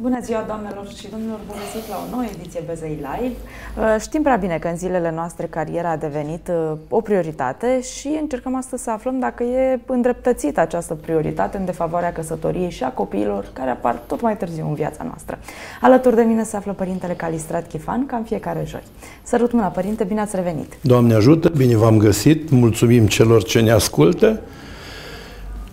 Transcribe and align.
Bună 0.00 0.18
ziua, 0.22 0.44
doamnelor 0.46 0.86
și 0.98 1.08
domnilor! 1.10 1.38
Bun 1.46 1.56
găsit 1.56 1.88
la 1.88 1.96
o 2.06 2.10
nouă 2.10 2.24
ediție 2.34 2.62
Bezei 2.66 2.98
Live. 3.06 3.34
Uh, 3.34 4.00
știm 4.00 4.22
prea 4.22 4.36
bine 4.36 4.58
că 4.58 4.68
în 4.68 4.76
zilele 4.76 5.10
noastre 5.14 5.46
cariera 5.46 5.90
a 5.90 5.96
devenit 5.96 6.48
uh, 6.48 6.76
o 6.88 7.00
prioritate 7.00 7.80
și 7.80 8.18
încercăm 8.20 8.54
astăzi 8.56 8.82
să 8.82 8.90
aflăm 8.90 9.18
dacă 9.18 9.42
e 9.42 9.80
îndreptățită 9.86 10.60
această 10.60 10.94
prioritate 10.94 11.56
în 11.56 11.64
defavoarea 11.64 12.12
căsătoriei 12.12 12.70
și 12.70 12.84
a 12.84 12.88
copiilor 12.88 13.44
care 13.52 13.70
apar 13.70 14.02
tot 14.06 14.20
mai 14.20 14.36
târziu 14.36 14.66
în 14.68 14.74
viața 14.74 15.04
noastră. 15.04 15.38
Alături 15.80 16.16
de 16.16 16.22
mine 16.22 16.42
se 16.42 16.56
află 16.56 16.72
Părintele 16.72 17.12
Calistrat 17.12 17.68
Chifan, 17.68 18.06
ca 18.06 18.16
în 18.16 18.24
fiecare 18.24 18.64
joi. 18.66 18.82
Sărut 19.22 19.52
mâna, 19.52 19.66
Părinte, 19.66 20.04
bine 20.04 20.20
ați 20.20 20.36
revenit! 20.36 20.72
Doamne 20.80 21.14
ajută, 21.14 21.48
bine 21.48 21.76
v-am 21.76 21.96
găsit, 21.96 22.50
mulțumim 22.50 23.06
celor 23.06 23.42
ce 23.42 23.60
ne 23.60 23.70
ascultă 23.70 24.40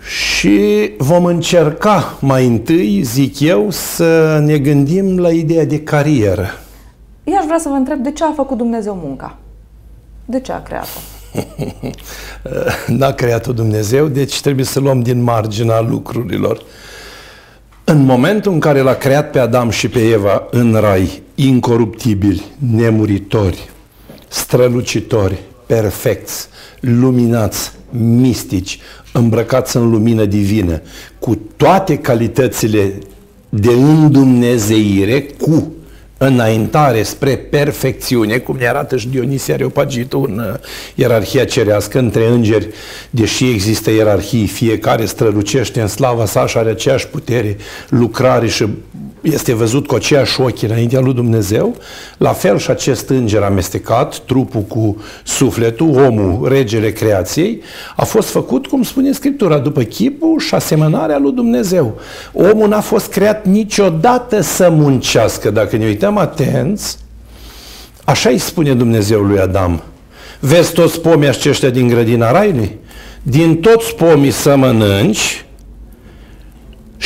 și 0.07 0.91
vom 0.97 1.25
încerca 1.25 2.17
mai 2.21 2.47
întâi, 2.47 3.01
zic 3.01 3.39
eu, 3.39 3.67
să 3.69 4.39
ne 4.43 4.57
gândim 4.57 5.19
la 5.19 5.29
ideea 5.29 5.65
de 5.65 5.79
carieră. 5.79 6.47
Eu 7.23 7.37
aș 7.37 7.45
vrea 7.45 7.57
să 7.57 7.69
vă 7.69 7.75
întreb 7.75 7.99
de 7.99 8.11
ce 8.11 8.23
a 8.23 8.31
făcut 8.31 8.57
Dumnezeu 8.57 8.99
munca? 9.03 9.37
De 10.25 10.39
ce 10.39 10.51
a 10.51 10.61
creat-o? 10.61 10.99
N-a 12.97 13.11
creat-o 13.11 13.53
Dumnezeu, 13.53 14.07
deci 14.07 14.41
trebuie 14.41 14.65
să 14.65 14.79
luăm 14.79 15.01
din 15.01 15.23
marginea 15.23 15.81
lucrurilor. 15.81 16.61
În 17.83 18.05
momentul 18.05 18.51
în 18.51 18.59
care 18.59 18.79
l-a 18.79 18.93
creat 18.93 19.29
pe 19.29 19.39
Adam 19.39 19.69
și 19.69 19.87
pe 19.89 19.99
Eva 19.99 20.47
în 20.51 20.77
rai, 20.79 21.21
incoruptibili, 21.35 22.45
nemuritori, 22.75 23.69
strălucitori, 24.27 25.39
perfecți, 25.65 26.47
luminați, 26.79 27.71
mistici, 27.89 28.79
îmbrăcați 29.13 29.77
în 29.77 29.89
lumină 29.89 30.25
divină, 30.25 30.81
cu 31.19 31.39
toate 31.55 31.97
calitățile 31.97 32.93
de 33.49 33.71
îndumnezeire, 33.71 35.21
cu 35.21 35.73
înaintare 36.17 37.03
spre 37.03 37.35
perfecțiune, 37.35 38.37
cum 38.37 38.55
ne 38.55 38.67
arată 38.67 38.97
și 38.97 39.07
Dionisia 39.07 39.53
Areopagitul 39.53 40.25
în 40.29 40.39
uh, 40.39 40.59
ierarhia 40.95 41.45
cerească 41.45 41.99
între 41.99 42.27
îngeri, 42.27 42.67
deși 43.09 43.49
există 43.49 43.91
ierarhii, 43.91 44.47
fiecare 44.47 45.05
strălucește 45.05 45.81
în 45.81 45.87
slava 45.87 46.25
sa 46.25 46.45
și 46.47 46.57
are 46.57 46.69
aceeași 46.69 47.07
putere, 47.07 47.57
lucrare 47.89 48.47
și 48.47 48.67
este 49.25 49.53
văzut 49.53 49.87
cu 49.87 49.95
aceeași 49.95 50.41
ochi 50.41 50.61
înaintea 50.61 50.99
lui 50.99 51.13
Dumnezeu, 51.13 51.75
la 52.17 52.33
fel 52.33 52.57
și 52.57 52.69
acest 52.69 53.09
înger 53.09 53.41
amestecat, 53.41 54.17
trupul 54.17 54.61
cu 54.61 54.97
sufletul, 55.23 55.89
omul, 55.89 56.47
regele 56.49 56.91
creației, 56.91 57.61
a 57.95 58.05
fost 58.05 58.29
făcut, 58.29 58.67
cum 58.67 58.83
spune 58.83 59.11
Scriptura, 59.11 59.57
după 59.57 59.81
chipul 59.81 60.39
și 60.39 60.55
asemănarea 60.55 61.17
lui 61.17 61.31
Dumnezeu. 61.31 61.99
Omul 62.33 62.67
n-a 62.67 62.81
fost 62.81 63.11
creat 63.11 63.45
niciodată 63.45 64.41
să 64.41 64.69
muncească. 64.69 65.49
Dacă 65.49 65.77
ne 65.77 65.85
uităm 65.85 66.17
atenți, 66.17 66.97
așa 68.03 68.29
îi 68.29 68.37
spune 68.37 68.73
Dumnezeu 68.73 69.21
lui 69.21 69.39
Adam. 69.39 69.81
Vezi 70.39 70.73
toți 70.73 71.01
pomii 71.01 71.27
aceștia 71.27 71.69
din 71.69 71.87
grădina 71.87 72.31
Raiului? 72.31 72.77
Din 73.23 73.55
toți 73.55 73.95
pomii 73.95 74.31
să 74.31 74.55
mănânci, 74.55 75.44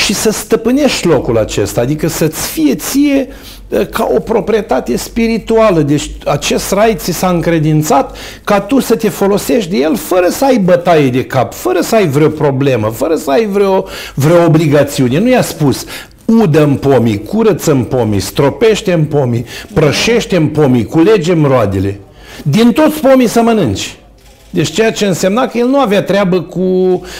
și 0.06 0.14
să 0.14 0.32
stăpânești 0.32 1.08
locul 1.08 1.38
acesta, 1.38 1.82
adică 1.82 2.08
să-ți 2.08 2.48
fie 2.48 2.76
ție 2.76 3.28
ca 3.92 4.10
o 4.16 4.20
proprietate 4.20 4.98
spirituală. 4.98 5.82
Deci 5.82 6.12
acest 6.26 6.72
rai 6.72 6.96
ți 6.96 7.12
s-a 7.12 7.30
încredințat 7.30 8.18
ca 8.44 8.60
tu 8.60 8.80
să 8.80 8.96
te 8.96 9.10
folosești 9.10 9.70
de 9.70 9.78
el 9.78 9.96
fără 9.96 10.28
să 10.30 10.46
ai 10.46 10.58
bătaie 10.58 11.10
de 11.10 11.24
cap, 11.24 11.54
fără 11.54 11.82
să 11.82 11.96
ai 11.96 12.08
vreo 12.08 12.30
problemă, 12.30 12.88
fără 12.96 13.16
să 13.16 13.32
ai 13.32 13.46
vreo, 13.46 13.86
vreo 14.16 14.46
obligațiune. 14.46 15.20
Nu 15.20 15.30
i-a 15.30 15.42
spus, 15.42 15.86
udă 16.26 16.64
în 16.64 16.76
pomii, 16.76 17.24
curăță 17.24 17.72
în 17.72 17.84
pomii, 17.84 18.20
stropește 18.20 18.94
în 18.94 19.04
pomii, 19.04 19.46
prășește 19.74 20.36
în 20.36 20.48
pomii, 20.48 20.86
culegem 20.86 21.46
roadele. 21.46 22.00
Din 22.44 22.72
toți 22.72 23.00
pomii 23.00 23.28
să 23.28 23.42
mănânci. 23.42 23.99
Deci 24.50 24.72
ceea 24.72 24.92
ce 24.92 25.06
însemna 25.06 25.48
că 25.48 25.58
el 25.58 25.68
nu 25.68 25.80
avea 25.80 26.02
treabă 26.02 26.42
cu, 26.42 26.60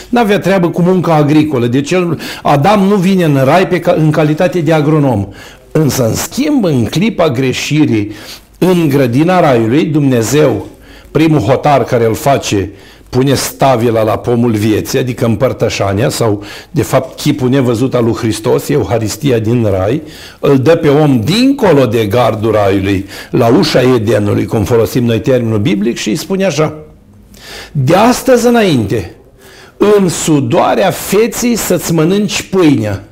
nu 0.10 0.20
avea 0.20 0.40
treabă 0.40 0.70
cu 0.70 0.82
munca 0.82 1.14
agricolă. 1.14 1.68
Deci 1.68 1.92
el, 1.92 2.20
Adam 2.44 2.80
nu 2.80 2.96
vine 2.96 3.24
în 3.24 3.42
rai 3.44 3.68
pe, 3.68 3.82
în 3.96 4.12
calitate 4.12 4.60
de 4.60 4.74
agronom. 4.74 5.28
Însă, 5.72 6.08
în 6.08 6.16
schimb, 6.16 6.64
în 6.64 6.86
clipa 6.86 7.30
greșirii, 7.30 8.12
în 8.58 8.90
grădina 8.90 9.40
raiului, 9.40 9.86
Dumnezeu, 9.86 10.68
primul 11.12 11.40
hotar 11.40 11.84
care 11.84 12.06
îl 12.06 12.16
face, 12.16 12.70
pune 13.10 13.34
stavila 13.34 14.04
la 14.04 14.18
pomul 14.18 14.52
vieții, 14.52 15.00
adică 15.00 15.26
împărtășania 15.26 16.10
sau, 16.10 16.44
de 16.72 16.82
fapt, 16.82 17.20
chipul 17.20 17.50
nevăzut 17.50 17.94
al 17.94 18.04
lui 18.04 18.14
Hristos, 18.14 18.70
Euharistia 18.70 19.40
din 19.40 19.68
rai, 19.72 20.02
îl 20.40 20.60
dă 20.60 20.76
pe 20.76 20.88
om 20.88 21.22
dincolo 21.24 21.86
de 21.86 22.06
gardul 22.06 22.52
raiului, 22.52 23.06
la 23.32 23.48
ușa 23.48 23.82
Edenului, 23.82 24.46
cum 24.46 24.64
folosim 24.64 25.04
noi 25.04 25.20
termenul 25.20 25.60
biblic, 25.60 25.98
și 25.98 26.10
îi 26.10 26.16
spune 26.16 26.46
așa– 26.46 26.74
de 27.72 27.96
astăzi 27.96 28.48
înainte, 28.48 29.16
în 29.78 30.10
sudoarea 30.10 30.92
feții 30.92 31.56
să-ți 31.56 31.94
mănânci 31.94 32.42
pâinea. 32.42 33.04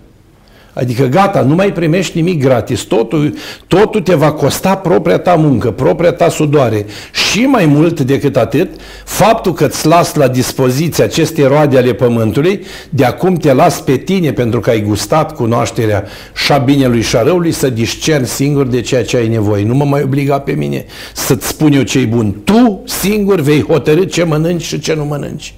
Adică 0.80 1.06
gata, 1.06 1.42
nu 1.42 1.56
mai 1.56 1.72
primești 1.72 2.18
nimic 2.18 2.42
gratis, 2.42 2.82
totul, 2.82 3.34
totul 3.68 4.02
te 4.02 4.16
va 4.16 4.32
costa 4.32 4.76
propria 4.76 5.18
ta 5.18 5.34
muncă, 5.34 5.72
propria 5.72 6.12
ta 6.12 6.30
sudoare. 6.30 6.86
Și 7.12 7.40
mai 7.40 7.66
mult 7.66 8.00
decât 8.02 8.38
atât, 8.38 8.70
faptul 9.06 9.54
că 9.54 9.66
îți 9.66 9.88
las 9.88 10.14
la 10.16 10.28
dispoziție 10.28 11.04
aceste 11.04 11.48
roade 11.48 11.78
ale 11.78 11.94
pământului, 11.94 12.62
de 12.90 13.06
acum 13.06 13.36
te 13.36 13.54
las 13.54 13.82
pe 13.82 13.98
tine 13.98 14.32
pentru 14.32 14.60
că 14.60 14.70
ai 14.70 14.82
gustat 14.82 15.36
cunoașterea 15.36 16.06
și 16.46 16.52
a 16.52 16.58
binelui 16.58 17.02
și 17.02 17.16
a 17.16 17.24
răului 17.24 17.52
să 17.52 17.70
discerni 17.70 18.28
singur 18.28 18.68
de 18.68 18.82
ceea 18.82 19.04
ce 19.04 19.18
ai 19.18 19.28
nevoie. 19.28 19.64
Nu 19.64 19.76
mă 19.76 19.86
mai 19.86 20.02
obliga 20.04 20.40
pe 20.40 20.52
mine 20.52 20.86
să-ți 21.14 21.48
spun 21.48 21.72
eu 21.72 21.82
ce-i 21.82 22.06
bun. 22.06 22.36
Tu 22.44 22.82
singur 22.86 23.40
vei 23.40 23.64
hotărâ 23.64 24.04
ce 24.04 24.24
mănânci 24.24 24.64
și 24.64 24.80
ce 24.80 24.94
nu 24.94 25.06
mănânci. 25.06 25.54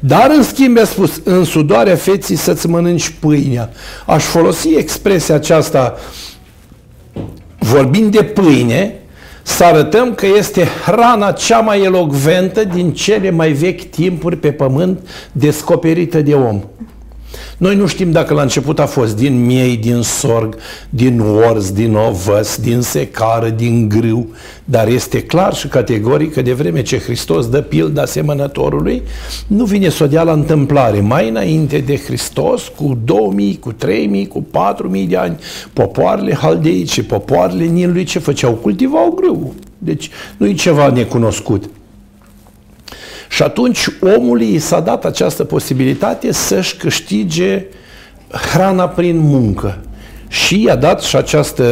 Dar, 0.00 0.30
în 0.30 0.42
schimb, 0.42 0.78
a 0.78 0.84
spus, 0.84 1.20
în 1.24 1.44
sudoarea 1.44 1.96
feții 1.96 2.36
să-ți 2.36 2.68
mănânci 2.68 3.14
pâinea. 3.20 3.70
Aș 4.06 4.24
folosi 4.24 4.74
expresia 4.74 5.34
aceasta, 5.34 5.96
vorbind 7.58 8.12
de 8.12 8.22
pâine, 8.22 8.98
să 9.42 9.64
arătăm 9.64 10.14
că 10.14 10.26
este 10.26 10.66
hrana 10.84 11.32
cea 11.32 11.58
mai 11.58 11.82
elogventă 11.82 12.64
din 12.64 12.92
cele 12.92 13.30
mai 13.30 13.52
vechi 13.52 13.90
timpuri 13.90 14.36
pe 14.36 14.52
pământ 14.52 15.08
descoperită 15.32 16.20
de 16.20 16.34
om. 16.34 16.62
Noi 17.58 17.76
nu 17.76 17.86
știm 17.86 18.10
dacă 18.10 18.34
la 18.34 18.42
început 18.42 18.78
a 18.78 18.86
fost 18.86 19.16
din 19.16 19.44
miei, 19.44 19.76
din 19.76 20.02
sorg, 20.02 20.56
din 20.90 21.20
orz, 21.20 21.70
din 21.70 21.94
ovăs, 21.94 22.56
din 22.56 22.80
secară, 22.80 23.48
din 23.48 23.88
grâu, 23.88 24.28
dar 24.64 24.88
este 24.88 25.22
clar 25.22 25.54
și 25.54 25.68
categoric 25.68 26.32
că 26.32 26.42
de 26.42 26.52
vreme 26.52 26.82
ce 26.82 26.98
Hristos 26.98 27.48
dă 27.48 27.60
pilda 27.60 28.02
asemănătorului, 28.02 29.02
nu 29.46 29.64
vine 29.64 29.88
să 29.88 30.04
o 30.04 30.06
dea 30.06 30.22
la 30.22 30.32
întâmplare. 30.32 31.00
Mai 31.00 31.28
înainte 31.28 31.78
de 31.78 31.96
Hristos, 31.96 32.72
cu 32.76 32.98
2000, 33.04 33.58
cu 33.58 33.72
3000, 33.72 34.26
cu 34.26 34.42
4000 34.42 35.06
de 35.06 35.16
ani, 35.16 35.38
popoarele 35.72 36.34
haldeice, 36.34 37.02
popoarele 37.02 37.64
Nilului 37.64 38.04
ce 38.04 38.18
făceau? 38.18 38.52
Cultivau 38.52 39.10
grâu. 39.20 39.54
Deci 39.78 40.10
nu 40.36 40.46
e 40.46 40.52
ceva 40.52 40.90
necunoscut. 40.90 41.64
Și 43.28 43.42
atunci 43.42 43.88
omului 44.16 44.58
s-a 44.58 44.80
dat 44.80 45.04
această 45.04 45.44
posibilitate 45.44 46.32
să-și 46.32 46.76
câștige 46.76 47.64
hrana 48.28 48.88
prin 48.88 49.18
muncă. 49.18 49.78
Și 50.28 50.62
i-a 50.62 50.76
dat 50.76 51.02
și 51.02 51.16
această 51.16 51.64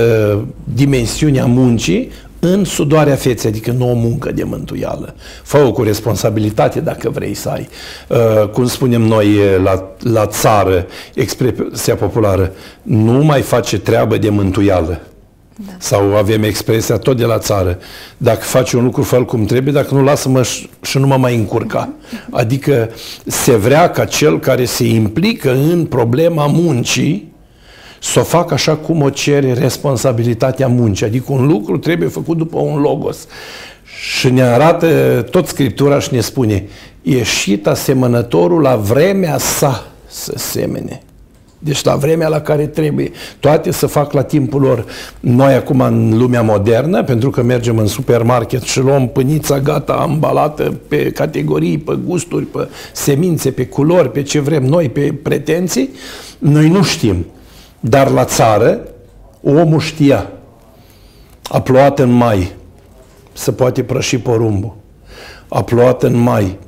dimensiune 0.74 1.40
a 1.40 1.46
muncii 1.46 2.10
în 2.44 2.64
sudoarea 2.64 3.14
feței, 3.14 3.50
adică 3.50 3.70
nu 3.70 3.90
o 3.90 3.94
muncă 3.94 4.32
de 4.32 4.42
mântuială. 4.42 5.14
Fă-o 5.42 5.72
cu 5.72 5.82
responsabilitate 5.82 6.80
dacă 6.80 7.10
vrei 7.10 7.34
să 7.34 7.48
ai. 7.48 7.68
Uh, 8.08 8.48
cum 8.48 8.66
spunem 8.66 9.02
noi 9.02 9.38
la, 9.62 9.88
la 9.98 10.26
țară, 10.26 10.86
expresia 11.14 11.94
populară, 11.94 12.52
nu 12.82 13.24
mai 13.24 13.40
face 13.40 13.78
treabă 13.78 14.16
de 14.16 14.28
mântuială. 14.28 15.00
Da. 15.56 15.72
Sau 15.78 16.16
avem 16.16 16.42
expresia 16.42 16.98
tot 16.98 17.16
de 17.16 17.24
la 17.24 17.38
țară. 17.38 17.78
Dacă 18.16 18.40
faci 18.40 18.72
un 18.72 18.84
lucru, 18.84 19.02
fă 19.02 19.24
cum 19.24 19.44
trebuie, 19.44 19.72
dacă 19.72 19.94
nu, 19.94 20.02
lasă-mă 20.02 20.42
și 20.82 20.98
nu 20.98 21.06
mă 21.06 21.16
mai 21.16 21.36
încurca. 21.36 21.88
Adică 22.30 22.90
se 23.26 23.56
vrea 23.56 23.90
ca 23.90 24.04
cel 24.04 24.38
care 24.38 24.64
se 24.64 24.84
implică 24.84 25.52
în 25.52 25.84
problema 25.84 26.46
muncii 26.46 27.32
să 28.00 28.20
o 28.20 28.22
facă 28.22 28.54
așa 28.54 28.76
cum 28.76 29.02
o 29.02 29.10
cere 29.10 29.52
responsabilitatea 29.52 30.68
muncii. 30.68 31.06
Adică 31.06 31.32
un 31.32 31.46
lucru 31.46 31.78
trebuie 31.78 32.08
făcut 32.08 32.36
după 32.36 32.58
un 32.58 32.80
logos. 32.80 33.26
Și 33.84 34.30
ne 34.30 34.42
arată 34.42 34.86
tot 35.30 35.46
Scriptura 35.46 35.98
și 35.98 36.14
ne 36.14 36.20
spune 36.20 36.66
ieșit 37.02 37.66
asemănătorul 37.66 38.60
la 38.60 38.76
vremea 38.76 39.38
sa 39.38 39.86
să 40.06 40.32
semene. 40.36 41.02
Deci 41.64 41.84
la 41.84 41.96
vremea 41.96 42.28
la 42.28 42.40
care 42.40 42.66
trebuie. 42.66 43.10
Toate 43.40 43.70
să 43.70 43.86
fac 43.86 44.12
la 44.12 44.22
timpul 44.22 44.60
lor. 44.60 44.84
Noi 45.20 45.54
acum 45.54 45.80
în 45.80 46.18
lumea 46.18 46.42
modernă, 46.42 47.04
pentru 47.04 47.30
că 47.30 47.42
mergem 47.42 47.78
în 47.78 47.86
supermarket 47.86 48.62
și 48.62 48.80
luăm 48.80 49.08
pânița 49.08 49.60
gata, 49.60 49.92
ambalată 49.92 50.80
pe 50.88 51.10
categorii, 51.10 51.78
pe 51.78 51.98
gusturi, 52.06 52.44
pe 52.44 52.68
semințe, 52.92 53.50
pe 53.50 53.66
culori, 53.66 54.10
pe 54.10 54.22
ce 54.22 54.40
vrem 54.40 54.64
noi, 54.64 54.88
pe 54.88 55.14
pretenții, 55.22 55.90
noi 56.38 56.68
nu 56.68 56.82
știm. 56.82 57.26
Dar 57.80 58.10
la 58.10 58.24
țară, 58.24 58.80
Omul 59.44 59.80
știa. 59.80 60.32
A 61.42 61.60
plouat 61.60 61.98
în 61.98 62.10
mai, 62.10 62.52
se 63.32 63.52
poate 63.52 63.82
prăși 63.82 64.18
porumbul. 64.18 64.76
A 65.48 65.62
plouat 65.62 66.02
în 66.02 66.16
mai, 66.16 66.58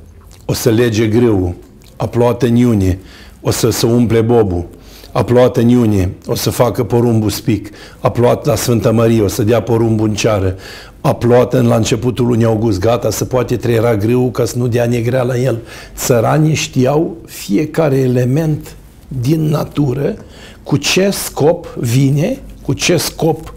o 0.44 0.52
să 0.52 0.70
lege 0.70 1.06
grâu. 1.06 1.54
A 1.96 2.06
plouat 2.06 2.42
în 2.42 2.56
iunie, 2.56 2.98
o 3.40 3.50
să 3.50 3.70
se 3.70 3.86
umple 3.86 4.20
bobul. 4.20 4.66
A 5.14 5.22
plouat 5.24 5.56
în 5.56 5.68
iunie, 5.68 6.10
o 6.26 6.34
să 6.34 6.50
facă 6.50 6.84
porumbul 6.84 7.30
spic. 7.30 7.70
A 8.00 8.10
plouat 8.10 8.46
la 8.46 8.54
Sfânta 8.54 8.90
Marie, 8.90 9.22
o 9.22 9.28
să 9.28 9.42
dea 9.42 9.62
porumbul 9.62 10.08
în 10.08 10.14
ceară. 10.14 10.56
A 11.00 11.14
plouat 11.14 11.54
în 11.54 11.66
la 11.66 11.76
începutul 11.76 12.26
lunii 12.26 12.44
august, 12.44 12.78
gata, 12.78 13.10
să 13.10 13.24
poate 13.24 13.56
trăiera 13.56 13.96
grâu 13.96 14.30
ca 14.30 14.44
să 14.44 14.58
nu 14.58 14.66
dea 14.66 14.86
negrea 14.86 15.22
la 15.22 15.36
el. 15.36 15.58
Țăranii 15.96 16.54
știau 16.54 17.16
fiecare 17.26 17.96
element 17.96 18.76
din 19.08 19.42
natură 19.42 20.14
cu 20.62 20.76
ce 20.76 21.10
scop 21.10 21.66
vine, 21.66 22.38
cu 22.62 22.72
ce 22.72 22.96
scop 22.96 23.54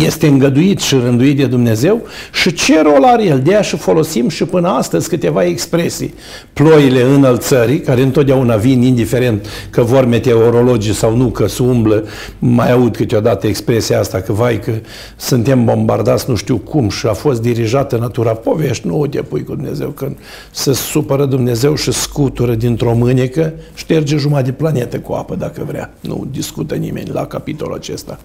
este 0.00 0.26
îngăduit 0.26 0.80
și 0.80 0.94
rânduit 0.94 1.36
de 1.36 1.46
Dumnezeu 1.46 2.06
și 2.32 2.52
ce 2.52 2.82
rol 2.82 3.04
are 3.04 3.24
el. 3.24 3.40
De 3.40 3.50
aia 3.50 3.62
și 3.62 3.76
folosim 3.76 4.28
și 4.28 4.44
până 4.44 4.68
astăzi 4.68 5.08
câteva 5.08 5.44
expresii. 5.44 6.14
Ploile 6.52 7.02
înălțării, 7.02 7.80
care 7.80 8.02
întotdeauna 8.02 8.56
vin, 8.56 8.82
indiferent 8.82 9.46
că 9.70 9.82
vor 9.82 10.04
meteorologii 10.04 10.94
sau 10.94 11.16
nu, 11.16 11.26
că 11.26 11.46
se 11.46 11.62
umblă, 11.62 12.04
mai 12.38 12.72
aud 12.72 12.96
câteodată 12.96 13.46
expresia 13.46 13.98
asta, 13.98 14.20
că 14.20 14.32
vai 14.32 14.60
că 14.60 14.72
suntem 15.16 15.64
bombardați 15.64 16.24
nu 16.28 16.34
știu 16.34 16.56
cum 16.56 16.88
și 16.88 17.06
a 17.06 17.12
fost 17.12 17.42
dirijată 17.42 17.96
natura. 17.96 18.30
Povești, 18.30 18.86
nu 18.86 19.00
o 19.00 19.06
te 19.06 19.22
pui 19.22 19.44
cu 19.44 19.54
Dumnezeu, 19.54 19.88
că 19.88 20.12
se 20.50 20.72
supără 20.72 21.24
Dumnezeu 21.24 21.74
și 21.74 21.92
scutură 21.92 22.54
dintr-o 22.54 22.94
mânecă, 22.94 23.52
șterge 23.74 24.16
jumătate 24.16 24.44
de 24.44 24.52
planetă 24.52 24.98
cu 24.98 25.12
apă 25.12 25.34
dacă 25.34 25.64
vrea. 25.66 25.94
Nu 26.00 26.26
discută 26.30 26.74
nimeni 26.74 27.10
la 27.12 27.26
capitolul 27.26 27.74
acesta. 27.74 28.18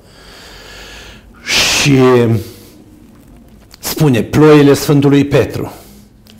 Și 1.87 1.99
spune 3.79 4.21
ploile 4.21 4.73
Sfântului 4.73 5.25
Petru. 5.25 5.71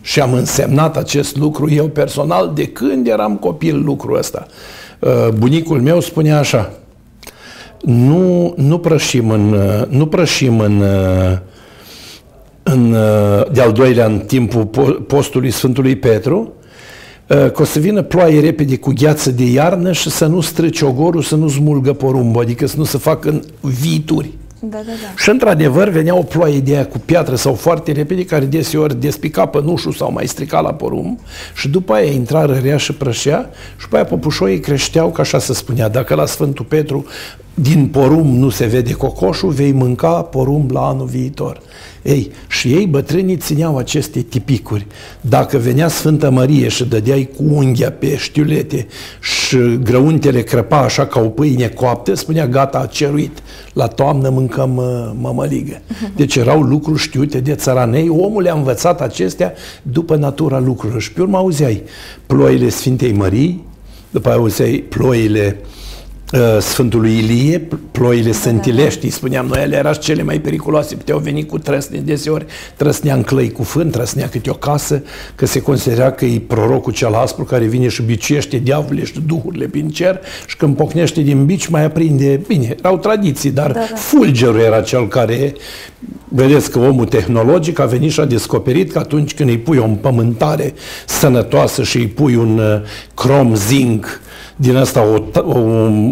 Și 0.02 0.20
am 0.20 0.34
însemnat 0.34 0.98
acest 0.98 1.38
lucru 1.38 1.70
eu 1.70 1.88
personal 1.88 2.52
de 2.56 2.68
când 2.68 3.08
eram 3.08 3.36
copil 3.36 3.84
lucrul 3.84 4.18
ăsta. 4.18 4.46
Uh, 5.00 5.28
bunicul 5.38 5.82
meu 5.82 6.00
spunea 6.00 6.40
așa, 6.40 6.72
nu, 7.82 8.54
nu 8.58 8.78
prășim 8.78 9.30
în, 9.30 9.56
nu 9.90 10.08
prășim 10.08 10.60
în, 10.60 10.84
în 12.64 12.96
de-al 13.52 13.72
doilea 13.72 14.06
în 14.06 14.20
timpul 14.20 14.66
postului 15.08 15.52
Sfântului 15.52 15.96
Petru, 15.96 16.54
uh, 17.28 17.52
că 17.52 17.62
o 17.62 17.64
să 17.64 17.80
vină 17.80 18.02
ploaie 18.02 18.40
repede 18.40 18.78
cu 18.78 18.94
gheață 18.96 19.32
de 19.32 19.44
iarnă 19.44 19.92
și 19.92 20.10
să 20.10 20.26
nu 20.26 20.42
strici 20.42 20.82
ogorul, 20.82 21.22
să 21.22 21.36
nu 21.36 21.50
smulgă 21.50 21.94
porumbul, 21.94 22.42
adică 22.42 22.68
să 22.68 22.78
nu 22.78 22.84
se 22.84 22.98
facă 22.98 23.40
viituri. 23.62 24.37
Da, 24.60 24.78
da, 24.78 24.92
da. 24.92 25.22
Și 25.22 25.30
într-adevăr 25.30 25.90
venea 25.90 26.16
o 26.16 26.24
ploaie 26.24 26.60
de 26.60 26.74
aia 26.74 26.86
cu 26.88 27.00
piatră 27.00 27.36
sau 27.36 27.54
foarte 27.54 27.92
repede, 27.92 28.26
care 28.26 28.46
deseori 28.46 29.00
despica 29.00 29.46
pănușul 29.46 29.92
sau 29.92 30.12
mai 30.12 30.28
strica 30.28 30.60
la 30.60 30.74
porum 30.74 31.20
și 31.56 31.70
după 31.70 31.94
aia 31.94 32.12
intra 32.12 32.46
rărea 32.46 32.78
și 32.78 32.94
prășea 32.94 33.50
și 33.78 33.84
după 33.84 33.96
aia 33.96 34.06
popușoii 34.06 34.60
creșteau, 34.60 35.10
ca 35.12 35.22
așa 35.22 35.40
se 35.40 35.54
spunea, 35.54 35.90
dacă 35.90 36.16
la 36.16 36.26
Sfântul 36.26 36.66
Petru 36.66 37.06
din 37.62 37.88
porum 37.88 38.36
nu 38.36 38.50
se 38.50 38.66
vede 38.66 38.94
cocoșul, 38.94 39.50
vei 39.50 39.72
mânca 39.72 40.22
porum 40.22 40.70
la 40.72 40.88
anul 40.88 41.06
viitor. 41.06 41.62
Ei, 42.02 42.32
și 42.48 42.74
ei 42.74 42.86
bătrânii 42.86 43.38
țineau 43.38 43.78
aceste 43.78 44.20
tipicuri. 44.20 44.88
Dacă 45.22 45.58
venea 45.58 45.88
Sfântă 45.88 46.30
Marie 46.30 46.68
și 46.68 46.86
dădeai 46.86 47.30
cu 47.36 47.44
unghia 47.54 47.92
pe 47.92 48.18
știulete 48.18 48.88
și 49.22 49.58
grăuntele 49.84 50.42
crăpa 50.42 50.78
așa 50.78 51.06
ca 51.06 51.20
o 51.20 51.28
pâine 51.28 51.68
coaptă, 51.68 52.14
spunea 52.14 52.48
gata, 52.48 52.80
a 52.80 52.86
ceruit. 52.86 53.44
La 53.74 53.88
toamnă 53.88 54.30
mâncăm 54.30 54.76
uh, 54.76 55.12
mămăligă. 55.22 55.82
Deci 56.16 56.36
erau 56.36 56.62
lucruri 56.62 57.00
știute 57.00 57.40
de 57.40 57.56
țăranei. 57.56 58.10
Omul 58.10 58.42
le-a 58.42 58.54
învățat 58.54 59.02
acestea 59.02 59.54
după 59.82 60.16
natura 60.16 60.60
lucrurilor. 60.60 61.02
Și 61.02 61.12
pe 61.12 61.22
urmă 61.22 61.38
auzeai 61.38 61.84
ploile 62.26 62.70
Sfintei 62.70 63.12
Mării, 63.12 63.64
după 64.10 64.28
aia 64.30 64.38
auzeai 64.38 64.86
ploile 64.90 65.58
uh, 65.62 65.66
Uh, 65.68 65.87
Sfântului 66.60 67.18
Ilie, 67.18 67.68
ploile 67.92 68.32
sântilești, 68.32 69.06
îi 69.06 69.12
spuneam 69.12 69.46
noi, 69.46 69.62
ele 69.62 69.76
erau 69.76 69.94
cele 69.94 70.24
mai 70.24 70.40
periculoase, 70.40 70.96
puteau 70.96 71.20
veni 71.20 71.46
cu 71.46 71.58
trăsne, 71.58 72.00
deseori 72.00 72.46
trăsnea 72.76 73.16
în 73.16 73.24
clăi 73.24 73.52
cu 73.52 73.64
fân, 73.64 73.90
trăsnea 73.90 74.30
câte 74.30 74.50
o 74.50 74.54
casă, 74.54 75.04
că 75.36 75.46
se 75.46 75.62
considera 75.62 76.12
că 76.12 76.26
e 76.26 76.42
prorocul 76.48 76.94
cel 76.94 77.14
aspru 77.14 77.44
care 77.44 77.66
vine 77.66 77.88
și 77.88 78.02
biciuiește 78.02 78.58
diavolele 78.58 79.06
și 79.06 79.14
duhurile 79.26 79.66
prin 79.66 79.90
cer 79.90 80.20
și 80.48 80.58
când 80.58 80.76
pocnește 80.76 81.22
din 81.22 81.46
bici 81.46 81.68
mai 81.68 81.84
aprinde, 81.84 82.42
bine, 82.48 82.76
erau 82.80 82.98
tradiții, 82.98 83.52
dar 83.52 83.72
da, 83.72 83.80
da. 83.80 83.96
fulgerul 83.96 84.60
era 84.60 84.82
cel 84.82 85.08
care, 85.08 85.54
vedeți 86.28 86.72
că 86.72 86.80
omul 86.80 87.06
tehnologic 87.06 87.80
a 87.80 87.86
venit 87.86 88.12
și 88.12 88.20
a 88.20 88.26
descoperit 88.26 88.92
că 88.92 89.00
atunci 89.00 89.34
când 89.34 89.50
îi 89.50 89.58
pui 89.58 89.78
o 89.78 89.84
împământare 89.84 90.74
sănătoasă 91.06 91.84
și 91.84 91.98
îi 91.98 92.08
pui 92.08 92.36
un 92.36 92.60
uh, 92.60 92.82
crom 93.14 93.56
zinc 93.56 94.22
din 94.60 94.76
asta, 94.76 95.04
o, 95.04 95.40
o, 95.42 95.60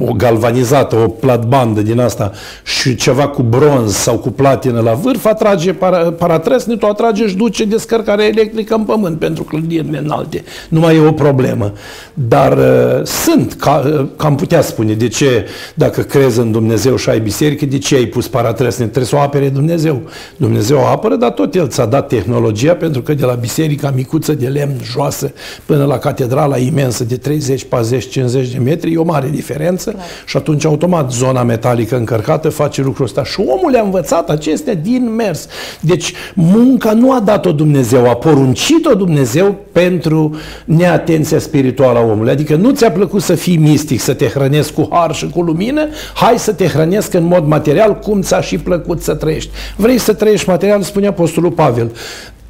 o 0.08 0.14
galvanizată, 0.14 0.96
o 0.96 1.08
platbandă 1.08 1.82
din 1.82 2.00
asta 2.00 2.32
și 2.64 2.96
ceva 2.96 3.28
cu 3.28 3.42
bronz 3.42 3.94
sau 3.94 4.18
cu 4.18 4.30
platină 4.30 4.82
la 4.82 4.94
vârf, 4.94 5.26
atrage 5.26 5.74
para, 5.74 5.98
paratresnitul, 5.98 6.90
atrage 6.90 7.28
și 7.28 7.36
duce 7.36 7.66
descărcare 7.66 8.26
electrică 8.26 8.76
în 8.76 8.84
pământ 8.84 9.20
pentru 9.20 9.44
clădirile 9.44 9.98
înalte. 9.98 10.44
Nu 10.70 10.80
mai 10.80 10.96
e 10.96 11.00
o 11.00 11.12
problemă. 11.12 11.74
Dar 12.14 12.58
uh, 12.58 13.06
sunt, 13.06 13.54
ca, 13.54 13.84
uh, 13.86 14.06
am 14.18 14.36
putea 14.36 14.62
spune, 14.62 14.94
de 14.94 15.08
ce, 15.08 15.46
dacă 15.74 16.02
crezi 16.02 16.40
în 16.40 16.52
Dumnezeu 16.52 16.96
și 16.96 17.10
ai 17.10 17.20
biserică, 17.20 17.66
de 17.66 17.78
ce 17.78 17.96
ai 17.96 18.06
pus 18.06 18.28
paratresnit? 18.28 18.88
Trebuie 18.88 19.06
să 19.06 19.16
o 19.16 19.20
apere 19.20 19.50
Dumnezeu. 19.50 20.02
Dumnezeu 20.38 20.78
o 20.78 20.86
apără, 20.86 21.16
dar 21.16 21.32
tot 21.32 21.56
El 21.56 21.68
ți-a 21.68 21.86
dat 21.86 22.08
tehnologia, 22.08 22.74
pentru 22.74 23.02
că 23.02 23.14
de 23.14 23.26
la 23.26 23.34
biserica 23.34 23.92
micuță 23.96 24.34
de 24.34 24.48
lemn 24.48 24.76
joasă 24.84 25.32
până 25.66 25.86
la 25.86 25.98
catedrala 25.98 26.58
imensă 26.58 27.04
de 27.04 27.18
30, 27.18 27.64
40, 27.64 28.10
50 28.10 28.35
50 28.36 28.54
de 28.54 28.70
metri, 28.70 28.94
e 28.94 28.98
o 28.98 29.04
mare 29.04 29.30
diferență 29.30 29.92
Clar. 29.92 30.06
și 30.26 30.38
atunci 30.38 30.66
automat 30.66 31.12
zona 31.12 31.44
metalică 31.44 31.96
încărcată 31.96 32.50
face 32.50 32.82
lucrul 32.82 33.06
ăsta. 33.06 33.24
Și 33.24 33.40
omul 33.40 33.72
le-a 33.72 33.82
învățat 33.82 34.30
acestea 34.30 34.76
din 34.76 35.16
mers. 35.16 35.48
Deci 35.80 36.14
munca 36.34 36.94
nu 36.94 37.12
a 37.12 37.20
dat-o 37.20 37.52
Dumnezeu, 37.52 38.10
a 38.10 38.16
poruncit-o 38.16 38.94
Dumnezeu 38.94 39.56
pentru 39.72 40.36
neatenția 40.66 41.40
spirituală 41.40 42.00
a 42.00 42.02
omului. 42.02 42.32
Adică 42.32 42.56
nu 42.56 42.72
ți-a 42.72 42.92
plăcut 42.92 43.22
să 43.22 43.36
fii 43.36 43.58
mistic, 43.58 44.00
să 44.00 44.14
te 44.14 44.28
hrănesc 44.28 44.74
cu 44.74 44.88
har 44.92 45.16
și 45.16 45.30
cu 45.30 45.42
lumină, 45.42 45.88
hai 46.14 46.38
să 46.38 46.54
te 46.54 46.68
hrănesc 46.68 47.14
în 47.14 47.24
mod 47.24 47.46
material 47.46 48.00
cum 48.00 48.22
ți-a 48.22 48.42
și 48.42 48.58
plăcut 48.58 49.02
să 49.02 49.14
trăiești. 49.14 49.50
Vrei 49.76 49.98
să 49.98 50.14
trăiești 50.14 50.50
material, 50.50 50.82
spune 50.82 51.08
Apostolul 51.08 51.52
Pavel. 51.52 51.92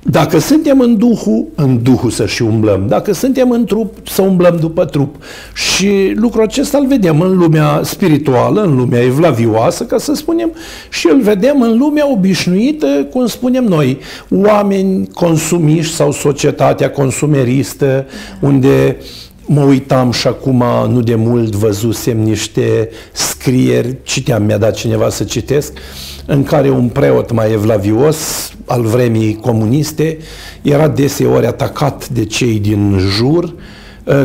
Dacă 0.10 0.40
suntem 0.40 0.80
în 0.80 0.98
Duhul, 0.98 1.46
în 1.56 1.84
Duhul 1.84 2.10
să 2.10 2.26
și 2.26 2.42
umblăm. 2.42 2.86
Dacă 2.88 3.14
suntem 3.14 3.52
în 3.52 3.66
trup, 3.66 4.08
să 4.08 4.22
umblăm 4.22 4.58
după 4.60 4.86
trup. 4.86 5.16
Și 5.54 6.14
lucrul 6.16 6.44
acesta 6.44 6.78
îl 6.78 6.88
vedem 6.88 7.22
în 7.22 7.38
lumea 7.38 7.82
spirituală, 7.84 8.62
în 8.62 8.76
lumea 8.76 9.02
evlavioasă, 9.02 9.84
ca 9.84 9.98
să 9.98 10.14
spunem, 10.14 10.52
și 10.90 11.08
îl 11.12 11.22
vedem 11.22 11.62
în 11.62 11.78
lumea 11.78 12.12
obișnuită, 12.12 13.08
cum 13.12 13.28
spunem 13.28 13.64
noi, 13.64 14.00
oameni 14.30 15.08
consumiști 15.14 15.96
sau 15.96 16.12
societatea 16.12 16.92
consumeristă, 16.92 18.06
unde 18.40 18.98
Mă 19.48 19.64
uitam 19.64 20.12
și 20.12 20.28
acum, 20.28 20.64
nu 20.90 21.02
de 21.02 21.16
mult, 21.16 21.56
văzusem 21.56 22.20
niște 22.20 22.90
scrieri, 23.12 23.98
citeam, 24.04 24.44
mi-a 24.44 24.58
dat 24.58 24.76
cineva 24.76 25.10
să 25.10 25.24
citesc, 25.24 25.74
în 26.25 26.44
care 26.44 26.70
un 26.70 26.88
preot 26.88 27.32
mai 27.32 27.51
evlavios 27.51 28.51
al 28.65 28.82
vremii 28.82 29.36
comuniste 29.36 30.17
era 30.62 30.88
deseori 30.88 31.46
atacat 31.46 32.10
de 32.10 32.25
cei 32.25 32.60
din 32.60 32.98
jur 32.98 33.44
Uh, 33.44 33.75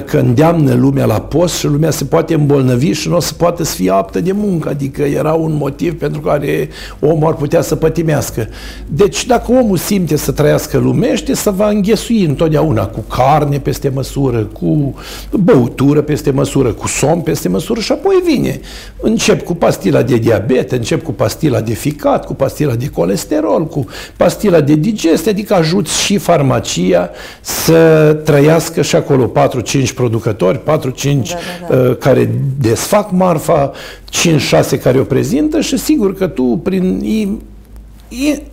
că 0.04 0.18
îndeamnă 0.18 0.74
lumea 0.74 1.04
la 1.04 1.20
post 1.20 1.54
și 1.54 1.66
lumea 1.66 1.90
se 1.90 2.04
poate 2.04 2.34
îmbolnăvi 2.34 2.92
și 2.92 3.08
nu 3.08 3.16
o 3.16 3.20
să 3.20 3.32
poată 3.34 3.64
să 3.64 3.74
fie 3.74 3.90
aptă 3.90 4.20
de 4.20 4.32
muncă. 4.32 4.68
Adică 4.68 5.02
era 5.02 5.32
un 5.32 5.54
motiv 5.54 5.98
pentru 5.98 6.20
care 6.20 6.68
omul 7.00 7.26
ar 7.28 7.34
putea 7.34 7.60
să 7.60 7.76
pătimească. 7.76 8.48
Deci 8.86 9.26
dacă 9.26 9.52
omul 9.52 9.76
simte 9.76 10.16
să 10.16 10.32
trăiască 10.32 10.78
lumește, 10.78 11.34
să 11.34 11.50
va 11.50 11.68
înghesui 11.68 12.24
întotdeauna 12.24 12.86
cu 12.86 13.00
carne 13.00 13.58
peste 13.58 13.90
măsură, 13.94 14.38
cu 14.38 14.94
băutură 15.30 16.00
peste 16.00 16.30
măsură, 16.30 16.72
cu 16.72 16.88
somn 16.88 17.20
peste 17.20 17.48
măsură 17.48 17.80
și 17.80 17.92
apoi 17.92 18.22
vine. 18.24 18.60
Încep 19.00 19.44
cu 19.44 19.54
pastila 19.54 20.02
de 20.02 20.16
diabet, 20.16 20.72
încep 20.72 21.02
cu 21.02 21.12
pastila 21.12 21.60
de 21.60 21.72
ficat, 21.72 22.26
cu 22.26 22.34
pastila 22.34 22.74
de 22.74 22.88
colesterol, 22.88 23.66
cu 23.66 23.86
pastila 24.16 24.60
de 24.60 24.74
digestie, 24.74 25.30
adică 25.30 25.54
ajuți 25.54 26.00
și 26.00 26.18
farmacia 26.18 27.10
să 27.40 28.16
trăiască 28.24 28.82
și 28.82 28.96
acolo 28.96 29.24
4 29.24 29.60
5 29.70 29.92
producători, 29.92 30.58
4-5 30.58 30.62
da, 30.62 30.78
da, 30.80 31.74
da. 31.74 31.76
uh, 31.76 31.96
care 31.96 32.30
desfac 32.58 33.10
marfa, 33.10 33.72
5-6 34.76 34.82
care 34.82 34.98
o 34.98 35.02
prezintă 35.02 35.60
și 35.60 35.76
sigur 35.76 36.14
că 36.14 36.26
tu 36.26 36.60
prin 36.62 37.00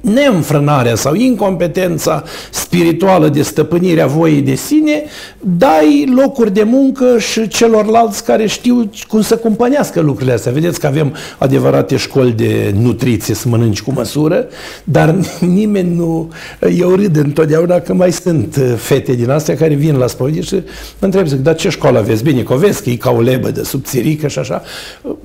neînfrânarea 0.02 0.96
sau 0.96 1.14
incompetența 1.14 2.24
spirituală 2.52 3.30
de 3.30 3.42
stăpânire 3.42 4.02
a 4.02 4.08
voii 4.08 4.42
de 4.42 4.56
sine, 4.56 5.04
dai 5.40 6.14
locuri 6.16 6.54
de 6.54 6.64
muncă 6.64 7.18
și 7.18 7.48
celorlalți 7.48 8.24
care 8.24 8.48
știu 8.48 8.90
cum 9.08 9.22
să 9.22 9.38
cumpănească 9.38 10.00
lucrurile 10.00 10.34
astea. 10.34 10.52
Vedeți 10.52 10.80
că 10.80 10.88
avem 10.88 11.16
adevărate 11.38 11.96
școli 11.96 12.32
de 12.32 12.74
nutriție, 12.80 13.34
să 13.34 13.48
mănânci 13.48 13.82
cu 13.82 13.92
măsură, 13.92 14.48
dar 14.84 15.16
nimeni 15.60 15.96
nu... 15.96 16.32
Eu 16.78 16.90
râd 16.96 17.16
întotdeauna 17.16 17.80
că 17.80 17.94
mai 17.94 18.12
sunt 18.12 18.56
uh, 18.56 18.74
fete 18.78 19.14
din 19.14 19.30
astea 19.30 19.56
care 19.56 19.74
vin 19.74 19.96
la 19.98 20.08
spovedie 20.08 20.42
și 20.42 20.54
mă 20.54 20.62
întreb, 21.00 21.28
zic, 21.28 21.40
dar 21.40 21.56
ce 21.56 21.70
școală 21.70 21.98
aveți? 21.98 22.24
Bine, 22.24 22.42
că 22.42 22.54
o 22.54 22.58
vezi 22.58 22.84
că 22.84 22.90
e 22.90 22.96
ca 22.96 23.12
o 23.12 23.22
lebă 23.22 23.52
de 23.52 23.64
subțirică 23.64 24.28
și 24.28 24.40
așa. 24.40 24.64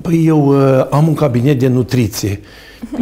Păi 0.01 0.23
eu 0.25 0.47
uh, 0.47 0.85
am 0.89 1.07
un 1.07 1.13
cabinet 1.13 1.59
de 1.59 1.67
nutriție. 1.67 2.39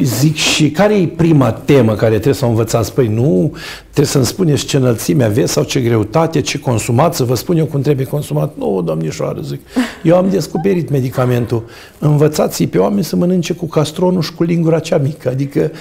Zic, 0.02 0.36
și 0.36 0.72
care 0.72 0.96
e 0.96 1.08
prima 1.08 1.52
temă 1.52 1.94
care 1.96 2.12
trebuie 2.12 2.34
să 2.34 2.46
o 2.46 2.50
învățați? 2.50 2.94
Păi 2.94 3.08
nu, 3.08 3.52
trebuie 3.82 4.06
să-mi 4.06 4.26
spuneți 4.26 4.66
ce 4.66 4.78
înălțime 4.78 5.24
aveți 5.24 5.52
sau 5.52 5.64
ce 5.64 5.80
greutate, 5.80 6.42
ce 6.42 6.60
consumați, 6.60 7.18
să 7.18 7.24
vă 7.24 7.36
spun 7.36 7.58
eu 7.58 7.66
cum 7.66 7.82
trebuie 7.82 8.06
consumat. 8.06 8.54
Nu, 8.58 8.82
domnișoară, 8.86 9.42
zic. 9.42 9.60
Eu 10.04 10.16
am 10.16 10.30
descoperit 10.30 10.90
medicamentul. 10.90 11.64
Învățați 12.00 12.64
pe 12.64 12.78
oameni 12.78 13.04
să 13.04 13.16
mănânce 13.16 13.54
cu 13.54 13.66
castronul 13.66 14.22
și 14.22 14.34
cu 14.34 14.44
lingura 14.44 14.80
cea 14.80 14.98
mică. 14.98 15.30
Adică 15.30 15.72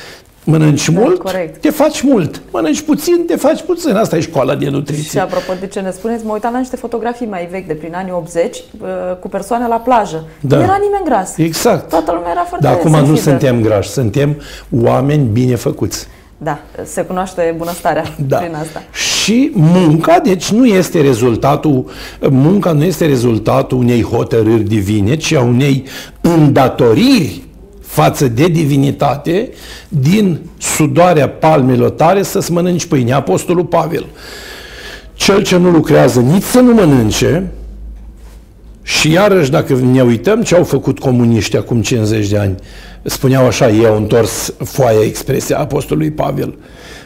Mănânci 0.51 0.91
da, 0.91 1.01
mult, 1.01 1.19
corect. 1.19 1.61
te 1.61 1.71
faci 1.71 2.01
mult. 2.01 2.43
Mănânci 2.51 2.81
puțin, 2.81 3.25
te 3.27 3.37
faci 3.37 3.63
puțin. 3.63 3.95
Asta 3.95 4.17
e 4.17 4.21
școala 4.21 4.55
de 4.55 4.69
nutriție. 4.69 5.11
Și 5.11 5.19
apropo 5.19 5.53
de 5.61 5.67
ce 5.67 5.81
ne 5.81 5.91
spuneți, 5.91 6.25
mă 6.25 6.33
uitam 6.33 6.53
la 6.53 6.59
niște 6.59 6.77
fotografii 6.77 7.27
mai 7.27 7.49
vechi 7.51 7.67
de 7.67 7.75
prin 7.75 7.95
anii 7.95 8.13
80 8.13 8.57
uh, 8.57 8.89
cu 9.21 9.29
persoane 9.29 9.67
la 9.67 9.77
plajă. 9.77 10.25
Da. 10.41 10.57
Nu 10.57 10.63
era 10.63 10.79
nimeni 10.83 11.05
gras. 11.05 11.37
Exact. 11.37 11.89
Toată 11.89 12.13
lumea 12.13 12.31
era 12.31 12.45
foarte 12.45 12.67
Dar 12.67 12.75
acum 12.75 12.91
sensibil. 12.91 13.15
nu 13.15 13.21
suntem 13.21 13.61
grași, 13.61 13.89
suntem 13.89 14.37
oameni 14.83 15.29
bine 15.33 15.55
făcuți. 15.55 16.07
Da, 16.43 16.59
se 16.85 17.03
cunoaște 17.03 17.55
bunăstarea 17.57 18.05
da. 18.27 18.37
prin 18.37 18.55
asta. 18.55 18.83
Și 18.93 19.51
munca, 19.55 20.19
deci 20.19 20.51
nu 20.51 20.67
este 20.67 21.01
rezultatul, 21.01 21.85
munca 22.31 22.73
nu 22.73 22.85
este 22.85 23.07
rezultatul 23.07 23.79
unei 23.79 24.03
hotărâri 24.03 24.63
divine, 24.63 25.17
ci 25.17 25.33
a 25.33 25.41
unei 25.41 25.85
îndatoriri 26.21 27.43
față 27.91 28.29
de 28.29 28.49
divinitate, 28.49 29.51
din 29.89 30.41
sudoarea 30.59 31.29
palmelor 31.29 31.91
tale 31.91 32.23
să-ți 32.23 32.53
mănânci 32.53 32.87
pâine. 32.87 33.13
Apostolul 33.13 33.65
Pavel. 33.65 34.07
Cel 35.15 35.43
ce 35.43 35.57
nu 35.57 35.71
lucrează 35.71 36.21
nici 36.21 36.43
să 36.43 36.61
nu 36.61 36.75
mănânce, 36.75 37.51
și 38.83 39.11
iarăși, 39.11 39.51
dacă 39.51 39.75
ne 39.75 40.03
uităm 40.03 40.43
ce 40.43 40.55
au 40.55 40.65
făcut 40.65 40.99
comuniștii 40.99 41.59
acum 41.59 41.83
50 41.83 42.29
de 42.29 42.39
ani, 42.39 42.55
spuneau 43.03 43.47
așa, 43.47 43.71
ei 43.71 43.87
au 43.87 43.97
întors 43.97 44.55
foaia 44.65 45.05
expresia 45.05 45.59
Apostolului 45.59 46.11
Pavel, 46.11 46.55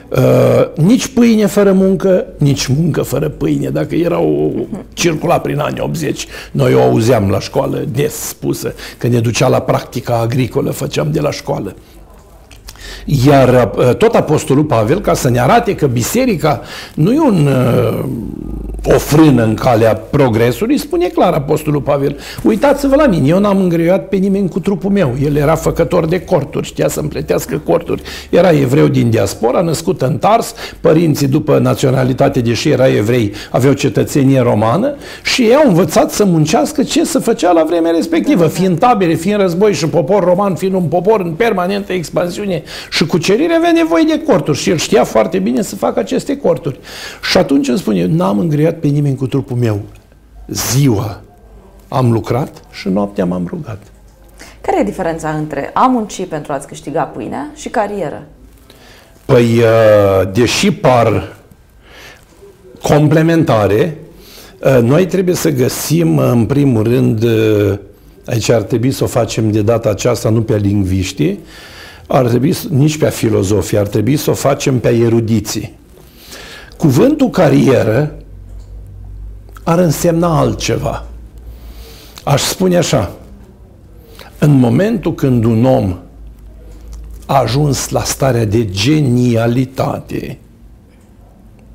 Uh, 0.09 0.85
nici 0.85 1.07
pâine 1.07 1.47
fără 1.47 1.73
muncă, 1.73 2.27
nici 2.39 2.67
muncă 2.67 3.03
fără 3.03 3.29
pâine. 3.29 3.69
Dacă 3.69 3.95
erau 3.95 4.55
circula 4.93 5.39
prin 5.41 5.59
anii 5.59 5.81
80, 5.81 6.27
noi 6.51 6.75
o 6.75 6.81
auzeam 6.81 7.31
la 7.31 7.41
școală 7.41 7.85
des 7.93 8.15
spusă, 8.15 8.75
că 8.99 9.07
ne 9.07 9.21
ducea 9.21 9.49
la 9.49 9.61
practica 9.61 10.19
agricolă, 10.19 10.71
făceam 10.71 11.11
de 11.13 11.21
la 11.21 11.31
școală. 11.31 11.75
Iar 13.05 13.73
uh, 13.77 13.95
tot 13.95 14.15
Apostolul 14.15 14.65
Pavel, 14.65 15.01
ca 15.01 15.15
să 15.15 15.31
ne 15.31 15.41
arate 15.41 15.75
că 15.75 15.87
biserica 15.87 16.61
nu 16.95 17.13
e 17.13 17.21
un, 17.21 17.47
uh, 17.47 18.05
o 18.95 18.99
frână 18.99 19.45
în 19.45 19.55
calea 19.55 19.95
progresului, 19.95 20.79
spune 20.79 21.07
clar 21.07 21.33
Apostolul 21.33 21.81
Pavel, 21.81 22.17
uitați-vă 22.43 22.97
la 22.97 23.07
mine, 23.07 23.29
eu 23.29 23.39
n-am 23.39 23.59
îngreiat 23.59 24.09
pe 24.09 24.17
nimeni 24.17 24.49
cu 24.49 24.61
trupul 24.61 24.91
meu. 24.91 25.15
El 25.23 25.37
era 25.37 25.55
făcător 25.55 26.07
de 26.07 26.21
corturi, 26.21 26.67
știa 26.67 26.89
să 26.89 27.01
împletească 27.01 27.59
corturi. 27.65 28.03
Era 28.31 28.51
evreu 28.51 28.87
din 28.87 29.11
diaspora, 29.11 29.61
născut 29.61 30.03
în 30.03 30.17
Tars, 30.19 30.55
părinții 30.81 31.27
după 31.27 31.59
naționalitate, 31.59 32.41
deși 32.41 32.69
era 32.69 32.89
evrei, 32.89 33.33
aveau 33.51 33.73
cetățenie 33.73 34.41
romană 34.41 34.95
și 35.23 35.43
ei 35.43 35.55
au 35.55 35.69
învățat 35.69 36.11
să 36.11 36.25
muncească 36.25 36.83
ce 36.83 37.05
se 37.05 37.19
făcea 37.19 37.53
la 37.53 37.65
vremea 37.65 37.91
respectivă, 37.91 38.47
fiind 38.47 38.79
tabere, 38.79 39.15
fiind 39.15 39.41
război 39.41 39.73
și 39.73 39.87
popor 39.87 40.25
roman, 40.25 40.55
fiind 40.55 40.75
un 40.75 40.83
popor 40.83 41.21
în 41.21 41.33
permanentă 41.33 41.93
expansiune 41.93 42.63
și 42.95 43.07
cucerire 43.07 43.55
avea 43.55 43.73
nevoie 43.73 44.05
de 44.05 44.23
corturi 44.23 44.59
și 44.59 44.71
el 44.71 44.77
știa 44.77 45.05
foarte 45.05 45.39
bine 45.39 45.63
să 45.63 45.77
facă 45.77 45.99
aceste 45.99 46.37
corturi. 46.37 46.79
Și 47.31 47.39
atunci 47.39 47.69
îmi 47.69 47.79
spune, 47.79 48.07
n-am 48.07 48.39
îngriat 48.39 48.79
pe 48.79 48.87
nimeni 48.87 49.17
cu 49.17 49.27
trupul 49.27 49.57
meu. 49.57 49.81
Ziua 50.47 51.21
am 51.89 52.13
lucrat 52.13 52.63
și 52.71 52.89
noaptea 52.89 53.25
m-am 53.25 53.47
rugat. 53.49 53.79
Care 54.61 54.81
e 54.81 54.85
diferența 54.85 55.31
între 55.31 55.71
a 55.73 55.87
munci 55.87 56.27
pentru 56.27 56.53
a-ți 56.53 56.67
câștiga 56.67 57.03
pâinea 57.03 57.51
și 57.55 57.69
carieră? 57.69 58.27
Păi, 59.25 59.59
uh, 59.59 60.33
deși 60.33 60.73
par 60.73 61.37
complementare, 62.83 63.99
uh, 64.59 64.79
noi 64.83 65.07
trebuie 65.07 65.35
să 65.35 65.51
găsim, 65.51 66.19
în 66.19 66.47
primul 66.47 66.83
rând, 66.83 67.23
uh, 67.23 67.79
aici 68.27 68.49
ar 68.49 68.63
trebui 68.63 68.91
să 68.91 69.05
o 69.05 69.07
facem 69.07 69.51
de 69.51 69.63
data 69.63 69.89
aceasta, 69.89 70.31
nu 70.31 70.43
pe 70.43 70.57
lingviștii, 70.57 71.39
ar 72.07 72.27
trebui, 72.27 72.57
nici 72.71 72.99
pe 72.99 73.11
filozofie, 73.11 73.79
ar 73.79 73.87
trebui 73.87 74.17
să 74.17 74.31
o 74.31 74.35
facem 74.35 74.79
pe 74.79 74.89
erudiții. 74.89 75.79
Cuvântul 76.77 77.31
carieră 77.31 78.15
ar 79.65 79.79
însemna 79.79 80.39
altceva. 80.39 81.07
Aș 82.25 82.43
spune 82.43 82.77
așa, 82.77 83.13
în 84.39 84.51
momentul 84.51 85.15
când 85.15 85.45
un 85.45 85.65
om 85.65 85.97
a 87.27 87.39
ajuns 87.39 87.89
la 87.89 88.03
starea 88.03 88.45
de 88.45 88.65
genialitate, 88.65 90.39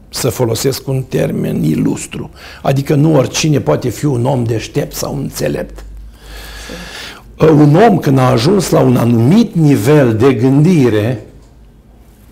să 0.09 0.29
folosesc 0.29 0.87
un 0.87 1.03
termen 1.03 1.63
ilustru, 1.63 2.29
adică 2.61 2.95
nu 2.95 3.15
oricine 3.15 3.59
poate 3.59 3.89
fi 3.89 4.05
un 4.05 4.25
om 4.25 4.43
deștept 4.43 4.95
sau 4.95 5.17
înțelept, 5.17 5.83
un 7.47 7.75
om 7.75 7.97
când 7.97 8.17
a 8.17 8.29
ajuns 8.29 8.69
la 8.69 8.79
un 8.79 8.95
anumit 8.95 9.55
nivel 9.55 10.15
de 10.15 10.33
gândire, 10.33 11.23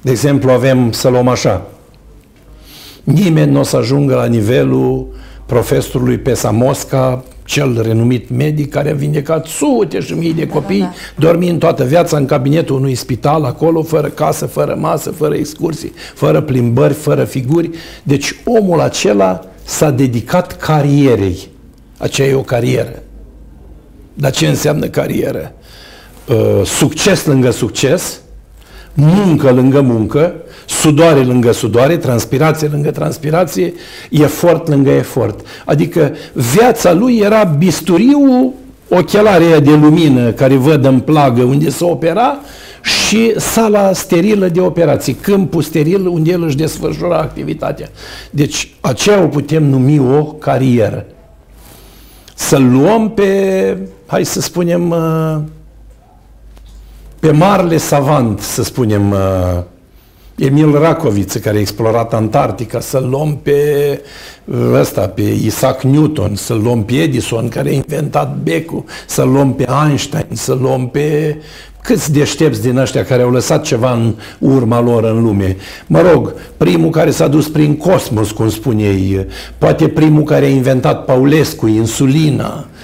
de 0.01 0.11
exemplu 0.11 0.51
avem 0.51 0.91
să 0.91 1.07
luăm 1.07 1.27
așa, 1.27 1.65
nimeni 3.03 3.51
nu 3.51 3.59
o 3.59 3.63
să 3.63 3.77
ajungă 3.77 4.15
la 4.15 4.25
nivelul 4.25 5.07
profesorului 5.45 6.17
Pesa 6.17 6.51
Mosca, 6.51 7.23
cel 7.43 7.81
renumit 7.81 8.29
medic 8.29 8.69
care 8.69 8.91
a 8.91 8.93
vindecat 8.93 9.45
sute 9.45 9.99
și 9.99 10.13
mii 10.13 10.33
de 10.33 10.47
copii, 10.47 10.79
da, 10.79 10.85
da. 10.85 11.27
dormind 11.27 11.59
toată 11.59 11.83
viața 11.83 12.17
în 12.17 12.25
cabinetul 12.25 12.75
unui 12.75 12.95
spital 12.95 13.43
acolo, 13.43 13.83
fără 13.83 14.07
casă, 14.07 14.45
fără 14.45 14.77
masă, 14.79 15.11
fără 15.11 15.35
excursii, 15.35 15.93
fără 16.15 16.41
plimbări, 16.41 16.93
fără 16.93 17.23
figuri. 17.23 17.69
Deci 18.03 18.35
omul 18.45 18.79
acela 18.79 19.45
s-a 19.63 19.91
dedicat 19.91 20.57
carierei. 20.57 21.47
Aceea 21.97 22.27
e 22.27 22.33
o 22.33 22.41
carieră. 22.41 23.01
Dar 24.19 24.31
ce 24.31 24.47
înseamnă 24.47 24.85
carieră? 24.85 25.53
Uh, 26.27 26.65
succes 26.65 27.25
lângă 27.25 27.49
succes, 27.49 28.19
muncă 28.93 29.51
lângă 29.51 29.81
muncă, 29.81 30.35
sudoare 30.65 31.19
lângă 31.19 31.51
sudoare, 31.51 31.97
transpirație 31.97 32.67
lângă 32.71 32.91
transpirație, 32.91 33.73
efort 34.09 34.67
lângă 34.67 34.89
efort. 34.89 35.45
Adică 35.65 36.15
viața 36.33 36.93
lui 36.93 37.17
era 37.17 37.43
bisturiul, 37.43 38.53
ochelarea 38.89 39.59
de 39.59 39.75
lumină 39.75 40.31
care 40.31 40.55
văd 40.55 40.85
în 40.85 40.99
plagă 40.99 41.43
unde 41.43 41.69
se 41.69 41.83
opera 41.83 42.39
și 42.81 43.33
sala 43.39 43.93
sterilă 43.93 44.47
de 44.47 44.61
operații, 44.61 45.13
câmpul 45.13 45.61
steril 45.61 46.07
unde 46.07 46.31
el 46.31 46.43
își 46.43 46.57
desfășura 46.57 47.17
activitatea. 47.17 47.89
Deci 48.29 48.73
aceea 48.81 49.21
o 49.21 49.27
putem 49.27 49.63
numi 49.63 49.99
o 49.99 50.23
carieră 50.23 51.05
să 52.37 52.57
luăm 52.57 53.09
pe, 53.09 53.77
hai 54.07 54.25
să 54.25 54.41
spunem, 54.41 54.89
uh, 54.89 55.37
pe 57.19 57.31
marele 57.31 57.77
savant, 57.77 58.39
să 58.39 58.63
spunem, 58.63 59.11
uh, 59.11 59.63
Emil 60.35 60.79
Racoviță, 60.79 61.39
care 61.39 61.57
a 61.57 61.59
explorat 61.59 62.13
Antarctica, 62.13 62.79
să 62.79 62.99
luăm 63.09 63.39
pe 63.43 63.61
uh, 64.45 64.57
ăsta, 64.73 65.07
pe 65.07 65.21
Isaac 65.21 65.81
Newton, 65.81 66.35
să 66.35 66.53
luăm 66.53 66.83
pe 66.83 66.93
Edison, 66.93 67.47
care 67.47 67.69
a 67.69 67.71
inventat 67.71 68.37
becul, 68.43 68.83
să 69.07 69.23
luăm 69.23 69.53
pe 69.53 69.67
Einstein, 69.85 70.27
să 70.31 70.53
luăm 70.53 70.89
pe 70.89 71.37
Câți 71.81 72.11
deștepți 72.11 72.61
din 72.61 72.77
ăștia 72.77 73.03
care 73.03 73.21
au 73.21 73.31
lăsat 73.31 73.63
ceva 73.63 73.93
în 73.93 74.15
urma 74.39 74.81
lor 74.81 75.03
în 75.03 75.23
lume? 75.23 75.57
Mă 75.87 76.01
rog, 76.01 76.33
primul 76.57 76.89
care 76.89 77.11
s-a 77.11 77.27
dus 77.27 77.47
prin 77.47 77.77
cosmos, 77.77 78.31
cum 78.31 78.49
spun 78.49 78.79
ei, 78.79 79.25
poate 79.57 79.87
primul 79.87 80.23
care 80.23 80.45
a 80.45 80.49
inventat 80.49 81.05
Paulescu, 81.05 81.67
insulina, 81.67 82.45
uh, 82.57 82.76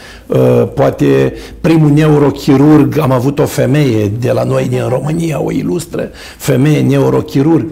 poate 0.73 1.33
primul 1.61 1.89
neurochirurg, 1.89 2.97
am 2.97 3.11
avut 3.11 3.39
o 3.39 3.45
femeie 3.45 4.11
de 4.19 4.31
la 4.31 4.43
noi 4.43 4.67
din 4.69 4.87
România, 4.89 5.41
o 5.41 5.51
ilustră 5.51 6.09
femeie 6.37 6.81
neurochirurg. 6.81 7.65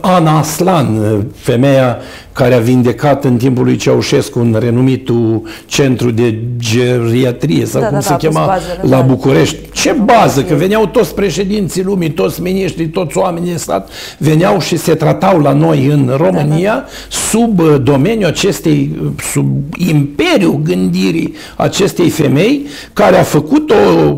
Ana 0.00 0.38
Aslan, 0.38 1.24
femeia 1.34 1.98
care 2.32 2.54
a 2.54 2.58
vindecat 2.58 3.24
în 3.24 3.36
timpul 3.36 3.64
lui 3.64 3.76
Ceaușescu 3.76 4.38
un 4.38 4.56
renumitul 4.58 5.42
centru 5.66 6.10
de 6.10 6.38
geriatrie 6.58 7.64
sau 7.66 7.80
Da, 7.80 7.86
cum 7.86 7.96
da, 7.96 8.02
se 8.02 8.08
da, 8.08 8.16
chema 8.16 8.40
pus 8.40 8.52
bazele, 8.52 8.80
la 8.82 8.96
da. 8.96 9.02
București. 9.02 9.56
Ce 9.72 9.92
bază? 9.92 10.42
Că 10.42 10.54
veneau 10.54 10.86
toți 10.86 11.14
președinții 11.14 11.82
lumii, 11.82 12.10
toți 12.10 12.42
miniștrii, 12.42 12.88
toți 12.88 13.18
oamenii 13.18 13.50
de 13.50 13.56
stat, 13.56 13.90
veneau 14.18 14.60
și 14.60 14.76
se 14.76 14.94
tratau 14.94 15.40
la 15.40 15.52
noi 15.52 15.86
în 15.86 16.12
România 16.16 16.84
sub 17.08 17.60
uh, 17.60 17.76
domeniul 17.82 18.28
acestei, 18.28 18.90
uh, 19.02 19.08
sub 19.32 19.46
imperiul 19.76 20.60
gândirii 20.64 21.34
acestei 21.56 22.10
femei 22.10 22.66
care 22.92 23.18
a 23.18 23.22
făcut 23.22 23.70
o 23.70 24.16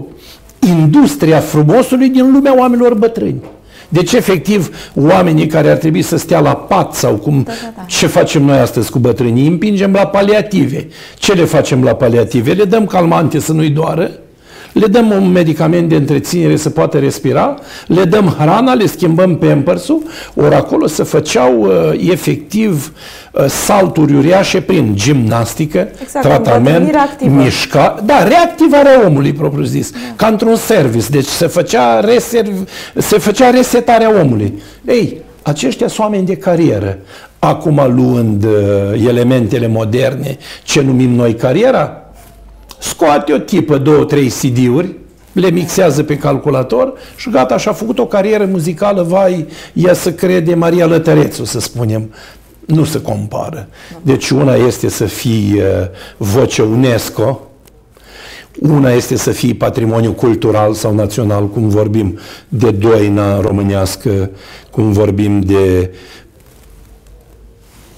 industria 0.66 1.38
frumosului 1.38 2.08
din 2.08 2.32
lumea 2.32 2.58
oamenilor 2.58 2.94
bătrâni. 2.94 3.40
Deci, 3.88 4.12
efectiv, 4.12 4.90
oamenii 4.94 5.46
care 5.46 5.70
ar 5.70 5.76
trebui 5.76 6.02
să 6.02 6.16
stea 6.16 6.40
la 6.40 6.54
pat 6.54 6.94
sau 6.94 7.14
cum, 7.14 7.42
Da, 7.42 7.52
da, 7.62 7.72
da. 7.76 7.82
ce 7.86 8.06
facem 8.06 8.44
noi 8.44 8.58
astăzi 8.58 8.90
cu 8.90 8.98
bătrânii? 8.98 9.42
Îi 9.42 9.48
împingem 9.48 9.92
la 9.92 10.06
paliative. 10.06 10.88
Ce 11.18 11.32
le 11.32 11.44
facem 11.44 11.82
la 11.84 11.94
paliative? 11.94 12.52
Le 12.52 12.64
dăm 12.64 12.86
calmante 12.86 13.38
să 13.38 13.52
nu-i 13.52 13.70
doară, 13.70 14.10
le 14.72 14.86
dăm 14.86 15.10
un 15.10 15.30
medicament 15.30 15.88
de 15.88 15.94
întreținere 15.94 16.56
să 16.56 16.70
poată 16.70 16.98
respira, 16.98 17.54
le 17.86 18.04
dăm 18.04 18.36
hrana, 18.38 18.74
le 18.74 18.86
schimbăm 18.86 19.36
pampersul, 19.36 20.02
ori 20.34 20.54
acolo 20.54 20.86
se 20.86 21.02
făceau 21.02 21.60
uh, 21.60 22.10
efectiv 22.10 22.92
uh, 23.32 23.44
salturi 23.46 24.14
uriașe 24.14 24.60
prin 24.60 24.92
gimnastică, 24.94 25.88
Exact, 26.02 26.24
tratament, 26.26 26.66
îmbătrânire 26.66 26.98
activă. 26.98 27.34
mișca, 27.34 28.02
da, 28.04 28.22
reactivarea 28.28 29.06
omului, 29.06 29.32
propriu 29.32 29.64
zis, 29.64 29.92
ca 30.16 30.26
într-un 30.26 30.56
service. 30.56 31.06
Deci 31.10 31.26
se 31.26 31.46
făcea, 31.46 32.00
reserv, 32.00 32.68
se 32.96 33.18
făcea 33.18 33.50
resetarea 33.50 34.20
omului. 34.20 34.62
Ei, 34.86 35.16
aceștia 35.42 35.88
sunt 35.88 35.98
oameni 35.98 36.26
de 36.26 36.36
carieră. 36.36 36.98
Acum, 37.38 37.92
luând 37.94 38.44
uh, 38.44 38.50
elementele 39.08 39.66
moderne, 39.66 40.36
ce 40.62 40.80
numim 40.80 41.10
noi 41.10 41.34
cariera, 41.34 42.02
scoate 42.78 43.32
o 43.32 43.38
tipă, 43.38 43.78
două, 43.78 44.04
trei 44.04 44.28
CD-uri, 44.28 44.94
le 45.32 45.50
mixează 45.50 46.02
pe 46.02 46.16
calculator 46.16 46.92
și 47.16 47.30
gata, 47.30 47.56
și-a 47.56 47.72
făcut 47.72 47.98
o 47.98 48.06
carieră 48.06 48.44
muzicală, 48.44 49.02
vai, 49.02 49.46
ea 49.72 49.94
să 49.94 50.12
crede 50.12 50.54
Maria 50.54 50.86
Lătărețu, 50.86 51.44
să 51.44 51.60
spunem. 51.60 52.14
Nu 52.66 52.84
se 52.84 53.00
compară. 53.00 53.68
Deci 54.02 54.30
una 54.30 54.54
este 54.54 54.88
să 54.88 55.04
fii 55.04 55.52
uh, 55.54 55.62
voce 56.16 56.62
UNESCO, 56.62 57.40
una 58.60 58.90
este 58.90 59.16
să 59.16 59.30
fii 59.30 59.54
patrimoniu 59.54 60.12
cultural 60.12 60.74
sau 60.74 60.94
național, 60.94 61.48
cum 61.48 61.68
vorbim 61.68 62.18
de 62.48 62.70
doina 62.70 63.40
românească, 63.40 64.30
cum 64.70 64.92
vorbim 64.92 65.40
de 65.40 65.90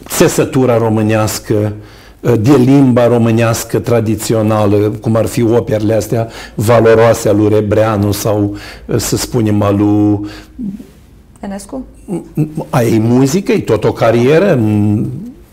țesătura 0.09 0.79
românească, 0.79 1.73
de 2.21 2.57
limba 2.57 3.07
românească 3.07 3.79
tradițională, 3.79 4.77
cum 4.77 5.17
ar 5.17 5.27
fi 5.27 5.43
operele 5.43 5.95
astea 5.95 6.29
valoroase 6.55 7.29
al 7.29 7.37
lui 7.37 7.49
Rebreanu 7.49 8.13
sau, 8.13 8.57
să 8.97 9.17
spunem, 9.17 9.63
al 9.63 9.77
lui 9.77 10.21
Enescu? 11.41 11.85
a 12.71 12.83
ei 12.83 12.99
muzică, 12.99 13.53
e 13.53 13.61
tot 13.61 13.85
o 13.85 13.93
carieră, 13.93 14.57
n- 14.59 15.05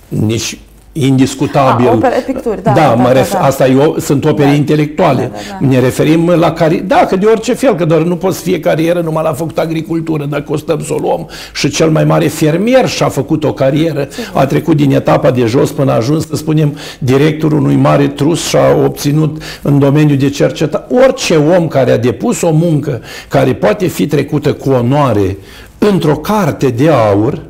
nici 0.07 0.59
indiscutabil. 1.05 1.87
A, 1.87 1.91
opere, 1.91 2.23
picturi, 2.25 2.63
da, 2.63 2.71
da, 2.71 2.81
da, 2.81 2.93
mă 2.93 3.03
da, 3.03 3.11
ref, 3.11 3.31
da. 3.31 3.39
asta 3.39 3.67
eu, 3.67 3.95
sunt 3.99 4.25
opere 4.25 4.47
Da. 4.47 4.53
intelectuale. 4.53 5.21
Da, 5.21 5.27
da, 5.27 5.57
da. 5.61 5.67
Ne 5.67 5.79
referim 5.79 6.29
la 6.29 6.51
care, 6.51 6.83
da, 6.87 6.95
că 6.95 7.15
de 7.15 7.25
orice 7.25 7.53
fel, 7.53 7.75
că 7.75 7.85
doar 7.85 8.01
nu 8.01 8.15
poți 8.15 8.41
fie 8.41 8.59
carieră 8.59 9.01
numai 9.01 9.23
la 9.23 9.33
făcut 9.33 9.57
agricultură, 9.57 10.25
dacă 10.25 10.43
o 10.47 10.57
stăm 10.57 10.81
să 10.83 10.93
o 10.93 10.97
luăm. 10.97 11.29
Și 11.53 11.69
cel 11.69 11.89
mai 11.89 12.03
mare 12.05 12.27
fermier 12.27 12.87
și-a 12.87 13.09
făcut 13.09 13.43
o 13.43 13.53
carieră, 13.53 14.07
a 14.33 14.45
trecut 14.45 14.75
din 14.75 14.91
etapa 14.91 15.31
de 15.31 15.45
jos 15.45 15.71
până 15.71 15.91
a 15.91 15.95
ajuns, 15.95 16.27
să 16.27 16.35
spunem, 16.35 16.77
directorul 16.99 17.59
unui 17.59 17.75
mare 17.75 18.07
trus 18.07 18.47
și 18.47 18.55
a 18.55 18.83
obținut 18.85 19.41
în 19.61 19.79
domeniul 19.79 20.17
de 20.17 20.29
cercetare. 20.29 20.85
Orice 21.05 21.35
om 21.35 21.67
care 21.67 21.91
a 21.91 21.97
depus 21.97 22.41
o 22.41 22.51
muncă 22.51 23.01
care 23.27 23.53
poate 23.53 23.87
fi 23.87 24.07
trecută 24.07 24.53
cu 24.53 24.69
onoare 24.69 25.37
într-o 25.77 26.15
carte 26.15 26.67
de 26.67 26.89
aur, 26.89 27.41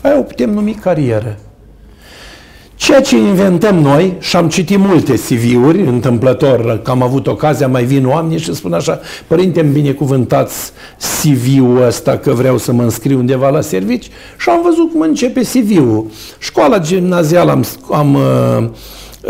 aia 0.00 0.18
o 0.18 0.22
putem 0.22 0.50
numi 0.50 0.72
carieră. 0.82 1.38
Ceea 2.76 3.00
ce 3.00 3.16
inventăm 3.16 3.78
noi, 3.78 4.16
și 4.20 4.36
am 4.36 4.48
citit 4.48 4.78
multe 4.78 5.12
CV-uri, 5.12 5.80
întâmplător, 5.80 6.80
că 6.82 6.90
am 6.90 7.02
avut 7.02 7.26
ocazia, 7.26 7.68
mai 7.68 7.84
vin 7.84 8.06
oameni 8.06 8.40
și 8.40 8.54
spun 8.54 8.72
așa, 8.72 9.00
părinte, 9.26 9.60
îmi 9.60 9.72
binecuvântați 9.72 10.72
CV-ul 11.20 11.82
ăsta 11.82 12.16
că 12.16 12.32
vreau 12.32 12.58
să 12.58 12.72
mă 12.72 12.82
înscriu 12.82 13.18
undeva 13.18 13.48
la 13.48 13.60
servici 13.60 14.08
și 14.38 14.48
am 14.48 14.60
văzut 14.62 14.90
cum 14.90 15.00
începe 15.00 15.40
CV-ul. 15.40 16.06
Școala 16.38 16.78
gimnazială 16.78 17.50
am, 17.50 17.64
am 17.90 18.14
uh, 18.14 18.68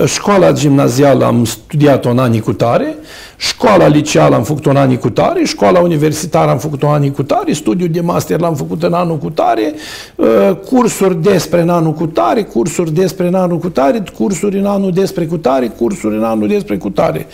Școala 0.04 0.52
gimnazială 0.52 1.24
am 1.24 1.44
studiat-o 1.44 2.10
în 2.10 2.18
anii 2.18 2.40
cu 2.40 2.52
tare, 2.52 2.96
școala 3.36 3.86
liceală 3.86 4.34
am 4.34 4.42
făcut-o 4.42 4.70
în 4.70 4.76
anii 4.76 4.98
cu 4.98 5.10
tare, 5.10 5.44
școala 5.44 5.80
universitară 5.80 6.50
am 6.50 6.58
făcut-o 6.58 6.86
în 6.86 6.92
anii 6.92 7.12
cu 7.12 7.22
tare, 7.22 7.52
studiul 7.52 7.88
de 7.88 8.00
master 8.00 8.40
l-am 8.40 8.54
făcut 8.54 8.82
în 8.82 8.92
anul 8.92 9.18
cu 9.18 9.30
tare, 9.30 9.74
uh, 10.14 10.56
cursuri 10.66 11.22
despre 11.22 11.60
în 11.60 11.68
anul 11.68 11.92
cu 11.92 12.06
tare, 12.06 12.42
cursuri 12.42 12.92
despre 12.92 13.26
în 13.26 13.34
anul 13.34 13.58
cu 13.58 13.68
tare, 13.68 14.02
cursuri 14.16 14.58
în 14.58 14.66
anul 14.66 14.92
despre 14.92 15.26
cu 15.26 15.36
tare, 15.36 15.68
cursuri 15.68 16.16
în 16.16 16.24
anul 16.24 16.48
despre 16.48 16.76
cu 16.76 16.90
tare. 16.90 17.26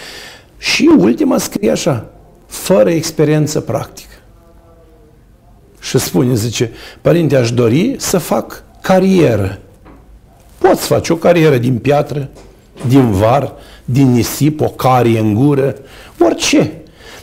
Și 0.59 0.91
ultima 0.99 1.39
scrie 1.39 1.71
așa, 1.71 2.07
fără 2.47 2.91
experiență 2.91 3.61
practică. 3.61 4.15
Și 5.81 5.99
spune, 5.99 6.35
zice, 6.35 6.71
părinte, 7.01 7.37
aș 7.37 7.53
dori 7.53 7.95
să 7.99 8.19
fac 8.19 8.63
carieră. 8.81 9.59
Poți 10.59 10.87
face 10.87 11.13
o 11.13 11.17
carieră 11.17 11.57
din 11.57 11.79
piatră, 11.79 12.29
din 12.89 13.11
var, 13.11 13.53
din 13.91 14.13
nisip, 14.13 14.61
o 14.61 14.69
carie 14.69 15.19
în 15.19 15.35
gură, 15.35 15.75
orice. 16.19 16.73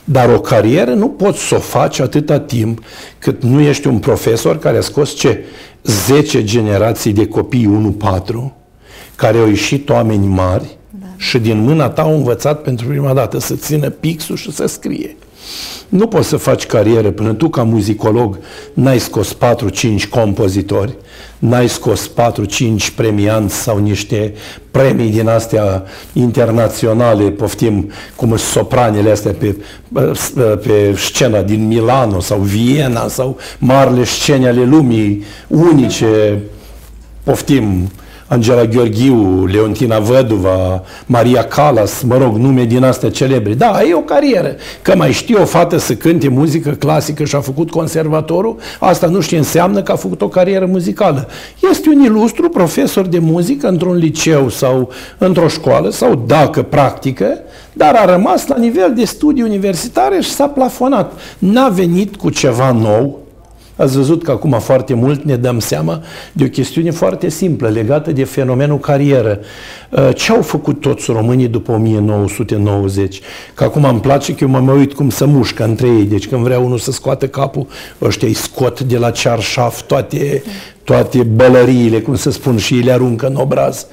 Dar 0.04 0.28
o 0.34 0.40
carieră 0.40 0.90
nu 0.90 1.08
poți 1.08 1.46
să 1.46 1.54
o 1.54 1.58
faci 1.58 1.98
atâta 1.98 2.40
timp 2.40 2.82
cât 3.18 3.42
nu 3.42 3.60
ești 3.60 3.86
un 3.86 3.98
profesor 3.98 4.58
care 4.58 4.76
a 4.78 4.80
scos 4.80 5.14
ce? 5.14 5.44
10 5.82 6.44
generații 6.44 7.12
de 7.12 7.26
copii 7.26 7.94
1-4, 8.00 8.52
care 9.16 9.38
au 9.38 9.46
ieșit 9.48 9.88
oameni 9.88 10.26
mari 10.26 10.78
da. 10.90 11.06
și 11.16 11.38
din 11.38 11.60
mâna 11.60 11.88
ta 11.88 12.02
au 12.02 12.14
învățat 12.14 12.62
pentru 12.62 12.86
prima 12.86 13.12
dată 13.12 13.38
să 13.38 13.54
țină 13.54 13.90
pixul 13.90 14.36
și 14.36 14.52
să 14.52 14.66
scrie. 14.66 15.16
Nu 15.88 16.06
poți 16.06 16.28
să 16.28 16.36
faci 16.36 16.66
carieră 16.66 17.10
până 17.10 17.32
tu 17.32 17.48
ca 17.48 17.62
muzicolog 17.62 18.38
n-ai 18.72 18.98
scos 18.98 19.36
4-5 19.36 20.08
compozitori, 20.10 20.96
n-ai 21.38 21.68
scos 21.68 22.10
4-5 22.10 22.14
premianți 22.94 23.54
sau 23.54 23.78
niște 23.78 24.34
premii 24.70 25.10
din 25.10 25.28
astea 25.28 25.84
internaționale, 26.12 27.24
poftim 27.30 27.90
cum 28.16 28.28
sunt 28.28 28.40
sopranele 28.40 29.10
astea 29.10 29.34
pe, 29.38 29.56
pe 30.66 30.94
scena 30.96 31.42
din 31.42 31.66
Milano 31.66 32.20
sau 32.20 32.38
Viena 32.38 33.08
sau 33.08 33.36
marile 33.58 34.04
scene 34.04 34.48
ale 34.48 34.64
lumii 34.64 35.24
unice, 35.48 36.42
poftim 37.24 37.90
Angela 38.28 38.64
Gheorghiu, 38.64 39.46
Leontina 39.46 39.98
Văduva, 39.98 40.82
Maria 41.06 41.44
Callas, 41.44 42.02
mă 42.02 42.16
rog, 42.16 42.36
nume 42.36 42.64
din 42.64 42.84
astea 42.84 43.10
celebre. 43.10 43.54
Da, 43.54 43.82
e 43.82 43.94
o 43.94 44.00
carieră. 44.00 44.54
Că 44.82 44.96
mai 44.96 45.12
știe 45.12 45.36
o 45.36 45.44
fată 45.44 45.76
să 45.76 45.94
cânte 45.94 46.28
muzică 46.28 46.70
clasică 46.70 47.24
și 47.24 47.36
a 47.36 47.40
făcut 47.40 47.70
conservatorul, 47.70 48.56
asta 48.78 49.06
nu 49.06 49.20
știe 49.20 49.38
înseamnă 49.38 49.82
că 49.82 49.92
a 49.92 49.96
făcut 49.96 50.20
o 50.22 50.28
carieră 50.28 50.66
muzicală. 50.66 51.28
Este 51.70 51.88
un 51.88 52.00
ilustru 52.00 52.48
profesor 52.48 53.06
de 53.06 53.18
muzică 53.18 53.68
într-un 53.68 53.96
liceu 53.96 54.48
sau 54.48 54.90
într-o 55.18 55.48
școală, 55.48 55.90
sau 55.90 56.24
dacă 56.26 56.62
practică, 56.62 57.38
dar 57.72 57.94
a 57.94 58.12
rămas 58.12 58.46
la 58.46 58.56
nivel 58.56 58.92
de 58.96 59.04
studii 59.04 59.42
universitare 59.42 60.20
și 60.20 60.30
s-a 60.30 60.46
plafonat. 60.46 61.12
N-a 61.38 61.68
venit 61.68 62.16
cu 62.16 62.30
ceva 62.30 62.72
nou, 62.72 63.18
Ați 63.78 63.96
văzut 63.96 64.22
că 64.22 64.30
acum 64.30 64.58
foarte 64.60 64.94
mult 64.94 65.24
ne 65.24 65.36
dăm 65.36 65.58
seama 65.58 66.02
de 66.32 66.44
o 66.44 66.48
chestiune 66.48 66.90
foarte 66.90 67.28
simplă 67.28 67.68
legată 67.68 68.12
de 68.12 68.24
fenomenul 68.24 68.78
carieră. 68.78 69.40
Ce 70.14 70.32
au 70.32 70.42
făcut 70.42 70.80
toți 70.80 71.10
românii 71.10 71.48
după 71.48 71.72
1990? 71.72 73.20
Că 73.54 73.64
acum 73.64 73.84
îmi 73.84 74.00
place 74.00 74.34
că 74.34 74.44
eu 74.44 74.50
mă, 74.50 74.58
mă 74.58 74.72
uit 74.72 74.92
cum 74.92 75.10
să 75.10 75.26
mușcă 75.26 75.64
între 75.64 75.86
ei. 75.86 76.04
Deci 76.04 76.28
când 76.28 76.42
vrea 76.42 76.58
unul 76.58 76.78
să 76.78 76.92
scoată 76.92 77.28
capul, 77.28 77.66
ăștia 78.02 78.28
îi 78.28 78.34
scot 78.34 78.80
de 78.80 78.96
la 78.96 79.10
cearșaf 79.10 79.82
toate, 79.82 80.42
toate 80.84 81.22
bălăriile, 81.22 82.00
cum 82.00 82.14
să 82.14 82.30
spun, 82.30 82.56
și 82.56 82.72
îi 82.72 82.82
le 82.82 82.92
aruncă 82.92 83.26
în 83.26 83.34
obraz. 83.34 83.86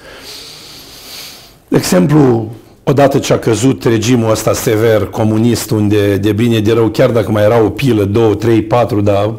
De 1.67 1.77
exemplu, 1.77 2.51
odată 2.87 3.19
ce 3.19 3.33
a 3.33 3.39
căzut 3.39 3.83
regimul 3.83 4.31
ăsta 4.31 4.53
sever 4.53 5.05
comunist, 5.05 5.69
unde 5.71 6.17
de 6.17 6.31
bine 6.31 6.59
de 6.59 6.73
rău, 6.73 6.87
chiar 6.87 7.09
dacă 7.09 7.31
mai 7.31 7.43
era 7.43 7.63
o 7.63 7.69
pilă, 7.69 8.03
2, 8.03 8.35
3, 8.35 8.61
4, 8.61 9.01
dar 9.01 9.33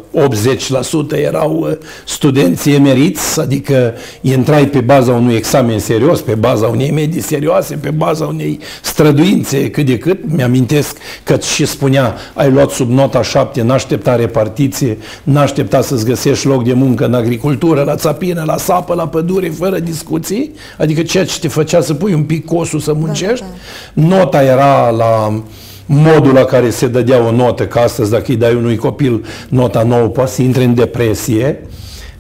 80% 1.16 1.18
erau 1.22 1.66
uh, 1.70 1.76
studenții 2.06 2.74
emeriți, 2.74 3.40
adică 3.40 3.94
intrai 4.20 4.66
pe 4.66 4.80
baza 4.80 5.12
unui 5.12 5.35
examen 5.35 5.78
serios, 5.78 6.20
pe 6.20 6.35
baza 6.35 6.66
unei 6.66 6.90
medii 6.90 7.20
serioase, 7.20 7.74
pe 7.74 7.90
baza 7.90 8.24
unei 8.24 8.59
străduințe 8.82 9.70
cât 9.70 9.87
de 9.87 9.98
cât. 9.98 10.18
Mi-amintesc 10.26 10.96
că 11.22 11.38
și 11.54 11.66
spunea, 11.66 12.14
ai 12.35 12.50
luat 12.50 12.70
sub 12.70 12.90
nota 12.90 13.22
7, 13.22 13.62
n-aștepta 13.62 14.16
repartiție, 14.16 14.98
n-aștepta 15.22 15.80
să-ți 15.80 16.04
găsești 16.04 16.46
loc 16.46 16.64
de 16.64 16.72
muncă 16.72 17.04
în 17.04 17.14
agricultură, 17.14 17.82
la 17.82 17.96
țapină, 17.96 18.42
la 18.46 18.56
sapă, 18.56 18.94
la 18.94 19.09
pădure, 19.09 19.48
fără 19.48 19.78
discuții, 19.78 20.50
adică 20.78 21.02
ceea 21.02 21.24
ce 21.24 21.38
te 21.38 21.48
făcea 21.48 21.80
să 21.80 21.94
pui 21.94 22.12
un 22.12 22.22
pic 22.22 22.44
cosul 22.44 22.80
să 22.80 22.92
muncești, 22.92 23.35
da, 23.36 23.36
da. 23.38 23.46
Nota 23.92 24.42
era 24.42 24.90
la 24.90 25.42
modul 25.87 26.33
la 26.33 26.44
care 26.44 26.70
se 26.70 26.87
dădea 26.87 27.27
o 27.27 27.31
notă, 27.31 27.66
că 27.66 27.79
astăzi 27.79 28.11
dacă 28.11 28.25
îi 28.27 28.37
dai 28.37 28.55
unui 28.55 28.77
copil 28.77 29.25
nota 29.49 29.83
nouă, 29.83 30.07
poate 30.07 30.31
să 30.31 30.42
intre 30.42 30.64
în 30.64 30.75
depresie 30.75 31.61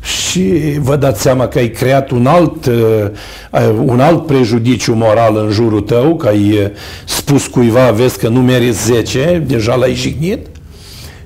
și 0.00 0.52
vă 0.80 0.96
dați 0.96 1.22
seama 1.22 1.48
că 1.48 1.58
ai 1.58 1.70
creat 1.70 2.10
un 2.10 2.26
alt, 2.26 2.66
uh, 2.66 2.74
un 3.84 4.00
alt 4.00 4.26
prejudiciu 4.26 4.94
moral 4.94 5.36
în 5.36 5.50
jurul 5.50 5.80
tău, 5.80 6.16
că 6.16 6.26
ai 6.26 6.50
uh, 6.52 6.70
spus 7.04 7.46
cuiva, 7.46 7.90
vezi 7.90 8.18
că 8.18 8.28
nu 8.28 8.40
meriți 8.40 8.84
10, 8.84 9.44
deja 9.46 9.74
l-ai 9.74 9.94
jignit. 9.94 10.46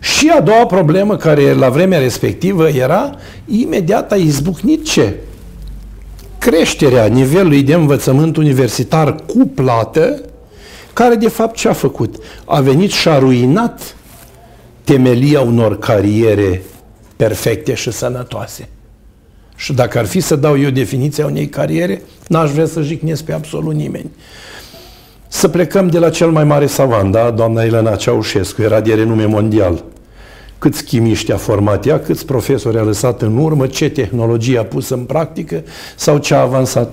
Și 0.00 0.32
a 0.36 0.40
doua 0.40 0.66
problemă 0.66 1.16
care 1.16 1.52
la 1.52 1.68
vremea 1.68 1.98
respectivă 1.98 2.68
era, 2.68 3.14
imediat 3.46 4.12
a 4.12 4.16
izbucnit 4.16 4.84
ce? 4.84 5.14
Creșterea 6.40 7.06
nivelului 7.06 7.62
de 7.62 7.74
învățământ 7.74 8.36
universitar 8.36 9.14
cu 9.14 9.50
plată, 9.54 10.20
care 10.92 11.14
de 11.14 11.28
fapt 11.28 11.56
ce 11.56 11.68
a 11.68 11.72
făcut? 11.72 12.16
A 12.44 12.60
venit 12.60 12.90
și 12.90 13.08
a 13.08 13.18
ruinat 13.18 13.96
temelia 14.84 15.40
unor 15.40 15.78
cariere 15.78 16.62
perfecte 17.16 17.74
și 17.74 17.90
sănătoase. 17.90 18.68
Și 19.56 19.72
dacă 19.72 19.98
ar 19.98 20.06
fi 20.06 20.20
să 20.20 20.36
dau 20.36 20.58
eu 20.58 20.70
definiția 20.70 21.26
unei 21.26 21.48
cariere, 21.48 22.02
n-aș 22.28 22.50
vrea 22.50 22.66
să 22.66 22.82
jignesc 22.82 23.24
pe 23.24 23.32
absolut 23.32 23.74
nimeni. 23.74 24.10
Să 25.28 25.48
plecăm 25.48 25.88
de 25.88 25.98
la 25.98 26.10
cel 26.10 26.30
mai 26.30 26.44
mare 26.44 26.66
savant, 26.66 27.12
da? 27.12 27.30
Doamna 27.30 27.64
Elena 27.64 27.96
Ceaușescu, 27.96 28.62
era 28.62 28.80
de 28.80 28.94
renume 28.94 29.24
mondial 29.24 29.84
câți 30.60 30.84
chimiști 30.84 31.32
a 31.32 31.36
format 31.36 31.86
ea, 31.86 32.00
câți 32.00 32.26
profesori 32.26 32.78
a 32.78 32.82
lăsat 32.82 33.22
în 33.22 33.36
urmă, 33.36 33.66
ce 33.66 33.88
tehnologie 33.88 34.58
a 34.58 34.64
pus 34.64 34.88
în 34.88 34.98
practică 34.98 35.62
sau 35.96 36.18
ce 36.18 36.34
a 36.34 36.40
avansat 36.40 36.92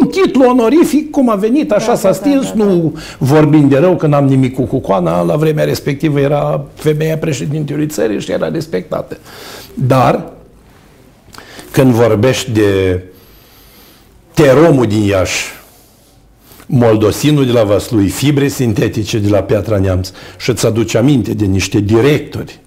un 0.00 0.08
titlu 0.08 0.48
onorific, 0.48 1.10
cum 1.10 1.30
a 1.30 1.34
venit, 1.34 1.72
așa 1.72 1.86
da, 1.86 1.94
s-a 1.94 2.08
da, 2.08 2.14
stins, 2.14 2.44
da, 2.50 2.54
da, 2.56 2.64
da. 2.64 2.70
nu 2.70 2.98
vorbind 3.18 3.70
de 3.70 3.78
rău, 3.78 3.96
că 3.96 4.06
n-am 4.06 4.26
nimic 4.26 4.54
cu 4.54 4.62
Cucoana, 4.62 5.22
la 5.22 5.36
vremea 5.36 5.64
respectivă 5.64 6.20
era 6.20 6.64
femeia 6.74 7.18
președintelui 7.18 7.86
țării 7.86 8.20
și 8.20 8.32
era 8.32 8.48
respectată. 8.48 9.18
Dar, 9.74 10.32
când 11.70 11.92
vorbești 11.92 12.50
de 12.50 13.02
teromul 14.34 14.86
din 14.86 15.02
Iași, 15.02 15.44
moldosinul 16.66 17.46
de 17.46 17.52
la 17.52 17.62
Vaslui, 17.62 18.08
fibre 18.08 18.48
sintetice 18.48 19.18
de 19.18 19.28
la 19.28 19.42
Piatra 19.42 19.78
Neamț 19.78 20.10
și 20.38 20.50
îți 20.50 20.66
aduce 20.66 20.98
aminte 20.98 21.34
de 21.34 21.44
niște 21.44 21.80
directori 21.80 22.60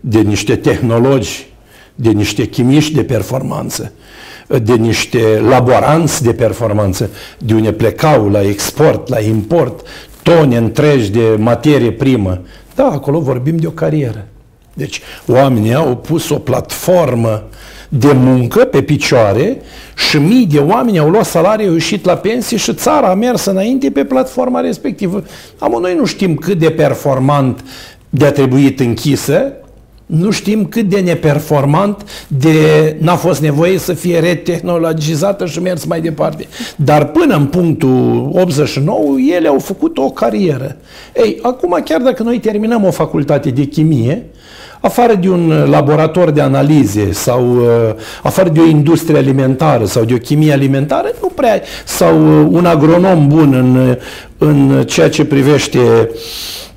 de 0.00 0.20
niște 0.20 0.56
tehnologi, 0.56 1.46
de 1.94 2.10
niște 2.10 2.46
chimiști 2.46 2.94
de 2.94 3.04
performanță, 3.04 3.92
de 4.62 4.74
niște 4.74 5.40
laboranți 5.48 6.22
de 6.22 6.32
performanță, 6.32 7.10
de 7.38 7.54
unde 7.54 7.72
plecau 7.72 8.28
la 8.28 8.42
export, 8.42 9.08
la 9.08 9.20
import, 9.20 9.86
tone 10.22 10.56
întregi 10.56 11.10
de 11.10 11.36
materie 11.38 11.92
primă. 11.92 12.40
Da, 12.74 12.84
acolo 12.84 13.20
vorbim 13.20 13.56
de 13.56 13.66
o 13.66 13.70
carieră. 13.70 14.26
Deci 14.74 15.00
oamenii 15.26 15.74
au 15.74 15.96
pus 15.96 16.30
o 16.30 16.38
platformă 16.38 17.42
de 17.88 18.12
muncă 18.12 18.64
pe 18.64 18.82
picioare 18.82 19.60
și 20.08 20.16
mii 20.16 20.46
de 20.46 20.58
oameni 20.58 20.98
au 20.98 21.10
luat 21.10 21.24
salarii, 21.24 21.66
au 21.66 21.72
ieșit 21.72 22.04
la 22.04 22.14
pensie 22.14 22.56
și 22.56 22.74
țara 22.74 23.08
a 23.08 23.14
mers 23.14 23.44
înainte 23.44 23.90
pe 23.90 24.04
platforma 24.04 24.60
respectivă. 24.60 25.24
Am 25.58 25.76
noi 25.80 25.94
nu 25.94 26.04
știm 26.04 26.34
cât 26.34 26.58
de 26.58 26.70
performant 26.70 27.64
de-a 28.10 28.32
trebuit 28.32 28.80
închisă, 28.80 29.52
nu 30.06 30.30
știm 30.30 30.66
cât 30.66 30.88
de 30.88 31.00
neperformant 31.00 32.26
de 32.28 32.96
n-a 33.00 33.16
fost 33.16 33.40
nevoie 33.40 33.78
să 33.78 33.92
fie 33.92 34.18
retehnologizată 34.18 35.46
și 35.46 35.60
mers 35.60 35.84
mai 35.84 36.00
departe. 36.00 36.46
Dar 36.76 37.04
până 37.04 37.34
în 37.36 37.46
punctul 37.46 38.30
89, 38.32 39.16
ele 39.36 39.48
au 39.48 39.58
făcut 39.58 39.98
o 39.98 40.10
carieră. 40.10 40.76
Ei, 41.16 41.38
acum 41.42 41.80
chiar 41.84 42.00
dacă 42.00 42.22
noi 42.22 42.38
terminăm 42.38 42.84
o 42.84 42.90
facultate 42.90 43.50
de 43.50 43.64
chimie, 43.64 44.26
afară 44.80 45.14
de 45.14 45.28
un 45.28 45.66
laborator 45.70 46.30
de 46.30 46.40
analize 46.40 47.12
sau 47.12 47.56
uh, 47.56 47.66
afară 48.22 48.48
de 48.48 48.60
o 48.60 48.66
industrie 48.66 49.18
alimentară 49.18 49.84
sau 49.84 50.04
de 50.04 50.14
o 50.14 50.18
chimie 50.18 50.52
alimentară, 50.52 51.10
nu 51.20 51.28
prea, 51.28 51.62
sau 51.84 52.40
uh, 52.40 52.48
un 52.50 52.64
agronom 52.64 53.28
bun 53.28 53.52
în, 53.52 53.96
în 54.38 54.84
ceea 54.84 55.08
ce 55.08 55.24
privește 55.24 56.10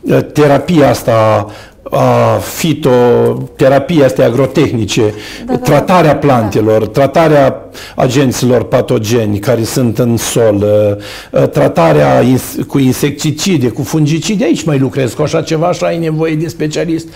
uh, 0.01 0.19
terapia 0.33 0.89
asta 0.89 1.47
a 1.89 2.37
fitoterapia 2.37 4.05
astea 4.05 4.25
agrotehnice, 4.25 5.13
da, 5.45 5.53
da, 5.53 5.59
tratarea 5.59 6.11
da. 6.11 6.17
plantelor, 6.17 6.79
da. 6.79 6.87
tratarea 6.87 7.69
agenților 7.95 8.63
patogeni 8.63 9.39
care 9.39 9.63
sunt 9.63 9.99
în 9.99 10.17
sol, 10.17 10.67
tratarea 11.51 12.23
cu 12.67 12.79
insecticide, 12.79 13.67
cu 13.67 13.83
fungicide, 13.83 14.43
aici 14.43 14.63
mai 14.63 14.79
lucrez 14.79 15.13
cu 15.13 15.21
așa 15.21 15.41
ceva, 15.41 15.67
așa 15.67 15.85
ai 15.85 15.97
nevoie 15.97 16.35
de 16.35 16.47
specialist. 16.47 17.07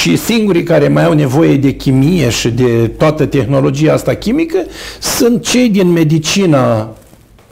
Și 0.00 0.16
singurii 0.16 0.62
care 0.62 0.88
mai 0.88 1.04
au 1.04 1.12
nevoie 1.12 1.56
de 1.56 1.70
chimie 1.70 2.28
și 2.28 2.48
de 2.48 2.90
toată 2.98 3.26
tehnologia 3.26 3.92
asta 3.92 4.14
chimică 4.14 4.58
sunt 5.00 5.42
cei 5.42 5.68
din 5.68 5.88
medicina 5.92 6.88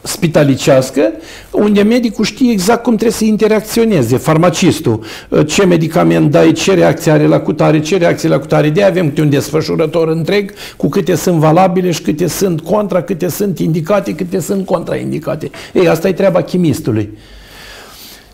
spitalicească, 0.08 1.12
unde 1.50 1.82
medicul 1.82 2.24
știe 2.24 2.50
exact 2.50 2.82
cum 2.82 2.92
trebuie 2.92 3.16
să 3.16 3.24
interacționeze, 3.24 4.16
farmacistul, 4.16 5.04
ce 5.46 5.64
medicament 5.64 6.30
dai, 6.30 6.52
ce 6.52 6.74
reacție 6.74 7.12
are 7.12 7.26
la 7.26 7.40
cutare, 7.40 7.80
ce 7.80 7.96
reacție 7.96 8.28
la 8.28 8.38
cutare. 8.38 8.70
De 8.70 8.82
avem 8.82 9.12
un 9.18 9.30
desfășurător 9.30 10.08
întreg 10.08 10.52
cu 10.76 10.88
câte 10.88 11.14
sunt 11.14 11.36
valabile 11.36 11.90
și 11.90 12.02
câte 12.02 12.26
sunt 12.26 12.60
contra, 12.60 13.02
câte 13.02 13.28
sunt 13.28 13.58
indicate, 13.58 14.14
câte 14.14 14.40
sunt 14.40 14.66
contraindicate. 14.66 15.50
Ei, 15.72 15.88
asta 15.88 16.08
e 16.08 16.12
treaba 16.12 16.42
chimistului. 16.42 17.18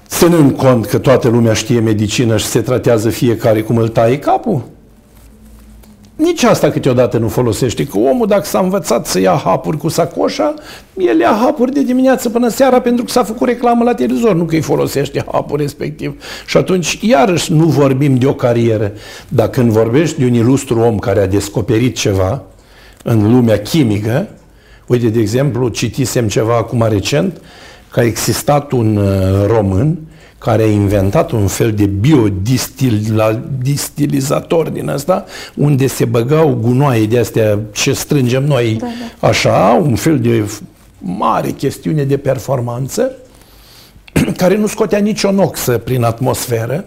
Ținând 0.08 0.56
cont 0.56 0.86
că 0.86 0.98
toată 0.98 1.28
lumea 1.28 1.52
știe 1.52 1.80
medicină 1.80 2.36
și 2.36 2.44
se 2.44 2.60
tratează 2.60 3.08
fiecare 3.08 3.60
cum 3.60 3.76
îl 3.76 3.88
taie 3.88 4.18
capul, 4.18 4.62
nici 6.16 6.42
asta 6.42 6.70
câteodată 6.70 7.18
nu 7.18 7.28
folosește, 7.28 7.86
că 7.86 7.98
omul 7.98 8.26
dacă 8.26 8.44
s-a 8.44 8.58
învățat 8.58 9.06
să 9.06 9.20
ia 9.20 9.40
hapuri 9.44 9.76
cu 9.76 9.88
sacoșa, 9.88 10.54
el 10.96 11.18
ia 11.18 11.38
hapuri 11.42 11.72
de 11.72 11.82
dimineață 11.82 12.28
până 12.28 12.48
seara 12.48 12.80
pentru 12.80 13.04
că 13.04 13.10
s-a 13.10 13.24
făcut 13.24 13.48
reclamă 13.48 13.84
la 13.84 13.94
televizor, 13.94 14.34
nu 14.34 14.44
că 14.44 14.54
îi 14.54 14.60
folosește 14.60 15.24
hapul 15.32 15.56
respectiv. 15.56 16.22
Și 16.46 16.56
atunci, 16.56 16.98
iarăși, 17.02 17.52
nu 17.52 17.64
vorbim 17.64 18.16
de 18.16 18.26
o 18.26 18.34
carieră, 18.34 18.92
dar 19.28 19.48
când 19.48 19.70
vorbești 19.70 20.18
de 20.18 20.24
un 20.24 20.34
ilustru 20.34 20.80
om 20.80 20.98
care 20.98 21.20
a 21.20 21.26
descoperit 21.26 21.96
ceva 21.96 22.42
în 23.02 23.32
lumea 23.32 23.60
chimică, 23.60 24.28
uite, 24.86 25.08
de 25.08 25.20
exemplu, 25.20 25.68
citisem 25.68 26.28
ceva 26.28 26.56
acum 26.56 26.86
recent, 26.88 27.40
că 27.90 28.00
a 28.00 28.04
existat 28.04 28.72
un 28.72 28.96
uh, 28.96 29.46
român 29.46 29.98
care 30.44 30.62
a 30.62 30.66
inventat 30.66 31.30
un 31.30 31.46
fel 31.46 31.72
de 31.72 31.86
biodistilizator 31.86 34.68
din 34.68 34.88
asta, 34.88 35.24
unde 35.54 35.86
se 35.86 36.04
băgau 36.04 36.54
gunoaie 36.54 37.06
de 37.06 37.18
astea 37.18 37.58
ce 37.72 37.92
strângem 37.92 38.44
noi, 38.44 38.76
da, 38.80 38.86
da. 39.20 39.28
așa, 39.28 39.80
un 39.82 39.94
fel 39.94 40.20
de 40.20 40.50
mare 40.98 41.50
chestiune 41.50 42.04
de 42.04 42.16
performanță, 42.16 43.12
care 44.40 44.56
nu 44.56 44.66
scotea 44.66 44.98
nicio 44.98 45.30
noxă 45.30 45.78
prin 45.78 46.02
atmosferă, 46.02 46.84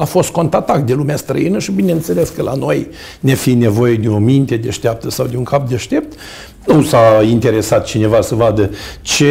a 0.00 0.04
fost 0.04 0.30
contactat 0.30 0.84
de 0.84 0.92
lumea 0.92 1.16
străină 1.16 1.58
și 1.58 1.72
bineînțeles 1.72 2.28
că 2.28 2.42
la 2.42 2.54
noi, 2.54 2.88
ne 3.20 3.34
fi 3.34 3.54
nevoie 3.54 3.94
de 3.94 4.08
o 4.08 4.18
minte 4.18 4.56
deșteaptă 4.56 5.10
sau 5.10 5.26
de 5.26 5.36
un 5.36 5.42
cap 5.42 5.68
deștept, 5.68 6.18
nu 6.66 6.82
s-a 6.82 7.22
interesat 7.30 7.84
cineva 7.84 8.20
să 8.20 8.34
vadă 8.34 8.70
ce 9.02 9.26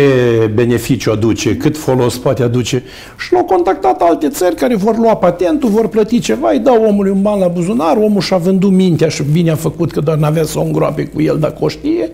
beneficiu 0.53 1.12
aduce, 1.12 1.58
cât 1.58 1.77
folos 1.77 2.17
poate 2.17 2.43
aduce. 2.43 2.84
Și 3.17 3.34
l-au 3.34 3.43
contactat 3.43 4.01
alte 4.01 4.29
țări 4.29 4.55
care 4.55 4.75
vor 4.75 4.97
lua 4.97 5.15
patentul, 5.15 5.69
vor 5.69 5.88
plăti 5.88 6.19
ceva, 6.19 6.51
îi 6.51 6.60
dau 6.60 6.84
omului 6.84 7.12
un 7.12 7.21
ban 7.21 7.39
la 7.39 7.47
buzunar, 7.47 7.97
omul 7.97 8.21
și-a 8.21 8.38
vândut 8.38 8.71
mintea 8.71 9.08
și 9.08 9.23
bine 9.32 9.51
a 9.51 9.55
făcut 9.55 9.91
că 9.91 9.99
doar 9.99 10.17
n-avea 10.17 10.43
să 10.43 10.60
o 10.60 10.62
îngroape 10.62 11.05
cu 11.05 11.21
el 11.21 11.38
dacă 11.39 11.58
o 11.60 11.67
știe. 11.67 12.12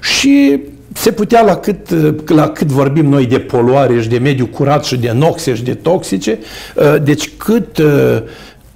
Și 0.00 0.60
se 0.94 1.12
putea 1.12 1.42
la 1.42 1.56
cât, 1.56 1.90
la 2.28 2.48
cât 2.48 2.66
vorbim 2.66 3.06
noi 3.06 3.26
de 3.26 3.38
poluare 3.38 4.00
și 4.00 4.08
de 4.08 4.18
mediu 4.18 4.46
curat 4.46 4.84
și 4.84 4.96
de 4.96 5.12
noxe 5.12 5.54
și 5.54 5.62
de 5.62 5.74
toxice, 5.74 6.38
deci 7.02 7.30
cât 7.36 7.82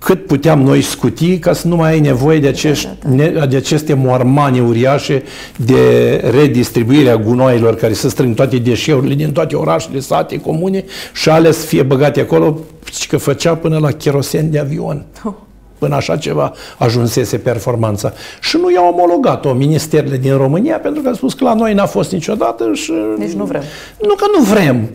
cât 0.06 0.26
puteam 0.26 0.62
noi 0.62 0.82
scuti 0.82 1.38
ca 1.38 1.52
să 1.52 1.68
nu 1.68 1.76
mai 1.76 1.90
ai 1.90 2.00
nevoie 2.00 2.38
de, 2.38 2.48
acești, 2.48 2.88
da, 3.04 3.24
da, 3.24 3.28
da. 3.28 3.46
de 3.46 3.56
aceste 3.56 3.94
mormane 3.94 4.60
uriașe 4.60 5.22
de 5.56 6.16
redistribuire 6.30 7.10
a 7.10 7.16
gunoaielor 7.16 7.76
care 7.76 7.92
să 7.92 8.08
strâng 8.08 8.34
toate 8.34 8.56
deșeurile 8.56 9.14
din 9.14 9.32
toate 9.32 9.56
orașele, 9.56 10.00
sate, 10.00 10.40
comune 10.40 10.84
și 11.12 11.28
ales 11.28 11.64
fie 11.64 11.82
băgate 11.82 12.20
acolo, 12.20 12.60
și 12.92 13.08
că 13.08 13.16
făcea 13.16 13.54
până 13.54 13.78
la 13.78 13.90
cherosen 13.90 14.50
de 14.50 14.58
avion. 14.58 15.04
Oh. 15.24 15.32
Până 15.78 15.94
așa 15.94 16.16
ceva 16.16 16.52
ajunsese 16.78 17.36
performanța. 17.38 18.12
Și 18.40 18.56
nu 18.56 18.70
i-au 18.70 18.88
omologat-o 18.88 19.52
ministerele 19.52 20.16
din 20.16 20.36
România 20.36 20.78
pentru 20.78 21.02
că 21.02 21.08
a 21.08 21.12
spus 21.12 21.34
că 21.34 21.44
la 21.44 21.54
noi 21.54 21.74
n-a 21.74 21.86
fost 21.86 22.12
niciodată 22.12 22.70
și... 22.72 22.92
Deci 23.18 23.32
nu 23.32 23.44
vrem. 23.44 23.62
Nu 24.00 24.14
că 24.14 24.24
nu 24.36 24.42
vrem 24.42 24.88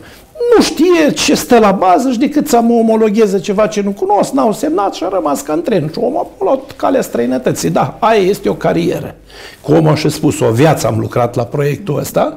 nu 0.55 0.61
știe 0.61 1.11
ce 1.13 1.35
stă 1.35 1.59
la 1.59 1.71
bază 1.71 2.11
și 2.11 2.17
decât 2.17 2.47
să 2.47 2.59
mă 2.61 2.73
omologheze 2.73 3.39
ceva 3.39 3.67
ce 3.67 3.81
nu 3.81 3.91
cunosc, 3.91 4.31
n-au 4.31 4.53
semnat 4.53 4.93
și 4.93 5.03
a 5.03 5.07
rămas 5.07 5.41
ca 5.41 5.53
în 5.53 5.61
tren. 5.61 5.89
Și 5.91 5.99
omul 5.99 6.27
a 6.39 6.43
luat 6.43 6.71
calea 6.75 7.01
străinătății. 7.01 7.69
Da, 7.69 7.97
aia 7.99 8.19
este 8.19 8.49
o 8.49 8.53
carieră. 8.53 9.15
Cu 9.61 9.71
omul 9.71 9.95
și 9.95 10.09
spus, 10.09 10.39
o 10.39 10.51
viață 10.51 10.87
am 10.87 10.99
lucrat 10.99 11.35
la 11.35 11.43
proiectul 11.43 11.99
ăsta 11.99 12.35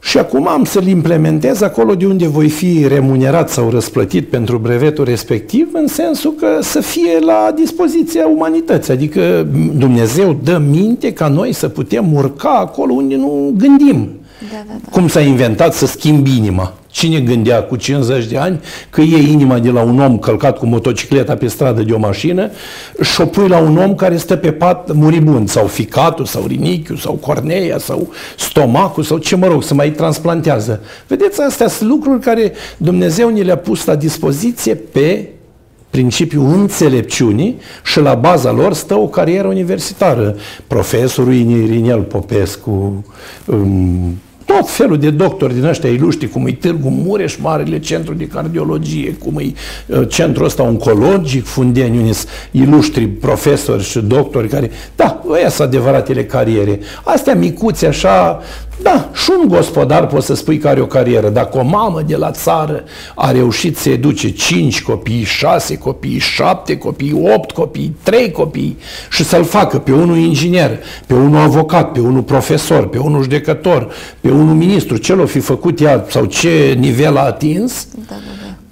și 0.00 0.18
acum 0.18 0.48
am 0.48 0.64
să-l 0.64 0.86
implementez 0.86 1.60
acolo 1.60 1.94
de 1.94 2.06
unde 2.06 2.26
voi 2.26 2.48
fi 2.48 2.86
remunerat 2.88 3.50
sau 3.50 3.70
răsplătit 3.70 4.28
pentru 4.28 4.58
brevetul 4.58 5.04
respectiv, 5.04 5.68
în 5.72 5.86
sensul 5.86 6.32
că 6.32 6.58
să 6.60 6.80
fie 6.80 7.18
la 7.20 7.52
dispoziția 7.54 8.26
umanității. 8.26 8.92
Adică 8.92 9.46
Dumnezeu 9.76 10.38
dă 10.42 10.62
minte 10.70 11.12
ca 11.12 11.28
noi 11.28 11.52
să 11.52 11.68
putem 11.68 12.14
urca 12.14 12.50
acolo 12.50 12.92
unde 12.92 13.16
nu 13.16 13.54
gândim. 13.56 14.08
Da, 14.40 14.64
da, 14.66 14.72
da. 14.82 14.90
Cum 14.90 15.08
s-a 15.08 15.20
inventat 15.20 15.74
să 15.74 15.86
schimbi 15.86 16.36
inima? 16.36 16.74
Cine 16.90 17.20
gândea 17.20 17.62
cu 17.62 17.76
50 17.76 18.24
de 18.24 18.36
ani 18.36 18.60
că 18.90 19.00
e 19.00 19.30
inima 19.30 19.58
de 19.58 19.70
la 19.70 19.82
un 19.82 20.00
om 20.00 20.18
călcat 20.18 20.58
cu 20.58 20.66
motocicleta 20.66 21.36
pe 21.36 21.46
stradă 21.46 21.82
de 21.82 21.92
o 21.92 21.98
mașină 21.98 22.50
și 23.02 23.20
o 23.20 23.26
pui 23.26 23.48
la 23.48 23.58
un 23.58 23.76
om 23.76 23.94
care 23.94 24.16
stă 24.16 24.36
pe 24.36 24.52
pat 24.52 24.92
muribund, 24.92 25.48
sau 25.48 25.66
ficatul, 25.66 26.24
sau 26.24 26.44
rinichiul, 26.46 26.96
sau 26.96 27.12
corneia, 27.12 27.78
sau 27.78 28.12
stomacul, 28.36 29.02
sau 29.02 29.18
ce 29.18 29.36
mă 29.36 29.46
rog, 29.46 29.62
să 29.62 29.74
mai 29.74 29.90
transplantează. 29.90 30.80
Vedeți, 31.06 31.40
astea 31.40 31.68
sunt 31.68 31.88
lucruri 31.88 32.20
care 32.20 32.52
Dumnezeu 32.76 33.28
ne 33.28 33.40
le-a 33.40 33.56
pus 33.56 33.84
la 33.84 33.94
dispoziție 33.94 34.74
pe 34.74 35.28
principiul 35.90 36.52
înțelepciunii 36.52 37.58
și 37.84 38.00
la 38.00 38.14
baza 38.14 38.50
lor 38.50 38.72
stă 38.72 38.94
o 38.94 39.08
carieră 39.08 39.48
universitară. 39.48 40.36
Profesorul 40.66 41.34
Irinel 41.34 42.00
Popescu, 42.00 43.04
um, 43.46 44.18
tot 44.56 44.70
felul 44.70 44.98
de 44.98 45.10
doctori 45.10 45.54
din 45.54 45.64
ăștia 45.64 45.90
iluștri, 45.90 46.28
cum 46.28 46.46
e 46.46 46.52
Târgu 46.52 46.88
Mureș, 46.88 47.36
Marele 47.36 47.78
Centru 47.78 48.14
de 48.14 48.26
Cardiologie, 48.26 49.16
cum 49.24 49.38
e 49.38 49.52
uh, 49.86 50.08
centrul 50.08 50.46
ăsta 50.46 50.62
oncologic, 50.62 51.44
Fundeni, 51.44 51.98
unii 51.98 52.14
iluștri 52.50 53.06
profesori 53.06 53.84
și 53.84 53.98
doctori 53.98 54.48
care, 54.48 54.70
da, 54.96 55.22
ăia 55.30 55.48
sunt 55.48 55.68
adevăratele 55.68 56.24
cariere. 56.24 56.80
Astea 57.04 57.34
micuți 57.34 57.86
așa, 57.86 58.40
da, 58.82 59.10
și 59.14 59.30
un 59.40 59.48
gospodar 59.48 60.06
poți 60.06 60.26
să 60.26 60.34
spui 60.34 60.58
că 60.58 60.68
are 60.68 60.80
o 60.80 60.86
carieră. 60.86 61.28
Dacă 61.28 61.58
o 61.58 61.62
mamă 61.62 62.02
de 62.06 62.16
la 62.16 62.30
țară 62.30 62.84
a 63.14 63.30
reușit 63.30 63.76
să 63.76 63.88
educe 63.88 64.30
5 64.30 64.82
copii, 64.82 65.22
6 65.22 65.78
copii, 65.78 66.18
7 66.18 66.78
copii, 66.78 67.20
8 67.34 67.50
copii, 67.50 67.96
3 68.02 68.30
copii 68.30 68.78
și 69.10 69.24
să-l 69.24 69.44
facă 69.44 69.78
pe 69.78 69.92
unul 69.92 70.16
inginer, 70.16 70.78
pe 71.06 71.14
unul 71.14 71.40
avocat, 71.40 71.92
pe 71.92 72.00
unul 72.00 72.22
profesor, 72.22 72.88
pe 72.88 72.98
unul 72.98 73.22
judecător, 73.22 73.88
pe 74.20 74.30
unul 74.30 74.54
ministru, 74.54 74.96
ce 74.96 75.14
l-o 75.14 75.26
fi 75.26 75.38
făcut 75.38 75.80
ea 75.80 76.04
sau 76.08 76.24
ce 76.24 76.76
nivel 76.78 77.16
a 77.16 77.24
atins, 77.24 77.86
da, 77.94 78.14
da, 78.14 78.16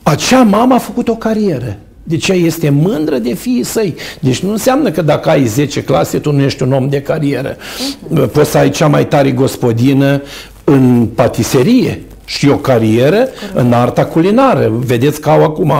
da. 0.03 0.11
acea 0.11 0.43
mamă 0.43 0.75
a 0.75 0.79
făcut 0.79 1.09
o 1.09 1.15
carieră. 1.15 1.77
Deci 2.09 2.29
ea 2.29 2.35
este 2.35 2.71
mândră 2.71 3.19
de 3.19 3.35
fiii 3.35 3.65
săi. 3.65 3.95
Deci 4.21 4.39
nu 4.39 4.51
înseamnă 4.51 4.91
că 4.91 5.03
dacă 5.03 5.29
ai 5.29 5.45
10 5.45 5.83
clase, 5.83 6.19
tu 6.19 6.33
nu 6.33 6.43
ești 6.43 6.63
un 6.63 6.73
om 6.73 6.89
de 6.89 7.01
carieră. 7.01 7.57
Uh-huh. 7.57 8.33
Poți 8.33 8.51
să 8.51 8.59
ai 8.59 8.71
cea 8.71 8.87
mai 8.87 9.07
tare 9.07 9.31
gospodină 9.31 10.23
în 10.65 11.07
patiserie 11.15 12.03
și 12.25 12.49
o 12.49 12.57
carieră 12.57 13.29
uh-huh. 13.29 13.55
în 13.55 13.73
arta 13.73 14.05
culinară. 14.05 14.73
Vedeți 14.85 15.21
că 15.21 15.29
au 15.29 15.45
acum, 15.45 15.73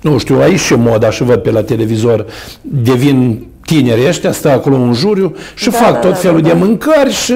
nu 0.00 0.18
știu, 0.18 0.40
aici 0.40 0.60
și 0.60 0.74
moda 0.74 1.10
și 1.10 1.22
văd 1.22 1.38
pe 1.38 1.50
la 1.50 1.62
televizor, 1.62 2.26
devin 2.60 3.44
tineri 3.66 4.08
ăștia, 4.08 4.32
stă 4.32 4.50
acolo 4.50 4.76
un 4.76 4.92
juriu 4.92 5.34
și 5.54 5.70
da, 5.70 5.76
fac 5.76 5.92
da, 5.92 5.98
tot 5.98 6.10
da, 6.10 6.16
felul 6.16 6.40
da, 6.40 6.48
de 6.48 6.52
da. 6.52 6.58
mâncări 6.58 7.12
și 7.12 7.34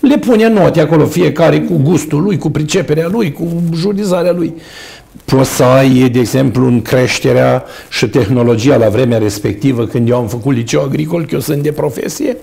le 0.00 0.18
pune 0.18 0.48
note 0.48 0.80
acolo, 0.80 1.04
fiecare 1.04 1.60
cu 1.60 1.80
gustul 1.82 2.22
lui, 2.22 2.38
cu 2.38 2.50
priceperea 2.50 3.08
lui, 3.10 3.32
cu 3.32 3.62
jurizarea 3.74 4.32
lui 4.32 4.54
poți 5.24 5.50
să 5.50 5.62
ai, 5.62 6.08
de 6.08 6.18
exemplu, 6.18 6.66
în 6.66 6.82
creșterea 6.82 7.64
și 7.88 8.08
tehnologia 8.08 8.76
la 8.76 8.88
vremea 8.88 9.18
respectivă, 9.18 9.86
când 9.86 10.08
eu 10.08 10.16
am 10.16 10.28
făcut 10.28 10.54
liceu 10.54 10.82
agricol, 10.82 11.22
că 11.24 11.28
eu 11.32 11.40
sunt 11.40 11.62
de 11.62 11.72
profesie, 11.72 12.36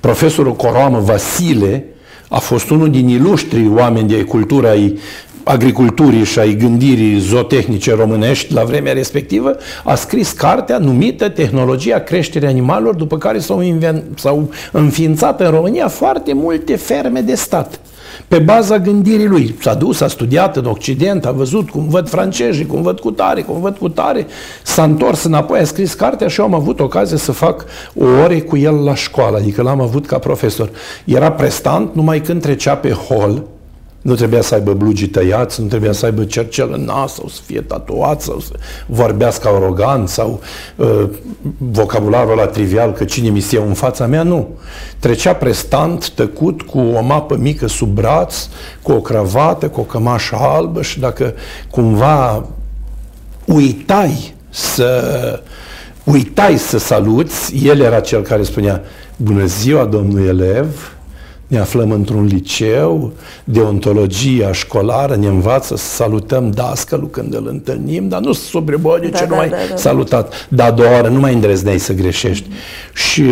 profesorul 0.00 0.54
Coroamă 0.54 0.98
Vasile 0.98 1.84
a 2.28 2.38
fost 2.38 2.70
unul 2.70 2.90
din 2.90 3.08
ilustrii 3.08 3.70
oameni 3.74 4.08
de 4.08 4.22
cultură 4.22 4.68
ai 4.68 4.98
agriculturii 5.44 6.24
și 6.24 6.38
ai 6.38 6.54
gândirii 6.54 7.18
zootehnice 7.18 7.94
românești 7.94 8.52
la 8.52 8.64
vremea 8.64 8.92
respectivă, 8.92 9.56
a 9.84 9.94
scris 9.94 10.32
cartea 10.32 10.78
numită 10.78 11.28
Tehnologia 11.28 11.98
creșterii 11.98 12.48
animalelor, 12.48 12.94
după 12.94 13.18
care 13.18 13.38
s-au, 13.38 13.60
invent, 13.60 14.04
s-au 14.18 14.50
înființat 14.72 15.40
în 15.40 15.50
România 15.50 15.88
foarte 15.88 16.32
multe 16.32 16.76
ferme 16.76 17.20
de 17.20 17.34
stat 17.34 17.80
pe 18.28 18.38
baza 18.38 18.78
gândirii 18.78 19.26
lui. 19.26 19.54
S-a 19.60 19.74
dus, 19.74 20.00
a 20.00 20.08
studiat 20.08 20.56
în 20.56 20.64
Occident, 20.64 21.26
a 21.26 21.30
văzut 21.30 21.70
cum 21.70 21.88
văd 21.88 22.08
francezii, 22.08 22.66
cum 22.66 22.82
văd 22.82 23.00
cu 23.00 23.10
tare, 23.10 23.42
cum 23.42 23.60
văd 23.60 23.76
cu 23.76 23.88
tare, 23.88 24.26
s-a 24.62 24.82
întors 24.82 25.22
înapoi, 25.22 25.58
a 25.58 25.64
scris 25.64 25.94
cartea 25.94 26.28
și 26.28 26.40
eu 26.40 26.46
am 26.46 26.54
avut 26.54 26.80
ocazie 26.80 27.16
să 27.16 27.32
fac 27.32 27.64
o 27.94 28.04
ore 28.04 28.40
cu 28.40 28.56
el 28.56 28.84
la 28.84 28.94
școală, 28.94 29.36
adică 29.36 29.62
l-am 29.62 29.80
avut 29.80 30.06
ca 30.06 30.18
profesor. 30.18 30.70
Era 31.04 31.32
prestant 31.32 31.94
numai 31.94 32.20
când 32.20 32.40
trecea 32.40 32.76
pe 32.76 32.90
hol, 32.90 33.42
nu 34.04 34.14
trebuia 34.14 34.40
să 34.40 34.54
aibă 34.54 34.72
blugii 34.72 35.06
tăiați, 35.06 35.60
nu 35.60 35.66
trebuia 35.66 35.92
să 35.92 36.04
aibă 36.04 36.24
cercel 36.24 36.72
în 36.72 36.84
nas 36.84 37.14
sau 37.14 37.28
să 37.28 37.40
fie 37.44 37.60
tatuat 37.60 38.20
sau 38.20 38.40
să 38.40 38.52
vorbească 38.86 39.48
arogant 39.48 40.08
sau 40.08 40.40
uh, 40.76 41.08
vocabularul 41.58 42.32
ăla 42.32 42.46
trivial 42.46 42.92
că 42.92 43.04
cine 43.04 43.28
mi 43.28 43.40
se 43.40 43.56
în 43.56 43.74
fața 43.74 44.06
mea, 44.06 44.22
nu. 44.22 44.48
Trecea 44.98 45.34
prestant, 45.34 46.10
tăcut, 46.10 46.62
cu 46.62 46.78
o 46.78 47.00
mapă 47.00 47.36
mică 47.36 47.66
sub 47.66 47.88
braț, 47.88 48.48
cu 48.82 48.92
o 48.92 49.00
cravată, 49.00 49.68
cu 49.68 49.80
o 49.80 49.84
cămașă 49.84 50.36
albă 50.38 50.82
și 50.82 51.00
dacă 51.00 51.34
cumva 51.70 52.46
uitai 53.44 54.34
să 54.50 55.02
uitai 56.04 56.58
să 56.58 56.78
saluți, 56.78 57.66
el 57.66 57.80
era 57.80 58.00
cel 58.00 58.22
care 58.22 58.42
spunea 58.42 58.82
Bună 59.16 59.44
ziua, 59.44 59.84
domnul 59.84 60.26
elev, 60.26 60.93
ne 61.54 61.60
aflăm 61.60 61.90
într-un 61.90 62.24
liceu, 62.24 63.12
deontologia 63.44 64.52
școlară 64.52 65.16
ne 65.16 65.26
învață 65.26 65.76
să 65.76 65.86
salutăm 65.86 66.50
dascălul 66.50 67.08
când 67.10 67.34
îl 67.34 67.46
întâlnim, 67.48 68.08
dar 68.08 68.20
nu 68.20 68.32
sobre 68.32 68.76
bode 68.76 69.06
da, 69.06 69.18
ce 69.18 69.24
da, 69.24 69.30
nu 69.30 69.36
mai 69.36 69.48
da, 69.48 69.56
da, 69.68 69.76
salutat. 69.76 70.48
Dar 70.48 70.68
a 70.68 70.70
doua 70.70 70.90
oară 70.90 71.08
nu 71.08 71.20
mai 71.20 71.34
îndrăzneai 71.34 71.78
să 71.78 71.92
greșești. 71.92 72.48
Mm-hmm. 72.48 72.92
Și 72.92 73.24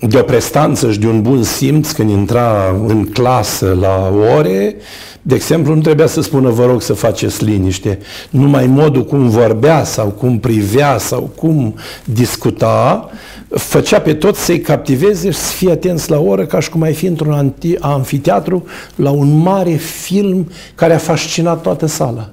de 0.00 0.18
o 0.18 0.22
prestanță 0.22 0.92
și 0.92 0.98
de 0.98 1.06
un 1.06 1.22
bun 1.22 1.42
simț 1.42 1.90
când 1.90 2.10
intra 2.10 2.76
în 2.86 3.06
clasă 3.06 3.76
la 3.80 4.12
ore, 4.36 4.76
de 5.22 5.34
exemplu, 5.34 5.74
nu 5.74 5.80
trebuia 5.80 6.06
să 6.06 6.20
spună, 6.20 6.50
vă 6.50 6.66
rog 6.66 6.82
să 6.82 6.92
faceți 6.92 7.44
liniște. 7.44 7.98
Numai 8.30 8.66
modul 8.66 9.04
cum 9.04 9.28
vorbea 9.28 9.84
sau 9.84 10.06
cum 10.06 10.38
privea 10.38 10.98
sau 10.98 11.20
cum 11.20 11.74
discuta, 12.04 13.10
făcea 13.48 14.00
pe 14.00 14.14
toți 14.14 14.44
să-i 14.44 14.60
captiveze 14.60 15.30
și 15.30 15.38
să 15.38 15.52
fie 15.52 15.70
atenți 15.70 16.10
la 16.10 16.18
oră 16.18 16.46
ca 16.46 16.60
și 16.60 16.70
cum 16.70 16.82
ai 16.82 16.92
fi 16.92 17.06
într-un 17.06 17.54
anfiteatru 17.80 18.64
la 18.94 19.10
un 19.10 19.38
mare 19.38 19.74
film 19.74 20.50
care 20.74 20.94
a 20.94 20.98
fascinat 20.98 21.60
toată 21.60 21.86
sala. 21.86 22.30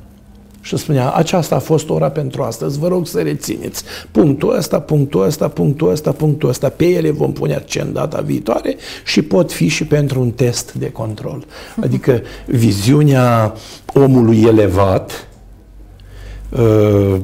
Și 0.69 0.77
spunea, 0.77 1.11
aceasta 1.11 1.55
a 1.55 1.59
fost 1.59 1.89
ora 1.89 2.09
pentru 2.09 2.43
astăzi, 2.43 2.79
vă 2.79 2.87
rog 2.87 3.07
să 3.07 3.19
rețineți. 3.19 3.83
Punctul 4.11 4.55
ăsta, 4.57 4.79
punctul 4.79 5.23
ăsta, 5.23 5.47
punctul 5.47 5.91
ăsta, 5.91 6.11
punctul 6.11 6.49
ăsta, 6.49 6.69
pe 6.69 6.85
ele 6.85 7.11
vom 7.11 7.33
pune 7.33 7.55
accent 7.55 7.93
data 7.93 8.21
viitoare 8.21 8.75
și 9.05 9.21
pot 9.21 9.51
fi 9.51 9.67
și 9.67 9.85
pentru 9.85 10.21
un 10.21 10.31
test 10.31 10.73
de 10.73 10.91
control. 10.91 11.45
Adică 11.81 12.21
viziunea 12.45 13.53
omului 13.93 14.41
elevat, 14.41 15.27
uh, 16.49 17.15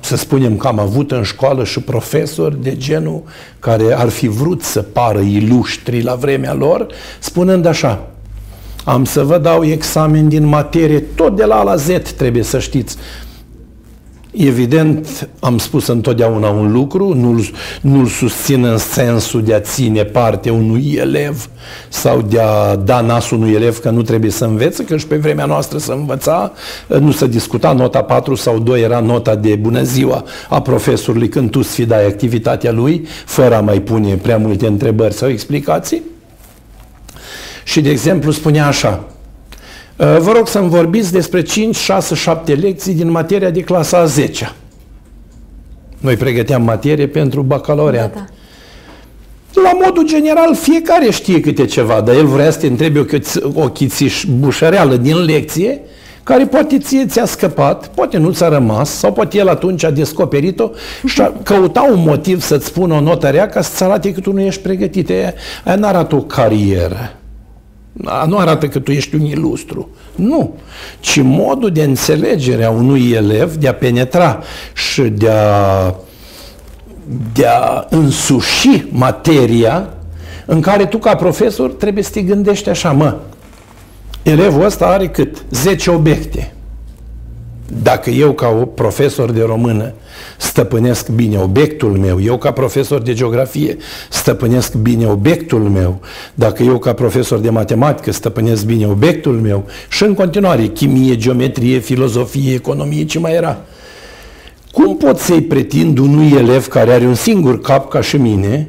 să 0.00 0.16
spunem 0.16 0.56
că 0.56 0.66
am 0.66 0.78
avut 0.78 1.10
în 1.10 1.22
școală 1.22 1.64
și 1.64 1.80
profesori 1.80 2.62
de 2.62 2.76
genul 2.76 3.22
care 3.58 3.92
ar 3.92 4.08
fi 4.08 4.28
vrut 4.28 4.62
să 4.62 4.82
pară 4.82 5.20
iluștri 5.20 6.02
la 6.02 6.14
vremea 6.14 6.54
lor, 6.54 6.86
spunând 7.20 7.66
așa, 7.66 8.10
am 8.84 9.04
să 9.04 9.22
vă 9.22 9.38
dau 9.38 9.64
examen 9.64 10.28
din 10.28 10.46
materie, 10.46 11.00
tot 11.00 11.36
de 11.36 11.44
la 11.44 11.54
A 11.54 11.62
la 11.62 11.76
Z 11.76 11.88
trebuie 12.16 12.42
să 12.42 12.58
știți. 12.58 12.96
Evident, 14.32 15.28
am 15.40 15.58
spus 15.58 15.86
întotdeauna 15.86 16.48
un 16.48 16.72
lucru, 16.72 17.14
nu-l, 17.14 17.50
nu-l 17.80 18.06
susțin 18.06 18.64
în 18.64 18.78
sensul 18.78 19.42
de 19.42 19.54
a 19.54 19.60
ține 19.60 20.04
parte 20.04 20.50
unui 20.50 20.94
elev 20.98 21.48
sau 21.88 22.22
de 22.22 22.40
a 22.40 22.76
da 22.76 23.00
nasul 23.00 23.38
unui 23.38 23.52
elev 23.52 23.78
că 23.78 23.90
nu 23.90 24.02
trebuie 24.02 24.30
să 24.30 24.44
învețe, 24.44 24.84
că 24.84 24.96
și 24.96 25.06
pe 25.06 25.16
vremea 25.16 25.44
noastră 25.44 25.78
să 25.78 25.92
învăța, 25.92 26.52
nu 26.86 27.10
se 27.10 27.26
discuta, 27.26 27.72
nota 27.72 28.02
4 28.02 28.34
sau 28.34 28.58
2 28.58 28.80
era 28.80 29.00
nota 29.00 29.34
de 29.34 29.54
bună 29.54 29.82
ziua 29.82 30.24
a 30.48 30.60
profesorului 30.60 31.28
când 31.28 31.50
tu 31.50 31.62
sfidai 31.62 32.06
activitatea 32.06 32.72
lui, 32.72 33.06
fără 33.26 33.56
a 33.56 33.60
mai 33.60 33.80
pune 33.80 34.14
prea 34.14 34.38
multe 34.38 34.66
întrebări 34.66 35.14
sau 35.14 35.28
explicații. 35.28 36.02
Și, 37.70 37.80
de 37.80 37.90
exemplu, 37.90 38.30
spunea 38.30 38.66
așa, 38.66 39.04
Uh, 40.00 40.16
vă 40.18 40.32
rog 40.32 40.48
să-mi 40.48 40.68
vorbiți 40.68 41.12
despre 41.12 41.42
5, 41.42 41.76
6, 41.76 42.14
7 42.14 42.54
lecții 42.54 42.94
din 42.94 43.10
materia 43.10 43.50
de 43.50 43.60
clasa 43.60 43.98
a 43.98 44.04
10 44.04 44.52
Noi 45.98 46.16
pregăteam 46.16 46.62
materie 46.62 47.06
pentru 47.06 47.42
bacalaureat. 47.42 48.14
Da, 48.14 48.24
da. 49.54 49.60
La 49.62 49.78
modul 49.84 50.06
general, 50.06 50.56
fiecare 50.56 51.10
știe 51.10 51.40
câte 51.40 51.64
ceva, 51.64 52.00
dar 52.00 52.14
el 52.14 52.26
vrea 52.26 52.50
să 52.50 52.58
te 52.58 52.66
întrebe 52.66 52.98
o, 52.98 53.60
o 53.60 53.68
chițiș 53.68 54.24
bușăreală 54.24 54.96
din 54.96 55.24
lecție, 55.24 55.80
care 56.22 56.46
poate 56.46 56.78
ție 56.78 57.06
ți-a 57.06 57.24
scăpat, 57.24 57.88
poate 57.88 58.16
nu 58.16 58.32
ți-a 58.32 58.48
rămas, 58.48 58.90
sau 58.90 59.12
poate 59.12 59.38
el 59.38 59.48
atunci 59.48 59.84
a 59.84 59.90
descoperit-o 59.90 60.70
și 61.06 61.20
a 61.20 61.32
căuta 61.42 61.82
un 61.92 62.02
motiv 62.06 62.40
să-ți 62.40 62.66
spună 62.66 62.94
o 62.94 63.00
notă 63.00 63.28
rea 63.28 63.48
ca 63.48 63.60
să-ți 63.60 63.82
arate 63.82 64.12
că 64.12 64.20
tu 64.20 64.32
nu 64.32 64.40
ești 64.40 64.62
pregătit. 64.62 65.10
Aia 65.64 65.76
nu 65.76 65.86
arată 65.86 66.14
o 66.14 66.20
carieră. 66.20 67.19
Nu 68.26 68.36
arată 68.36 68.68
că 68.68 68.78
tu 68.78 68.90
ești 68.92 69.14
un 69.14 69.24
ilustru. 69.24 69.88
Nu. 70.14 70.54
Ci 71.00 71.20
modul 71.22 71.70
de 71.70 71.82
înțelegere 71.82 72.64
a 72.64 72.70
unui 72.70 73.10
elev, 73.10 73.54
de 73.54 73.68
a 73.68 73.74
penetra 73.74 74.42
și 74.74 75.02
de 75.02 75.30
a, 75.30 75.94
de 77.32 77.46
a 77.46 77.86
însuși 77.88 78.84
materia 78.90 79.88
în 80.46 80.60
care 80.60 80.84
tu 80.84 80.98
ca 80.98 81.14
profesor 81.14 81.70
trebuie 81.70 82.04
să 82.04 82.10
te 82.10 82.22
gândești 82.22 82.68
așa, 82.68 82.92
mă, 82.92 83.16
elevul 84.22 84.64
ăsta 84.64 84.86
are 84.86 85.08
cât? 85.08 85.44
10 85.50 85.90
obiecte. 85.90 86.52
Dacă 87.82 88.10
eu 88.10 88.32
ca 88.32 88.46
profesor 88.74 89.30
de 89.30 89.42
română 89.42 89.92
stăpânesc 90.38 91.08
bine 91.08 91.38
obiectul 91.38 91.90
meu, 91.90 92.20
eu 92.22 92.38
ca 92.38 92.52
profesor 92.52 93.00
de 93.00 93.12
geografie 93.12 93.76
stăpânesc 94.10 94.74
bine 94.74 95.06
obiectul 95.06 95.60
meu, 95.60 96.00
dacă 96.34 96.62
eu 96.62 96.78
ca 96.78 96.92
profesor 96.92 97.38
de 97.38 97.50
matematică 97.50 98.12
stăpânesc 98.12 98.64
bine 98.64 98.86
obiectul 98.86 99.32
meu 99.32 99.64
și 99.90 100.02
în 100.02 100.14
continuare 100.14 100.66
chimie, 100.66 101.16
geometrie, 101.16 101.78
filozofie, 101.78 102.54
economie, 102.54 103.04
ce 103.04 103.18
mai 103.18 103.34
era. 103.34 103.60
Cum 104.72 104.96
pot 104.96 105.18
să-i 105.18 105.42
pretind 105.42 105.98
unui 105.98 106.32
elev 106.38 106.66
care 106.66 106.92
are 106.92 107.06
un 107.06 107.14
singur 107.14 107.60
cap 107.60 107.88
ca 107.88 108.00
și 108.00 108.16
mine 108.16 108.68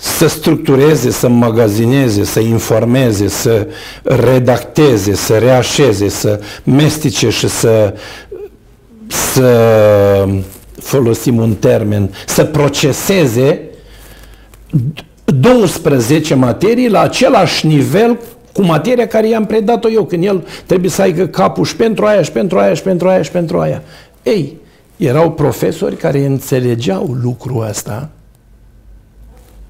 să 0.00 0.26
structureze, 0.26 1.10
să 1.10 1.28
magazineze, 1.28 2.24
să 2.24 2.40
informeze, 2.40 3.28
să 3.28 3.66
redacteze, 4.02 5.14
să 5.14 5.38
reașeze, 5.38 6.08
să 6.08 6.40
mestice 6.64 7.30
și 7.30 7.48
să, 7.48 7.94
să 9.06 10.28
folosim 10.80 11.36
un 11.36 11.54
termen, 11.54 12.10
să 12.26 12.44
proceseze 12.44 13.60
12 15.24 16.34
materii 16.34 16.90
la 16.90 17.00
același 17.00 17.66
nivel 17.66 18.18
cu 18.52 18.62
materia 18.62 19.06
care 19.06 19.28
i-am 19.28 19.46
predat-o 19.46 19.90
eu, 19.90 20.04
când 20.04 20.24
el 20.24 20.46
trebuie 20.66 20.90
să 20.90 21.02
aibă 21.02 21.26
capul 21.26 21.64
și 21.64 21.76
pentru 21.76 22.04
aia, 22.04 22.22
și 22.22 22.32
pentru 22.32 22.58
aia, 22.58 22.74
și 22.74 22.82
pentru 22.82 23.08
aia, 23.08 23.22
și 23.22 23.30
pentru 23.30 23.58
aia. 23.58 23.82
Ei, 24.22 24.56
erau 24.96 25.30
profesori 25.30 25.96
care 25.96 26.26
înțelegeau 26.26 27.16
lucrul 27.22 27.66
ăsta 27.68 28.08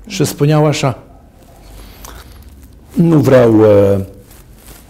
și 0.09 0.25
spuneau 0.25 0.67
așa, 0.67 1.03
nu 2.95 3.19
vreau 3.19 3.61
uh, 3.61 4.05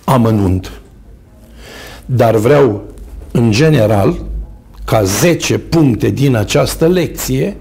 amănunt, 0.04 0.70
dar 2.06 2.36
vreau, 2.36 2.82
în 3.30 3.50
general, 3.50 4.24
ca 4.84 5.02
10 5.02 5.58
puncte 5.58 6.08
din 6.08 6.36
această 6.36 6.86
lecție 6.86 7.56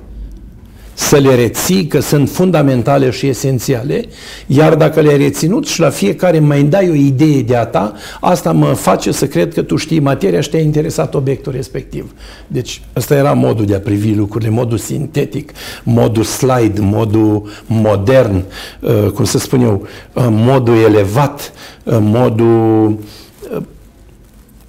să 1.00 1.18
le 1.18 1.36
reții 1.36 1.88
că 1.88 2.00
sunt 2.00 2.30
fundamentale 2.30 3.10
și 3.10 3.28
esențiale, 3.28 4.04
iar 4.48 4.76
dacă 4.76 5.02
le-ai 5.02 5.18
reținut 5.18 5.68
și 5.68 5.80
la 5.80 5.90
fiecare 5.90 6.40
mai 6.40 6.64
dai 6.64 6.90
o 6.90 6.94
idee 6.94 7.42
de 7.42 7.56
a 7.56 7.66
ta, 7.66 7.94
asta 8.22 8.52
mă 8.52 8.66
face 8.66 9.12
să 9.12 9.28
cred 9.28 9.54
că 9.54 9.62
tu 9.62 9.76
știi 9.76 10.00
materia 10.00 10.42
și 10.42 10.50
te-a 10.50 10.60
interesat 10.60 11.16
obiectul 11.16 11.52
respectiv. 11.52 12.14
Deci 12.48 12.82
ăsta 12.96 13.16
era 13.16 13.34
modul 13.34 13.66
de 13.66 13.76
a 13.76 13.80
privi 13.80 14.14
lucrurile, 14.14 14.50
modul 14.50 14.78
sintetic, 14.78 15.52
modul 15.84 16.24
slide, 16.24 16.82
modul 16.82 17.50
modern, 17.68 18.44
uh, 18.80 19.12
cum 19.14 19.26
să 19.26 19.38
spun 19.38 19.62
eu, 19.62 19.88
uh, 20.14 20.26
modul 20.30 20.76
elevat, 20.76 21.54
uh, 21.84 21.98
modul 22.00 22.98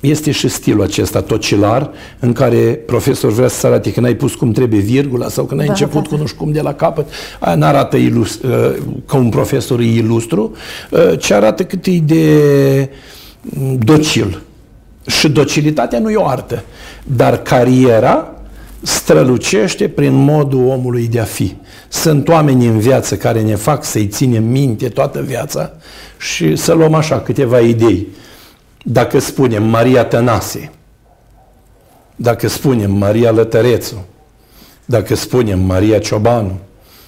este 0.01 0.31
și 0.31 0.49
stilul 0.49 0.83
acesta 0.83 1.21
tocilar 1.21 1.91
în 2.19 2.33
care 2.33 2.59
profesor 2.87 3.33
vrea 3.33 3.49
să 3.49 3.67
arate 3.67 3.93
că 3.93 4.01
n-ai 4.01 4.15
pus 4.15 4.35
cum 4.35 4.53
trebuie 4.53 4.81
virgula 4.81 5.29
sau 5.29 5.45
că 5.45 5.55
n-ai 5.55 5.67
da, 5.67 5.73
început 5.73 6.03
da, 6.03 6.09
cu 6.09 6.17
nu 6.17 6.27
știu 6.27 6.39
cum 6.39 6.53
de 6.53 6.61
la 6.61 6.75
capăt. 6.75 7.09
Aia 7.39 7.55
n-arată 7.55 7.97
ilust, 7.97 8.43
uh, 8.43 8.51
ca 9.07 9.17
un 9.17 9.29
profesor 9.29 9.81
ilustru, 9.81 10.53
uh, 10.91 11.19
ci 11.19 11.31
arată 11.31 11.65
cât 11.65 11.87
e 11.87 11.99
de 11.99 12.91
mm, 13.41 13.79
docil. 13.85 14.43
Și 15.07 15.29
docilitatea 15.29 15.99
nu 15.99 16.11
e 16.11 16.17
o 16.17 16.27
artă, 16.27 16.65
dar 17.03 17.43
cariera 17.43 18.33
strălucește 18.83 19.89
prin 19.89 20.15
modul 20.15 20.67
omului 20.67 21.09
de 21.09 21.21
a 21.21 21.25
fi. 21.25 21.55
Sunt 21.89 22.29
oameni 22.29 22.67
în 22.67 22.79
viață 22.79 23.17
care 23.17 23.41
ne 23.41 23.55
fac 23.55 23.85
să-i 23.85 24.07
ținem 24.07 24.45
minte 24.45 24.89
toată 24.89 25.23
viața 25.27 25.73
și 26.19 26.57
să 26.57 26.73
luăm 26.73 26.95
așa 26.95 27.21
câteva 27.21 27.61
idei 27.61 28.07
dacă 28.83 29.19
spunem 29.19 29.65
Maria 29.65 30.05
Tănase, 30.05 30.71
dacă 32.17 32.49
spunem 32.49 32.93
Maria 32.93 33.31
Lătărețu, 33.31 34.07
dacă 34.85 35.15
spunem 35.15 35.61
Maria 35.61 35.99
Ciobanu, 35.99 36.59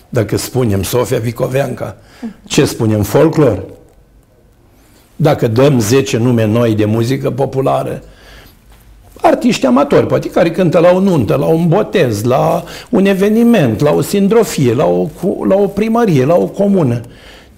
dacă 0.09 0.37
spunem 0.37 0.83
Sofia 0.83 1.19
Vicoveanca, 1.19 1.97
ce 2.45 2.65
spunem? 2.65 3.03
Folclor. 3.03 3.65
Dacă 5.17 5.47
dăm 5.47 5.81
10 5.81 6.17
nume 6.17 6.45
noi 6.45 6.75
de 6.75 6.85
muzică 6.85 7.31
populară, 7.31 8.03
artiști 9.21 9.67
amatori, 9.67 10.07
poate 10.07 10.31
care 10.31 10.51
cântă 10.51 10.79
la 10.79 10.91
o 10.91 11.01
nuntă, 11.01 11.37
la 11.37 11.47
un 11.47 11.69
botez, 11.69 12.23
la 12.23 12.65
un 12.91 13.05
eveniment, 13.05 13.81
la 13.81 13.91
o 13.91 14.01
sindrofie, 14.01 14.75
la 14.75 14.85
o, 14.85 15.09
la 15.49 15.55
o 15.55 15.67
primărie, 15.67 16.25
la 16.25 16.35
o 16.35 16.47
comună. 16.47 17.01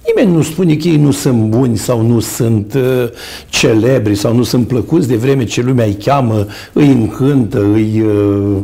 Nimeni 0.07 0.37
nu 0.37 0.43
spune 0.43 0.75
că 0.75 0.89
ei 0.89 0.97
nu 0.97 1.11
sunt 1.11 1.43
buni 1.43 1.77
sau 1.77 2.01
nu 2.01 2.21
sunt 2.21 2.75
uh, 2.75 3.09
celebri 3.49 4.15
sau 4.15 4.35
nu 4.35 4.43
sunt 4.43 4.67
plăcuți 4.67 5.09
de 5.09 5.17
vreme 5.17 5.45
ce 5.45 5.63
lumea 5.63 5.85
îi 5.85 5.95
cheamă, 5.95 6.47
îi 6.73 6.89
încântă, 6.89 7.59
îi 7.73 8.01
uh, 8.01 8.57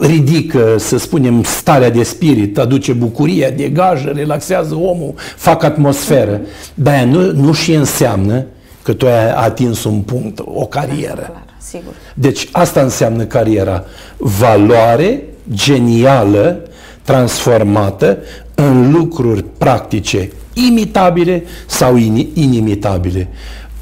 ridică, 0.00 0.76
să 0.78 0.98
spunem, 0.98 1.42
starea 1.42 1.90
de 1.90 2.02
spirit, 2.02 2.58
aduce 2.58 2.92
bucuria, 2.92 3.50
degajă, 3.50 4.12
relaxează 4.14 4.74
omul, 4.74 5.14
fac 5.36 5.62
atmosferă. 5.62 6.40
Dar 6.74 6.94
aia 6.94 7.04
nu, 7.04 7.32
nu 7.32 7.52
și 7.52 7.72
înseamnă 7.72 8.44
că 8.82 8.92
tu 8.92 9.06
ai 9.06 9.30
atins 9.30 9.84
un 9.84 10.00
punct, 10.00 10.38
o 10.44 10.66
carieră. 10.66 11.14
Clar, 11.14 11.44
sigur. 11.58 11.92
Deci 12.14 12.48
asta 12.52 12.80
înseamnă 12.80 13.24
cariera. 13.24 13.84
Valoare 14.16 15.22
genială, 15.52 16.60
transformată 17.02 18.18
în 18.54 18.92
lucruri 18.92 19.44
practice 19.58 20.32
imitabile 20.52 21.44
sau 21.66 21.96
in, 21.96 22.28
inimitabile. 22.34 23.28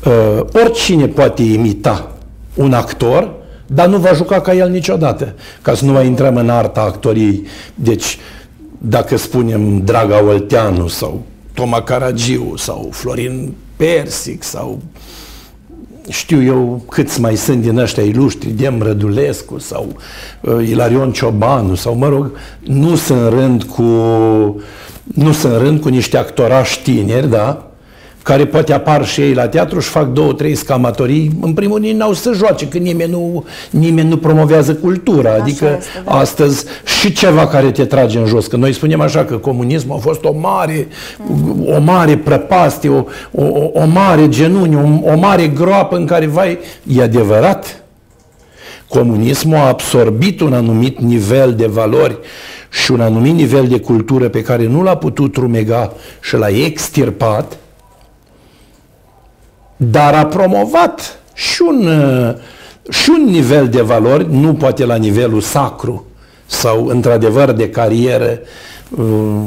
Uh, 0.07 0.41
oricine 0.53 1.07
poate 1.07 1.43
imita 1.43 2.17
un 2.55 2.73
actor, 2.73 3.33
dar 3.67 3.87
nu 3.87 3.99
va 3.99 4.13
juca 4.13 4.41
ca 4.41 4.55
el 4.55 4.71
niciodată, 4.71 5.35
ca 5.63 5.75
să 5.75 5.85
nu 5.85 5.93
mai 5.93 6.07
intrăm 6.07 6.37
în 6.37 6.49
arta 6.49 6.81
actoriei. 6.81 7.47
Deci, 7.75 8.19
dacă 8.79 9.17
spunem 9.17 9.85
Draga 9.85 10.23
Olteanu 10.25 10.89
sau 10.89 11.23
Toma 11.55 11.83
Caragiu 11.83 12.55
sau 12.57 12.89
Florin 12.93 13.55
Persic 13.77 14.43
sau 14.43 14.79
știu 16.09 16.43
eu 16.43 16.85
câți 16.89 17.21
mai 17.21 17.37
sunt 17.37 17.63
din 17.63 17.79
ăștia 17.79 18.03
ilustri, 18.03 18.49
Dem 18.51 18.83
Rădulescu 18.83 19.59
sau 19.59 19.97
uh, 20.41 20.69
Ilarion 20.69 21.13
Ciobanu 21.13 21.75
sau, 21.75 21.95
mă 21.95 22.09
rog, 22.09 22.33
nu 22.61 22.97
sunt 22.97 23.29
rând 23.29 23.63
cu 23.63 23.83
nu 25.15 25.33
sunt 25.33 25.57
rând 25.57 25.81
cu 25.81 25.89
niște 25.89 26.17
actorași 26.17 26.83
tineri, 26.83 27.31
da? 27.31 27.70
Care 28.23 28.47
poate 28.47 28.73
apar 28.73 29.07
și 29.07 29.21
ei 29.21 29.35
la 29.35 29.49
teatru 29.49 29.81
și 29.81 29.89
fac 29.89 30.13
două, 30.13 30.33
trei 30.33 30.55
scamatorii, 30.55 31.31
în 31.41 31.53
primul 31.53 31.81
rând 31.83 31.99
n-au 31.99 32.13
să 32.13 32.33
joace, 32.33 32.69
că 32.69 32.79
nimeni 32.79 33.11
nu, 33.11 33.45
nimeni 33.71 34.09
nu 34.09 34.17
promovează 34.17 34.75
cultura, 34.75 35.31
așa 35.31 35.43
adică 35.43 35.77
este, 35.79 36.03
da. 36.05 36.19
astăzi 36.19 36.65
și 37.01 37.13
ceva 37.13 37.47
care 37.47 37.71
te 37.71 37.85
trage 37.85 38.19
în 38.19 38.27
jos, 38.27 38.47
că 38.47 38.57
noi 38.57 38.73
spunem 38.73 39.01
așa 39.01 39.25
că 39.25 39.37
comunismul 39.37 39.97
a 39.97 40.01
fost 40.01 40.25
o 40.25 40.33
mare, 40.33 40.89
mm. 41.27 41.75
o 41.77 41.81
mare 41.81 42.17
prăpastie, 42.17 42.89
o, 42.89 43.05
o, 43.31 43.71
o 43.73 43.87
mare 43.87 44.29
genuni, 44.29 44.77
o, 44.77 45.13
o 45.13 45.17
mare 45.17 45.47
groapă 45.47 45.97
în 45.97 46.07
care, 46.07 46.27
vai, 46.27 46.59
e 46.87 47.03
adevărat, 47.03 47.81
Comunismul 48.89 49.57
a 49.57 49.67
absorbit 49.67 50.41
un 50.41 50.53
anumit 50.53 50.99
nivel 50.99 51.55
de 51.55 51.67
valori 51.67 52.19
și 52.71 52.91
un 52.91 53.01
anumit 53.01 53.35
nivel 53.35 53.67
de 53.69 53.81
cultură 53.81 54.29
pe 54.29 54.43
care 54.43 54.67
nu 54.67 54.83
l-a 54.83 54.97
putut 54.97 55.37
rumega 55.37 55.93
și 56.21 56.37
l-a 56.37 56.49
extirpat, 56.49 57.59
dar 59.83 60.15
a 60.15 60.27
promovat 60.27 61.19
și 61.35 61.63
un, 61.63 61.89
și 62.91 63.11
un 63.11 63.25
nivel 63.25 63.69
de 63.69 63.81
valori, 63.81 64.27
nu 64.35 64.55
poate 64.55 64.85
la 64.85 64.97
nivelul 64.97 65.41
sacru 65.41 66.07
sau 66.47 66.87
într-adevăr 66.87 67.53
de 67.53 67.71
carieră, 67.71 68.39
uh, 68.91 69.41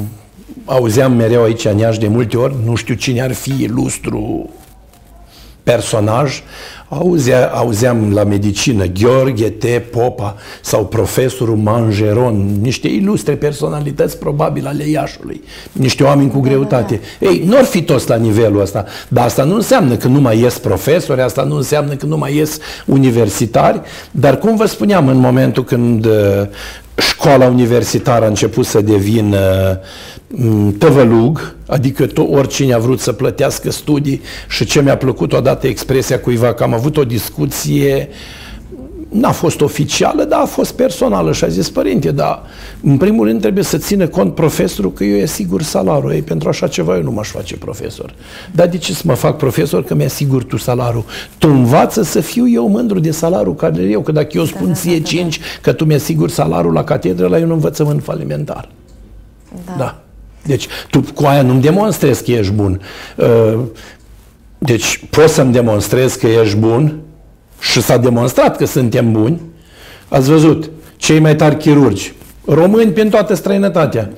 auzeam 0.66 1.14
mereu 1.14 1.44
aici 1.44 1.66
în 1.66 1.78
Iași 1.78 2.00
de 2.00 2.08
multe 2.08 2.38
ori, 2.38 2.56
nu 2.66 2.76
știu 2.76 2.96
cine 2.96 3.22
ar 3.22 3.34
fi 3.34 3.62
ilustru 3.62 4.50
personaj, 5.64 6.42
auzea, 7.00 7.48
auzeam 7.48 8.14
la 8.14 8.24
medicină 8.24 8.86
Gheorghe 8.86 9.50
T. 9.50 9.66
Popa 9.92 10.36
sau 10.62 10.86
profesorul 10.86 11.56
Mangeron, 11.56 12.58
niște 12.62 12.88
ilustre 12.88 13.36
personalități 13.36 14.18
probabil 14.18 14.68
ale 14.68 14.88
Iașului, 14.88 15.44
niște 15.72 16.04
oameni 16.04 16.32
cu 16.32 16.40
greutate. 16.40 17.00
Da, 17.20 17.26
da. 17.26 17.32
Ei, 17.32 17.44
nu 17.46 17.58
ar 17.58 17.64
fi 17.64 17.82
toți 17.82 18.10
la 18.10 18.16
nivelul 18.16 18.62
ăsta, 18.62 18.86
dar 19.08 19.26
asta 19.26 19.44
nu 19.44 19.56
înseamnă 19.56 19.96
că 19.96 20.08
nu 20.08 20.20
mai 20.20 20.40
ies 20.40 20.58
profesori, 20.58 21.22
asta 21.22 21.44
nu 21.44 21.56
înseamnă 21.56 21.94
că 21.94 22.06
nu 22.06 22.18
mai 22.18 22.36
ies 22.36 22.58
universitari, 22.86 23.82
dar 24.12 24.38
cum 24.38 24.56
vă 24.56 24.66
spuneam, 24.66 25.08
în 25.08 25.18
momentul 25.18 25.64
când 25.64 26.06
uh, 26.06 26.14
școala 26.98 27.46
universitară 27.46 28.26
a 28.26 28.28
început 28.28 28.66
să 28.66 28.82
devină 28.82 29.80
mm, 30.28 30.78
tăvălug, 30.78 31.56
adică 31.68 32.06
tot, 32.06 32.28
oricine 32.32 32.74
a 32.74 32.78
vrut 32.78 33.00
să 33.00 33.12
plătească 33.12 33.72
studii 33.72 34.22
și 34.50 34.66
ce 34.66 34.82
mi-a 34.82 34.98
plăcut 34.98 35.34
odată 35.34 35.68
expresia 35.68 36.20
cuiva 36.20 36.54
că 36.54 36.64
am 36.64 36.74
avut 36.74 36.98
o 36.98 37.04
discuție 37.04 38.10
uh, 38.10 38.43
n-a 39.14 39.32
fost 39.32 39.62
oficială, 39.62 40.24
dar 40.24 40.40
a 40.40 40.46
fost 40.46 40.74
personală 40.74 41.32
și 41.32 41.44
a 41.44 41.48
zis, 41.48 41.70
părinte, 41.70 42.12
dar 42.12 42.44
în 42.84 42.98
primul 42.98 43.26
rând 43.26 43.42
trebuie 43.42 43.64
să 43.64 43.78
țină 43.78 44.08
cont 44.08 44.36
profesorul 44.36 44.94
că 44.94 45.04
eu 45.04 45.16
e 45.16 45.26
sigur 45.26 45.62
salariul. 45.62 46.12
Ei, 46.12 46.22
pentru 46.22 46.50
așa 46.50 46.68
ceva 46.68 46.96
eu 46.96 47.04
nu 47.04 47.12
m-aș 47.12 47.30
face 47.30 47.58
profesor. 47.58 48.14
Dar 48.52 48.68
de 48.68 48.78
ce 48.78 48.94
să 48.94 49.02
mă 49.06 49.14
fac 49.14 49.38
profesor 49.38 49.84
că 49.84 49.96
mi-e 49.96 50.10
sigur 50.10 50.44
tu 50.44 50.58
salariul? 50.58 51.06
Tu 51.38 51.48
învață 51.50 52.02
să 52.04 52.20
fiu 52.20 52.50
eu 52.50 52.68
mândru 52.68 53.00
de 53.00 53.12
salariul 53.12 53.56
care 53.56 53.82
eu, 53.82 54.02
că 54.02 54.12
dacă 54.12 54.30
eu 54.32 54.46
spun 54.46 54.68
da, 54.68 54.74
ție 54.74 54.98
da, 54.98 55.06
5 55.06 55.38
da. 55.38 55.46
că 55.62 55.74
tu 55.74 55.86
mi-e 55.86 55.98
sigur 55.98 56.30
salariul 56.30 56.74
la 56.74 56.84
catedră, 56.84 57.28
la 57.28 57.38
un 57.38 57.52
învățământ 57.52 58.04
falimentar. 58.04 58.70
Da. 59.66 59.76
da. 59.78 59.98
Deci 60.46 60.68
tu 60.90 61.04
cu 61.14 61.26
aia 61.26 61.42
nu-mi 61.42 61.62
demonstrezi 61.62 62.24
că 62.24 62.32
ești 62.32 62.52
bun. 62.52 62.82
Uh, 63.18 63.60
deci 64.58 65.06
poți 65.10 65.34
să-mi 65.34 65.52
demonstrezi 65.52 66.20
că 66.20 66.28
ești 66.28 66.56
bun, 66.56 67.03
și 67.72 67.82
s-a 67.82 67.98
demonstrat 67.98 68.58
că 68.58 68.66
suntem 68.66 69.12
buni, 69.12 69.42
ați 70.08 70.30
văzut, 70.30 70.70
cei 70.96 71.20
mai 71.20 71.36
tari 71.36 71.58
chirurgi, 71.58 72.14
români 72.46 72.92
prin 72.92 73.10
toată 73.10 73.36
străinătatea, 73.36 74.10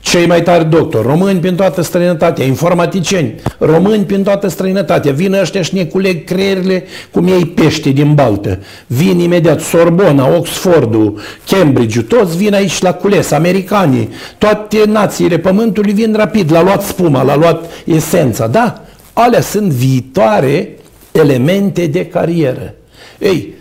cei 0.00 0.26
mai 0.26 0.42
tari 0.42 0.70
doctori, 0.70 1.06
români 1.06 1.40
prin 1.40 1.54
toată 1.54 1.82
străinătatea, 1.82 2.44
informaticieni, 2.44 3.34
români 3.58 4.04
prin 4.04 4.22
toată 4.22 4.48
străinătatea, 4.48 5.12
vin 5.12 5.32
ăștia 5.32 5.62
și 5.62 5.74
ne 5.74 5.84
culeg 5.84 6.24
creierile 6.24 6.84
cum 7.10 7.26
ei 7.26 7.44
pește 7.44 7.90
din 7.90 8.14
baltă, 8.14 8.58
vin 8.86 9.18
imediat 9.18 9.60
Sorbona, 9.60 10.36
Oxfordul, 10.36 11.20
Cambridge, 11.46 12.02
toți 12.02 12.36
vin 12.36 12.54
aici 12.54 12.80
la 12.80 12.92
cules, 12.92 13.30
americanii, 13.30 14.08
toate 14.38 14.82
națiile 14.86 15.38
pământului 15.38 15.92
vin 15.92 16.14
rapid, 16.16 16.52
l-a 16.52 16.62
luat 16.62 16.82
spuma, 16.82 17.22
l-a 17.22 17.36
luat 17.36 17.64
esența, 17.84 18.46
da? 18.46 18.82
Alea 19.12 19.40
sunt 19.40 19.70
viitoare 19.70 20.78
elemente 21.12 21.86
de 21.86 22.06
carieră. 22.06 22.74
Ei, 23.18 23.54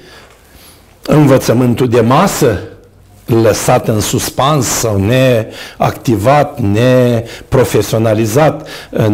învățământul 1.06 1.90
de 1.90 2.02
masă 2.02 2.60
lăsat 3.26 3.88
în 3.88 4.00
suspans 4.00 4.66
sau 4.66 4.98
neactivat, 4.98 6.60
neprofesionalizat, 6.60 8.68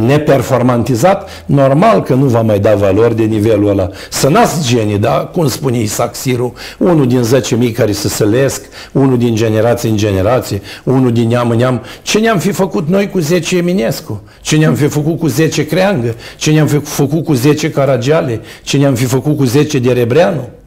neperformantizat, 0.06 1.44
normal 1.46 2.04
că 2.04 2.14
nu 2.14 2.26
va 2.26 2.42
mai 2.42 2.60
da 2.60 2.76
valori 2.76 3.16
de 3.16 3.24
nivelul 3.24 3.70
ăla. 3.70 3.90
Să 4.10 4.30
nasc 4.30 4.68
genii, 4.68 4.98
da? 4.98 5.12
Cum 5.12 5.48
spune 5.48 5.80
Isaac 5.80 6.16
Siru, 6.16 6.54
unul 6.78 7.08
din 7.08 7.24
10.000 7.70 7.74
care 7.74 7.92
se 7.92 8.10
sălesc, 8.10 8.62
unul 8.92 9.18
din 9.18 9.36
generație 9.36 9.90
în 9.90 9.98
generație, 9.98 10.62
unul 10.84 11.12
din 11.12 11.28
neam 11.28 11.50
în 11.50 11.58
neam. 11.58 11.82
Ce 12.02 12.20
ne-am 12.20 12.40
fi 12.40 12.52
făcut 12.52 12.88
noi 12.88 13.10
cu 13.10 13.20
10 13.20 13.58
Eminescu? 13.58 14.24
Ce 14.42 14.58
ne-am 14.58 14.74
fi 14.74 14.88
făcut 14.88 15.20
cu 15.20 15.28
10 15.28 15.66
Creangă? 15.66 16.16
Ce 16.38 16.52
ne-am 16.52 16.68
fi 16.68 16.78
făcut 16.78 17.26
cu 17.26 17.34
10 17.34 17.70
Caragiale? 17.70 18.42
Ce 18.64 18.78
ne-am 18.78 18.96
fi 18.96 19.06
făcut 19.06 19.38
cu 19.38 19.44
10 19.44 19.80
de 19.80 19.92
Rebreanu? 19.92 20.40
Uh, 20.40 20.59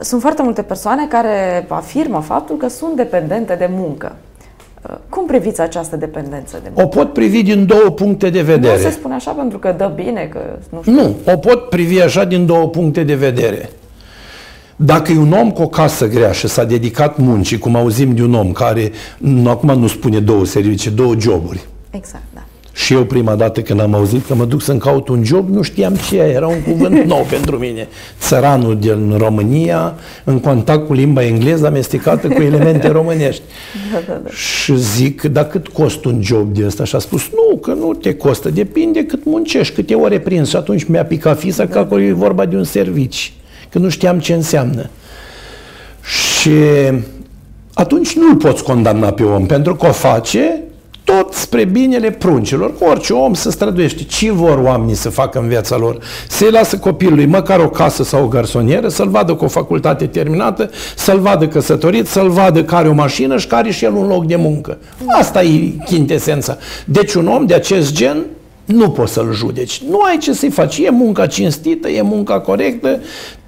sunt 0.00 0.20
foarte 0.20 0.42
multe 0.42 0.62
persoane 0.62 1.06
care 1.06 1.66
afirmă 1.68 2.20
faptul 2.20 2.56
că 2.56 2.68
sunt 2.68 2.96
dependente 2.96 3.54
de 3.54 3.68
muncă. 3.70 4.16
Uh, 4.90 4.96
cum 5.08 5.26
priviți 5.26 5.60
această 5.60 5.96
dependență 5.96 6.58
de 6.62 6.70
muncă? 6.74 6.82
O 6.82 6.86
pot 6.86 7.12
privi 7.12 7.42
din 7.42 7.66
două 7.66 7.90
puncte 7.90 8.30
de 8.30 8.42
vedere. 8.42 8.76
Nu 8.76 8.82
se 8.82 8.90
spune 8.90 9.14
așa 9.14 9.30
pentru 9.30 9.58
că 9.58 9.74
dă 9.76 9.92
bine, 9.94 10.28
că 10.32 10.38
nu 10.70 10.82
știu. 10.82 10.92
Nu, 10.92 11.14
o 11.32 11.36
pot 11.36 11.68
privi 11.68 12.00
așa 12.00 12.24
din 12.24 12.46
două 12.46 12.68
puncte 12.68 13.02
de 13.02 13.14
vedere. 13.14 13.70
Dacă 14.76 15.12
e 15.12 15.18
un 15.18 15.32
om 15.32 15.50
cu 15.50 15.62
o 15.62 15.68
casă 15.68 16.08
grea 16.08 16.32
și 16.32 16.48
s-a 16.48 16.64
dedicat 16.64 17.16
muncii, 17.16 17.58
cum 17.58 17.76
auzim 17.76 18.14
de 18.14 18.22
un 18.22 18.34
om 18.34 18.52
care, 18.52 18.92
acum 19.46 19.78
nu 19.78 19.86
spune 19.86 20.20
două 20.20 20.44
servicii, 20.44 20.90
două 20.90 21.14
joburi. 21.18 21.66
Exact, 21.90 22.24
da. 22.34 22.40
Și 22.74 22.92
eu 22.92 23.04
prima 23.04 23.34
dată 23.34 23.60
când 23.60 23.80
am 23.80 23.94
auzit 23.94 24.26
că 24.26 24.34
mă 24.34 24.44
duc 24.44 24.62
să-mi 24.62 24.78
caut 24.78 25.08
un 25.08 25.24
job, 25.24 25.48
nu 25.48 25.62
știam 25.62 25.94
ce 26.08 26.16
era 26.16 26.46
un 26.46 26.60
cuvânt 26.60 27.04
nou 27.12 27.26
pentru 27.30 27.56
mine. 27.56 27.88
Țăranul 28.20 28.78
din 28.78 29.14
România, 29.16 29.94
în 30.24 30.40
contact 30.40 30.86
cu 30.86 30.92
limba 30.92 31.24
engleză 31.24 31.66
amestecată 31.66 32.28
cu 32.28 32.42
elemente 32.42 32.88
românești. 32.98 33.42
Da, 33.92 33.98
da, 34.06 34.20
da. 34.24 34.30
Și 34.30 34.76
zic, 34.76 35.22
dar 35.22 35.46
cât 35.46 35.68
costă 35.68 36.08
un 36.08 36.22
job 36.22 36.54
de 36.54 36.66
ăsta? 36.66 36.84
Și 36.84 36.94
a 36.94 36.98
spus, 36.98 37.30
nu, 37.30 37.56
că 37.56 37.72
nu 37.72 37.94
te 37.94 38.14
costă, 38.14 38.50
depinde 38.50 39.04
cât 39.04 39.24
muncești, 39.24 39.74
câte 39.74 39.94
ore 39.94 40.18
prins. 40.18 40.48
Și 40.48 40.56
atunci 40.56 40.84
mi-a 40.84 41.04
picat 41.04 41.38
fisa 41.38 41.66
că 41.66 41.78
acolo 41.78 42.02
e 42.02 42.12
vorba 42.12 42.46
de 42.46 42.56
un 42.56 42.64
servici, 42.64 43.32
că 43.68 43.78
nu 43.78 43.88
știam 43.88 44.18
ce 44.18 44.32
înseamnă. 44.32 44.90
Și 46.04 46.50
atunci 47.74 48.16
nu-l 48.16 48.36
poți 48.36 48.62
condamna 48.62 49.12
pe 49.12 49.22
om, 49.22 49.46
pentru 49.46 49.76
că 49.76 49.86
o 49.86 49.92
face 49.92 50.61
tot 51.04 51.32
spre 51.32 51.64
binele 51.64 52.10
pruncilor. 52.10 52.74
Orice 52.80 53.12
om 53.12 53.34
se 53.34 53.50
străduiește. 53.50 54.02
Ce 54.02 54.32
vor 54.32 54.58
oamenii 54.58 54.94
să 54.94 55.10
facă 55.10 55.38
în 55.38 55.48
viața 55.48 55.76
lor? 55.76 55.98
Să-i 56.28 56.50
lasă 56.50 56.78
copilului 56.78 57.26
măcar 57.26 57.60
o 57.60 57.68
casă 57.68 58.02
sau 58.02 58.24
o 58.24 58.28
garsonieră, 58.28 58.88
să-l 58.88 59.08
vadă 59.08 59.34
cu 59.34 59.44
o 59.44 59.48
facultate 59.48 60.06
terminată, 60.06 60.70
să-l 60.96 61.18
vadă 61.18 61.48
căsătorit, 61.48 62.06
să-l 62.06 62.30
vadă 62.30 62.64
că 62.64 62.74
are 62.74 62.88
o 62.88 62.92
mașină 62.92 63.38
și 63.38 63.46
care 63.46 63.70
și 63.70 63.84
el 63.84 63.94
un 63.94 64.06
loc 64.06 64.26
de 64.26 64.36
muncă. 64.36 64.78
Asta 65.18 65.42
e 65.42 65.72
chintesența. 65.84 66.56
Deci 66.84 67.14
un 67.14 67.26
om 67.26 67.46
de 67.46 67.54
acest 67.54 67.92
gen 67.92 68.24
nu 68.64 68.90
poți 68.90 69.12
să-l 69.12 69.32
judeci. 69.32 69.82
Nu 69.88 70.00
ai 70.00 70.18
ce 70.18 70.32
să-i 70.32 70.50
faci. 70.50 70.78
E 70.78 70.90
munca 70.90 71.26
cinstită, 71.26 71.88
e 71.88 72.02
munca 72.02 72.40
corectă, 72.40 73.00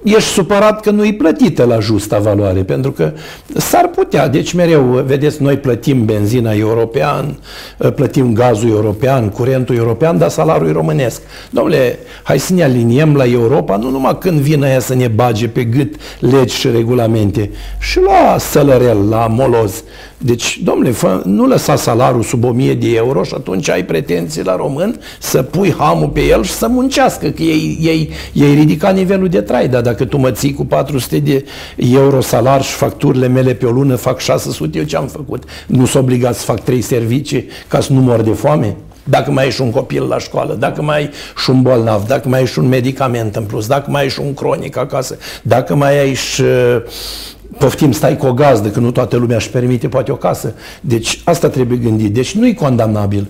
ești 0.04 0.28
supărat 0.28 0.80
că 0.80 0.90
nu-i 0.90 1.14
plătită 1.14 1.64
la 1.64 1.78
justa 1.80 2.18
valoare, 2.18 2.62
pentru 2.62 2.92
că 2.92 3.12
s-ar 3.56 3.88
putea. 3.88 4.28
Deci 4.28 4.52
mereu, 4.52 4.82
vedeți, 4.82 5.42
noi 5.42 5.56
plătim 5.56 6.04
benzina 6.04 6.52
european, 6.52 7.38
plătim 7.94 8.32
gazul 8.32 8.68
european, 8.68 9.28
curentul 9.28 9.76
european, 9.76 10.18
dar 10.18 10.28
salariul 10.28 10.68
e 10.68 10.72
românesc. 10.72 11.22
Domnule, 11.50 11.98
hai 12.22 12.38
să 12.38 12.54
ne 12.54 12.62
aliniem 12.62 13.14
la 13.16 13.24
Europa, 13.24 13.76
nu 13.76 13.90
numai 13.90 14.18
când 14.18 14.40
vine 14.40 14.66
aia 14.66 14.80
să 14.80 14.94
ne 14.94 15.08
bage 15.08 15.48
pe 15.48 15.64
gât 15.64 15.94
legi 16.18 16.54
și 16.54 16.68
regulamente, 16.70 17.50
și 17.80 18.00
la 18.00 18.38
sălărel, 18.38 19.08
la 19.08 19.26
moloz. 19.26 19.82
Deci, 20.18 20.60
domnule, 20.64 20.90
fă, 20.90 21.22
nu 21.24 21.46
lăsa 21.46 21.76
salariul 21.76 22.22
sub 22.22 22.44
1000 22.44 22.74
de 22.74 22.94
euro 22.94 23.22
și 23.22 23.32
atunci 23.36 23.68
ai 23.70 23.84
pretenții 23.84 24.44
la 24.44 24.56
român 24.56 25.00
să 25.20 25.42
pui 25.42 25.74
hamul 25.78 26.08
pe 26.08 26.20
el 26.20 26.42
și 26.42 26.52
să 26.52 26.68
muncească, 26.68 27.28
că 27.28 27.42
ei, 27.42 27.78
ei, 27.82 28.10
ei 28.32 28.54
ridica 28.54 28.90
nivelul 28.90 29.28
de 29.28 29.40
trai, 29.40 29.68
dar 29.68 29.93
dacă 29.94 30.06
tu 30.06 30.16
mă 30.16 30.30
ții 30.30 30.52
cu 30.52 30.64
400 30.64 31.18
de 31.18 31.44
euro 31.76 32.20
salar 32.20 32.62
și 32.62 32.72
facturile 32.72 33.28
mele 33.28 33.54
pe 33.54 33.66
o 33.66 33.70
lună 33.70 33.96
fac 33.96 34.20
600, 34.20 34.78
eu 34.78 34.84
ce 34.84 34.96
am 34.96 35.06
făcut? 35.06 35.44
Nu 35.66 35.86
s 35.86 35.94
obligat 35.94 36.34
să 36.34 36.44
fac 36.44 36.60
trei 36.60 36.80
servicii 36.80 37.48
ca 37.68 37.80
să 37.80 37.92
nu 37.92 38.00
mor 38.00 38.20
de 38.20 38.30
foame? 38.30 38.76
Dacă 39.04 39.30
mai 39.30 39.44
ai 39.44 39.50
și 39.50 39.60
un 39.60 39.70
copil 39.70 40.02
la 40.02 40.18
școală, 40.18 40.54
dacă 40.54 40.82
mai 40.82 40.96
ai 40.96 41.10
și 41.36 41.50
un 41.50 41.62
bolnav, 41.62 42.06
dacă 42.06 42.28
mai 42.28 42.38
ai 42.38 42.46
și 42.46 42.58
un 42.58 42.68
medicament 42.68 43.36
în 43.36 43.44
plus, 43.44 43.66
dacă 43.66 43.90
mai 43.90 44.02
ai 44.02 44.08
și 44.08 44.20
un 44.20 44.34
cronic 44.34 44.76
acasă, 44.76 45.18
dacă 45.42 45.74
mai 45.74 45.98
ai 45.98 46.14
și 46.14 46.42
poftim, 47.58 47.92
stai 47.92 48.16
cu 48.16 48.26
o 48.26 48.32
gazdă, 48.32 48.68
că 48.68 48.80
nu 48.80 48.90
toată 48.90 49.16
lumea 49.16 49.36
își 49.36 49.50
permite 49.50 49.88
poate 49.88 50.12
o 50.12 50.16
casă. 50.16 50.54
Deci 50.80 51.20
asta 51.24 51.48
trebuie 51.48 51.78
gândit. 51.78 52.14
Deci 52.14 52.34
nu 52.34 52.46
e 52.46 52.52
condamnabil. 52.52 53.26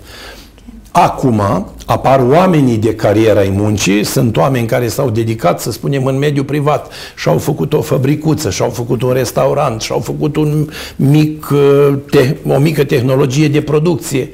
Acum 0.97 1.41
apar 1.85 2.19
oamenii 2.29 2.77
de 2.77 2.95
cariera 2.95 3.39
ai 3.39 3.49
muncii, 3.49 4.03
sunt 4.03 4.37
oameni 4.37 4.67
care 4.67 4.87
s-au 4.87 5.09
dedicat, 5.09 5.61
să 5.61 5.71
spunem, 5.71 6.05
în 6.05 6.17
mediul 6.17 6.45
privat. 6.45 6.91
Și 7.15 7.27
au 7.27 7.37
făcut 7.37 7.73
o 7.73 7.81
fabricuță, 7.81 8.49
și 8.49 8.61
au 8.61 8.69
făcut 8.69 9.01
un 9.01 9.11
restaurant, 9.11 9.81
și 9.81 9.91
au 9.91 9.99
făcut 9.99 10.35
un 10.35 10.69
mic, 10.95 11.49
uh, 11.51 11.93
te- 12.09 12.35
o 12.47 12.57
mică 12.57 12.83
tehnologie 12.83 13.47
de 13.47 13.61
producție. 13.61 14.29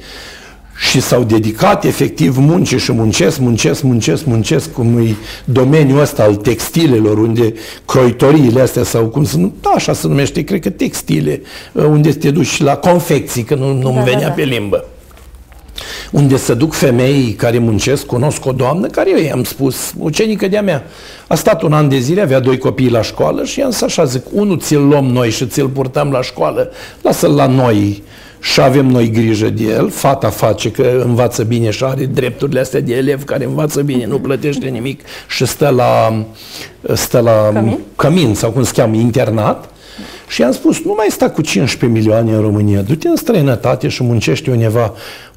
Și 0.88 1.00
s-au 1.00 1.22
dedicat 1.22 1.84
efectiv 1.84 2.36
muncii 2.36 2.78
și 2.78 2.92
muncesc, 2.92 3.38
muncesc, 3.38 3.82
muncesc, 3.82 4.24
muncesc, 4.24 4.72
cum 4.72 4.98
e 4.98 5.14
domeniul 5.44 6.00
ăsta 6.00 6.22
al 6.22 6.34
textilelor, 6.34 7.18
unde 7.18 7.54
croitoriile 7.86 8.60
astea 8.60 8.84
sau 8.84 9.04
cum 9.04 9.24
să 9.24 9.36
nu, 9.36 9.52
da, 9.60 9.70
așa 9.70 9.92
se 9.92 10.08
numește, 10.08 10.42
cred 10.42 10.60
că 10.60 10.70
textile, 10.70 11.42
unde 11.72 12.12
te 12.12 12.30
duci 12.30 12.62
la 12.62 12.76
confecții, 12.76 13.42
că 13.42 13.54
nu, 13.54 13.72
nu-mi 13.72 13.94
da, 13.94 14.02
venea 14.02 14.20
da, 14.20 14.26
da. 14.26 14.32
pe 14.32 14.42
limbă 14.42 14.84
unde 16.10 16.36
se 16.36 16.54
duc 16.54 16.72
femei 16.72 17.34
care 17.38 17.58
muncesc, 17.58 18.06
cunosc 18.06 18.46
o 18.46 18.52
doamnă 18.52 18.86
care 18.86 19.10
eu 19.10 19.24
i-am 19.24 19.44
spus, 19.44 19.92
ucenică 19.98 20.48
de-a 20.48 20.62
mea, 20.62 20.84
a 21.26 21.34
stat 21.34 21.62
un 21.62 21.72
an 21.72 21.88
de 21.88 21.98
zile, 21.98 22.20
avea 22.20 22.40
doi 22.40 22.58
copii 22.58 22.90
la 22.90 23.02
școală 23.02 23.44
și 23.44 23.58
i-am 23.58 23.70
zis 23.70 23.82
așa, 23.82 24.04
zic, 24.04 24.22
unul 24.32 24.58
ți-l 24.58 24.86
luăm 24.88 25.04
noi 25.04 25.30
și 25.30 25.46
ți-l 25.46 25.68
purtăm 25.68 26.10
la 26.10 26.22
școală, 26.22 26.70
lasă-l 27.02 27.34
la 27.34 27.46
noi 27.46 28.02
și 28.40 28.60
avem 28.60 28.86
noi 28.86 29.10
grijă 29.10 29.48
de 29.48 29.64
el, 29.64 29.90
fata 29.90 30.28
face 30.28 30.70
că 30.70 31.02
învață 31.04 31.42
bine 31.42 31.70
și 31.70 31.84
are 31.84 32.04
drepturile 32.04 32.60
astea 32.60 32.80
de 32.80 32.94
elev 32.94 33.24
care 33.24 33.44
învață 33.44 33.82
bine, 33.82 34.06
nu 34.06 34.18
plătește 34.18 34.66
nimic 34.66 35.00
și 35.28 35.46
stă 35.46 35.68
la, 35.68 36.24
stă 36.94 37.20
la 37.20 37.50
cămin? 37.52 37.78
cămin 37.96 38.34
sau 38.34 38.50
cum 38.50 38.64
se 38.64 38.72
cheamă, 38.74 38.96
internat, 38.96 39.70
și 40.28 40.40
i-am 40.40 40.52
spus, 40.52 40.84
nu 40.84 40.94
mai 40.96 41.06
sta 41.10 41.30
cu 41.30 41.40
15 41.42 41.98
milioane 41.98 42.32
în 42.32 42.40
România, 42.40 42.80
du-te 42.80 43.08
în 43.08 43.16
străinătate 43.16 43.88
și 43.88 44.02
muncește 44.02 44.50
undeva 44.50 44.92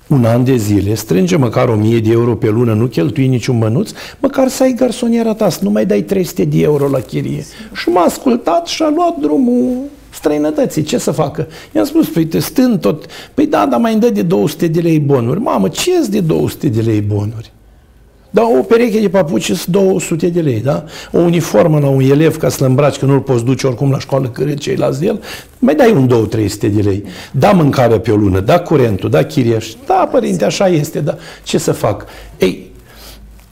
un 0.08 0.26
an 0.26 0.43
de 0.43 0.56
zile, 0.56 0.93
strânge 0.93 1.36
măcar 1.36 1.70
1000 1.70 1.99
de 1.99 2.12
euro 2.12 2.36
pe 2.36 2.49
lună, 2.49 2.74
nu 2.74 2.86
cheltui 2.86 3.28
niciun 3.28 3.58
mănuț, 3.58 3.91
măcar 4.20 4.47
să 4.47 4.64
ai 4.64 4.74
garsoniera 4.74 5.34
ta, 5.34 5.49
să 5.49 5.60
nu 5.64 5.70
mai 5.70 5.86
dai 5.86 6.01
300 6.01 6.45
de 6.45 6.62
euro 6.62 6.88
la 6.88 6.99
chirie. 6.99 7.45
Și 7.74 7.89
m-a 7.89 8.01
ascultat 8.01 8.68
și 8.68 8.84
a 8.84 8.89
luat 8.95 9.18
drumul 9.20 9.78
străinătății. 10.10 10.84
Ce 10.84 10.97
să 10.97 11.12
facă? 11.12 11.47
I-am 11.76 11.86
spus, 11.86 12.10
păi 12.10 12.26
te 12.26 12.39
stând 12.39 12.80
tot, 12.80 13.06
păi 13.34 13.47
da, 13.47 13.66
dar 13.66 13.80
mai 13.80 13.91
îmi 13.91 14.01
dă 14.01 14.10
de 14.10 14.22
200 14.22 14.68
de 14.68 14.80
lei 14.80 14.99
bonuri. 14.99 15.39
Mamă, 15.39 15.68
ce 15.68 15.91
de 16.10 16.20
200 16.20 16.68
de 16.68 16.82
lei 16.82 17.01
bonuri? 17.01 17.51
Da, 18.36 18.44
o 18.44 18.64
pereche 18.64 19.00
de 19.00 19.10
papuci 19.10 19.52
sunt 19.52 19.66
200 19.66 20.28
de 20.28 20.42
lei, 20.42 20.60
da? 20.60 20.84
O 21.12 21.20
uniformă 21.20 21.80
la 21.80 21.88
un 21.88 22.02
elev 22.02 22.38
ca 22.38 22.50
să-l 22.50 22.68
îmbraci, 22.68 22.98
că 22.98 23.06
nu-l 23.06 23.20
poți 23.20 23.44
duce 23.44 23.68
oricum 23.68 23.92
la 23.92 24.00
școală 24.00 24.28
cât 24.28 24.60
ceilalți 24.60 25.00
de 25.00 25.06
el, 25.06 25.22
mai 25.60 25.76
dai 25.76 25.92
un 25.92 26.30
2-300 26.30 26.60
de 26.60 26.82
lei. 26.82 27.04
Da 27.32 27.52
mâncare 27.52 28.00
pe 28.00 28.12
o 28.12 28.16
lună, 28.16 28.40
da 28.40 28.60
curentul, 28.60 29.10
da 29.10 29.24
chiriaș. 29.24 29.68
Da, 29.86 30.10
părinte, 30.12 30.46
așa 30.46 30.68
este, 30.68 31.00
da. 31.00 31.18
Ce 31.44 31.58
să 31.58 31.72
fac? 31.72 32.06
Ei, 32.38 32.72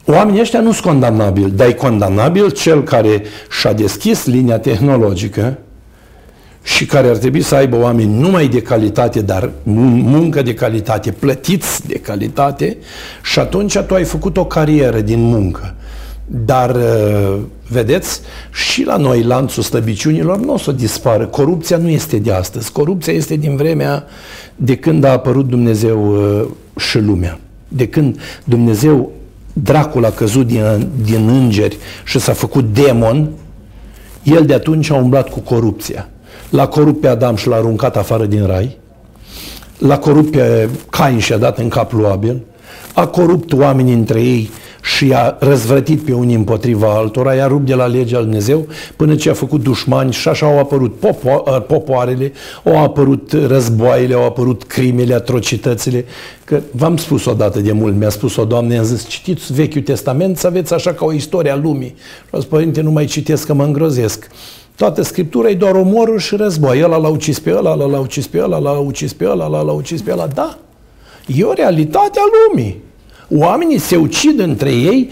Oamenii 0.06 0.40
ăștia 0.40 0.60
nu 0.60 0.72
sunt 0.72 0.84
condamnabili, 0.84 1.50
dar 1.50 1.66
e 1.66 1.72
condamnabil 1.72 2.50
cel 2.50 2.82
care 2.82 3.22
și-a 3.60 3.72
deschis 3.72 4.26
linia 4.26 4.58
tehnologică 4.58 5.58
și 6.64 6.86
care 6.86 7.08
ar 7.08 7.16
trebui 7.16 7.40
să 7.40 7.54
aibă 7.54 7.76
oameni 7.76 8.18
numai 8.18 8.48
de 8.48 8.62
calitate, 8.62 9.20
dar 9.20 9.50
muncă 9.62 10.42
de 10.42 10.54
calitate, 10.54 11.10
plătiți 11.10 11.86
de 11.86 11.94
calitate 11.94 12.76
și 13.22 13.38
atunci 13.38 13.78
tu 13.78 13.94
ai 13.94 14.04
făcut 14.04 14.36
o 14.36 14.44
carieră 14.44 15.00
din 15.00 15.22
muncă. 15.22 15.74
Dar, 16.26 16.74
uh, 16.74 17.38
vedeți, 17.68 18.20
și 18.52 18.84
la 18.84 18.96
noi 18.96 19.22
lanțul 19.22 19.62
slăbiciunilor 19.62 20.40
nu 20.40 20.52
o 20.52 20.58
să 20.58 20.72
dispară. 20.72 21.26
Corupția 21.26 21.76
nu 21.76 21.88
este 21.88 22.16
de 22.16 22.32
astăzi. 22.32 22.72
Corupția 22.72 23.12
este 23.12 23.36
din 23.36 23.56
vremea 23.56 24.04
de 24.56 24.76
când 24.76 25.04
a 25.04 25.10
apărut 25.10 25.48
Dumnezeu 25.48 26.14
uh, 26.14 26.46
și 26.80 26.98
lumea. 26.98 27.38
De 27.68 27.88
când 27.88 28.20
Dumnezeu, 28.44 29.12
dracul 29.52 30.04
a 30.04 30.10
căzut 30.10 30.46
din, 30.46 30.88
din 31.04 31.28
îngeri 31.28 31.76
și 32.04 32.18
s-a 32.18 32.32
făcut 32.32 32.64
demon, 32.72 33.30
el 34.22 34.46
de 34.46 34.54
atunci 34.54 34.90
a 34.90 34.94
umblat 34.94 35.28
cu 35.28 35.40
corupția. 35.40 36.08
L-a 36.54 36.68
corupt 36.68 37.00
pe 37.00 37.08
Adam 37.08 37.36
și 37.36 37.48
l-a 37.48 37.56
aruncat 37.56 37.96
afară 37.96 38.26
din 38.26 38.46
rai, 38.46 38.78
l-a 39.78 39.98
corupt 39.98 40.30
pe 40.30 40.68
Cain 40.90 41.18
și 41.18 41.32
a 41.32 41.36
dat 41.36 41.58
în 41.58 41.68
cap 41.68 41.92
lui 41.92 42.06
Abel, 42.06 42.40
a 42.94 43.06
corupt 43.06 43.52
oamenii 43.52 43.94
între 43.94 44.20
ei 44.20 44.50
și 44.84 45.06
i-a 45.06 45.36
răzvrătit 45.40 46.00
pe 46.00 46.12
unii 46.12 46.34
împotriva 46.34 46.94
altora, 46.94 47.34
i-a 47.34 47.46
rupt 47.46 47.66
de 47.66 47.74
la 47.74 47.86
legea 47.86 48.16
lui 48.16 48.24
Dumnezeu 48.24 48.66
până 48.96 49.14
ce 49.14 49.30
a 49.30 49.34
făcut 49.34 49.62
dușmani 49.62 50.12
și 50.12 50.28
așa 50.28 50.46
au 50.46 50.58
apărut 50.58 50.94
popo- 51.06 51.66
popoarele, 51.66 52.32
au 52.64 52.82
apărut 52.82 53.32
războaiele, 53.32 54.14
au 54.14 54.24
apărut 54.24 54.64
crimele, 54.64 55.14
atrocitățile. 55.14 56.04
Că 56.44 56.60
v-am 56.70 56.96
spus 56.96 57.24
odată 57.24 57.60
de 57.60 57.72
mult, 57.72 57.96
mi-a 57.96 58.08
spus 58.08 58.36
o 58.36 58.44
doamnă, 58.44 58.74
i-am 58.74 58.84
zis, 58.84 59.06
citiți 59.06 59.52
Vechiul 59.52 59.82
Testament 59.82 60.36
să 60.36 60.46
aveți 60.46 60.74
așa 60.74 60.92
ca 60.92 61.04
o 61.04 61.12
istorie 61.12 61.50
a 61.50 61.56
lumii. 61.56 61.94
Și 61.96 62.30
a 62.30 62.38
zis, 62.38 62.48
părinte, 62.48 62.80
nu 62.80 62.90
mai 62.90 63.04
citesc 63.04 63.46
că 63.46 63.54
mă 63.54 63.64
îngrozesc. 63.64 64.30
Toată 64.76 65.02
Scriptura 65.02 65.48
e 65.48 65.54
doar 65.54 65.74
omorul 65.74 66.18
și 66.18 66.36
război. 66.36 66.82
Ăla 66.82 66.96
l-a 66.96 67.08
ucis 67.08 67.38
pe 67.38 67.54
ăla, 67.56 67.70
ăla 67.70 67.86
l-a 67.86 67.98
ucis 67.98 68.26
pe 68.26 68.40
ăla, 68.42 68.58
l-a 68.58 68.78
ucis 68.78 69.12
pe 69.12 69.24
ăla, 69.24 69.44
ăla 69.44 69.62
l-a 69.62 69.72
ucis 69.72 70.02
pe 70.02 70.12
ăla. 70.12 70.26
Da, 70.26 70.58
e 71.26 71.44
o 71.44 71.52
realitate 71.52 72.18
a 72.18 72.48
lumii. 72.48 72.82
Oamenii 73.28 73.78
se 73.78 73.96
ucid 73.96 74.38
între 74.38 74.70
ei, 74.70 75.10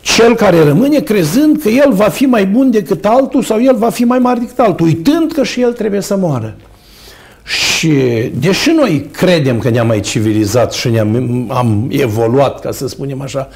cel 0.00 0.34
care 0.34 0.62
rămâne 0.62 1.00
crezând 1.00 1.60
că 1.62 1.68
el 1.68 1.92
va 1.92 2.08
fi 2.08 2.26
mai 2.26 2.46
bun 2.46 2.70
decât 2.70 3.04
altul 3.04 3.42
sau 3.42 3.62
el 3.62 3.76
va 3.76 3.90
fi 3.90 4.04
mai 4.04 4.18
mare 4.18 4.38
decât 4.38 4.58
altul, 4.58 4.86
uitând 4.86 5.32
că 5.32 5.44
și 5.44 5.60
el 5.60 5.72
trebuie 5.72 6.00
să 6.00 6.16
moară. 6.16 6.56
Și 7.44 7.90
deși 8.38 8.70
noi 8.70 9.08
credem 9.12 9.58
că 9.58 9.68
ne-am 9.68 9.86
mai 9.86 10.00
civilizat 10.00 10.72
și 10.72 10.88
ne-am 10.88 11.50
am 11.50 11.88
evoluat, 11.90 12.60
ca 12.60 12.70
să 12.70 12.88
spunem 12.88 13.20
așa, 13.20 13.48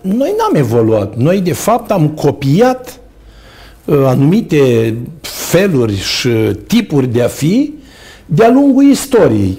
noi 0.00 0.34
n-am 0.38 0.54
evoluat. 0.54 1.16
Noi, 1.16 1.40
de 1.40 1.52
fapt, 1.52 1.90
am 1.90 2.08
copiat 2.08 3.00
Uh, 3.84 4.02
anumite 4.04 4.94
feluri 5.20 5.96
și 5.96 6.28
tipuri 6.66 7.06
de 7.06 7.22
a 7.22 7.28
fi 7.28 7.74
de-a 8.26 8.50
lungul 8.50 8.84
istoriei. 8.84 9.58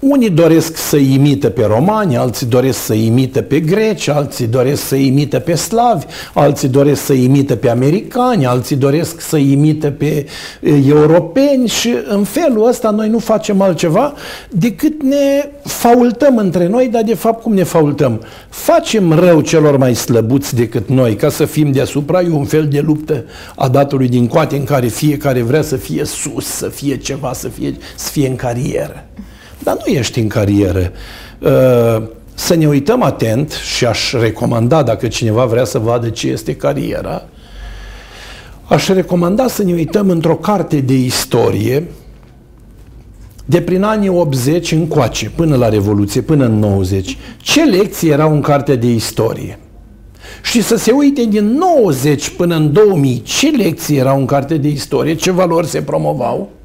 Unii 0.00 0.30
doresc 0.30 0.76
să 0.76 0.96
imită 0.96 1.48
pe 1.48 1.64
romani, 1.64 2.16
alții 2.16 2.46
doresc 2.46 2.78
să 2.78 2.94
imită 2.94 3.42
pe 3.42 3.60
greci, 3.60 4.08
alții 4.08 4.46
doresc 4.46 4.82
să 4.82 4.94
imită 4.94 5.38
pe 5.38 5.54
slavi, 5.54 6.06
alții 6.34 6.68
doresc 6.68 7.04
să 7.04 7.12
imită 7.12 7.56
pe 7.56 7.70
americani, 7.70 8.46
alții 8.46 8.76
doresc 8.76 9.20
să 9.20 9.36
imită 9.36 9.90
pe 9.90 10.26
europeni 10.88 11.68
și 11.68 11.94
în 12.08 12.24
felul 12.24 12.66
ăsta 12.68 12.90
noi 12.90 13.08
nu 13.08 13.18
facem 13.18 13.60
altceva 13.60 14.14
decât 14.48 15.02
ne 15.02 15.50
faultăm 15.62 16.36
între 16.36 16.68
noi, 16.68 16.88
dar 16.88 17.02
de 17.02 17.14
fapt 17.14 17.42
cum 17.42 17.54
ne 17.54 17.62
faultăm? 17.62 18.22
Facem 18.48 19.12
rău 19.12 19.40
celor 19.40 19.76
mai 19.76 19.94
slăbuți 19.94 20.54
decât 20.54 20.88
noi 20.88 21.14
ca 21.14 21.28
să 21.28 21.44
fim 21.44 21.72
deasupra, 21.72 22.20
e 22.20 22.28
un 22.30 22.44
fel 22.44 22.68
de 22.68 22.80
luptă 22.80 23.24
a 23.54 23.68
datului 23.68 24.08
din 24.08 24.26
coate 24.26 24.56
în 24.56 24.64
care 24.64 24.86
fiecare 24.86 25.42
vrea 25.42 25.62
să 25.62 25.76
fie 25.76 26.04
sus, 26.04 26.46
să 26.46 26.68
fie 26.68 26.96
ceva, 26.96 27.32
să 27.32 27.48
fie, 27.48 27.76
să 27.94 28.10
fie 28.10 28.28
în 28.28 28.36
carieră 28.36 29.06
dar 29.66 29.76
nu 29.86 29.92
ești 29.92 30.18
în 30.18 30.28
carieră. 30.28 30.92
Uh, 31.38 32.02
să 32.34 32.54
ne 32.54 32.66
uităm 32.66 33.02
atent 33.02 33.50
și 33.50 33.86
aș 33.86 34.12
recomanda, 34.12 34.82
dacă 34.82 35.08
cineva 35.08 35.44
vrea 35.44 35.64
să 35.64 35.78
vadă 35.78 36.08
ce 36.08 36.28
este 36.28 36.54
cariera, 36.54 37.22
aș 38.64 38.88
recomanda 38.88 39.48
să 39.48 39.62
ne 39.62 39.72
uităm 39.72 40.10
într-o 40.10 40.34
carte 40.34 40.76
de 40.76 40.94
istorie 40.94 41.84
de 43.44 43.60
prin 43.60 43.82
anii 43.82 44.08
80 44.08 44.72
încoace, 44.72 45.30
până 45.36 45.56
la 45.56 45.68
Revoluție, 45.68 46.20
până 46.20 46.44
în 46.44 46.58
90. 46.58 47.16
Ce 47.40 47.64
lecții 47.64 48.10
erau 48.10 48.32
în 48.32 48.40
cartea 48.40 48.76
de 48.76 48.90
istorie? 48.90 49.58
Și 50.42 50.62
să 50.62 50.76
se 50.76 50.90
uite 50.90 51.24
din 51.24 51.58
90 51.84 52.28
până 52.28 52.56
în 52.56 52.72
2000 52.72 53.22
ce 53.22 53.50
lecții 53.50 53.96
erau 53.96 54.18
în 54.18 54.26
carte 54.26 54.56
de 54.56 54.68
istorie, 54.68 55.14
ce 55.14 55.30
valori 55.30 55.66
se 55.66 55.82
promovau 55.82 56.55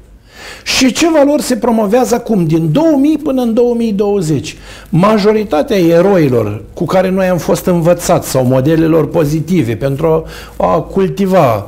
și 0.64 0.92
ce 0.92 1.10
valori 1.10 1.42
se 1.42 1.56
promovează 1.56 2.14
acum, 2.14 2.46
din 2.46 2.72
2000 2.72 3.18
până 3.18 3.42
în 3.42 3.54
2020? 3.54 4.56
Majoritatea 4.88 5.76
eroilor 5.76 6.62
cu 6.74 6.84
care 6.84 7.10
noi 7.10 7.26
am 7.26 7.38
fost 7.38 7.66
învățați 7.66 8.30
sau 8.30 8.44
modelelor 8.44 9.08
pozitive 9.08 9.76
pentru 9.76 10.24
a 10.56 10.80
cultiva 10.80 11.66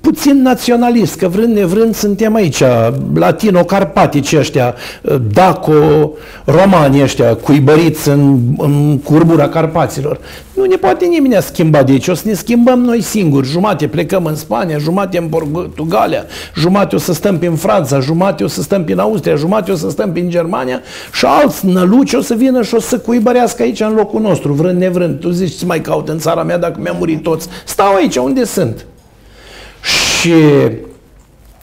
puțin 0.00 0.42
naționalist, 0.42 1.18
că 1.18 1.28
vrând 1.28 1.54
nevrând 1.54 1.94
suntem 1.94 2.34
aici, 2.34 2.62
latino-carpatici 3.14 4.32
ăștia, 4.32 4.74
daco, 5.32 6.10
romani 6.44 7.02
ăștia, 7.02 7.34
cuibăriți 7.34 8.08
în, 8.08 8.38
în 8.58 8.98
curbura 8.98 9.48
Carpaților. 9.48 10.20
Nu 10.54 10.64
ne 10.64 10.76
poate 10.76 11.04
nimeni 11.04 11.42
schimba 11.42 11.82
de 11.82 11.92
aici, 11.92 12.08
o 12.08 12.14
să 12.14 12.22
ne 12.26 12.32
schimbăm 12.32 12.80
noi 12.80 13.00
singuri. 13.00 13.48
Jumate 13.48 13.86
plecăm 13.86 14.24
în 14.24 14.34
Spania, 14.34 14.78
jumate 14.78 15.18
în 15.18 15.26
Portugalia, 15.26 16.24
jumate 16.56 16.94
o 16.94 16.98
să 16.98 17.12
stăm 17.12 17.38
prin 17.38 17.54
Franța, 17.54 18.00
jumate 18.00 18.44
o 18.44 18.46
să 18.46 18.62
stăm 18.62 18.84
prin 18.84 18.98
Austria, 18.98 19.34
jumate 19.34 19.72
o 19.72 19.76
să 19.76 19.90
stăm 19.90 20.12
prin 20.12 20.30
Germania 20.30 20.80
și 21.12 21.24
alți 21.24 21.66
năluci 21.66 22.12
o 22.12 22.20
să 22.20 22.34
vină 22.34 22.62
și 22.62 22.74
o 22.74 22.80
să 22.80 22.98
cuibărească 22.98 23.62
aici 23.62 23.80
în 23.80 23.94
locul 23.94 24.20
nostru, 24.20 24.52
vrând 24.52 24.78
nevrând. 24.78 25.20
Tu 25.20 25.30
zici 25.30 25.58
ce 25.58 25.66
mai 25.66 25.80
caut 25.80 26.08
în 26.08 26.18
țara 26.18 26.42
mea 26.42 26.58
dacă 26.58 26.78
mi-a 26.82 26.94
murit 26.98 27.22
toți. 27.22 27.48
Stau 27.64 27.94
aici, 27.94 28.16
unde 28.16 28.44
sunt? 28.44 28.86
Și 30.22 30.32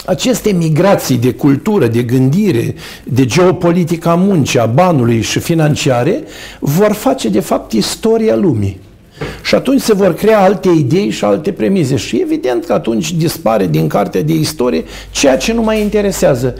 aceste 0.05 0.51
migrații 0.51 1.17
de 1.17 1.33
cultură, 1.33 1.87
de 1.87 2.03
gândire, 2.03 2.75
de 3.03 3.25
geopolitica 3.25 4.15
muncii, 4.15 4.59
a 4.59 4.65
banului 4.65 5.21
și 5.21 5.39
financiare 5.39 6.23
vor 6.59 6.91
face 6.91 7.29
de 7.29 7.39
fapt 7.39 7.71
istoria 7.71 8.35
lumii. 8.35 8.79
Și 9.43 9.55
atunci 9.55 9.81
se 9.81 9.93
vor 9.93 10.13
crea 10.13 10.41
alte 10.41 10.69
idei 10.69 11.09
și 11.09 11.23
alte 11.23 11.51
premize. 11.51 11.95
Și 11.95 12.19
evident 12.21 12.65
că 12.65 12.73
atunci 12.73 13.13
dispare 13.13 13.67
din 13.67 13.87
cartea 13.87 14.21
de 14.21 14.33
istorie 14.33 14.83
ceea 15.11 15.37
ce 15.37 15.53
nu 15.53 15.61
mai 15.61 15.81
interesează. 15.81 16.55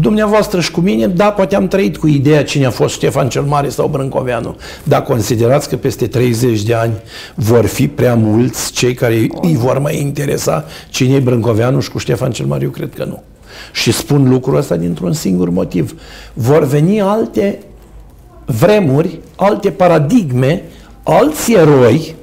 Dumneavoastră 0.00 0.60
și 0.60 0.70
cu 0.70 0.80
mine, 0.80 1.06
da, 1.06 1.30
poate 1.30 1.56
am 1.56 1.68
trăit 1.68 1.96
cu 1.96 2.06
ideea 2.06 2.44
cine 2.44 2.66
a 2.66 2.70
fost 2.70 2.94
Ștefan 2.94 3.28
cel 3.28 3.42
Mare 3.42 3.68
sau 3.68 3.88
Brâncoveanu, 3.88 4.56
dar 4.82 5.02
considerați 5.02 5.68
că 5.68 5.76
peste 5.76 6.06
30 6.06 6.62
de 6.62 6.74
ani 6.74 6.92
vor 7.34 7.66
fi 7.66 7.88
prea 7.88 8.14
mulți 8.14 8.72
cei 8.72 8.94
care 8.94 9.14
îi 9.42 9.56
vor 9.56 9.78
mai 9.78 10.00
interesa 10.00 10.64
cine 10.88 11.14
e 11.14 11.18
Brâncoveanu 11.18 11.80
și 11.80 11.90
cu 11.90 11.98
Ștefan 11.98 12.30
cel 12.30 12.46
Mare, 12.46 12.64
eu 12.64 12.70
cred 12.70 12.90
că 12.94 13.04
nu. 13.04 13.22
Și 13.72 13.92
spun 13.92 14.28
lucrul 14.28 14.56
ăsta 14.56 14.76
dintr-un 14.76 15.12
singur 15.12 15.50
motiv. 15.50 16.00
Vor 16.32 16.64
veni 16.64 17.00
alte 17.00 17.58
vremuri, 18.46 19.18
alte 19.36 19.70
paradigme, 19.70 20.62
alți 21.04 21.52
eroi, 21.52 22.14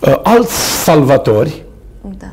uh, 0.00 0.18
alți 0.22 0.54
salvatori 0.82 1.62
da. 2.18 2.26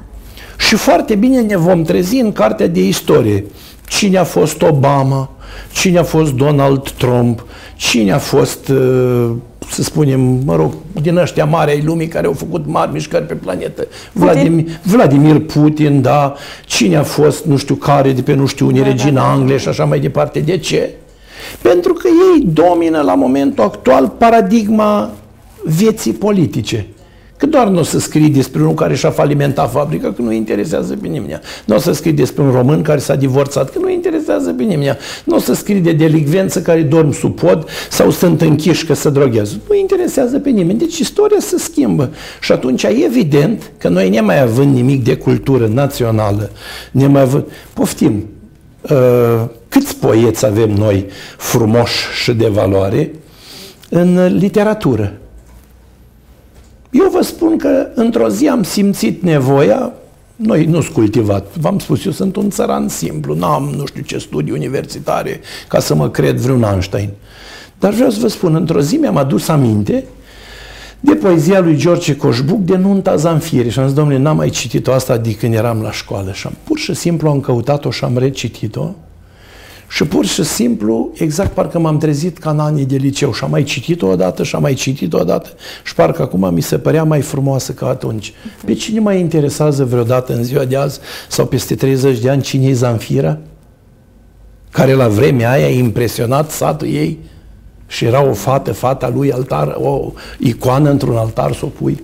și 0.58 0.76
foarte 0.76 1.16
bine 1.16 1.42
ne 1.42 1.58
vom 1.58 1.84
trezi 1.84 2.16
în 2.16 2.32
cartea 2.32 2.68
de 2.68 2.88
istorie. 2.88 3.46
Cine 3.88 4.18
a 4.18 4.24
fost 4.24 4.62
Obama, 4.62 5.30
cine 5.72 5.98
a 5.98 6.04
fost 6.04 6.34
Donald 6.34 6.90
Trump, 6.90 7.46
cine 7.76 8.12
a 8.12 8.18
fost, 8.18 8.68
uh, 8.68 9.32
să 9.70 9.84
spunem, 9.84 10.20
mă 10.20 10.56
rog, 10.56 10.74
din 11.02 11.18
ăștia 11.18 11.46
mari 11.46 11.72
ai 11.72 11.82
lumii 11.82 12.08
care 12.08 12.28
au 12.28 12.34
făcut 12.34 12.66
mari 12.68 12.92
mișcări 12.92 13.26
pe 13.26 13.34
planetă. 13.34 13.88
Vladimir, 14.12 14.66
Vladimir 14.84 15.40
Putin, 15.40 16.02
da, 16.02 16.34
cine 16.66 16.96
a 16.96 17.04
fost, 17.04 17.46
nu 17.46 17.58
știu 17.58 17.76
care, 17.76 18.12
de 18.12 18.22
pe 18.22 18.34
nu 18.34 18.46
știu 18.46 18.66
unii, 18.66 18.82
da, 18.82 18.88
regina 18.88 19.22
da, 19.22 19.28
da. 19.28 19.32
Angliei 19.32 19.60
și 19.60 19.68
așa 19.68 19.86
mai 19.86 20.00
departe. 20.00 20.40
De 20.40 20.58
ce? 20.58 20.94
Pentru 21.62 21.94
că 21.94 22.08
ei 22.08 22.46
domină 22.46 23.02
la 23.02 23.16
momentul 23.16 23.64
actual 23.64 24.08
paradigma 24.18 25.12
vieții 25.66 26.14
politice. 26.14 26.88
Că 27.38 27.46
doar 27.46 27.68
nu 27.68 27.80
o 27.80 27.84
să 27.84 28.00
scrii 28.00 28.30
despre 28.30 28.62
unul 28.62 28.74
care 28.74 28.96
și-a 28.96 29.10
falimentat 29.10 29.72
fabrica, 29.72 30.14
că 30.14 30.22
nu 30.22 30.32
interesează 30.32 30.98
pe 31.02 31.08
nimeni. 31.08 31.40
Nu 31.66 31.76
o 31.76 31.80
să 31.80 31.92
scrii 31.92 32.14
despre 32.14 32.44
un 32.44 32.52
român 32.52 32.82
care 32.82 33.00
s-a 33.00 33.16
divorțat, 33.16 33.70
că 33.70 33.80
nu 33.82 33.92
interesează 33.92 34.54
pe 34.54 34.64
nimeni. 34.64 34.98
Nu 35.24 35.36
o 35.36 35.40
să 35.40 35.54
scrii 35.54 35.80
de 35.80 35.92
delicvență 35.92 36.62
care 36.62 36.82
dorm 36.82 37.12
sub 37.12 37.40
pod 37.40 37.68
sau 37.90 38.10
sunt 38.10 38.42
închiși 38.42 38.86
că 38.86 38.94
se 38.94 39.10
droghează. 39.10 39.56
Nu 39.70 39.76
interesează 39.76 40.40
pe 40.40 40.50
nimeni. 40.50 40.80
Deci 40.80 40.98
istoria 40.98 41.40
se 41.40 41.58
schimbă. 41.58 42.10
Și 42.42 42.52
atunci 42.52 42.84
evident 42.84 43.72
că 43.78 43.90
noi 43.90 44.10
ne 44.10 44.22
mai 44.22 44.42
având 44.42 44.76
nimic 44.76 45.04
de 45.04 45.16
cultură 45.16 45.68
națională, 45.68 46.52
ne 46.92 47.08
mai 47.08 47.22
având... 47.22 47.44
Poftim, 47.74 48.26
uh, 48.82 49.44
câți 49.70 49.96
poeți 49.96 50.46
avem 50.46 50.70
noi 50.70 51.06
frumoși 51.38 52.04
și 52.24 52.34
de 52.34 52.48
valoare 52.48 53.12
în 53.90 54.38
literatură? 54.38 55.20
Eu 56.98 57.10
vă 57.12 57.22
spun 57.22 57.58
că 57.58 57.88
într-o 57.94 58.30
zi 58.30 58.48
am 58.48 58.64
simțit 58.64 59.24
nevoia, 59.24 59.94
noi 60.36 60.66
nu 60.66 60.82
sunt 60.82 60.94
cultivat, 60.94 61.58
v-am 61.58 61.80
spus, 61.80 62.06
eu 62.06 62.12
sunt 62.12 62.36
un 62.36 62.50
țăran 62.50 62.88
simplu, 62.88 63.36
n-am 63.36 63.74
nu 63.78 63.86
știu 63.86 64.02
ce 64.02 64.18
studii 64.18 64.54
universitare 64.54 65.40
ca 65.68 65.80
să 65.80 65.96
mă 65.96 66.10
cred 66.10 66.38
vreun 66.38 66.64
Einstein. 66.64 67.10
Dar 67.80 67.94
vreau 67.94 68.10
să 68.10 68.20
vă 68.22 68.28
spun, 68.28 68.56
într-o 68.56 68.82
zi 68.82 68.96
mi-am 68.96 69.18
adus 69.18 69.48
aminte 69.48 70.04
de 71.00 71.16
poezia 71.16 71.60
lui 71.60 71.76
George 71.76 72.16
Coșbuc 72.16 72.60
de 72.60 72.76
Nunta 72.76 73.16
Zanfire 73.16 73.70
și 73.70 73.80
am 73.80 73.86
zis, 73.86 73.96
domnule, 73.96 74.18
n-am 74.18 74.36
mai 74.36 74.50
citit-o 74.50 74.92
asta 74.92 75.18
de 75.18 75.36
când 75.36 75.54
eram 75.54 75.82
la 75.82 75.92
școală. 75.92 76.32
Și 76.32 76.48
am 76.48 76.54
pur 76.64 76.78
și 76.78 76.94
simplu 76.94 77.30
am 77.30 77.40
căutat-o 77.40 77.92
și 77.92 78.04
am 78.04 78.18
recitit-o 78.18 78.90
și 79.88 80.04
pur 80.04 80.26
și 80.26 80.44
simplu, 80.44 81.10
exact 81.14 81.52
parcă 81.52 81.80
m-am 81.80 81.98
trezit 81.98 82.38
ca 82.38 82.50
în 82.50 82.60
anii 82.60 82.86
de 82.86 82.96
liceu 82.96 83.34
și 83.34 83.44
am 83.44 83.50
mai 83.50 83.64
citit-o 83.64 84.08
odată 84.08 84.44
și 84.44 84.56
am 84.56 84.62
mai 84.62 84.74
citit-o 84.74 85.18
odată 85.18 85.50
și 85.84 85.96
parcă 85.96 86.22
acum 86.22 86.54
mi 86.54 86.62
se 86.62 86.78
părea 86.78 87.04
mai 87.04 87.22
frumoasă 87.22 87.72
ca 87.72 87.88
atunci. 87.88 88.34
Pe 88.66 88.74
cine 88.74 89.00
mai 89.00 89.20
interesează 89.20 89.86
vreodată 89.86 90.34
în 90.34 90.44
ziua 90.44 90.66
de 90.66 90.76
azi 90.76 91.00
sau 91.30 91.46
peste 91.46 91.76
30 91.76 92.20
de 92.20 92.30
ani 92.30 92.42
cine 92.42 92.68
e 92.68 92.74
Zanfira? 92.74 93.38
Care 94.72 94.94
la 94.94 95.08
vremea 95.08 95.52
aia 95.52 95.66
a 95.66 95.70
impresionat 95.70 96.52
satul 96.52 96.88
ei 96.88 97.20
și 97.88 98.06
era 98.06 98.30
o 98.30 98.34
fată, 98.34 98.74
fata 98.74 99.10
lui 99.10 99.32
altar, 99.32 99.76
o 99.80 100.12
icoană 100.40 100.90
într-un 100.90 101.16
altar 101.16 101.54
să 101.54 101.66
o 101.66 101.68
pui. 101.68 102.04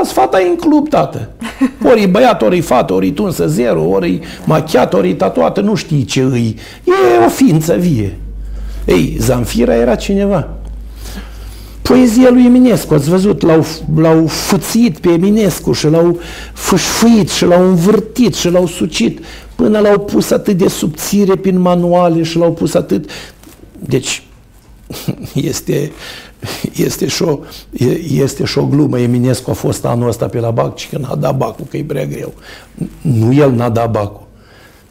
Azi 0.00 0.12
fata 0.12 0.40
e 0.40 0.48
în 0.48 0.56
club, 0.56 0.88
tată. 0.88 1.28
Ori 1.90 2.02
e 2.02 2.06
băiat, 2.06 2.42
ori 2.42 2.56
e 2.56 2.60
fată, 2.60 2.92
ori 2.92 3.06
e 3.06 3.12
tunsă 3.12 3.48
zero, 3.48 3.88
ori 3.88 4.12
e 4.12 4.20
machiat, 4.44 4.94
ori 4.94 5.08
e 5.08 5.14
tatuată, 5.14 5.60
nu 5.60 5.74
știi 5.74 6.04
ce 6.04 6.20
îi. 6.20 6.56
E 6.84 7.24
o 7.24 7.28
ființă 7.28 7.74
vie. 7.74 8.18
Ei, 8.84 9.16
Zanfira 9.20 9.74
era 9.74 9.94
cineva. 9.94 10.48
Poezia 11.82 12.30
lui 12.30 12.44
Eminescu, 12.44 12.94
ați 12.94 13.08
văzut, 13.08 13.42
l-au, 13.42 13.66
l-au 13.96 14.26
fuțit 14.26 14.98
pe 14.98 15.08
Eminescu 15.08 15.72
și 15.72 15.86
l-au 15.86 16.20
fâșfuit 16.52 17.30
și 17.30 17.44
l-au 17.44 17.68
învârtit 17.68 18.34
și 18.34 18.48
l-au 18.48 18.66
sucit 18.66 19.20
până 19.54 19.78
l-au 19.78 19.98
pus 19.98 20.30
atât 20.30 20.56
de 20.56 20.68
subțire 20.68 21.36
prin 21.36 21.60
manuale 21.60 22.22
și 22.22 22.38
l-au 22.38 22.52
pus 22.52 22.74
atât... 22.74 23.10
Deci, 23.78 24.22
este 25.34 25.92
este 26.86 27.06
și, 27.06 27.22
o, 27.22 27.38
este 28.08 28.44
și 28.44 28.58
o 28.58 28.66
glumă. 28.66 28.98
Eminescu 28.98 29.50
a 29.50 29.54
fost 29.54 29.84
anul 29.84 30.08
ăsta 30.08 30.26
pe 30.26 30.38
la 30.38 30.50
BAC 30.50 30.78
și 30.78 30.88
că 30.88 30.98
n-a 30.98 31.14
dat 31.14 31.36
bacul, 31.36 31.66
că 31.70 31.76
e 31.76 31.84
prea 31.84 32.04
greu. 32.04 32.32
Nu 33.00 33.34
el 33.34 33.52
n-a 33.52 33.68
dat 33.68 33.90
bacul. 33.90 34.26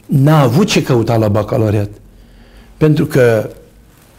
N-a 0.06 0.42
avut 0.42 0.68
ce 0.68 0.84
căuta 0.84 1.18
la 1.18 1.28
bacalaureat. 1.28 1.90
Pentru 2.78 3.06
că 3.06 3.50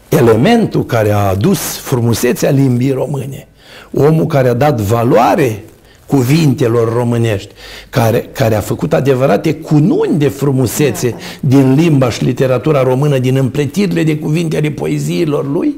elementul 0.09 0.85
care 0.85 1.11
a 1.11 1.17
adus 1.17 1.77
frumusețea 1.77 2.49
limbii 2.49 2.91
române, 2.91 3.47
omul 3.93 4.25
care 4.25 4.47
a 4.47 4.53
dat 4.53 4.81
valoare 4.81 5.63
cuvintelor 6.05 6.93
românești, 6.93 7.53
care, 7.89 8.29
care 8.31 8.55
a 8.55 8.59
făcut 8.59 8.93
adevărate 8.93 9.53
cununi 9.53 10.17
de 10.17 10.27
frumusețe 10.27 11.15
din 11.39 11.73
limba 11.73 12.09
și 12.09 12.23
literatura 12.23 12.83
română, 12.83 13.17
din 13.17 13.35
împletirile 13.35 14.03
de 14.03 14.17
cuvinte 14.17 14.57
ale 14.57 14.69
poeziilor 14.69 15.51
lui, 15.51 15.75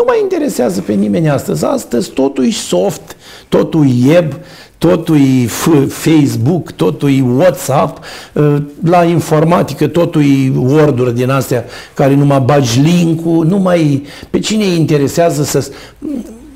nu 0.00 0.06
mai 0.06 0.20
interesează 0.20 0.80
pe 0.80 0.92
nimeni 0.92 1.30
astăzi. 1.30 1.64
Astăzi 1.64 2.10
totul 2.10 2.46
e 2.46 2.50
soft, 2.50 3.16
totul 3.48 3.86
e 3.86 4.12
web, 4.12 4.32
totul 4.78 5.16
e 5.16 5.46
Facebook, 5.88 6.70
totul 6.70 7.10
e 7.10 7.22
WhatsApp, 7.22 8.04
ă, 8.36 8.62
la 8.84 9.04
informatică 9.04 9.86
totul 9.86 10.22
e 10.22 10.52
Word-uri 10.56 11.14
din 11.14 11.30
astea 11.30 11.64
care 11.94 12.14
numai 12.14 12.40
bagi 12.40 12.80
link-ul, 12.80 13.46
nu 13.46 13.58
mai... 13.58 14.06
Pe 14.30 14.38
cine 14.38 14.64
îi 14.64 14.76
interesează 14.76 15.42
să... 15.42 15.70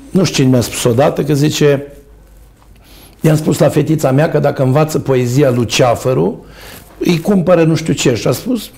Nu 0.09 0.23
știu 0.23 0.35
cine 0.35 0.49
mi-a 0.49 0.61
spus 0.61 0.83
odată 0.83 1.23
că 1.23 1.33
zice... 1.33 1.87
I-am 3.21 3.35
spus 3.35 3.59
la 3.59 3.69
fetița 3.69 4.11
mea 4.11 4.29
că 4.29 4.39
dacă 4.39 4.63
învață 4.63 4.99
poezia 4.99 5.49
lui 5.49 5.65
Ceafăru, 5.65 6.45
îi 6.97 7.19
cumpără 7.19 7.63
nu 7.63 7.75
știu 7.75 7.93
ce. 7.93 8.15
Și 8.15 8.27
a 8.27 8.31
spus, 8.31 8.69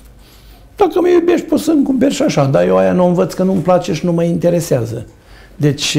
dacă 0.77 1.01
mă 1.01 1.07
iubești, 1.07 1.45
poți 1.45 1.63
să-mi 1.63 1.83
cumperi 1.83 2.13
și 2.13 2.21
așa, 2.21 2.45
dar 2.45 2.67
eu 2.67 2.77
aia 2.77 2.91
nu 2.91 3.05
învăț 3.05 3.33
că 3.33 3.43
nu-mi 3.43 3.61
place 3.61 3.93
și 3.93 4.05
nu 4.05 4.11
mă 4.11 4.23
interesează. 4.23 5.05
Deci, 5.55 5.97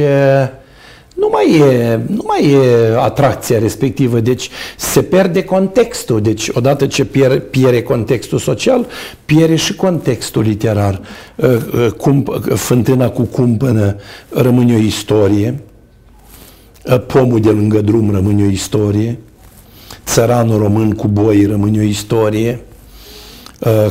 nu 1.15 1.29
mai 1.33 1.59
e, 1.59 2.01
nu 2.07 2.25
mai 2.27 2.53
e 2.53 2.97
atracția 2.99 3.59
respectivă, 3.59 4.21
deci 4.21 4.51
se 4.77 5.03
pierde 5.03 5.45
contextul. 5.45 6.21
Deci, 6.21 6.49
odată 6.53 6.87
ce 6.87 7.05
pierde, 7.05 7.39
pierde 7.39 7.83
contextul 7.83 8.39
social, 8.39 8.87
pierde 9.25 9.57
și 9.57 9.75
contextul 9.75 10.43
literar. 10.43 11.01
Cum, 11.97 12.25
fântâna 12.55 13.09
cu 13.09 13.23
cumpănă 13.23 13.97
rămâne 14.29 14.75
o 14.75 14.79
istorie, 14.79 15.59
pomul 17.07 17.41
de 17.41 17.51
lângă 17.51 17.81
drum 17.81 18.11
rămâne 18.11 18.43
o 18.43 18.51
istorie, 18.51 19.19
țăranul 20.07 20.59
român 20.59 20.91
cu 20.93 21.09
boi 21.09 21.47
rămâne 21.47 21.79
o 21.79 21.83
istorie, 21.83 22.61
Uh, 22.61 22.68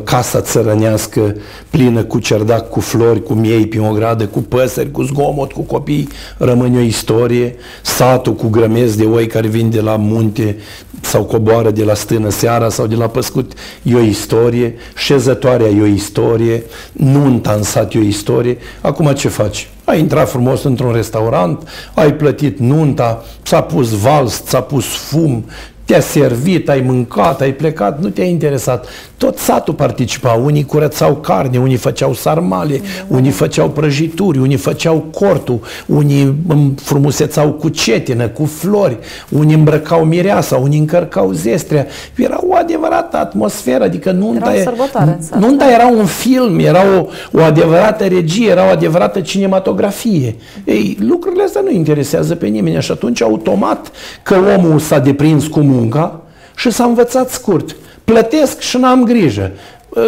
casa 0.03 0.41
țărănească 0.41 1.35
plină 1.69 2.03
cu 2.03 2.19
cerdac, 2.19 2.69
cu 2.69 2.79
flori, 2.79 3.23
cu 3.23 3.33
miei 3.33 3.67
pe 3.67 3.79
o 3.79 3.91
gradă, 3.91 4.25
cu 4.25 4.39
păsări, 4.39 4.91
cu 4.91 5.01
zgomot, 5.01 5.51
cu 5.51 5.61
copii, 5.61 6.07
rămâne 6.37 6.77
o 6.77 6.81
istorie, 6.81 7.55
satul 7.81 8.33
cu 8.33 8.47
grămezi 8.47 8.97
de 8.97 9.03
oi 9.03 9.27
care 9.27 9.47
vin 9.47 9.69
de 9.69 9.81
la 9.81 9.95
munte 9.95 10.57
sau 11.01 11.23
coboară 11.23 11.71
de 11.71 11.83
la 11.83 11.93
stână 11.93 12.29
seara 12.29 12.69
sau 12.69 12.87
de 12.87 12.95
la 12.95 13.07
păscut, 13.07 13.53
e 13.83 13.95
o 13.95 13.99
istorie, 13.99 14.75
șezătoarea 14.95 15.67
e 15.67 15.81
o 15.81 15.85
istorie, 15.85 16.63
nunta 16.91 17.51
în 17.51 17.63
sat 17.63 17.93
e 17.93 17.97
o 17.97 18.01
istorie. 18.01 18.57
Acum 18.81 19.13
ce 19.13 19.27
faci? 19.27 19.69
Ai 19.83 19.99
intrat 19.99 20.29
frumos 20.29 20.63
într-un 20.63 20.91
restaurant, 20.91 21.67
ai 21.93 22.13
plătit 22.13 22.59
nunta, 22.59 23.23
ți-a 23.45 23.61
pus 23.61 23.89
vals, 23.89 24.43
ți-a 24.45 24.61
pus 24.61 24.85
fum, 24.85 25.45
te-a 25.87 25.99
servit, 25.99 26.69
ai 26.69 26.81
mâncat, 26.85 27.41
ai 27.41 27.53
plecat, 27.53 28.01
nu 28.01 28.09
te-a 28.09 28.25
interesat. 28.25 28.87
Tot 29.17 29.37
satul 29.37 29.73
participa, 29.73 30.31
unii 30.31 30.65
curățau 30.65 31.15
carne, 31.15 31.57
unii 31.57 31.75
făceau 31.75 32.13
sarmale, 32.13 32.81
unii 33.07 33.31
făceau 33.31 33.69
prăjituri, 33.69 34.37
unii 34.37 34.55
făceau 34.55 35.05
cortul, 35.13 35.59
unii 35.85 36.35
frumusețau 36.75 37.51
cu 37.51 37.69
cetină, 37.69 38.27
cu 38.27 38.45
flori, 38.45 38.97
unii 39.29 39.55
îmbrăcau 39.55 40.03
mireasa, 40.05 40.55
unii 40.55 40.79
încărcau 40.79 41.31
zestrea. 41.31 41.87
Era 42.15 42.39
o 42.47 42.55
adevărată 42.55 43.17
atmosferă, 43.17 43.83
adică 43.83 44.11
nunta, 44.11 44.53
era, 44.53 44.71
e, 44.71 45.17
nunta 45.39 45.65
da. 45.65 45.71
era 45.71 45.87
un 45.87 46.05
film, 46.05 46.59
era 46.59 46.81
o, 46.97 47.05
o 47.31 47.43
adevărată 47.43 48.03
regie, 48.03 48.49
era 48.49 48.65
o 48.67 48.71
adevărată 48.71 49.19
cinematografie. 49.19 50.35
Ei, 50.65 50.97
lucrurile 50.99 51.43
astea 51.43 51.61
nu 51.61 51.71
interesează 51.71 52.35
pe 52.35 52.47
nimeni 52.47 52.81
și 52.81 52.91
atunci 52.91 53.21
automat 53.21 53.91
că 54.23 54.35
omul 54.57 54.79
s-a 54.79 54.99
deprins 54.99 55.47
cu 55.47 55.59
munca 55.77 56.21
și 56.55 56.71
s-a 56.71 56.83
învățat 56.83 57.29
scurt. 57.29 57.75
Plătesc 58.03 58.59
și 58.59 58.77
n-am 58.77 59.03
grijă. 59.03 59.51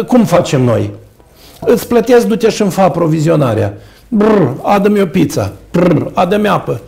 Cum 0.06 0.24
facem 0.24 0.62
noi? 0.62 0.90
Îți 1.60 1.88
plătesc, 1.88 2.26
du-te 2.26 2.48
și-mi 2.48 2.70
fa 2.70 2.82
aprovizionarea. 2.82 3.74
Brr, 4.08 4.48
adă-mi 4.62 5.00
o 5.00 5.06
pizza. 5.06 5.52
Brr, 5.72 6.06
adă-mi 6.14 6.48
apă. 6.48 6.80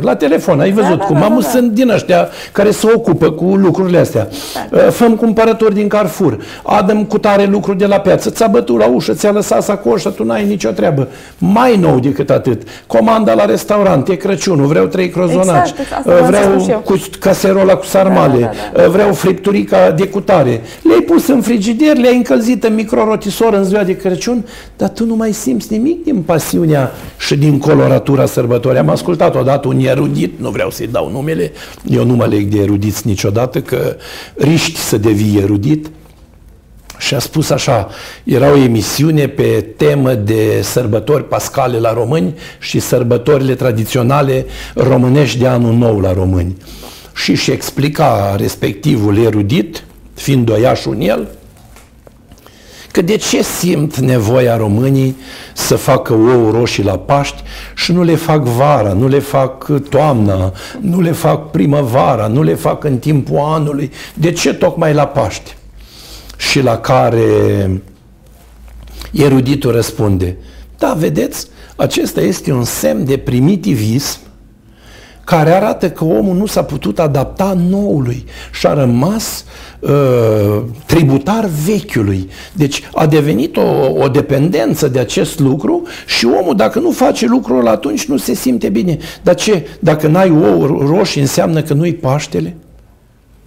La 0.00 0.16
telefon, 0.16 0.60
ai 0.60 0.72
văzut 0.72 0.98
da, 0.98 1.04
cum. 1.04 1.14
Da, 1.14 1.28
da, 1.28 1.34
da, 1.34 1.48
sunt 1.48 1.70
din 1.70 1.90
ăștia 1.90 2.28
care 2.52 2.70
se 2.70 2.86
ocupă 2.94 3.30
cu 3.30 3.44
lucrurile 3.44 3.98
astea. 3.98 4.28
Da. 4.70 4.78
Uh, 4.78 4.88
făm 4.90 5.14
cumpărători 5.14 5.74
din 5.74 5.88
Carrefour. 5.88 6.38
Adăm 6.62 7.04
cu 7.04 7.18
tare 7.18 7.44
lucruri 7.44 7.78
de 7.78 7.86
la 7.86 7.96
piață. 7.96 8.30
Ți-a 8.30 8.46
bătut 8.46 8.78
la 8.78 8.86
ușă, 8.86 9.12
ți-a 9.12 9.30
lăsat 9.30 9.62
sacoșa, 9.62 10.10
tu 10.10 10.24
n-ai 10.24 10.44
nicio 10.46 10.70
treabă. 10.70 11.08
Mai 11.38 11.76
nou 11.76 11.98
decât 11.98 12.30
atât. 12.30 12.62
Comanda 12.86 13.34
la 13.34 13.44
restaurant, 13.44 14.08
e 14.08 14.14
Crăciunul, 14.14 14.66
vreau 14.66 14.86
trei 14.86 15.08
crozonaci. 15.08 15.70
Exact, 15.70 16.06
uh, 16.06 16.12
vreau 16.26 16.82
cu 16.84 17.00
caserola 17.20 17.76
cu 17.76 17.84
sarmale. 17.84 18.38
Da, 18.38 18.46
da, 18.46 18.80
da. 18.80 18.82
Uh, 18.82 18.88
vreau 18.88 19.12
fripturica 19.12 19.90
de 19.90 20.08
cutare. 20.08 20.60
Le-ai 20.82 21.00
pus 21.00 21.28
în 21.28 21.40
frigider, 21.40 21.96
le-ai 21.96 22.16
încălzit 22.16 22.64
în 22.64 22.74
microrotisor 22.74 23.52
în 23.52 23.64
ziua 23.64 23.82
de 23.82 23.96
Crăciun, 23.96 24.44
dar 24.76 24.88
tu 24.88 25.06
nu 25.06 25.14
mai 25.14 25.32
simți 25.32 25.72
nimic 25.72 26.04
din 26.04 26.22
pasiunea 26.22 26.92
și 27.18 27.36
din 27.36 27.58
coloratura 27.58 28.26
sărbătorii. 28.26 28.78
Am 28.78 28.88
ascultat 28.88 29.34
odată 29.34 29.63
un 29.64 29.78
erudit, 29.78 30.40
nu 30.40 30.50
vreau 30.50 30.70
să-i 30.70 30.86
dau 30.86 31.10
numele, 31.10 31.52
eu 31.88 32.04
nu 32.04 32.14
mă 32.14 32.26
leg 32.26 32.48
de 32.48 32.60
erudiți 32.60 33.06
niciodată, 33.06 33.60
că 33.60 33.96
riști 34.36 34.78
să 34.78 34.98
devii 34.98 35.38
erudit, 35.38 35.90
și 36.98 37.14
a 37.14 37.18
spus 37.18 37.50
așa, 37.50 37.88
era 38.24 38.50
o 38.50 38.56
emisiune 38.56 39.28
pe 39.28 39.66
temă 39.76 40.14
de 40.14 40.60
sărbători 40.62 41.28
pascale 41.28 41.78
la 41.78 41.92
români 41.92 42.34
și 42.58 42.80
sărbătorile 42.80 43.54
tradiționale 43.54 44.46
românești 44.74 45.38
de 45.38 45.46
anul 45.46 45.74
nou 45.74 46.00
la 46.00 46.12
români. 46.12 46.56
Și 47.14 47.34
și 47.34 47.50
explica 47.50 48.36
respectivul 48.38 49.18
erudit, 49.18 49.84
fiind 50.14 50.46
doiaș 50.46 50.84
un 50.84 51.00
el, 51.00 51.28
Că 52.94 53.02
de 53.02 53.16
ce 53.16 53.42
simt 53.42 53.96
nevoia 53.96 54.56
românii 54.56 55.16
să 55.54 55.76
facă 55.76 56.12
ouă 56.12 56.50
roșii 56.50 56.82
la 56.82 56.98
Paști 56.98 57.42
și 57.74 57.92
nu 57.92 58.02
le 58.02 58.14
fac 58.14 58.42
vara, 58.44 58.92
nu 58.92 59.08
le 59.08 59.18
fac 59.18 59.66
toamna, 59.88 60.52
nu 60.80 61.00
le 61.00 61.12
fac 61.12 61.50
primăvara, 61.50 62.26
nu 62.26 62.42
le 62.42 62.54
fac 62.54 62.84
în 62.84 62.98
timpul 62.98 63.38
anului? 63.38 63.90
De 64.14 64.32
ce 64.32 64.54
tocmai 64.54 64.94
la 64.94 65.06
Paști? 65.06 65.56
Și 66.36 66.60
la 66.60 66.78
care 66.78 67.22
eruditul 69.12 69.72
răspunde, 69.72 70.36
da, 70.78 70.92
vedeți, 70.98 71.46
acesta 71.76 72.20
este 72.20 72.52
un 72.52 72.64
semn 72.64 73.04
de 73.04 73.16
primitivism 73.16 74.18
care 75.24 75.50
arată 75.50 75.90
că 75.90 76.04
omul 76.04 76.36
nu 76.36 76.46
s-a 76.46 76.62
putut 76.62 76.98
adapta 76.98 77.56
noului 77.68 78.24
și 78.52 78.66
a 78.66 78.74
rămas 78.74 79.44
uh, 79.80 80.62
tributar 80.86 81.48
vechiului. 81.64 82.28
Deci 82.52 82.82
a 82.94 83.06
devenit 83.06 83.56
o, 83.56 83.90
o 83.98 84.08
dependență 84.08 84.88
de 84.88 84.98
acest 84.98 85.38
lucru 85.38 85.82
și 86.06 86.26
omul, 86.40 86.56
dacă 86.56 86.78
nu 86.78 86.90
face 86.90 87.26
lucrul 87.26 87.68
atunci 87.68 88.04
nu 88.04 88.16
se 88.16 88.34
simte 88.34 88.68
bine. 88.68 88.98
Dar 89.22 89.34
ce? 89.34 89.66
Dacă 89.80 90.06
n-ai 90.06 90.30
ou 90.30 90.86
roșii, 90.86 91.20
înseamnă 91.20 91.62
că 91.62 91.74
nu-i 91.74 91.94
Paștele? 91.94 92.56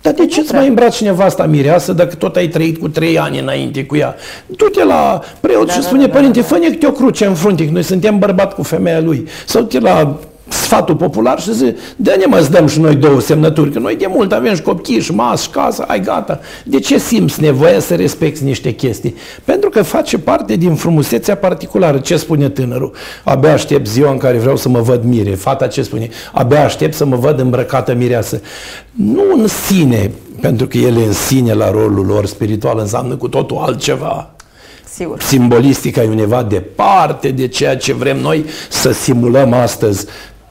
Dar 0.02 0.14
de 0.14 0.26
ce 0.26 0.40
îți 0.40 0.54
mai 0.54 0.68
îmbraci 0.68 1.02
nevasta 1.02 1.46
mireasă 1.46 1.94
dacă 1.94 2.16
tot 2.16 2.36
ai 2.36 2.48
trăit 2.48 2.78
cu 2.80 2.90
trei 2.90 3.20
ani 3.20 3.40
înainte 3.40 3.86
cu 3.86 3.96
ea? 3.96 4.16
Du-te 4.46 4.84
la 4.84 5.22
preot 5.40 5.68
da, 5.68 5.74
și 5.74 5.82
spune, 5.82 6.02
da, 6.02 6.08
da, 6.08 6.14
părinte, 6.14 6.40
da, 6.40 6.48
da. 6.50 6.56
fă-ne 6.56 6.70
câte 6.70 6.88
o 6.88 6.92
cruce 6.92 7.26
în 7.26 7.34
frunte, 7.34 7.70
noi 7.72 7.84
suntem 7.84 8.20
bărbat 8.20 8.54
cu 8.54 8.64
femeia 8.64 9.00
lui. 9.00 9.28
Sau 9.46 9.62
te 9.62 9.80
la 9.80 10.20
sfatul 10.48 10.96
popular 10.96 11.40
și 11.40 11.54
zice, 11.54 11.76
dă-ne 11.96 12.26
mă, 12.26 12.40
să 12.40 12.50
dăm 12.50 12.68
și 12.68 12.80
noi 12.80 12.96
două 12.96 13.20
semnături, 13.20 13.72
că 13.72 13.80
noi 13.80 13.96
de 13.96 14.06
mult 14.10 14.32
avem 14.32 14.56
și 14.56 14.62
copii 14.62 15.00
și 15.00 15.14
masă 15.14 15.44
și 15.44 15.50
casă, 15.50 15.84
ai 15.88 16.02
gata. 16.02 16.40
De 16.64 16.80
ce 16.80 16.98
simți 16.98 17.42
nevoia 17.42 17.80
să 17.80 17.96
respecti 17.96 18.44
niște 18.44 18.72
chestii? 18.72 19.16
Pentru 19.46 19.70
că 19.70 19.82
face 19.82 20.18
parte 20.18 20.56
din 20.56 20.76
frumusețea 20.76 21.36
particulară. 21.36 21.98
Ce 21.98 22.18
spune 22.18 22.50
tânărul? 22.50 22.92
Abia 23.24 23.54
aștept 23.54 23.88
ziua 23.88 24.12
în 24.12 24.18
care 24.18 24.38
vreau 24.38 24.56
să 24.56 24.70
mă 24.70 24.80
văd 24.80 25.04
mire. 25.04 25.30
Fata 25.30 25.68
ce 25.68 25.82
spune? 25.82 26.10
Abia 26.32 26.64
aștept 26.64 26.94
să 26.94 27.06
mă 27.06 27.16
văd 27.16 27.40
îmbrăcată 27.40 27.94
mireasă. 27.94 28.42
Nu 28.92 29.24
în 29.38 29.48
sine, 29.48 30.12
pentru 30.42 30.68
că 30.68 30.78
ele 30.78 31.04
în 31.04 31.14
sine 31.14 31.54
la 31.54 31.72
rolul 31.72 32.06
lor 32.06 32.26
spiritual 32.26 32.80
înseamnă 32.80 33.16
cu 33.16 33.28
totul 33.28 33.58
altceva. 33.58 34.32
Sigur. 34.94 35.22
Simbolistica 35.22 36.04
e 36.04 36.08
undeva 36.08 36.44
departe 36.44 37.30
de 37.30 37.48
ceea 37.48 37.78
ce 37.78 37.94
vrem 37.94 38.18
noi 38.18 38.46
să 38.70 38.92
simulăm 38.92 39.54
astăzi 39.54 40.06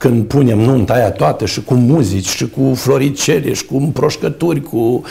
când 0.06 0.24
punem 0.24 0.58
nunta 0.58 0.94
aia 0.94 1.10
toată 1.10 1.46
și 1.46 1.62
cu 1.62 1.74
muzici 1.74 2.28
și 2.28 2.48
cu 2.48 2.74
floricele 2.74 3.52
și 3.52 3.64
cu 3.64 3.76
împroșcături, 3.76 4.62
cu 4.62 5.02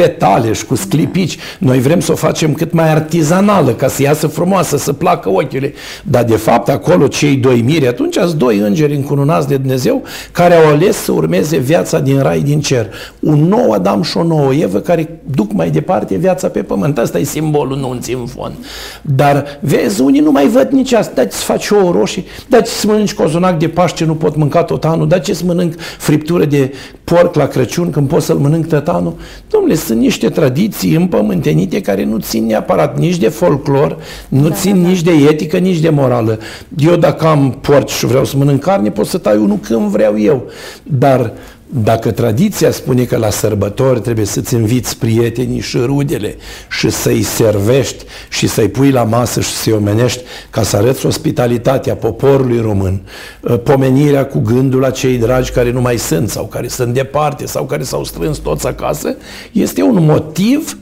petale 0.00 0.52
și 0.52 0.64
cu 0.64 0.74
sclipici. 0.74 1.38
Noi 1.58 1.80
vrem 1.80 2.00
să 2.00 2.12
o 2.12 2.14
facem 2.14 2.52
cât 2.52 2.72
mai 2.72 2.90
artizanală, 2.90 3.70
ca 3.70 3.88
să 3.88 4.02
iasă 4.02 4.26
frumoasă, 4.26 4.76
să 4.76 4.92
placă 4.92 5.28
ochile. 5.28 5.72
Dar 6.04 6.24
de 6.24 6.36
fapt 6.36 6.68
acolo 6.68 7.06
cei 7.06 7.36
doi 7.36 7.62
miri, 7.62 7.88
atunci 7.88 8.14
sunt 8.14 8.32
doi 8.32 8.58
îngeri 8.58 8.94
încununați 8.94 9.48
de 9.48 9.56
Dumnezeu 9.56 10.02
care 10.32 10.54
au 10.54 10.66
ales 10.66 10.96
să 10.96 11.12
urmeze 11.12 11.56
viața 11.56 11.98
din 11.98 12.18
rai 12.22 12.40
din 12.40 12.60
cer. 12.60 12.86
Un 13.20 13.48
nou 13.48 13.70
Adam 13.70 14.02
și 14.02 14.16
o 14.16 14.22
nouă 14.22 14.54
Evă 14.54 14.78
care 14.78 15.20
duc 15.34 15.52
mai 15.52 15.70
departe 15.70 16.16
viața 16.16 16.48
pe 16.48 16.62
pământ. 16.62 16.98
Asta 16.98 17.18
e 17.18 17.22
simbolul 17.22 17.76
nunții 17.76 18.14
în 18.14 18.26
fond. 18.26 18.54
Dar 19.02 19.44
vezi, 19.60 20.00
unii 20.00 20.20
nu 20.20 20.30
mai 20.30 20.46
văd 20.46 20.68
nici 20.70 20.92
asta. 20.92 21.12
Dați 21.14 21.36
să 21.36 21.44
faci 21.44 21.70
ouă 21.70 21.92
roșii, 21.92 22.24
dați 22.48 22.70
să 22.70 22.86
mănânci 22.86 23.14
cozonac 23.14 23.58
de 23.58 23.68
Paște, 23.68 24.04
nu 24.04 24.14
pot 24.14 24.36
mânca 24.36 24.62
tot 24.62 24.84
anul, 24.84 25.08
dați 25.08 25.32
să 25.32 25.42
mănânc 25.46 25.74
friptură 25.98 26.44
de 26.44 26.72
porc 27.04 27.34
la 27.34 27.46
Crăciun 27.46 27.90
când 27.90 28.08
pot 28.08 28.22
să-l 28.22 28.36
mănânc 28.36 28.66
tot 28.66 28.88
anul. 28.88 29.14
Domnule, 29.50 29.74
sunt 29.90 30.02
niște 30.02 30.28
tradiții 30.28 30.94
împământenite 30.94 31.80
care 31.80 32.04
nu 32.04 32.18
țin 32.18 32.46
neapărat 32.46 32.98
nici 32.98 33.16
de 33.16 33.28
folclor, 33.28 33.96
nu 34.28 34.48
da, 34.48 34.54
țin 34.54 34.74
da, 34.74 34.82
da. 34.82 34.88
nici 34.88 35.02
de 35.02 35.10
etică, 35.10 35.56
nici 35.56 35.78
de 35.78 35.88
morală. 35.88 36.38
Eu 36.78 36.96
dacă 36.96 37.26
am 37.26 37.58
porci 37.60 37.90
și 37.90 38.06
vreau 38.06 38.24
să 38.24 38.36
mănânc 38.36 38.60
carne, 38.60 38.90
pot 38.90 39.06
să 39.06 39.18
tai 39.18 39.36
unul 39.36 39.58
când 39.58 39.88
vreau 39.88 40.18
eu. 40.18 40.44
Dar 40.82 41.32
dacă 41.72 42.10
tradiția 42.10 42.70
spune 42.70 43.04
că 43.04 43.16
la 43.16 43.30
sărbători 43.30 44.00
trebuie 44.00 44.24
să-ți 44.24 44.54
inviți 44.54 44.98
prietenii 44.98 45.60
și 45.60 45.76
rudele 45.78 46.36
și 46.70 46.90
să-i 46.90 47.22
servești 47.22 48.04
și 48.28 48.46
să-i 48.46 48.68
pui 48.68 48.90
la 48.90 49.02
masă 49.02 49.40
și 49.40 49.50
să-i 49.50 49.72
omenești 49.72 50.22
ca 50.50 50.62
să 50.62 50.76
arăți 50.76 51.06
ospitalitatea 51.06 51.94
poporului 51.94 52.60
român, 52.60 53.00
ă, 53.44 53.56
pomenirea 53.56 54.26
cu 54.26 54.38
gândul 54.38 54.80
la 54.80 54.90
cei 54.90 55.16
dragi 55.16 55.50
care 55.50 55.70
nu 55.70 55.80
mai 55.80 55.98
sunt 55.98 56.30
sau 56.30 56.44
care 56.44 56.68
sunt 56.68 56.94
departe 56.94 57.46
sau 57.46 57.64
care 57.64 57.82
s-au 57.82 58.04
strâns 58.04 58.38
toți 58.38 58.66
acasă, 58.66 59.16
este 59.52 59.82
un 59.82 60.04
motiv 60.04 60.78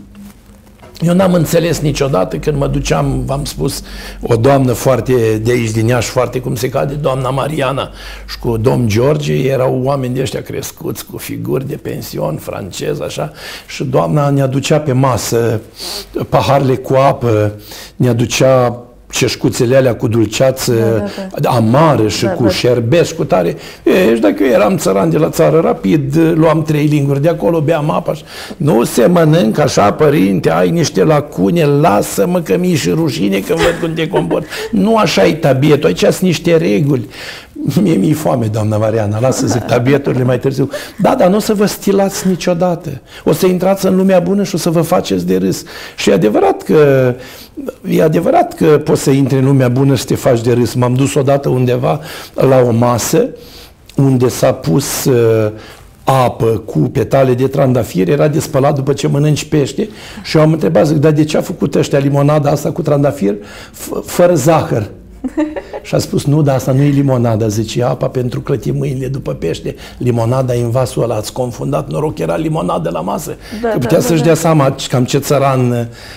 eu 1.01 1.15
n-am 1.15 1.35
înțeles 1.35 1.81
niciodată 1.81 2.37
când 2.37 2.57
mă 2.57 2.67
duceam, 2.67 3.23
v-am 3.25 3.45
spus, 3.45 3.83
o 4.23 4.37
doamnă 4.37 4.73
foarte 4.73 5.39
de 5.39 5.51
aici 5.51 5.71
din 5.71 5.87
Iași, 5.87 6.09
foarte 6.09 6.41
cum 6.41 6.55
se 6.55 6.69
cade, 6.69 6.95
doamna 6.95 7.31
Mariana. 7.31 7.91
Și 8.29 8.39
cu 8.39 8.57
domn 8.57 8.89
George, 8.89 9.35
erau 9.35 9.81
oameni 9.83 10.15
de 10.15 10.21
ăștia 10.21 10.43
crescuți 10.43 11.05
cu 11.07 11.17
figuri 11.17 11.69
de 11.69 11.77
pension 11.77 12.37
francez, 12.37 13.01
așa, 13.01 13.33
și 13.67 13.85
doamna 13.85 14.31
ne 14.31 14.43
aducea 14.43 14.79
pe 14.81 14.93
masă 14.93 15.61
paharele 16.29 16.77
cu 16.77 16.95
apă, 16.95 17.53
ne 17.97 18.09
aducea 18.09 18.83
ceșcuțele 19.11 19.77
alea 19.77 19.95
cu 19.95 20.09
dulceață 20.09 20.73
da, 20.73 21.05
da, 21.31 21.41
da. 21.41 21.51
amară 21.51 22.09
și 22.09 22.25
da, 22.25 22.31
cu 22.31 22.43
da. 22.43 22.49
șerbet 22.49 23.11
cu 23.11 23.25
tare. 23.25 23.57
E, 23.83 24.15
și 24.15 24.21
dacă 24.21 24.43
eu 24.43 24.51
eram 24.51 24.77
țăran 24.77 25.11
de 25.11 25.19
la 25.19 25.29
țară, 25.29 25.61
rapid 25.61 26.17
luam 26.35 26.63
trei 26.63 26.87
linguri 26.87 27.23
de 27.23 27.29
acolo, 27.29 27.61
beam 27.61 27.91
apa 27.91 28.15
și 28.15 28.25
nu 28.57 28.85
se 28.85 29.07
mănâncă 29.07 29.63
așa, 29.63 29.93
părinte, 29.93 30.51
ai 30.51 30.71
niște 30.71 31.05
lacune, 31.05 31.65
lasă-mă 31.65 32.41
că 32.41 32.57
mi 32.57 32.75
și 32.75 32.91
rușine 32.91 33.39
când 33.39 33.59
văd 33.59 33.77
cum 33.81 33.95
te 33.95 34.09
comport. 34.09 34.47
Nu 34.71 34.97
așa 34.97 35.27
e 35.27 35.33
tabietul, 35.33 35.87
aici 35.87 35.99
sunt 35.99 36.21
niște 36.21 36.57
reguli. 36.57 37.09
Mie 37.83 37.95
mi-e 37.95 38.15
foame, 38.15 38.47
doamna 38.47 38.77
Mariana, 38.77 39.21
lasă 39.21 39.47
zic 39.47 39.63
tabieturile 39.63 40.25
mai 40.25 40.39
târziu. 40.39 40.69
Da, 40.99 41.15
dar 41.15 41.29
nu 41.29 41.37
o 41.37 41.39
să 41.39 41.55
vă 41.55 41.67
stilați 41.67 42.29
niciodată. 42.29 43.01
O 43.25 43.33
să 43.33 43.47
intrați 43.47 43.87
în 43.87 43.97
lumea 43.97 44.21
bună 44.21 44.43
și 44.43 44.55
o 44.55 44.59
să 44.59 44.71
vă 44.71 44.81
faceți 44.81 45.27
de 45.27 45.37
râs. 45.37 45.63
Și 45.97 46.11
e 46.11 46.13
adevărat 46.13 46.63
că 46.63 47.15
e 47.89 48.03
adevărat 48.03 48.55
că 48.55 48.67
poți 48.85 49.03
să 49.03 49.11
intri 49.11 49.39
în 49.39 49.45
lumea 49.45 49.69
bună 49.69 49.95
și 49.95 50.01
să 50.01 50.07
te 50.07 50.15
faci 50.15 50.41
de 50.41 50.53
râs. 50.53 50.75
M-am 50.75 50.95
dus 50.95 51.15
odată 51.15 51.49
undeva 51.49 52.01
la 52.35 52.61
o 52.61 52.71
masă 52.71 53.29
unde 53.97 54.29
s-a 54.29 54.53
pus 54.53 55.05
uh, 55.05 55.53
apă 56.05 56.63
cu 56.67 56.79
petale 56.79 57.35
de 57.35 57.47
trandafir, 57.47 58.09
era 58.09 58.29
de 58.29 58.41
spălat 58.41 58.75
după 58.75 58.93
ce 58.93 59.09
mănânci 59.09 59.45
pește 59.45 59.89
și 60.23 60.37
eu 60.37 60.43
am 60.43 60.53
întrebat, 60.53 60.87
zic, 60.87 60.97
dar 60.97 61.13
de 61.13 61.25
ce 61.25 61.37
a 61.37 61.41
făcut 61.41 61.75
ăștia 61.75 61.99
limonada 61.99 62.51
asta 62.51 62.73
cu 62.73 62.83
trandafir 62.83 63.35
fără 64.05 64.35
zahăr? 64.35 64.91
și 65.83 65.95
a 65.95 65.99
spus, 65.99 66.25
nu, 66.25 66.43
dar 66.43 66.55
asta 66.55 66.73
nu 66.73 66.83
e 66.83 66.89
limonada, 66.89 67.49
zice, 67.49 67.85
apa 67.85 68.09
pentru 68.09 68.41
clăti 68.41 68.71
mâinile 68.71 69.07
după 69.07 69.33
pește. 69.35 69.75
Limonada 69.99 70.55
e 70.55 70.63
în 70.63 70.71
vasul 70.71 71.03
ăla, 71.03 71.15
ați 71.15 71.33
confundat, 71.33 71.89
noroc, 71.89 72.19
era 72.19 72.37
limonadă 72.37 72.91
la 72.91 73.01
masă. 73.01 73.37
Da, 73.63 73.69
că 73.69 73.79
putea 73.79 73.99
da, 73.99 74.05
să-și 74.05 74.19
da, 74.19 74.25
dea 74.25 74.35
da. 74.35 74.41
seama 74.41 74.75
cam 74.89 75.05
ce 75.05 75.19
țăran 75.19 75.71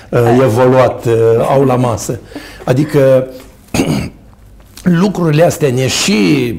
uh, 0.10 0.20
evoluat 0.44 1.06
uh, 1.06 1.14
au 1.50 1.64
la 1.64 1.76
masă. 1.76 2.20
Adică 2.64 3.28
lucrurile 5.04 5.44
astea 5.44 5.72
ne 5.72 5.88
și 5.88 6.54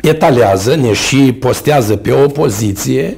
etalează, 0.00 0.74
ne 0.74 0.92
și 0.92 1.32
postează 1.32 1.96
pe 1.96 2.12
o 2.12 2.26
poziție, 2.26 3.16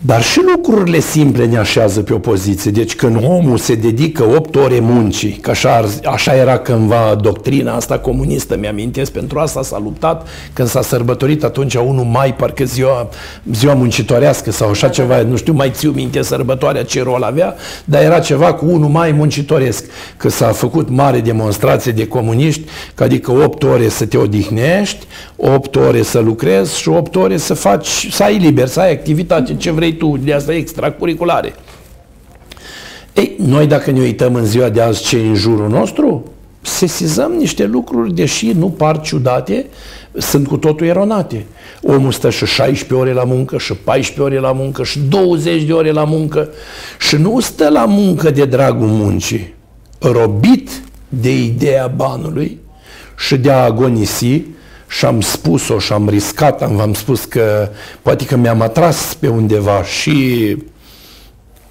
dar 0.00 0.22
și 0.22 0.40
lucrurile 0.54 1.00
simple 1.00 1.46
ne 1.46 1.58
așează 1.58 2.02
pe 2.02 2.14
o 2.14 2.18
poziție. 2.18 2.70
Deci 2.70 2.94
când 2.94 3.16
omul 3.24 3.56
se 3.58 3.74
dedică 3.74 4.24
8 4.36 4.56
ore 4.56 4.78
muncii, 4.80 5.30
că 5.30 5.50
așa, 5.50 5.88
așa 6.04 6.34
era 6.34 6.58
cândva 6.58 7.18
doctrina 7.20 7.74
asta 7.74 7.98
comunistă, 7.98 8.56
mi-amintesc, 8.56 9.12
pentru 9.12 9.38
asta 9.38 9.62
s-a 9.62 9.80
luptat 9.82 10.28
când 10.52 10.68
s-a 10.68 10.82
sărbătorit 10.82 11.44
atunci 11.44 11.74
1 11.74 12.02
mai, 12.02 12.34
parcă 12.34 12.64
ziua, 12.64 13.08
ziua 13.52 13.74
muncitorească 13.74 14.50
sau 14.50 14.70
așa 14.70 14.88
ceva, 14.88 15.22
nu 15.22 15.36
știu, 15.36 15.52
mai 15.52 15.70
țiu 15.74 15.90
minte 15.90 16.22
sărbătoarea 16.22 16.84
ce 16.84 17.02
rol 17.02 17.22
avea, 17.22 17.54
dar 17.84 18.02
era 18.02 18.18
ceva 18.18 18.54
cu 18.54 18.66
1 18.66 18.88
mai 18.88 19.12
muncitoresc, 19.12 19.84
că 20.16 20.28
s-a 20.28 20.46
făcut 20.46 20.88
mare 20.88 21.20
demonstrație 21.20 21.92
de 21.92 22.06
comuniști, 22.06 22.62
că 22.94 23.02
adică 23.02 23.32
8 23.32 23.62
ore 23.62 23.88
să 23.88 24.06
te 24.06 24.16
odihnești, 24.16 25.06
8 25.36 25.76
ore 25.76 26.02
să 26.02 26.18
lucrezi 26.18 26.78
și 26.78 26.88
8 26.88 27.16
ore 27.16 27.36
să 27.36 27.54
faci, 27.54 28.08
să 28.10 28.22
ai 28.22 28.38
liber, 28.38 28.66
să 28.66 28.80
ai 28.80 28.92
activitate, 28.92 29.54
ce 29.54 29.70
vrei 29.70 29.87
tu, 29.92 30.16
de 30.16 30.32
asta 30.32 30.54
extracurriculare. 30.54 31.54
Ei, 33.12 33.34
noi 33.38 33.66
dacă 33.66 33.90
ne 33.90 34.00
uităm 34.00 34.34
în 34.34 34.44
ziua 34.44 34.68
de 34.68 34.80
azi 34.80 35.02
ce 35.02 35.16
în 35.16 35.34
jurul 35.34 35.68
nostru, 35.68 36.32
sesizăm 36.60 37.32
niște 37.32 37.64
lucruri, 37.64 38.14
deși 38.14 38.52
nu 38.52 38.68
par 38.70 39.00
ciudate, 39.00 39.66
sunt 40.18 40.46
cu 40.46 40.56
totul 40.56 40.86
eronate. 40.86 41.46
Omul 41.82 42.12
stă 42.12 42.30
și 42.30 42.46
16 42.46 42.94
ore 42.94 43.12
la 43.12 43.24
muncă, 43.24 43.58
și 43.58 43.74
14 43.74 44.22
ore 44.22 44.38
la 44.38 44.52
muncă, 44.52 44.84
și 44.84 44.98
20 44.98 45.62
de 45.62 45.72
ore 45.72 45.90
la 45.90 46.04
muncă 46.04 46.50
și 47.00 47.16
nu 47.16 47.40
stă 47.40 47.68
la 47.68 47.84
muncă 47.84 48.30
de 48.30 48.44
dragul 48.44 48.86
muncii, 48.86 49.54
robit 49.98 50.70
de 51.08 51.42
ideea 51.42 51.86
banului 51.86 52.58
și 53.18 53.36
de 53.36 53.50
a 53.50 53.64
agonisi 53.64 54.42
și 54.88 55.04
am 55.04 55.20
spus-o 55.20 55.78
și 55.78 55.92
am 55.92 56.08
riscat, 56.08 56.62
am 56.62 56.76
v-am 56.76 56.94
spus 56.94 57.24
că 57.24 57.68
poate 58.02 58.24
că 58.24 58.36
mi-am 58.36 58.60
atras 58.60 59.14
pe 59.14 59.28
undeva 59.28 59.82
și 59.82 60.56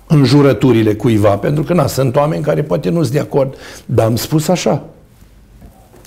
înjurăturile 0.07 0.95
cuiva, 0.95 1.37
pentru 1.37 1.63
că 1.63 1.73
na, 1.73 1.87
sunt 1.87 2.15
oameni 2.15 2.43
care 2.43 2.63
poate 2.63 2.89
nu 2.89 3.01
sunt 3.01 3.13
de 3.13 3.19
acord, 3.19 3.55
dar 3.85 4.05
am 4.05 4.15
spus 4.15 4.47
așa. 4.47 4.85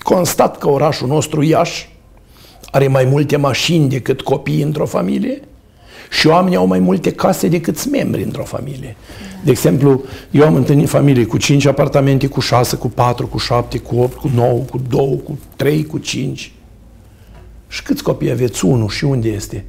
Constat 0.02 0.58
că 0.58 0.68
orașul 0.68 1.08
nostru 1.08 1.42
Iași 1.42 1.96
are 2.70 2.88
mai 2.88 3.04
multe 3.04 3.36
mașini 3.36 3.88
decât 3.88 4.20
copii 4.20 4.62
într-o 4.62 4.86
familie 4.86 5.40
și 6.10 6.26
oamenii 6.26 6.56
au 6.56 6.66
mai 6.66 6.78
multe 6.78 7.12
case 7.12 7.48
decât 7.48 7.90
membri 7.90 8.22
într-o 8.22 8.42
familie. 8.42 8.96
De 9.44 9.50
exemplu, 9.50 10.02
eu 10.30 10.46
am 10.46 10.54
întâlnit 10.54 10.88
familii 10.88 11.26
cu 11.26 11.36
5 11.36 11.66
apartamente, 11.66 12.26
cu 12.26 12.40
6, 12.40 12.76
cu 12.76 12.88
4, 12.88 13.26
cu 13.26 13.38
7, 13.38 13.78
cu 13.78 13.96
8, 13.96 14.16
cu 14.16 14.30
9, 14.34 14.52
cu 14.52 14.80
2, 14.88 15.20
cu 15.24 15.38
3, 15.56 15.84
cu 15.84 15.98
5. 15.98 16.52
Și 17.70 17.82
câți 17.82 18.02
copii 18.02 18.30
aveți? 18.30 18.64
Unul. 18.64 18.88
Și 18.88 19.04
unde 19.04 19.28
este? 19.28 19.64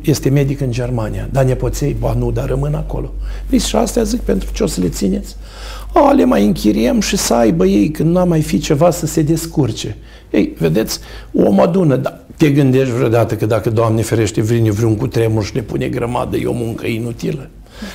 Este 0.00 0.28
medic 0.28 0.60
în 0.60 0.70
Germania. 0.70 1.28
Dar 1.32 1.44
nepoței? 1.44 1.96
Ba 1.98 2.14
nu, 2.18 2.30
dar 2.30 2.48
rămân 2.48 2.74
acolo. 2.74 3.12
Păi 3.48 3.58
și 3.58 3.76
astea 3.76 4.02
zic, 4.02 4.20
pentru 4.20 4.48
ce 4.52 4.62
o 4.62 4.66
să 4.66 4.80
le 4.80 4.88
țineți? 4.88 5.36
A, 5.92 6.12
le 6.12 6.24
mai 6.24 6.44
închiriem 6.44 7.00
și 7.00 7.16
să 7.16 7.34
aibă 7.34 7.66
ei, 7.66 7.90
când 7.90 8.16
nu 8.16 8.26
mai 8.26 8.42
fi 8.42 8.58
ceva, 8.58 8.90
să 8.90 9.06
se 9.06 9.22
descurce. 9.22 9.96
Ei, 10.30 10.54
vedeți, 10.58 10.98
om 11.32 11.60
adună, 11.60 11.96
dar 11.96 12.20
te 12.36 12.50
gândești 12.50 12.92
vreodată 12.92 13.34
că 13.34 13.46
dacă, 13.46 13.70
Doamne 13.70 14.02
ferește, 14.02 14.40
vine 14.40 14.70
vreun 14.70 14.96
cutremur 14.96 15.44
și 15.44 15.52
ne 15.54 15.60
pune 15.62 15.88
grămadă, 15.88 16.36
e 16.36 16.46
o 16.46 16.52
muncă 16.52 16.86
inutilă? 16.86 17.50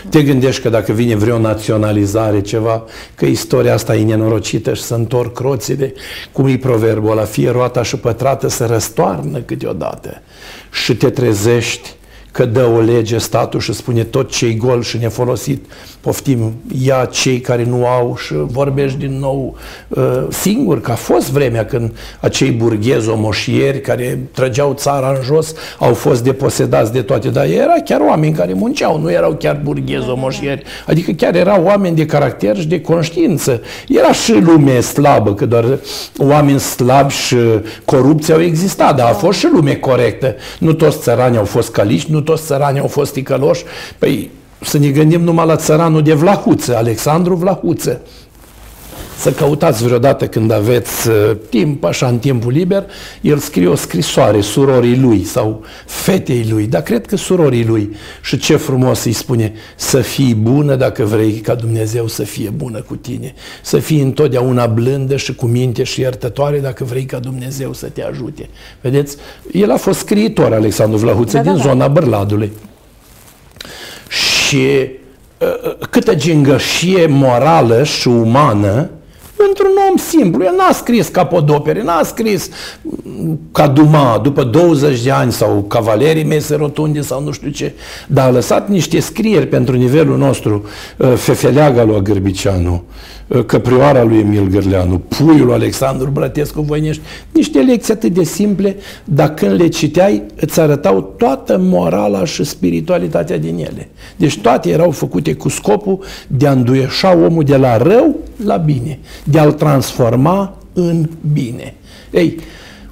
Te 0.09 0.23
gândești 0.23 0.61
că 0.61 0.69
dacă 0.69 0.91
vine 0.91 1.15
vreo 1.15 1.37
naționalizare, 1.37 2.41
ceva, 2.41 2.83
că 3.15 3.25
istoria 3.25 3.73
asta 3.73 3.95
e 3.95 4.03
nenorocită 4.03 4.73
și 4.73 4.81
să 4.81 4.93
întorc 4.93 5.33
croțile, 5.33 5.93
cum 6.31 6.47
e 6.47 6.57
proverbul 6.57 7.11
ăla, 7.11 7.23
fie 7.23 7.49
roata 7.49 7.83
și 7.83 7.95
pătrată 7.95 8.47
să 8.47 8.65
răstoarnă 8.65 9.39
câteodată. 9.39 10.21
Și 10.71 10.95
te 10.95 11.09
trezești 11.09 11.95
că 12.33 12.45
dă 12.45 12.65
o 12.65 12.79
lege 12.79 13.17
statul 13.17 13.59
și 13.59 13.73
spune 13.73 14.03
tot 14.03 14.31
ce-i 14.31 14.55
gol 14.55 14.81
și 14.81 14.97
nefolosit, 14.97 15.65
poftim, 16.01 16.53
ia 16.81 17.07
cei 17.11 17.39
care 17.39 17.63
nu 17.63 17.87
au 17.87 18.15
și 18.17 18.33
vorbești 18.33 18.97
din 18.97 19.19
nou 19.19 19.55
uh, 19.87 20.03
singur, 20.29 20.81
că 20.81 20.91
a 20.91 20.95
fost 20.95 21.31
vremea 21.31 21.65
când 21.65 21.91
acei 22.19 22.51
burghezi 22.51 23.09
omoșieri 23.09 23.81
care 23.81 24.19
trăgeau 24.31 24.73
țara 24.73 25.09
în 25.09 25.23
jos 25.23 25.53
au 25.79 25.93
fost 25.93 26.23
deposedați 26.23 26.91
de 26.91 27.01
toate, 27.01 27.29
dar 27.29 27.45
era 27.45 27.73
chiar 27.85 28.01
oameni 28.01 28.33
care 28.33 28.53
munceau, 28.53 28.99
nu 28.99 29.11
erau 29.11 29.33
chiar 29.33 29.59
burghezi 29.63 30.09
omoșieri, 30.09 30.63
adică 30.87 31.11
chiar 31.11 31.35
erau 31.35 31.63
oameni 31.63 31.95
de 31.95 32.05
caracter 32.05 32.57
și 32.57 32.67
de 32.67 32.81
conștiință. 32.81 33.61
Era 33.87 34.11
și 34.11 34.33
lume 34.39 34.79
slabă, 34.79 35.33
că 35.33 35.45
doar 35.45 35.79
oameni 36.17 36.59
slabi 36.59 37.13
și 37.13 37.37
corupție 37.85 38.33
au 38.33 38.41
existat, 38.41 38.95
dar 38.95 39.09
a 39.09 39.13
fost 39.13 39.39
și 39.39 39.47
lume 39.51 39.75
corectă. 39.75 40.35
Nu 40.59 40.73
toți 40.73 40.99
țărani 40.99 41.37
au 41.37 41.45
fost 41.45 41.71
caliști, 41.71 42.11
nu 42.11 42.21
toți 42.23 42.43
țărani 42.43 42.79
au 42.79 42.87
fost 42.87 43.13
ticăloși. 43.13 43.63
Păi 43.99 44.31
să 44.61 44.77
ne 44.77 44.89
gândim 44.89 45.21
numai 45.21 45.45
la 45.45 45.55
țăranul 45.55 46.01
de 46.01 46.13
Vlahuță, 46.13 46.75
Alexandru 46.75 47.35
Vlahuță. 47.35 48.01
Să 49.17 49.31
căutați 49.31 49.83
vreodată 49.83 50.27
când 50.27 50.51
aveți 50.51 51.09
uh, 51.09 51.31
timp, 51.49 51.83
așa, 51.83 52.07
în 52.07 52.17
timpul 52.19 52.51
liber, 52.51 52.85
el 53.21 53.37
scrie 53.37 53.67
o 53.67 53.75
scrisoare 53.75 54.41
surorii 54.41 54.99
lui 54.99 55.23
sau 55.23 55.63
fetei 55.85 56.47
lui, 56.49 56.67
dar 56.67 56.81
cred 56.81 57.05
că 57.05 57.15
surorii 57.15 57.65
lui. 57.65 57.95
Și 58.21 58.37
ce 58.37 58.55
frumos 58.55 59.03
îi 59.03 59.11
spune, 59.11 59.53
să 59.75 60.01
fii 60.01 60.33
bună 60.33 60.75
dacă 60.75 61.03
vrei 61.03 61.31
ca 61.31 61.55
Dumnezeu 61.55 62.07
să 62.07 62.23
fie 62.23 62.49
bună 62.49 62.81
cu 62.81 62.95
tine. 62.95 63.33
Să 63.61 63.77
fii 63.77 64.01
întotdeauna 64.01 64.65
blândă 64.65 65.15
și 65.15 65.35
cu 65.35 65.45
minte 65.45 65.83
și 65.83 66.01
iertătoare 66.01 66.59
dacă 66.59 66.83
vrei 66.83 67.05
ca 67.05 67.19
Dumnezeu 67.19 67.73
să 67.73 67.87
te 67.87 68.03
ajute. 68.03 68.49
Vedeți? 68.81 69.17
El 69.51 69.71
a 69.71 69.77
fost 69.77 69.99
scriitor, 69.99 70.53
Alexandru 70.53 70.97
Vlahuță, 70.97 71.37
da, 71.37 71.43
din 71.43 71.51
da, 71.51 71.57
da. 71.57 71.63
zona 71.63 71.87
Bărladului. 71.87 72.51
Și 74.47 74.89
uh, 75.39 75.87
câtă 75.89 76.15
gingășie 76.15 77.05
morală 77.05 77.83
și 77.83 78.07
umană 78.07 78.89
într-un 79.47 79.71
om 79.91 79.97
simplu. 79.97 80.43
El 80.43 80.53
n-a 80.57 80.71
scris 80.71 81.07
capodopere, 81.07 81.83
n-a 81.83 82.03
scris 82.03 82.49
ca 83.51 83.67
Duma 83.67 84.19
după 84.23 84.43
20 84.43 85.01
de 85.03 85.11
ani 85.11 85.31
sau 85.31 85.65
Cavalerii 85.67 86.23
Mese 86.23 86.55
Rotunde 86.55 87.01
sau 87.01 87.23
nu 87.23 87.31
știu 87.31 87.49
ce, 87.49 87.73
dar 88.07 88.27
a 88.27 88.31
lăsat 88.31 88.69
niște 88.69 88.99
scrieri 88.99 89.47
pentru 89.47 89.75
nivelul 89.75 90.17
nostru, 90.17 90.65
uh, 90.97 91.13
Fefeleaga 91.15 91.83
lui 91.83 92.01
Gârbicianu, 92.01 92.83
uh, 93.27 93.45
Căprioara 93.45 94.03
lui 94.03 94.17
Emil 94.19 94.47
Gârleanu, 94.47 94.97
Puiul 94.97 95.45
lui 95.45 95.53
Alexandru 95.53 96.09
Brătescu 96.09 96.61
Voinești, 96.61 97.01
niște 97.31 97.59
lecții 97.59 97.93
atât 97.93 98.13
de 98.13 98.23
simple, 98.23 98.75
dar 99.03 99.33
când 99.33 99.59
le 99.59 99.67
citeai, 99.67 100.23
îți 100.35 100.59
arătau 100.59 101.13
toată 101.17 101.57
morala 101.61 102.25
și 102.25 102.43
spiritualitatea 102.43 103.37
din 103.37 103.55
ele. 103.55 103.89
Deci 104.15 104.37
toate 104.37 104.69
erau 104.69 104.91
făcute 104.91 105.33
cu 105.33 105.49
scopul 105.49 105.99
de 106.27 106.47
a 106.47 106.51
înduieșa 106.51 107.17
omul 107.17 107.43
de 107.43 107.55
la 107.55 107.77
rău 107.77 108.15
la 108.45 108.57
bine, 108.57 108.99
de 109.33 109.39
a-l 109.39 109.51
transforma 109.51 110.57
în 110.73 111.09
bine. 111.33 111.75
Ei, 112.11 112.39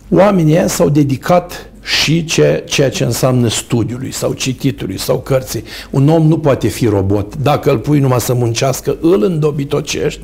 oamenii 0.10 0.54
ăia 0.54 0.68
s-au 0.68 0.90
dedicat 0.90 1.70
și 1.84 2.26
ce, 2.26 2.64
ceea 2.68 2.90
ce 2.90 3.04
înseamnă 3.04 3.48
studiului 3.48 4.12
sau 4.12 4.34
cititului 4.34 5.00
sau 5.00 5.18
cărții. 5.18 5.64
Un 5.90 6.10
om 6.10 6.28
nu 6.28 6.38
poate 6.38 6.68
fi 6.68 6.86
robot. 6.86 7.36
Dacă 7.36 7.72
îl 7.72 7.78
pui 7.78 8.00
numai 8.00 8.22
să 8.22 8.34
muncească, 8.34 8.98
îl 9.02 9.24
îndobitocești. 9.24 10.22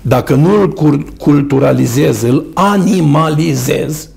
Dacă 0.00 0.34
nu 0.34 0.60
îl 0.60 1.02
culturalizezi, 1.18 2.24
îl 2.24 2.44
animalizezi, 2.54 4.08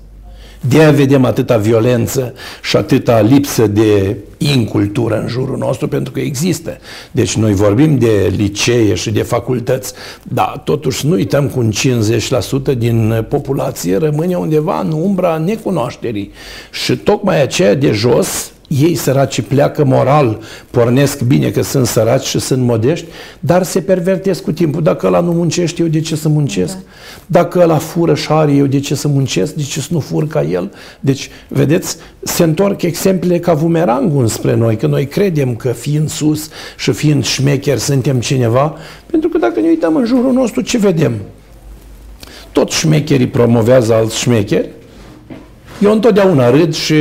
de 0.60 0.78
aia 0.78 0.90
vedem 0.90 1.24
atâta 1.24 1.56
violență 1.56 2.34
și 2.62 2.76
atâta 2.76 3.20
lipsă 3.20 3.66
de 3.66 4.16
incultură 4.38 5.20
în 5.20 5.28
jurul 5.28 5.58
nostru, 5.58 5.88
pentru 5.88 6.12
că 6.12 6.20
există. 6.20 6.78
Deci 7.10 7.36
noi 7.36 7.54
vorbim 7.54 7.98
de 7.98 8.32
licee 8.36 8.94
și 8.94 9.10
de 9.10 9.22
facultăți, 9.22 9.92
dar 10.22 10.60
totuși 10.64 11.06
nu 11.06 11.12
uităm 11.12 11.48
cu 11.48 11.58
un 11.58 11.70
50% 12.74 12.78
din 12.78 13.26
populație 13.28 13.96
rămâne 13.96 14.36
undeva 14.36 14.80
în 14.80 14.92
umbra 14.92 15.36
necunoașterii. 15.36 16.32
Și 16.70 16.96
tocmai 16.96 17.42
aceea 17.42 17.74
de 17.74 17.90
jos 17.90 18.52
ei 18.68 18.94
săraci 18.94 19.40
pleacă 19.40 19.84
moral, 19.84 20.40
pornesc 20.70 21.22
bine 21.22 21.50
că 21.50 21.62
sunt 21.62 21.86
săraci 21.86 22.24
și 22.24 22.38
sunt 22.38 22.62
modești, 22.62 23.06
dar 23.40 23.62
se 23.62 23.80
pervertesc 23.80 24.42
cu 24.42 24.52
timpul. 24.52 24.82
Dacă 24.82 25.06
ăla 25.06 25.20
nu 25.20 25.32
muncește, 25.32 25.82
eu 25.82 25.88
de 25.88 26.00
ce 26.00 26.16
să 26.16 26.28
muncesc? 26.28 26.72
Da. 26.74 26.80
Dacă 27.26 27.58
ăla 27.58 27.76
fură 27.76 28.14
și 28.14 28.26
are, 28.30 28.52
eu 28.52 28.66
de 28.66 28.80
ce 28.80 28.94
să 28.94 29.08
muncesc? 29.08 29.54
De 29.54 29.62
ce 29.62 29.80
să 29.80 29.88
nu 29.90 30.00
fur 30.00 30.26
ca 30.26 30.42
el? 30.42 30.72
Deci, 31.00 31.30
vedeți, 31.48 31.96
se 32.22 32.42
întorc 32.42 32.82
exemplele 32.82 33.38
ca 33.38 33.54
bumerangul 33.54 34.26
spre 34.26 34.54
noi, 34.54 34.76
că 34.76 34.86
noi 34.86 35.06
credem 35.06 35.54
că 35.56 35.68
fiind 35.68 36.08
sus 36.08 36.48
și 36.76 36.92
fiind 36.92 37.24
șmecher 37.24 37.78
suntem 37.78 38.20
cineva, 38.20 38.74
pentru 39.06 39.28
că 39.28 39.38
dacă 39.38 39.60
ne 39.60 39.68
uităm 39.68 39.96
în 39.96 40.04
jurul 40.04 40.32
nostru, 40.32 40.60
ce 40.60 40.78
vedem? 40.78 41.14
Tot 42.52 42.70
șmecherii 42.70 43.28
promovează 43.28 43.94
alți 43.94 44.18
șmecheri, 44.18 44.68
eu 45.80 45.92
întotdeauna 45.92 46.50
râd 46.50 46.74
și 46.74 46.94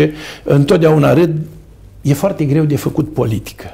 întotdeauna 0.43 1.13
râd 1.13 1.32
e 2.08 2.14
foarte 2.14 2.45
greu 2.45 2.64
de 2.64 2.76
făcut 2.76 3.14
politică. 3.14 3.66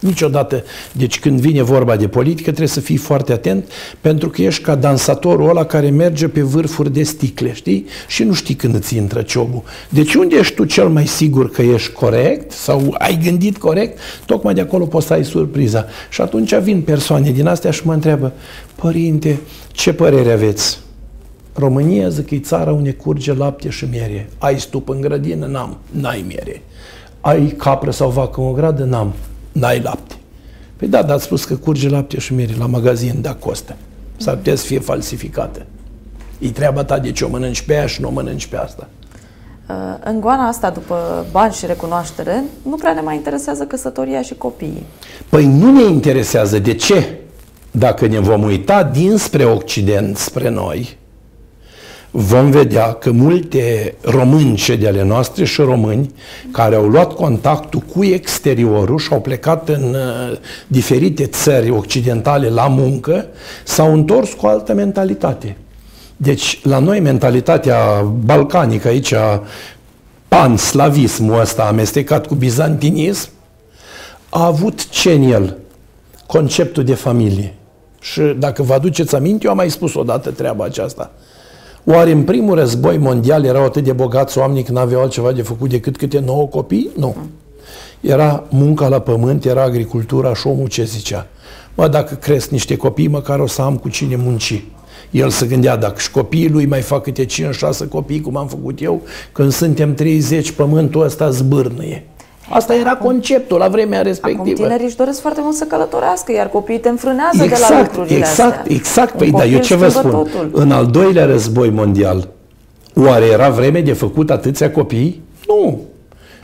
Niciodată. 0.00 0.64
Deci 0.92 1.20
când 1.20 1.40
vine 1.40 1.62
vorba 1.62 1.96
de 1.96 2.08
politică 2.08 2.48
trebuie 2.48 2.68
să 2.68 2.80
fii 2.80 2.96
foarte 2.96 3.32
atent 3.32 3.70
pentru 4.00 4.28
că 4.28 4.42
ești 4.42 4.62
ca 4.62 4.74
dansatorul 4.74 5.48
ăla 5.48 5.64
care 5.64 5.90
merge 5.90 6.28
pe 6.28 6.40
vârfuri 6.40 6.92
de 6.92 7.02
sticle, 7.02 7.52
știi? 7.52 7.86
Și 8.08 8.22
nu 8.22 8.32
știi 8.32 8.54
când 8.54 8.74
îți 8.74 8.96
intră 8.96 9.22
ciobul. 9.22 9.62
Deci 9.88 10.14
unde 10.14 10.36
ești 10.36 10.54
tu 10.54 10.64
cel 10.64 10.88
mai 10.88 11.06
sigur 11.06 11.50
că 11.50 11.62
ești 11.62 11.92
corect 11.92 12.52
sau 12.52 12.94
ai 12.98 13.18
gândit 13.24 13.58
corect, 13.58 13.98
tocmai 14.26 14.54
de 14.54 14.60
acolo 14.60 14.84
poți 14.84 15.06
să 15.06 15.12
ai 15.12 15.24
surpriza. 15.24 15.86
Și 16.10 16.20
atunci 16.20 16.54
vin 16.54 16.82
persoane 16.82 17.30
din 17.30 17.46
astea 17.46 17.70
și 17.70 17.86
mă 17.86 17.92
întreabă, 17.92 18.32
părinte, 18.74 19.38
ce 19.72 19.92
părere 19.92 20.32
aveți? 20.32 20.78
România, 21.52 22.08
zic, 22.08 22.30
e 22.30 22.38
țara 22.38 22.72
unde 22.72 22.92
curge 22.92 23.34
lapte 23.34 23.68
și 23.68 23.86
miere. 23.90 24.30
Ai 24.38 24.60
stup 24.60 24.88
în 24.88 25.00
grădină? 25.00 25.46
N-am. 25.46 25.78
N-ai 25.90 26.24
miere. 26.26 26.62
Ai 27.28 27.54
capră 27.56 27.90
sau 27.90 28.10
vacă 28.10 28.40
în 28.40 28.46
o 28.46 28.52
gradă? 28.52 28.84
N-am. 28.84 29.12
N-ai 29.52 29.80
lapte. 29.80 30.14
Păi 30.76 30.88
da, 30.88 31.02
dar 31.02 31.14
ați 31.14 31.24
spus 31.24 31.44
că 31.44 31.56
curge 31.56 31.88
lapte 31.88 32.18
și 32.18 32.34
miere 32.34 32.54
la 32.58 32.66
magazin 32.66 33.18
de 33.20 33.36
costă. 33.38 33.76
S-ar 34.16 34.36
putea 34.36 34.54
să 34.54 34.64
fie 34.64 34.78
falsificată. 34.78 35.66
E 36.38 36.50
treaba 36.50 36.84
ta 36.84 36.98
de 36.98 37.12
ce 37.12 37.24
o 37.24 37.28
mănânci 37.28 37.62
pe 37.62 37.74
aia 37.74 37.86
și 37.86 38.00
nu 38.00 38.08
o 38.08 38.10
mănânci 38.10 38.46
pe 38.46 38.56
asta. 38.56 38.88
Uh, 39.68 39.74
în 40.04 40.20
goana 40.20 40.48
asta, 40.48 40.70
după 40.70 41.26
bani 41.30 41.52
și 41.52 41.66
recunoaștere, 41.66 42.44
nu 42.62 42.76
prea 42.76 42.92
ne 42.92 43.00
mai 43.00 43.14
interesează 43.14 43.64
căsătoria 43.64 44.22
și 44.22 44.34
copiii. 44.34 44.86
Păi 45.28 45.46
nu 45.46 45.72
ne 45.72 45.82
interesează. 45.82 46.58
De 46.58 46.74
ce? 46.74 47.18
Dacă 47.70 48.06
ne 48.06 48.18
vom 48.18 48.42
uita 48.42 48.82
dinspre 48.82 49.44
Occident, 49.44 50.16
spre 50.16 50.48
noi, 50.48 50.96
vom 52.10 52.50
vedea 52.50 52.92
că 52.92 53.10
multe 53.10 53.94
românce 54.00 54.76
de 54.76 54.88
ale 54.88 55.02
noastre 55.02 55.44
și 55.44 55.60
români 55.60 56.14
care 56.50 56.74
au 56.74 56.88
luat 56.88 57.12
contactul 57.12 57.80
cu 57.80 58.04
exteriorul 58.04 58.98
și 58.98 59.12
au 59.12 59.20
plecat 59.20 59.68
în 59.68 59.94
uh, 59.94 60.38
diferite 60.66 61.26
țări 61.26 61.70
occidentale 61.70 62.48
la 62.48 62.66
muncă, 62.66 63.26
s-au 63.64 63.92
întors 63.92 64.32
cu 64.32 64.46
altă 64.46 64.74
mentalitate. 64.74 65.56
Deci, 66.16 66.60
la 66.62 66.78
noi 66.78 67.00
mentalitatea 67.00 67.78
balcanică 68.24 68.88
aici, 68.88 69.14
pan-slavismul 70.28 71.40
ăsta 71.40 71.62
amestecat 71.62 72.26
cu 72.26 72.34
bizantinism, 72.34 73.28
a 74.28 74.44
avut 74.44 74.88
ce 74.88 75.12
în 75.12 75.22
el? 75.22 75.56
Conceptul 76.26 76.84
de 76.84 76.94
familie. 76.94 77.54
Și 78.00 78.20
dacă 78.20 78.62
vă 78.62 78.74
aduceți 78.74 79.14
aminte, 79.14 79.44
eu 79.44 79.50
am 79.50 79.56
mai 79.56 79.70
spus 79.70 79.94
odată 79.94 80.30
treaba 80.30 80.64
aceasta. 80.64 81.10
Oare 81.90 82.10
în 82.10 82.22
primul 82.22 82.54
război 82.54 82.98
mondial 82.98 83.44
erau 83.44 83.64
atât 83.64 83.84
de 83.84 83.92
bogați 83.92 84.38
oameni 84.38 84.62
că 84.62 84.72
n-aveau 84.72 85.00
altceva 85.02 85.32
de 85.32 85.42
făcut 85.42 85.70
decât 85.70 85.96
câte 85.96 86.18
nouă 86.18 86.46
copii? 86.46 86.90
Nu. 86.96 87.16
Era 88.00 88.44
munca 88.50 88.88
la 88.88 88.98
pământ, 88.98 89.44
era 89.44 89.62
agricultura 89.62 90.34
și 90.34 90.46
omul 90.46 90.68
ce 90.68 90.84
zicea? 90.84 91.26
Mă, 91.74 91.88
dacă 91.88 92.14
cresc 92.14 92.50
niște 92.50 92.76
copii, 92.76 93.08
măcar 93.08 93.38
o 93.38 93.46
să 93.46 93.62
am 93.62 93.76
cu 93.76 93.88
cine 93.88 94.16
munci. 94.16 94.62
El 95.10 95.28
se 95.28 95.46
gândea, 95.46 95.76
dacă 95.76 95.98
și 95.98 96.10
copiii 96.10 96.48
lui 96.48 96.66
mai 96.66 96.80
fac 96.80 97.02
câte 97.02 97.26
5-6 97.26 97.28
copii, 97.88 98.20
cum 98.20 98.36
am 98.36 98.46
făcut 98.46 98.82
eu, 98.82 99.02
când 99.32 99.52
suntem 99.52 99.94
30, 99.94 100.50
pământul 100.50 101.02
ăsta 101.02 101.30
zbârnăie. 101.30 102.06
Asta 102.48 102.74
era 102.74 102.96
conceptul 102.96 103.58
la 103.58 103.68
vremea 103.68 104.02
respectivă. 104.02 104.42
Acum 104.42 104.54
tinerii 104.54 104.86
își 104.86 104.96
doresc 104.96 105.20
foarte 105.20 105.40
mult 105.42 105.54
să 105.54 105.64
călătorească, 105.64 106.32
iar 106.32 106.48
copiii 106.48 106.78
te 106.78 106.88
înfrânează 106.88 107.42
exact, 107.42 107.60
de 107.60 107.66
la 107.68 107.78
exact, 107.78 107.96
lucrurile 107.96 108.18
exact, 108.18 108.58
astea. 108.58 108.74
Exact, 108.74 109.16
păi 109.16 109.30
da, 109.30 109.44
eu 109.44 109.60
ce 109.60 109.74
vă 109.74 109.88
spun? 109.88 110.10
Totul. 110.10 110.50
În 110.52 110.70
al 110.70 110.86
doilea 110.86 111.24
război 111.24 111.70
mondial, 111.70 112.28
oare 112.94 113.24
era 113.24 113.48
vreme 113.48 113.80
de 113.80 113.92
făcut 113.92 114.30
atâția 114.30 114.70
copii? 114.70 115.22
Nu. 115.48 115.80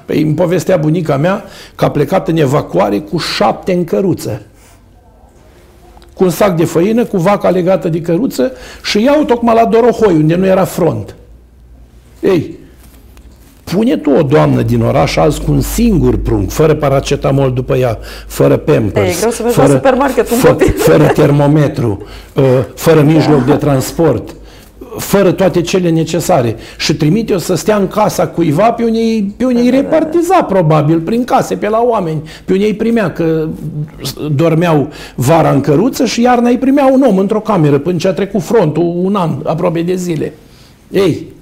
Păi 0.04 0.22
îmi 0.22 0.34
povestea 0.34 0.76
bunica 0.76 1.16
mea 1.16 1.44
că 1.74 1.84
a 1.84 1.90
plecat 1.90 2.28
în 2.28 2.36
evacuare 2.36 2.98
cu 2.98 3.18
șapte 3.18 3.72
în 3.72 3.84
căruță. 3.84 4.42
Cu 6.14 6.24
un 6.24 6.30
sac 6.30 6.56
de 6.56 6.64
făină, 6.64 7.04
cu 7.04 7.16
vaca 7.16 7.50
legată 7.50 7.88
de 7.88 8.00
căruță 8.00 8.52
și 8.82 9.02
iau 9.02 9.24
tocmai 9.24 9.54
la 9.54 9.64
Dorohoi, 9.64 10.14
unde 10.14 10.34
nu 10.34 10.46
era 10.46 10.64
front. 10.64 11.14
Ei, 12.20 12.58
Pune 13.74 13.96
tu 13.96 14.10
o 14.10 14.22
doamnă 14.22 14.62
din 14.62 14.82
oraș 14.82 15.16
azi 15.16 15.40
cu 15.40 15.52
un 15.52 15.60
singur 15.60 16.16
prunc, 16.16 16.50
fără 16.50 16.74
paracetamol 16.74 17.52
după 17.52 17.76
ea, 17.76 17.98
fără 18.26 18.56
pampers, 18.56 19.16
e 19.16 19.18
greu 19.18 19.30
să 19.30 19.42
fără, 19.42 19.66
la 19.66 19.74
supermarket 19.74 20.30
un 20.30 20.36
fă, 20.36 20.56
fără 20.76 21.06
termometru, 21.06 22.02
uh, 22.34 22.42
fără 22.74 23.02
mijloc 23.02 23.44
de 23.44 23.52
transport, 23.52 24.34
fără 24.96 25.32
toate 25.32 25.60
cele 25.60 25.90
necesare. 25.90 26.56
Și 26.78 26.94
trimite-o 26.94 27.38
să 27.38 27.54
stea 27.54 27.76
în 27.76 27.88
casa 27.88 28.26
cuiva 28.26 28.72
pe 28.72 28.84
unei, 28.84 29.34
pe 29.36 29.44
unei 29.44 29.70
repartiza 29.70 30.42
probabil 30.42 31.00
prin 31.00 31.24
case, 31.24 31.54
pe 31.54 31.68
la 31.68 31.82
oameni, 31.86 32.22
pe 32.44 32.52
unei 32.52 32.74
primea 32.74 33.12
că 33.12 33.48
dormeau 34.34 34.88
vara 35.14 35.50
în 35.50 35.60
căruță 35.60 36.04
și 36.04 36.22
iarna 36.22 36.48
îi 36.48 36.58
primea 36.58 36.86
un 36.86 37.02
om 37.02 37.18
într-o 37.18 37.40
cameră 37.40 37.78
până 37.78 37.96
ce 37.96 38.08
a 38.08 38.12
trecut 38.12 38.42
frontul 38.42 38.92
un 39.02 39.14
an 39.14 39.30
aproape 39.44 39.80
de 39.80 39.94
zile. 39.94 40.32
Ei, 40.90 41.33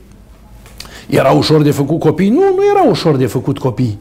era 1.08 1.30
ușor 1.30 1.62
de 1.62 1.70
făcut 1.70 2.00
copii? 2.00 2.28
Nu, 2.28 2.40
nu 2.40 2.62
era 2.74 2.88
ușor 2.90 3.16
de 3.16 3.26
făcut 3.26 3.58
copii. 3.58 3.98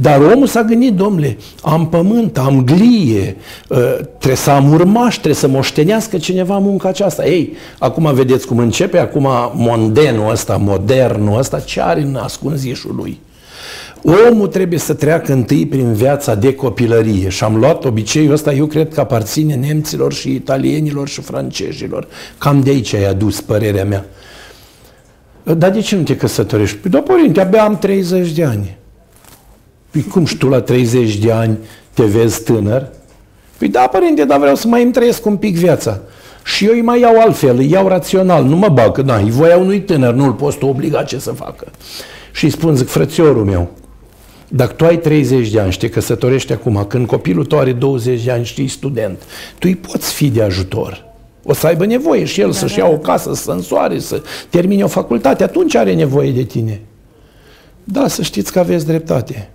Dar 0.00 0.20
omul 0.20 0.46
s-a 0.46 0.62
gândit, 0.62 0.94
domnule, 0.94 1.36
am 1.62 1.88
pământ, 1.88 2.38
am 2.38 2.64
glie, 2.64 3.36
uh, 3.68 3.78
trebuie 4.04 4.36
să 4.36 4.50
am 4.50 4.72
urmaș, 4.72 5.12
trebuie 5.14 5.34
să 5.34 5.48
moștenească 5.48 6.18
cineva 6.18 6.58
munca 6.58 6.88
aceasta. 6.88 7.26
Ei, 7.26 7.56
acum 7.78 8.14
vedeți 8.14 8.46
cum 8.46 8.58
începe, 8.58 8.98
acum 8.98 9.28
mondenul 9.54 10.30
ăsta, 10.30 10.56
modernul 10.56 11.38
ăsta, 11.38 11.60
ce 11.60 11.80
are 11.80 12.00
în 12.00 12.14
ascunzișul 12.14 12.94
lui? 12.96 13.20
Omul 14.30 14.46
trebuie 14.46 14.78
să 14.78 14.94
treacă 14.94 15.32
întâi 15.32 15.66
prin 15.66 15.92
viața 15.92 16.34
de 16.34 16.54
copilărie 16.54 17.28
și 17.28 17.44
am 17.44 17.56
luat 17.56 17.84
obiceiul 17.84 18.32
ăsta, 18.32 18.52
eu 18.52 18.66
cred 18.66 18.94
că 18.94 19.00
aparține 19.00 19.54
nemților 19.54 20.12
și 20.12 20.34
italienilor 20.34 21.08
și 21.08 21.20
francezilor. 21.20 22.06
Cam 22.38 22.60
de 22.60 22.70
aici 22.70 22.94
ai 22.94 23.08
adus 23.08 23.40
părerea 23.40 23.84
mea. 23.84 24.04
Dar 25.54 25.70
de 25.70 25.80
ce 25.80 25.96
nu 25.96 26.02
te 26.02 26.16
căsătorești? 26.16 26.76
Păi, 26.76 26.90
da, 26.90 26.98
părinte, 26.98 27.40
abia 27.40 27.64
am 27.64 27.78
30 27.78 28.30
de 28.30 28.44
ani. 28.44 28.76
Păi 29.90 30.02
cum 30.02 30.24
și 30.24 30.36
tu 30.36 30.48
la 30.48 30.60
30 30.60 31.16
de 31.16 31.32
ani 31.32 31.58
te 31.92 32.04
vezi 32.04 32.42
tânăr? 32.42 32.88
Păi 33.58 33.68
da, 33.68 33.80
părinte, 33.80 34.24
dar 34.24 34.38
vreau 34.38 34.54
să 34.54 34.68
mai 34.68 34.82
îmi 34.82 34.92
trăiesc 34.92 35.26
un 35.26 35.36
pic 35.36 35.56
viața. 35.56 36.00
Și 36.44 36.64
eu 36.64 36.72
îi 36.72 36.82
mai 36.82 37.00
iau 37.00 37.20
altfel, 37.20 37.56
îi 37.56 37.70
iau 37.70 37.88
rațional, 37.88 38.44
nu 38.44 38.56
mă 38.56 38.68
bag, 38.68 38.98
na, 38.98 39.16
îi 39.16 39.30
voia 39.30 39.56
unui 39.56 39.80
tânăr, 39.80 40.14
nu-l 40.14 40.32
poți 40.32 40.58
tu 40.58 40.66
obliga 40.66 41.02
ce 41.02 41.18
să 41.18 41.30
facă. 41.30 41.66
Și 42.32 42.44
îi 42.44 42.50
spun, 42.50 42.76
zic, 42.76 42.88
frățiorul 42.88 43.44
meu, 43.44 43.70
dacă 44.48 44.72
tu 44.72 44.84
ai 44.84 44.98
30 44.98 45.50
de 45.50 45.60
ani 45.60 45.72
și 45.72 45.78
te 45.78 45.88
căsătorești 45.88 46.52
acum, 46.52 46.84
când 46.88 47.06
copilul 47.06 47.44
tău 47.44 47.58
are 47.58 47.72
20 47.72 48.24
de 48.24 48.30
ani 48.30 48.44
și 48.44 48.60
ești 48.60 48.76
student, 48.76 49.18
tu 49.50 49.60
îi 49.60 49.76
poți 49.76 50.12
fi 50.12 50.28
de 50.28 50.42
ajutor. 50.42 51.07
O 51.50 51.54
să 51.54 51.66
aibă 51.66 51.86
nevoie 51.86 52.24
și 52.24 52.40
el 52.40 52.50
da, 52.50 52.56
să-și 52.56 52.76
da, 52.76 52.84
ia 52.84 52.90
o 52.90 52.96
da. 52.96 53.12
casă, 53.12 53.34
să 53.34 53.50
însoare, 53.50 53.98
să 53.98 54.22
termine 54.48 54.82
o 54.82 54.86
facultate. 54.86 55.42
Atunci 55.44 55.74
are 55.74 55.94
nevoie 55.94 56.30
de 56.30 56.42
tine. 56.42 56.80
Da, 57.84 58.08
să 58.08 58.22
știți 58.22 58.52
că 58.52 58.58
aveți 58.58 58.86
dreptate. 58.86 59.50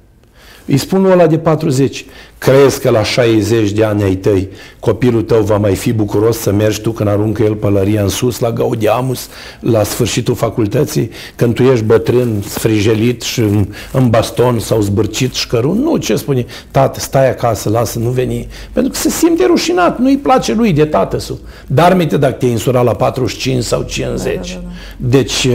Îi 0.66 0.78
spun 0.78 1.06
ăla 1.06 1.28
de 1.28 1.38
40, 1.38 2.06
crezi 2.38 2.80
că 2.80 2.90
la 2.90 3.04
60 3.04 3.72
de 3.72 3.84
ani 3.84 4.04
ai 4.04 4.16
tăi 4.16 4.50
copilul 4.80 5.22
tău 5.22 5.42
va 5.42 5.58
mai 5.58 5.76
fi 5.76 5.94
bucuros 5.94 6.38
să 6.38 6.52
mergi 6.52 6.82
tu 6.82 6.92
când 6.92 7.10
aruncă 7.10 7.44
el 7.44 7.56
pălăria 7.56 8.02
în 8.02 8.10
sus 8.10 8.40
la 8.40 8.52
Gaudiamus, 8.52 9.28
la 9.60 9.84
sfârșitul 9.84 10.36
facultății, 10.36 11.10
când 11.36 11.54
tu 11.54 11.64
ești 11.64 11.86
bătrân, 11.86 12.42
sfrijelit 12.48 13.22
și 13.22 13.40
în, 13.40 13.68
în 13.92 14.10
baston 14.10 14.60
sau 14.60 14.82
zbârcit 14.82 15.34
și 15.34 15.42
șcărun? 15.42 15.78
Nu, 15.78 15.98
ce 15.98 16.16
spune? 16.16 16.46
Tată, 16.72 17.00
stai 17.00 17.30
acasă, 17.30 17.70
lasă, 17.70 18.00
nu 18.00 18.10
veni. 18.10 18.48
Pentru 18.74 18.92
că 18.92 18.98
se 18.98 19.10
simte 19.10 19.46
rușinat, 19.46 20.00
nu-i 20.00 20.18
place 20.18 20.54
lui 20.54 20.74
de 20.74 20.86
tată 20.86 21.20
su. 21.20 21.40
Dar 21.68 21.96
minte 21.96 22.18
dacă 22.18 22.34
te-ai 22.34 22.52
însurat 22.52 22.84
la 22.84 22.94
45 22.94 23.64
sau 23.64 23.82
50. 23.82 24.36
Da, 24.36 24.42
da, 24.42 24.50
da. 24.52 24.70
Deci, 24.98 25.44
uh, 25.44 25.54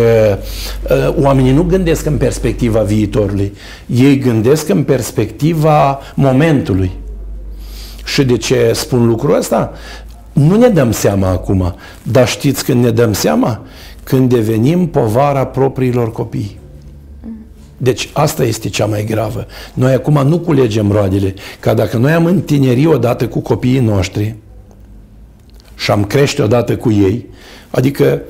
uh, 0.91 1.15
oamenii 1.23 1.53
nu 1.53 1.63
gândesc 1.63 2.07
în 2.07 2.17
perspectiva 2.17 2.81
viitorului. 2.81 3.53
Ei 3.87 4.19
gândesc 4.19 4.69
în 4.69 4.83
perspectiva 4.83 4.97
momentului 6.15 6.91
și 8.05 8.25
de 8.25 8.37
ce 8.37 8.73
spun 8.75 9.07
lucrul 9.07 9.37
ăsta? 9.37 9.73
Nu 10.33 10.57
ne 10.57 10.69
dăm 10.69 10.93
seama 10.93 11.29
acum, 11.29 11.75
dar 12.03 12.29
știți 12.29 12.65
când 12.65 12.85
ne 12.85 12.91
dăm 12.91 13.13
seama? 13.13 13.61
Când 14.03 14.29
devenim 14.29 14.87
povara 14.87 15.47
propriilor 15.47 16.13
copii. 16.13 16.59
Deci 17.77 18.11
asta 18.13 18.45
este 18.45 18.69
cea 18.69 18.87
mai 18.87 19.05
gravă. 19.05 19.47
Noi 19.75 19.93
acum 19.93 20.27
nu 20.27 20.39
culegem 20.39 20.93
roadele, 20.93 21.35
ca 21.61 21.75
dacă 21.75 21.97
noi 21.97 22.13
am 22.13 22.25
întineri 22.25 22.87
odată 22.87 23.29
cu 23.29 23.41
copiii 23.41 23.81
noștri 23.81 24.35
și 25.75 25.91
am 25.91 26.05
crește 26.05 26.43
odată 26.43 26.77
cu 26.77 26.91
ei, 26.91 27.27
adică 27.71 28.23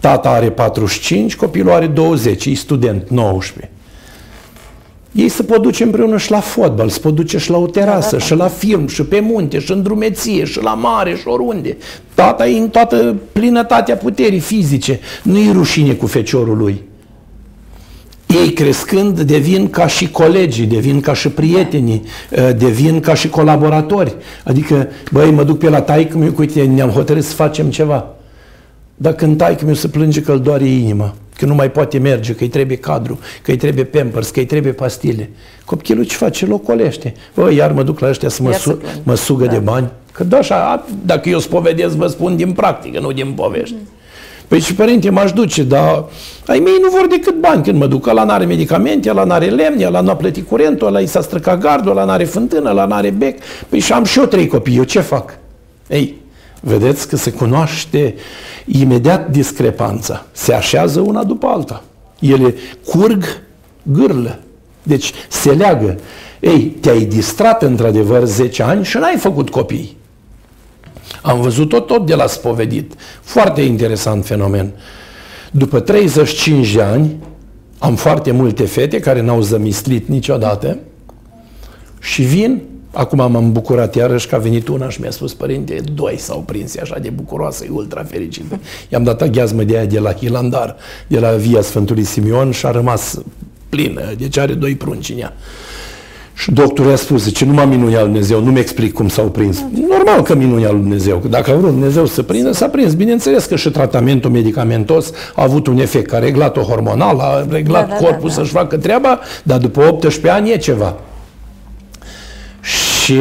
tata 0.00 0.28
are 0.28 0.50
45, 0.50 1.36
copilul 1.36 1.72
are 1.72 1.86
20, 1.86 2.46
e 2.46 2.54
student 2.54 3.08
19. 3.08 3.71
Ei 5.12 5.28
se 5.28 5.42
pot 5.42 5.62
duce 5.62 5.82
împreună 5.82 6.18
și 6.18 6.30
la 6.30 6.40
fotbal, 6.40 6.88
se 6.88 6.98
pot 6.98 7.14
duce 7.14 7.38
și 7.38 7.50
la 7.50 7.56
o 7.56 7.66
terasă, 7.66 8.10
da, 8.10 8.10
da, 8.10 8.16
da. 8.16 8.24
și 8.24 8.34
la 8.34 8.48
film, 8.48 8.86
și 8.86 9.02
pe 9.02 9.20
munte, 9.20 9.58
și 9.58 9.72
în 9.72 9.82
drumeție, 9.82 10.44
și 10.44 10.62
la 10.62 10.74
mare, 10.74 11.16
și 11.16 11.28
oriunde. 11.28 11.76
Tata 12.14 12.48
e 12.48 12.58
în 12.58 12.68
toată 12.68 13.16
plinătatea 13.32 13.96
puterii 13.96 14.38
fizice. 14.38 15.00
Nu 15.22 15.38
e 15.38 15.52
rușine 15.52 15.92
cu 15.92 16.06
feciorul 16.06 16.56
lui. 16.56 16.82
Ei 18.26 18.52
crescând 18.52 19.20
devin 19.20 19.68
ca 19.70 19.86
și 19.86 20.10
colegii, 20.10 20.66
devin 20.66 21.00
ca 21.00 21.14
și 21.14 21.28
prietenii, 21.28 22.02
uh, 22.30 22.56
devin 22.56 23.00
ca 23.00 23.14
și 23.14 23.28
colaboratori. 23.28 24.14
Adică, 24.44 24.88
băi, 25.10 25.30
mă 25.30 25.44
duc 25.44 25.58
pe 25.58 25.68
la 25.68 25.80
taică 25.80 26.18
mi 26.18 26.32
uite, 26.38 26.62
ne-am 26.62 26.90
hotărât 26.90 27.24
să 27.24 27.34
facem 27.34 27.70
ceva. 27.70 28.06
Dar 28.94 29.12
când 29.12 29.36
taică 29.36 29.64
mi 29.66 29.76
se 29.76 29.88
plânge 29.88 30.20
că 30.20 30.32
îl 30.32 30.40
doare 30.40 30.64
inima, 30.64 31.14
că 31.36 31.46
nu 31.46 31.54
mai 31.54 31.70
poate 31.70 31.98
merge, 31.98 32.32
că 32.32 32.42
îi 32.42 32.48
trebuie 32.48 32.76
cadru, 32.76 33.18
că 33.42 33.50
îi 33.50 33.56
trebuie 33.56 33.84
pampers, 33.84 34.30
că 34.30 34.38
îi 34.38 34.46
trebuie 34.46 34.72
pastile. 34.72 35.30
Copilul 35.64 36.04
ce 36.04 36.16
face? 36.16 36.46
Locolește. 36.46 37.14
Bă, 37.34 37.52
iar 37.52 37.72
mă 37.72 37.82
duc 37.82 37.98
la 37.98 38.08
ăștia 38.08 38.28
să 38.28 38.42
mă, 38.42 38.52
su- 38.52 38.80
mă 39.02 39.14
sugă 39.14 39.44
da. 39.44 39.52
de 39.52 39.58
bani. 39.58 39.90
Că 40.12 40.24
da, 40.24 40.38
așa, 40.38 40.84
dacă 41.04 41.28
eu 41.28 41.38
spovedesc, 41.38 41.94
vă 41.94 42.06
spun 42.06 42.36
din 42.36 42.52
practică, 42.52 43.00
nu 43.00 43.12
din 43.12 43.32
povești. 43.32 43.74
Mm. 43.74 43.88
Păi 44.48 44.60
și 44.60 44.74
părinte, 44.74 45.10
m-aș 45.10 45.32
duce, 45.32 45.62
dar 45.62 46.04
ai 46.46 46.58
mei 46.58 46.78
nu 46.82 46.88
vor 46.88 47.06
decât 47.06 47.40
bani 47.40 47.62
când 47.62 47.78
mă 47.78 47.86
duc. 47.86 48.06
Ăla 48.06 48.24
n-are 48.24 48.44
medicamente, 48.44 49.10
ăla 49.10 49.24
n-are 49.24 49.46
lemne, 49.46 49.86
ăla 49.86 50.00
n-a 50.00 50.16
plătit 50.16 50.48
curentul, 50.48 50.86
ăla 50.86 51.00
i 51.00 51.06
s-a 51.06 51.20
străcat 51.20 51.58
gardul, 51.58 51.90
ăla 51.90 52.04
n-are 52.04 52.24
fântână, 52.24 52.70
ăla 52.70 52.84
n-are 52.84 53.10
bec. 53.10 53.38
Păi 53.68 53.78
și 53.78 53.92
am 53.92 54.04
și 54.04 54.18
eu 54.18 54.24
trei 54.24 54.46
copii, 54.46 54.76
eu 54.76 54.82
ce 54.82 55.00
fac? 55.00 55.38
Ei, 55.88 56.21
vedeți 56.64 57.08
că 57.08 57.16
se 57.16 57.32
cunoaște 57.32 58.14
imediat 58.66 59.30
discrepanța. 59.30 60.26
Se 60.32 60.52
așează 60.52 61.00
una 61.00 61.24
după 61.24 61.46
alta. 61.46 61.82
Ele 62.20 62.54
curg 62.84 63.24
gârlă. 63.82 64.38
Deci 64.82 65.12
se 65.28 65.52
leagă. 65.52 65.98
Ei, 66.40 66.60
te-ai 66.60 67.04
distrat 67.04 67.62
într-adevăr 67.62 68.24
10 68.24 68.62
ani 68.62 68.84
și 68.84 68.96
n-ai 68.96 69.16
făcut 69.18 69.50
copii. 69.50 69.96
Am 71.22 71.40
văzut-o 71.40 71.80
tot 71.80 72.06
de 72.06 72.14
la 72.14 72.26
spovedit. 72.26 72.92
Foarte 73.20 73.60
interesant 73.60 74.26
fenomen. 74.26 74.72
După 75.50 75.80
35 75.80 76.72
de 76.72 76.82
ani, 76.82 77.16
am 77.78 77.94
foarte 77.94 78.30
multe 78.30 78.64
fete 78.64 79.00
care 79.00 79.20
n-au 79.20 79.40
zămislit 79.40 80.08
niciodată 80.08 80.78
și 82.00 82.22
vin, 82.22 82.62
acum 82.92 83.18
m-am 83.32 83.52
bucurat 83.52 83.94
iarăși 83.94 84.28
că 84.28 84.34
a 84.34 84.38
venit 84.38 84.68
una 84.68 84.88
și 84.88 85.00
mi-a 85.00 85.10
spus, 85.10 85.34
părinte, 85.34 85.80
doi 85.94 86.16
s-au 86.18 86.42
prins 86.46 86.76
așa 86.76 86.98
de 86.98 87.10
bucuroasă, 87.10 87.64
e 87.64 87.68
ultra 87.70 88.04
fericită. 88.04 88.58
I-am 88.92 89.02
dat 89.02 89.22
aghiazmă 89.22 89.62
de 89.62 89.76
aia 89.76 89.86
de 89.86 89.98
la 89.98 90.12
Hilandar, 90.12 90.76
de 91.06 91.18
la 91.18 91.30
Via 91.30 91.60
Sfântului 91.60 92.04
Simion 92.04 92.50
și 92.50 92.66
a 92.66 92.70
rămas 92.70 93.20
plină, 93.68 94.02
deci 94.18 94.38
are 94.38 94.52
doi 94.52 94.74
prunci 94.74 95.10
în 95.10 95.18
ea. 95.18 95.32
Și 96.34 96.50
doctorul 96.50 96.92
a 96.92 96.96
spus, 96.96 97.22
zice, 97.22 97.44
nu 97.44 97.52
m-a 97.52 97.64
minunat 97.64 97.92
lui 97.92 98.02
Dumnezeu, 98.02 98.44
nu-mi 98.44 98.58
explic 98.58 98.92
cum 98.92 99.08
s-au 99.08 99.24
prins. 99.24 99.64
Normal 99.88 100.22
că 100.22 100.34
minunea 100.34 100.70
lui 100.70 100.80
Dumnezeu, 100.80 101.16
că 101.16 101.28
dacă 101.28 101.50
a 101.50 101.54
vrut 101.54 101.70
Dumnezeu 101.70 102.06
să 102.06 102.22
prindă, 102.22 102.52
s-a 102.52 102.68
prins. 102.68 102.94
Bineînțeles 102.94 103.44
că 103.44 103.56
și 103.56 103.70
tratamentul 103.70 104.30
medicamentos 104.30 105.12
a 105.34 105.42
avut 105.42 105.66
un 105.66 105.78
efect, 105.78 106.06
că 106.06 106.16
a 106.16 106.18
reglat-o 106.18 106.60
hormonal, 106.60 107.18
a 107.18 107.46
reglat 107.50 107.88
da, 107.88 107.94
da, 107.94 108.00
corpul 108.00 108.28
da, 108.28 108.34
da. 108.34 108.40
să-și 108.40 108.52
facă 108.52 108.76
treaba, 108.76 109.20
dar 109.42 109.58
după 109.58 109.80
18 109.80 110.30
ani 110.30 110.50
e 110.50 110.56
ceva. 110.56 110.96
Și 113.02 113.18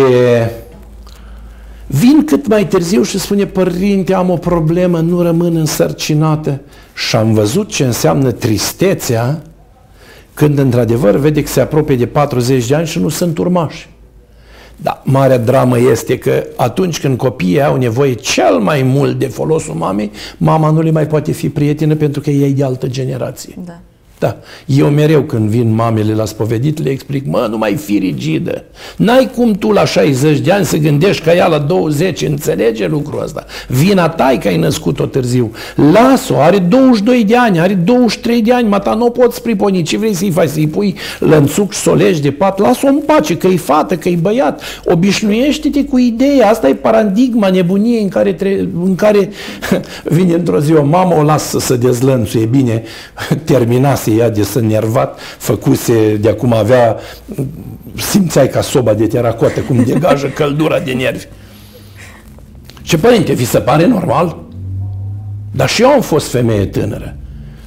vin 1.88 2.26
cât 2.26 2.48
mai 2.48 2.68
târziu 2.68 3.04
și 3.04 3.20
spune, 3.20 3.46
părinte, 3.46 4.14
am 4.14 4.30
o 4.30 4.38
problemă, 4.38 5.00
nu 5.00 5.22
rămân 5.22 5.56
însărcinată. 5.56 6.62
Și 6.94 7.16
am 7.16 7.34
văzut 7.34 7.70
ce 7.70 7.84
înseamnă 7.84 8.32
tristețea 8.32 9.42
când 10.34 10.58
într-adevăr 10.58 11.16
vede 11.16 11.44
că 11.44 11.48
se 11.48 11.62
apropie 11.62 11.96
de 11.96 12.08
40 12.08 12.68
de 12.68 12.76
ani 12.76 12.88
și 12.88 13.00
nu 13.00 13.10
sunt 13.10 13.38
urmași. 13.38 13.90
Da, 14.76 15.02
marea 15.06 15.38
dramă 15.38 15.80
este 15.80 16.18
că 16.18 16.44
atunci 16.56 17.00
când 17.00 17.18
copiii 17.18 17.64
au 17.64 17.78
nevoie 17.78 18.14
cel 18.14 18.58
mai 18.58 18.82
mult 18.84 19.20
de 19.20 19.28
folosul 19.28 19.74
mamei, 19.74 20.12
mama 20.38 20.70
nu 20.70 20.82
le 20.82 20.92
mai 20.92 21.08
poate 21.08 21.32
fi 21.32 21.50
prietenă 21.50 21.96
pentru 21.96 22.22
că 22.22 22.30
ea 22.30 22.48
e 22.48 22.52
de 22.52 22.64
altă 22.64 22.88
generație. 22.88 23.54
Da. 23.66 23.80
Da. 24.22 24.38
Eu 24.66 24.88
mereu 24.88 25.22
când 25.22 25.50
vin 25.50 25.74
mamele 25.74 26.14
la 26.14 26.26
spovedit 26.26 26.84
le 26.84 26.90
explic, 26.90 27.26
mă, 27.26 27.48
nu 27.50 27.58
mai 27.58 27.76
fi 27.76 27.98
rigidă. 27.98 28.64
N-ai 28.98 29.32
cum 29.36 29.54
tu 29.54 29.72
la 29.72 29.86
60 29.86 30.40
de 30.40 30.52
ani 30.52 30.66
să 30.66 30.78
gândești 30.78 31.24
ca 31.24 31.34
ea 31.34 31.48
la 31.48 31.58
20, 31.58 32.22
înțelege 32.22 32.88
lucrul 32.88 33.22
ăsta. 33.24 33.46
Vina 33.68 34.10
ta 34.10 34.38
că 34.42 34.48
ai 34.48 34.58
născut-o 34.58 35.06
târziu. 35.06 35.52
Las-o, 35.94 36.36
are 36.40 36.58
22 36.58 37.24
de 37.24 37.38
ani, 37.38 37.60
are 37.60 37.74
23 37.74 38.42
de 38.42 38.54
ani, 38.54 38.68
mata 38.68 38.94
nu 38.94 39.06
o 39.06 39.10
poți 39.10 39.42
priponi. 39.42 39.82
Ce 39.82 39.98
vrei 39.98 40.14
să-i 40.14 40.32
faci? 40.32 40.50
Să-i 40.50 40.68
pui 40.68 40.96
lănțuc 41.20 41.72
și 41.72 41.80
solegi 41.80 42.22
de 42.22 42.32
pat? 42.32 42.60
Las-o 42.60 42.88
în 42.88 43.02
pace, 43.06 43.38
că 43.38 43.48
e 43.48 43.58
fată, 43.58 43.96
că 43.96 44.10
e 44.10 44.16
băiat. 44.16 44.62
Obișnuiește-te 44.86 45.86
cu 45.86 45.98
ideea. 45.98 46.50
Asta 46.50 46.68
e 46.68 46.74
paradigma 46.74 47.50
nebuniei 47.50 48.02
în 48.02 48.10
care, 48.10 48.34
tre- 48.34 48.68
în 48.84 48.96
care 48.96 49.30
vine 50.16 50.34
într-o 50.34 50.60
zi 50.60 50.74
o 50.74 50.84
mamă, 50.86 51.16
o 51.16 51.24
lasă 51.24 51.60
să 51.60 51.66
se 51.66 51.76
dezlănțuie. 51.76 52.46
Bine, 52.46 52.84
terminase 53.44 54.11
chestie 54.12 54.24
ea 54.24 54.30
de 54.30 54.44
să 54.44 54.60
nervat, 54.60 55.20
făcuse, 55.38 56.16
de 56.16 56.30
acum 56.30 56.54
avea, 56.54 56.98
simțeai 57.96 58.48
ca 58.48 58.62
soba 58.62 58.94
de 58.94 59.08
teracotă, 59.08 59.60
cum 59.60 59.84
degajă 59.84 60.28
căldura 60.40 60.80
de 60.80 60.92
nervi. 60.92 61.26
Ce 62.82 62.98
părinte, 62.98 63.34
vi 63.34 63.46
se 63.46 63.60
pare 63.60 63.86
normal? 63.86 64.38
Dar 65.52 65.70
și 65.70 65.82
eu 65.82 65.90
am 65.90 66.02
fost 66.02 66.30
femeie 66.30 66.66
tânără. 66.66 67.16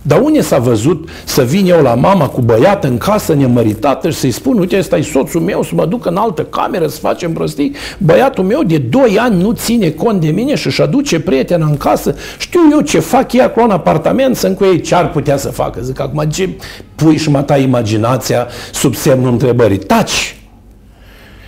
Dar 0.06 0.20
unde 0.20 0.40
s-a 0.40 0.58
văzut 0.58 1.08
să 1.24 1.42
vin 1.42 1.66
eu 1.66 1.82
la 1.82 1.94
mama 1.94 2.28
cu 2.28 2.40
băiat 2.40 2.84
în 2.84 2.98
casă 2.98 3.34
nemăritată 3.34 4.10
și 4.10 4.16
să-i 4.16 4.30
spun, 4.30 4.58
uite, 4.58 4.78
ăsta 4.78 4.96
e 4.96 5.02
soțul 5.02 5.40
meu, 5.40 5.62
să 5.62 5.70
mă 5.74 5.86
duc 5.86 6.06
în 6.06 6.16
altă 6.16 6.44
cameră 6.44 6.86
să 6.86 6.98
facem 6.98 7.32
prostii. 7.32 7.74
Băiatul 7.98 8.44
meu 8.44 8.62
de 8.62 8.78
2 8.78 9.18
ani 9.18 9.42
nu 9.42 9.52
ține 9.52 9.90
cont 9.90 10.20
de 10.20 10.30
mine 10.30 10.54
și 10.54 10.66
își 10.66 10.82
aduce 10.82 11.20
prietena 11.20 11.66
în 11.66 11.76
casă. 11.76 12.14
Știu 12.38 12.60
eu 12.70 12.80
ce 12.80 12.98
fac 12.98 13.32
ei 13.32 13.40
acolo 13.40 13.64
în 13.64 13.70
apartament, 13.70 14.36
sunt 14.36 14.56
cu 14.56 14.64
ei 14.64 14.80
ce 14.80 14.94
ar 14.94 15.10
putea 15.10 15.36
să 15.36 15.48
facă. 15.48 15.80
Zic, 15.80 16.00
acum 16.00 16.24
ce 16.28 16.48
pui 16.94 17.16
și 17.16 17.30
mata 17.30 17.58
imaginația 17.58 18.46
sub 18.72 18.94
semnul 18.94 19.32
întrebării? 19.32 19.78
Taci! 19.78 20.36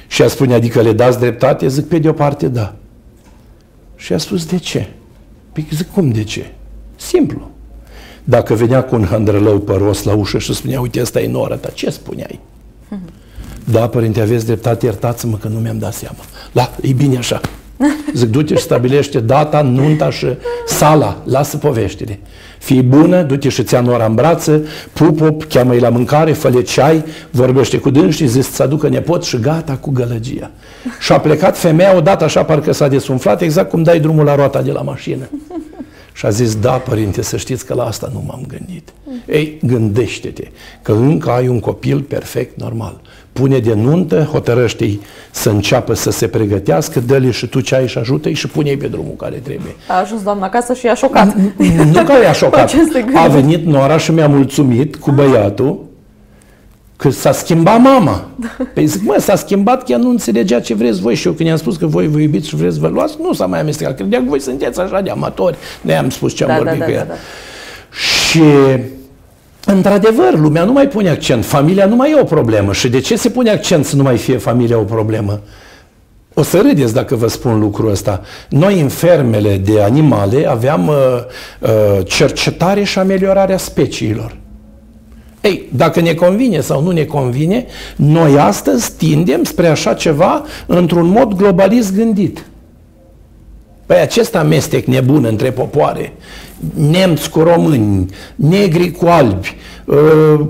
Și 0.07 0.23
a 0.23 0.29
spune, 0.29 0.55
adică 0.55 0.81
le 0.81 0.93
dați 0.93 1.19
dreptate? 1.19 1.69
Zic, 1.69 1.89
pe 1.89 1.99
de 1.99 2.09
o 2.09 2.13
parte, 2.13 2.49
da. 2.49 2.75
Și 3.97 4.13
a 4.13 4.19
spus, 4.19 4.47
de 4.47 4.59
ce? 4.59 4.89
Păi 5.53 5.67
zic, 5.71 5.93
cum 5.93 6.11
de 6.11 6.25
ce? 6.25 6.53
Simplu. 6.97 7.55
Dacă 8.29 8.55
venea 8.55 8.85
cu 8.85 8.95
un 8.95 9.05
hândrălău 9.05 9.59
păros 9.59 10.03
la 10.03 10.15
ușă 10.15 10.39
și 10.39 10.55
spunea, 10.55 10.81
uite, 10.81 11.01
ăsta 11.01 11.21
e 11.21 11.29
nora 11.29 11.57
ta, 11.57 11.69
ce 11.75 11.91
spuneai? 11.91 12.41
Da, 13.73 13.89
părinte, 13.89 14.21
aveți 14.21 14.47
dreptate, 14.47 14.85
iertați-mă 14.85 15.37
că 15.37 15.49
nu 15.49 15.59
mi-am 15.59 15.79
dat 15.79 15.95
seama. 15.95 16.19
Da, 16.53 16.71
e 16.83 16.93
bine 16.93 17.17
așa. 17.17 17.41
Zic, 18.15 18.29
du-te 18.31 18.55
și 18.55 18.63
stabilește 18.63 19.21
data, 19.21 19.63
nunta 19.63 20.11
și 20.11 20.27
sala, 20.67 21.23
lasă 21.25 21.57
poveștile. 21.57 22.19
Fii 22.59 22.83
bună, 22.83 23.23
du-te 23.23 23.49
și 23.49 23.63
ți-a 23.63 23.81
nora 23.81 24.05
în 24.05 24.15
brață, 24.15 24.65
pup 24.93 25.45
cheamă-i 25.45 25.79
la 25.79 25.89
mâncare, 25.89 26.33
fă 26.33 26.51
ceai, 26.63 27.05
vorbește 27.31 27.79
cu 27.79 27.91
dânsi 27.91 28.17
și 28.17 28.27
zici 28.27 28.45
să 28.45 28.63
aducă 28.63 28.89
nepot 28.89 29.25
și 29.25 29.41
gata 29.41 29.73
cu 29.73 29.91
gălăgia. 29.91 30.51
Și 31.05 31.13
a 31.13 31.21
plecat 31.21 31.59
femeia 31.59 31.97
odată 31.97 32.25
așa, 32.25 32.45
parcă 32.45 32.73
s-a 32.73 32.89
desumflat, 32.89 33.41
exact 33.41 33.71
cum 33.71 33.83
dai 33.83 34.01
drumul 34.01 34.25
la 34.25 34.35
roata 34.35 34.63
de 34.63 34.73
la 34.73 34.81
mașină. 34.81 35.29
Și 36.17 36.27
a 36.27 36.29
zis, 36.29 36.55
da, 36.57 36.71
părinte, 36.71 37.23
să 37.23 37.37
știți 37.37 37.67
că 37.67 37.75
la 37.75 37.85
asta 37.85 38.11
nu 38.13 38.25
m-am 38.27 38.41
gândit. 38.49 38.89
Ei, 39.27 39.59
gândește-te 39.63 40.49
că 40.83 40.93
încă 40.93 41.31
ai 41.31 41.49
un 41.49 41.61
copil 41.61 42.01
perfect 42.01 42.61
normal. 42.61 43.01
Pune 43.33 43.59
de 43.59 43.75
nuntă, 43.75 44.29
hotărăște-i 44.33 45.01
să 45.31 45.51
înceapă 45.51 45.95
să 45.95 46.11
se 46.11 46.27
pregătească, 46.29 47.01
dă-le 47.01 47.31
și 47.31 47.47
tu 47.47 47.61
ce 47.61 47.75
ai 47.75 47.89
și 47.89 47.99
ajută-i 47.99 48.33
și 48.33 48.49
pune-i 48.49 48.77
pe 48.77 48.87
drumul 48.87 49.15
care 49.17 49.37
trebuie. 49.37 49.77
A 49.89 50.01
ajuns 50.01 50.23
doamna 50.23 50.47
acasă 50.47 50.75
și 50.75 50.87
i-a 50.87 50.95
șocat. 50.95 51.35
Nu 51.93 52.05
că 52.05 52.13
i-a 52.23 52.33
șocat. 52.43 52.75
A 53.15 53.27
venit 53.27 53.65
Nora 53.65 53.99
și 53.99 54.11
mi-a 54.11 54.29
mulțumit 54.29 54.97
cu 54.97 55.11
băiatul 55.11 55.85
Că 56.97 57.11
s-a 57.11 57.33
schimbat 57.33 57.81
mama. 57.81 58.29
Păi 58.75 58.87
zic, 58.87 59.03
mă, 59.03 59.17
s-a 59.19 59.37
schimbat 59.37 59.85
că 59.85 59.93
ea 59.93 59.99
nu 59.99 60.09
înțelegea 60.09 60.61
ce 60.61 60.75
vreți 60.75 61.01
voi 61.01 61.15
și 61.15 61.27
eu 61.27 61.33
când 61.33 61.49
i-am 61.49 61.59
spus 61.59 61.77
că 61.77 61.87
voi 61.87 62.09
vă 62.09 62.19
iubiți 62.19 62.49
și 62.49 62.57
vreți 62.57 62.75
să 62.75 62.81
vă 62.81 62.89
luați, 62.89 63.17
nu 63.23 63.33
s-a 63.33 63.47
mai 63.47 63.61
amestecat. 63.61 63.95
Credea 63.97 64.19
că 64.19 64.25
voi 64.29 64.41
sunteți 64.41 64.81
așa 64.81 65.01
de 65.01 65.11
amatori. 65.11 65.57
ne 65.81 65.97
am 65.97 66.11
spus 66.11 66.35
ce 66.35 66.45
am 66.45 66.49
da, 66.49 66.57
vorbit 66.57 66.79
da, 66.79 66.85
cu 66.85 66.91
da, 66.91 66.97
ea. 66.97 67.05
Da, 67.05 67.13
da. 67.13 67.19
Și 68.29 68.41
Într-adevăr, 69.69 70.39
lumea 70.39 70.65
nu 70.65 70.73
mai 70.73 70.89
pune 70.89 71.09
accent. 71.09 71.45
Familia 71.45 71.87
nu 71.87 71.97
mai 71.97 72.11
e 72.11 72.21
o 72.21 72.25
problemă. 72.25 72.73
Și 72.73 72.89
de 72.89 73.01
ce 73.01 73.17
se 73.17 73.29
pune 73.29 73.51
accent 73.51 73.85
să 73.85 73.97
nu 73.97 74.03
mai 74.03 74.17
fie 74.17 74.37
familia 74.37 74.79
o 74.79 74.83
problemă? 74.83 75.41
O 76.35 76.43
să 76.43 76.61
râdeți 76.61 76.95
dacă 76.95 77.15
vă 77.15 77.29
spun 77.29 77.59
lucrul 77.59 77.91
ăsta. 77.91 78.23
Noi 78.49 78.81
în 78.81 78.89
fermele 78.89 79.57
de 79.57 79.83
animale 79.83 80.49
aveam 80.49 80.89
uh, 80.89 80.95
uh, 81.59 82.07
cercetare 82.07 82.83
și 82.83 82.99
ameliorarea 82.99 83.57
speciilor. 83.57 84.37
Ei, 85.47 85.69
dacă 85.73 86.01
ne 86.01 86.15
convine 86.15 86.61
sau 86.61 86.83
nu 86.83 86.91
ne 86.91 87.05
convine, 87.05 87.67
noi 87.97 88.39
astăzi 88.39 88.93
tindem 88.97 89.45
spre 89.45 89.67
așa 89.67 89.95
ceva 89.95 90.45
într-un 90.67 91.09
mod 91.09 91.35
globalist 91.35 91.95
gândit. 91.95 92.45
Păi 93.87 93.97
acest 94.01 94.35
amestec 94.37 94.87
nebun 94.87 95.25
între 95.25 95.51
popoare, 95.51 96.13
nemți 96.75 97.31
cu 97.31 97.41
români, 97.41 98.07
negri 98.35 98.91
cu 98.91 99.07
albi, 99.07 99.57
uh, 99.85 99.97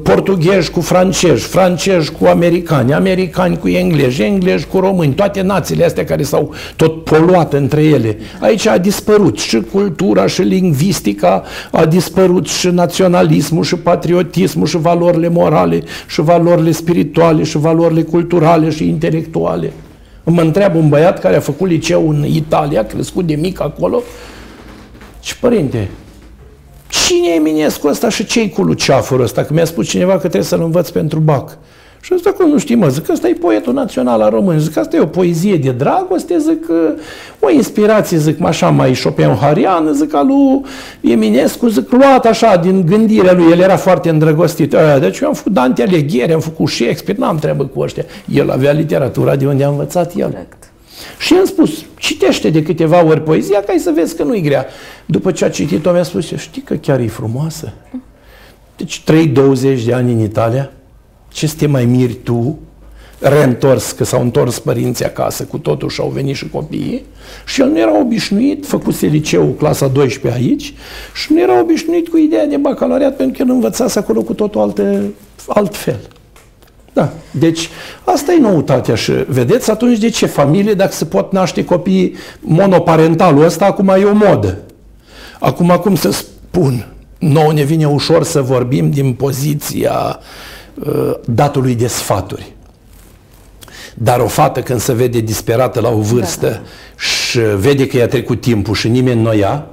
portughezi 0.02 0.70
cu 0.70 0.80
francezi, 0.80 1.46
francezi 1.46 2.12
cu 2.12 2.26
americani, 2.26 2.92
americani 2.92 3.58
cu 3.58 3.68
englezi, 3.68 4.22
englezi 4.22 4.66
cu 4.66 4.78
români, 4.78 5.14
toate 5.14 5.42
națiile 5.42 5.84
astea 5.84 6.04
care 6.04 6.22
s-au 6.22 6.54
tot 6.76 7.04
poluat 7.04 7.52
între 7.52 7.82
ele. 7.82 8.18
Aici 8.40 8.66
a 8.66 8.78
dispărut 8.78 9.38
și 9.38 9.60
cultura, 9.72 10.26
și 10.26 10.42
lingvistica, 10.42 11.42
a 11.72 11.86
dispărut 11.86 12.46
și 12.46 12.68
naționalismul, 12.68 13.64
și 13.64 13.76
patriotismul, 13.76 14.66
și 14.66 14.76
valorile 14.76 15.28
morale, 15.28 15.82
și 16.08 16.20
valorile 16.20 16.70
spirituale, 16.70 17.42
și 17.42 17.58
valorile 17.58 18.02
culturale 18.02 18.70
și 18.70 18.88
intelectuale. 18.88 19.72
Mă 20.30 20.40
întreabă 20.40 20.78
un 20.78 20.88
băiat 20.88 21.18
care 21.20 21.36
a 21.36 21.40
făcut 21.40 21.68
liceu 21.68 22.08
în 22.08 22.24
Italia, 22.26 22.84
crescut 22.84 23.26
de 23.26 23.34
mic 23.34 23.60
acolo, 23.60 24.02
și 25.20 25.38
părinte, 25.38 25.90
cine 26.88 27.28
e 27.28 27.34
Eminescu 27.34 27.86
ăsta 27.86 28.08
și 28.08 28.26
ce-i 28.26 28.50
cu 28.50 28.62
Luceafărul 28.62 29.24
ăsta? 29.24 29.44
Că 29.44 29.52
mi-a 29.52 29.64
spus 29.64 29.88
cineva 29.88 30.12
că 30.12 30.18
trebuie 30.18 30.42
să-l 30.42 30.62
învăț 30.62 30.88
pentru 30.88 31.18
BAC. 31.18 31.58
Și 32.06 32.12
ăsta 32.14 32.32
că 32.32 32.44
nu 32.44 32.58
știi, 32.58 32.74
mă, 32.74 32.88
zic 32.88 33.04
că 33.04 33.12
ăsta 33.12 33.28
e 33.28 33.32
poetul 33.32 33.72
național 33.72 34.20
al 34.20 34.30
român, 34.30 34.58
zic 34.58 34.72
că 34.72 34.80
asta 34.80 34.96
e 34.96 35.00
o 35.00 35.06
poezie 35.06 35.56
de 35.56 35.70
dragoste, 35.70 36.38
zic 36.38 36.66
că 36.66 36.94
o 37.40 37.50
inspirație, 37.50 38.18
zic, 38.18 38.44
așa 38.44 38.70
mai 38.70 38.94
Schopenhaueriană, 38.94 39.92
zic, 39.92 40.14
al 40.14 40.26
lui 40.26 41.12
Eminescu, 41.12 41.68
zic, 41.68 41.90
luat 41.90 42.26
așa 42.26 42.56
din 42.56 42.86
gândirea 42.86 43.32
lui, 43.32 43.50
el 43.50 43.58
era 43.58 43.76
foarte 43.76 44.08
îndrăgostit. 44.08 44.74
Aia, 44.74 44.98
deci 44.98 45.18
eu 45.18 45.28
am 45.28 45.34
făcut 45.34 45.52
Dante 45.52 45.82
Alighieri, 45.82 46.32
am 46.32 46.40
făcut 46.40 46.68
Shakespeare, 46.68 47.20
n-am 47.20 47.38
treabă 47.38 47.64
cu 47.64 47.80
ăștia. 47.80 48.04
El 48.32 48.50
avea 48.50 48.72
literatura 48.72 49.36
de 49.36 49.46
unde 49.46 49.64
a 49.64 49.68
învățat 49.68 50.12
el. 50.16 50.28
Correct. 50.28 50.70
Și 51.18 51.34
i-am 51.34 51.44
spus, 51.44 51.70
citește 51.98 52.50
de 52.50 52.62
câteva 52.62 53.04
ori 53.04 53.22
poezia 53.22 53.60
ca 53.60 53.74
să 53.78 53.92
vezi 53.94 54.16
că 54.16 54.22
nu-i 54.22 54.40
grea. 54.40 54.66
După 55.06 55.30
ce 55.30 55.44
a 55.44 55.50
citit-o, 55.50 55.90
mi-a 55.92 56.02
spus, 56.02 56.32
știi 56.36 56.62
că 56.62 56.74
chiar 56.74 57.00
e 57.00 57.06
frumoasă? 57.06 57.72
Deci 58.76 59.02
trei 59.04 59.26
20 59.26 59.84
de 59.84 59.92
ani 59.92 60.12
în 60.12 60.20
Italia, 60.20 60.70
ce 61.36 61.46
să 61.46 61.54
te 61.58 61.66
mai 61.66 61.84
miri 61.84 62.14
tu, 62.14 62.58
reîntors, 63.18 63.92
că 63.92 64.04
s-au 64.04 64.20
întors 64.20 64.58
părinții 64.58 65.04
acasă 65.04 65.44
cu 65.44 65.58
totul 65.58 65.88
și 65.88 66.00
au 66.00 66.08
venit 66.08 66.36
și 66.36 66.48
copiii 66.48 67.04
și 67.46 67.60
el 67.60 67.68
nu 67.68 67.78
era 67.78 67.98
obișnuit, 67.98 68.66
făcuse 68.66 69.06
liceu 69.06 69.44
clasa 69.46 69.86
12 69.86 70.40
aici 70.40 70.74
și 71.14 71.32
nu 71.32 71.40
era 71.40 71.60
obișnuit 71.60 72.08
cu 72.08 72.16
ideea 72.16 72.46
de 72.46 72.56
bacalaureat 72.56 73.16
pentru 73.16 73.36
că 73.36 73.48
el 73.48 73.54
învățase 73.54 73.98
acolo 73.98 74.22
cu 74.22 74.34
totul 74.34 74.60
alte, 74.60 75.02
altfel. 75.46 76.00
Da. 76.92 77.12
Deci, 77.30 77.68
asta 78.04 78.32
e 78.32 78.40
noutatea 78.40 78.94
și 78.94 79.12
vedeți 79.26 79.70
atunci 79.70 79.98
de 79.98 80.08
ce 80.08 80.26
familie, 80.26 80.74
dacă 80.74 80.92
se 80.92 81.04
pot 81.04 81.32
naște 81.32 81.64
copii 81.64 82.14
monoparentalul 82.40 83.44
ăsta, 83.44 83.64
acum 83.64 83.88
e 83.88 84.04
o 84.04 84.14
modă. 84.14 84.58
Acum, 85.40 85.80
cum 85.82 85.94
să 85.94 86.10
spun, 86.10 86.86
nouă 87.18 87.52
ne 87.52 87.62
vine 87.62 87.86
ușor 87.86 88.24
să 88.24 88.40
vorbim 88.40 88.90
din 88.90 89.12
poziția 89.12 90.18
uh, 90.18 90.24
datului 91.24 91.74
de 91.74 91.86
sfaturi. 91.86 92.54
Dar 93.94 94.20
o 94.20 94.26
fată 94.26 94.60
când 94.60 94.80
se 94.80 94.92
vede 94.92 95.20
disperată 95.20 95.80
la 95.80 95.88
o 95.88 96.00
vârstă 96.00 96.46
da, 96.46 96.52
da. 96.52 96.60
și 96.96 97.38
vede 97.56 97.86
că 97.86 97.96
i-a 97.96 98.08
trecut 98.08 98.40
timpul 98.40 98.74
și 98.74 98.88
nimeni 98.88 99.22
nu 99.22 99.28
o 99.28 99.32
ia, 99.32 99.66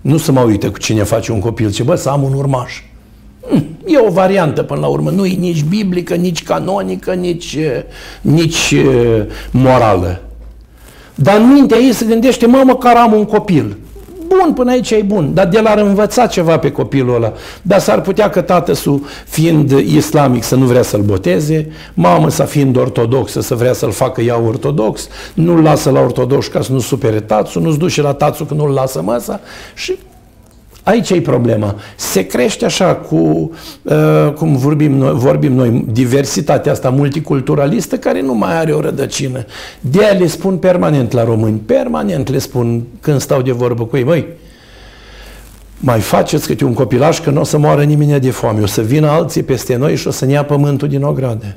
nu 0.00 0.16
se 0.16 0.32
mai 0.32 0.44
uită 0.44 0.70
cu 0.70 0.78
cine 0.78 1.02
face 1.02 1.32
un 1.32 1.40
copil, 1.40 1.72
ci 1.72 1.82
bă, 1.82 1.94
să 1.94 2.08
am 2.08 2.22
un 2.22 2.32
urmaș. 2.32 2.82
E 3.86 3.98
o 4.08 4.10
variantă 4.10 4.62
până 4.62 4.80
la 4.80 4.86
urmă, 4.86 5.10
nu 5.10 5.26
e 5.26 5.34
nici 5.34 5.62
biblică, 5.62 6.14
nici 6.14 6.42
canonică, 6.42 7.12
nici, 7.12 7.58
nici 8.20 8.74
morală. 9.50 10.20
Dar 11.14 11.36
în 11.36 11.52
mintea 11.52 11.78
ei 11.78 11.92
se 11.92 12.04
gândește, 12.04 12.46
mă, 12.46 12.62
măcar 12.66 12.96
am 12.96 13.12
un 13.12 13.24
copil. 13.24 13.76
Bun, 14.28 14.52
până 14.52 14.70
aici 14.70 14.90
e 14.90 15.02
bun, 15.06 15.34
dar 15.34 15.46
de 15.46 15.60
l-ar 15.60 15.78
învăța 15.78 16.26
ceva 16.26 16.58
pe 16.58 16.72
copilul 16.72 17.14
ăla. 17.14 17.32
Dar 17.62 17.80
s-ar 17.80 18.00
putea 18.00 18.30
că 18.30 18.40
tatăsul, 18.40 19.02
fiind 19.26 19.70
islamic, 19.70 20.42
să 20.42 20.54
nu 20.54 20.64
vrea 20.64 20.82
să-l 20.82 21.00
boteze, 21.00 21.70
mamă 21.94 22.30
să 22.30 22.44
fiind 22.44 22.76
ortodoxă, 22.76 23.40
să 23.40 23.54
vrea 23.54 23.72
să-l 23.72 23.90
facă 23.90 24.20
ea 24.20 24.40
ortodox, 24.40 25.08
nu-l 25.34 25.62
lasă 25.62 25.90
la 25.90 26.00
ortodox 26.00 26.46
ca 26.46 26.62
să 26.62 26.72
nu 26.72 26.78
supere 26.78 27.20
tațul, 27.20 27.62
nu-ți 27.62 27.78
duce 27.78 28.02
la 28.02 28.12
tațul 28.12 28.46
că 28.46 28.54
nu-l 28.54 28.70
lasă 28.70 29.02
măsa 29.02 29.40
și 29.74 29.98
Aici 30.86 31.10
e 31.10 31.20
problema. 31.20 31.74
Se 31.96 32.26
crește 32.26 32.64
așa 32.64 32.94
cu, 32.94 33.50
uh, 33.82 34.32
cum 34.34 34.56
vorbim 34.56 34.92
noi, 34.92 35.12
vorbim 35.14 35.52
noi, 35.52 35.84
diversitatea 35.92 36.72
asta 36.72 36.90
multiculturalistă 36.90 37.96
care 37.96 38.20
nu 38.20 38.34
mai 38.34 38.58
are 38.58 38.72
o 38.72 38.80
rădăcină. 38.80 39.44
De 39.80 40.04
aia 40.04 40.18
le 40.18 40.26
spun 40.26 40.56
permanent 40.56 41.12
la 41.12 41.24
români, 41.24 41.58
permanent 41.58 42.28
le 42.28 42.38
spun 42.38 42.82
când 43.00 43.20
stau 43.20 43.42
de 43.42 43.52
vorbă 43.52 43.84
cu 43.84 43.96
ei, 43.96 44.04
măi, 44.04 44.26
mai 45.78 46.00
faceți 46.00 46.46
câte 46.46 46.64
un 46.64 46.74
copilaș 46.74 47.20
că 47.20 47.30
nu 47.30 47.40
o 47.40 47.44
să 47.44 47.58
moară 47.58 47.82
nimeni 47.82 48.20
de 48.20 48.30
foame, 48.30 48.62
o 48.62 48.66
să 48.66 48.82
vină 48.82 49.08
alții 49.08 49.42
peste 49.42 49.76
noi 49.76 49.96
și 49.96 50.06
o 50.06 50.10
să 50.10 50.24
ne 50.24 50.32
ia 50.32 50.44
pământul 50.44 50.88
din 50.88 51.02
ograde. 51.02 51.56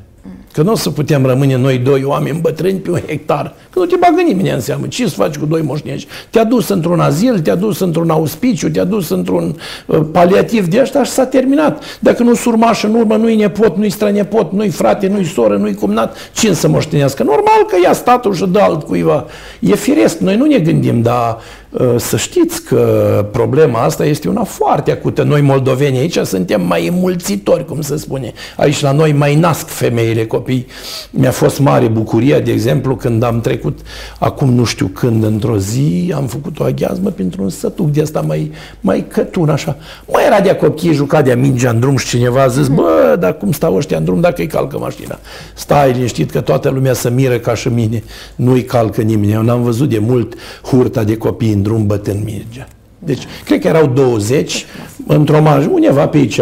Că 0.54 0.62
nu 0.62 0.72
o 0.72 0.76
să 0.76 0.90
putem 0.90 1.26
rămâne 1.26 1.58
noi 1.58 1.78
doi 1.78 2.04
oameni 2.04 2.40
bătrâni 2.40 2.80
pe 2.80 2.92
un 2.92 3.00
hectar. 3.08 3.54
Că 3.70 3.80
nu 3.80 3.86
te 3.86 3.96
bagă 3.96 4.22
nimeni 4.22 4.50
în 4.50 4.60
seamă. 4.60 4.88
Ce 4.88 5.08
să 5.08 5.16
faci 5.16 5.38
cu 5.38 5.46
doi 5.46 5.62
moșnești? 5.62 6.08
Te-a 6.30 6.44
dus 6.44 6.68
într-un 6.68 7.00
azil, 7.00 7.40
te-a 7.40 7.56
dus 7.56 7.80
într-un 7.80 8.10
auspiciu, 8.10 8.70
te-a 8.70 8.84
dus 8.84 9.10
într-un 9.10 9.56
uh, 9.86 10.00
paliativ 10.12 10.68
de 10.68 10.80
ăsta 10.82 11.04
și 11.04 11.12
s-a 11.12 11.26
terminat. 11.26 11.84
Dacă 12.00 12.24
nu 12.24 12.34
surmaș 12.34 12.84
în 12.84 12.96
urmă, 12.96 13.16
nu-i 13.16 13.36
nepot, 13.36 13.78
nu-i 13.78 13.90
strănepot, 13.90 14.52
nu-i 14.52 14.70
frate, 14.70 15.08
nu-i 15.08 15.26
soră, 15.26 15.58
nu-i 15.58 15.74
cumnat, 15.74 16.16
cine 16.34 16.54
să 16.54 16.68
moștenească? 16.68 17.24
Normal 17.24 17.66
că 17.68 17.76
ia 17.84 17.94
statul 17.94 18.34
și 18.34 18.46
dă 18.46 18.60
altcuiva. 18.60 19.26
E 19.60 19.76
firesc, 19.76 20.18
noi 20.18 20.36
nu 20.36 20.46
ne 20.46 20.58
gândim, 20.58 21.02
dar 21.02 21.38
Uh, 21.69 21.69
să 21.98 22.18
știți 22.18 22.64
că 22.64 23.26
problema 23.32 23.80
asta 23.80 24.06
este 24.06 24.30
una 24.30 24.44
foarte 24.44 24.92
acută. 24.92 25.24
Noi 25.24 25.42
moldoveni 25.42 25.98
aici 25.98 26.18
suntem 26.18 26.62
mai 26.62 26.88
înmulțitori, 26.88 27.66
cum 27.66 27.82
se 27.82 27.98
spune. 27.98 28.34
Aici 28.58 28.82
la 28.82 28.92
noi 28.92 29.12
mai 29.12 29.36
nasc 29.36 29.68
femeile 29.68 30.26
copii. 30.26 30.66
Mi-a 31.12 31.32
fost 31.32 31.60
mare 31.60 31.88
bucurie, 31.88 32.40
de 32.40 32.52
exemplu, 32.52 32.96
când 32.96 33.24
am 33.24 33.42
trecut 33.42 33.80
acum 34.20 34.54
nu 34.54 34.64
știu 34.64 34.88
când, 34.88 35.24
într-o 35.24 35.58
zi, 35.58 36.14
am 36.16 36.26
făcut 36.26 36.60
o 36.60 36.64
aghiazmă 36.64 37.10
pentru 37.10 37.44
un 37.44 37.50
sătuc 37.50 37.92
de 37.92 38.02
asta 38.02 38.22
mai, 38.22 38.52
mai 38.82 39.06
cătun, 39.08 39.50
așa. 39.50 39.78
Mai 40.12 40.26
era 40.26 40.40
de 40.40 40.56
copii, 40.56 40.94
juca 40.94 41.22
de 41.22 41.34
mingea 41.34 41.70
în 41.70 41.80
drum 41.80 41.98
și 41.98 42.08
cineva 42.08 42.42
a 42.42 42.48
zis, 42.48 42.68
bă, 42.68 43.18
dar 43.20 43.38
cum 43.38 43.52
stau 43.52 43.76
ăștia 43.76 43.98
în 43.98 44.04
drum 44.04 44.22
dacă 44.22 44.42
îi 44.42 44.48
calcă 44.48 44.78
mașina? 44.78 45.20
Stai 45.56 45.92
liniștit 45.92 46.32
că 46.32 46.42
toată 46.42 46.70
lumea 46.70 46.94
să 46.94 47.10
miră 47.10 47.38
ca 47.38 47.54
și 47.54 47.68
mine. 47.68 48.04
Nu-i 48.36 48.64
calcă 48.64 49.02
nimeni. 49.02 49.32
Eu 49.32 49.42
n-am 49.42 49.64
văzut 49.64 49.90
de 49.90 50.00
mult 50.00 50.34
hurta 50.64 51.04
de 51.04 51.18
copii 51.18 51.58
în 51.60 51.66
drum 51.66 51.86
bătând 51.86 52.24
Mirgea. 52.24 52.68
Deci, 53.00 53.24
cred 53.46 53.60
că 53.60 53.68
erau 53.68 53.86
20 53.88 54.66
într-o 55.08 55.42
marjă, 55.42 55.70
undeva 55.72 56.08
pe 56.08 56.18
aici, 56.18 56.40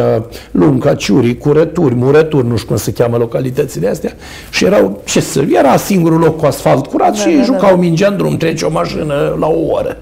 Lunca, 0.52 0.96
Ciuri, 0.96 1.38
Curături, 1.38 1.96
Murături, 1.96 2.48
nu 2.48 2.56
știu 2.56 2.68
cum 2.68 2.78
se 2.78 2.92
cheamă 2.92 3.18
localitățile 3.18 3.88
astea, 3.88 4.14
și 4.50 4.66
erau, 4.66 5.02
ce 5.06 5.20
să, 5.20 5.46
era 5.50 5.78
singurul 5.78 6.20
loc 6.20 6.38
cu 6.38 6.46
asfalt 6.46 6.88
curat 6.88 7.12
da, 7.12 7.18
și 7.18 7.36
da, 7.36 7.44
jucau 7.44 7.70
da. 7.70 7.76
mingea 7.76 8.08
în 8.08 8.18
drum, 8.18 8.38
trece 8.38 8.66
o 8.66 8.70
mașină 8.70 9.36
la 9.40 9.48
o 9.48 9.72
oră. 9.72 9.98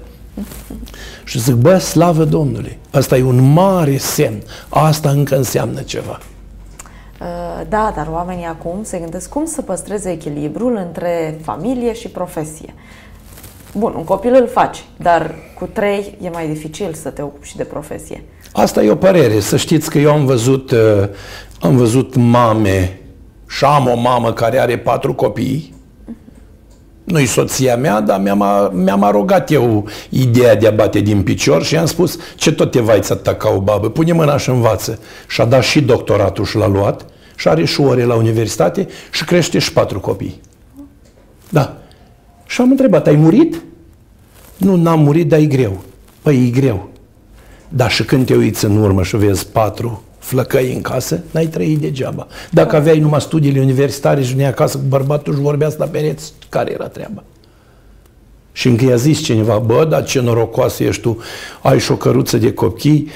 Și 1.24 1.40
zic, 1.40 1.54
bă, 1.54 1.78
slavă 1.78 2.24
Domnului, 2.24 2.78
asta 2.90 3.16
e 3.16 3.22
un 3.22 3.52
mare 3.52 3.96
semn, 3.96 4.42
asta 4.68 5.10
încă 5.10 5.36
înseamnă 5.36 5.80
ceva. 5.80 6.18
Uh, 7.20 7.66
da, 7.68 7.92
dar 7.96 8.08
oamenii 8.10 8.44
acum 8.44 8.78
se 8.82 8.98
gândesc 8.98 9.28
cum 9.28 9.44
să 9.44 9.62
păstreze 9.62 10.10
echilibrul 10.10 10.76
între 10.86 11.38
familie 11.42 11.94
și 11.94 12.08
profesie. 12.08 12.74
Bun, 13.78 13.92
un 13.96 14.04
copil 14.04 14.34
îl 14.34 14.48
faci, 14.48 14.84
dar 14.96 15.34
cu 15.58 15.68
trei 15.72 16.18
e 16.22 16.28
mai 16.28 16.48
dificil 16.48 16.94
să 16.94 17.08
te 17.08 17.22
ocupi 17.22 17.48
și 17.48 17.56
de 17.56 17.64
profesie. 17.64 18.22
Asta 18.52 18.82
e 18.82 18.90
o 18.90 18.96
părere. 18.96 19.40
Să 19.40 19.56
știți 19.56 19.90
că 19.90 19.98
eu 19.98 20.12
am 20.12 20.24
văzut, 20.24 20.70
uh, 20.70 20.78
am 21.60 21.76
văzut 21.76 22.14
mame 22.14 23.00
și 23.48 23.64
am 23.64 23.86
o 23.86 23.96
mamă 23.96 24.32
care 24.32 24.58
are 24.58 24.78
patru 24.78 25.14
copii. 25.14 25.74
Nu-i 27.04 27.26
soția 27.26 27.76
mea, 27.76 28.00
dar 28.00 28.20
mi-am, 28.20 28.70
mi-am 28.72 29.02
arogat 29.02 29.50
eu 29.50 29.88
ideea 30.08 30.56
de 30.56 30.66
a 30.66 30.70
bate 30.70 31.00
din 31.00 31.22
picior 31.22 31.62
și 31.62 31.76
am 31.76 31.86
spus 31.86 32.18
ce 32.36 32.52
tot 32.52 32.70
te 32.70 32.80
vai 32.80 32.96
atâta 32.96 33.34
ca 33.34 33.48
o 33.48 33.60
babă, 33.60 33.90
pune 33.90 34.12
mâna 34.12 34.36
și 34.36 34.48
învață. 34.48 34.98
Și 35.28 35.40
a 35.40 35.44
dat 35.44 35.62
și 35.62 35.80
doctoratul 35.80 36.44
și 36.44 36.56
l-a 36.56 36.66
luat 36.66 37.06
și 37.36 37.48
are 37.48 37.64
și 37.64 37.80
ore 37.80 38.04
la 38.04 38.14
universitate 38.14 38.88
și 39.10 39.24
crește 39.24 39.58
și 39.58 39.72
patru 39.72 40.00
copii. 40.00 40.40
Da. 41.48 41.76
Și 42.46 42.60
am 42.60 42.70
întrebat, 42.70 43.06
ai 43.06 43.16
murit? 43.16 43.62
Nu, 44.56 44.76
n-am 44.76 45.00
murit, 45.00 45.28
dar 45.28 45.38
e 45.38 45.46
greu. 45.46 45.80
Păi 46.22 46.46
e 46.46 46.60
greu. 46.60 46.88
Dar 47.68 47.90
și 47.90 48.04
când 48.04 48.26
te 48.26 48.34
uiți 48.34 48.64
în 48.64 48.76
urmă 48.76 49.02
și 49.02 49.16
vezi 49.16 49.46
patru 49.46 50.02
flăcăi 50.18 50.72
în 50.72 50.80
casă, 50.80 51.22
n-ai 51.30 51.46
trăit 51.46 51.78
degeaba. 51.78 52.26
Dacă 52.50 52.76
aveai 52.76 52.98
numai 52.98 53.20
studiile 53.20 53.60
universitare 53.60 54.22
și 54.22 54.30
veneai 54.30 54.50
acasă 54.50 54.76
cu 54.76 54.84
bărbatul 54.88 55.34
și 55.34 55.40
vorbea 55.40 55.68
la 55.78 55.86
pereți, 55.86 56.32
care 56.48 56.72
era 56.72 56.88
treaba? 56.88 57.22
Și 58.52 58.68
încă 58.68 58.84
i-a 58.84 58.96
zis 58.96 59.22
cineva, 59.22 59.58
bă, 59.58 59.86
dar 59.90 60.04
ce 60.04 60.20
norocoasă 60.20 60.84
ești 60.84 61.02
tu, 61.02 61.18
ai 61.62 61.80
și 61.80 61.90
o 61.90 61.96
căruță 61.96 62.36
de 62.36 62.52
copii, 62.52 63.08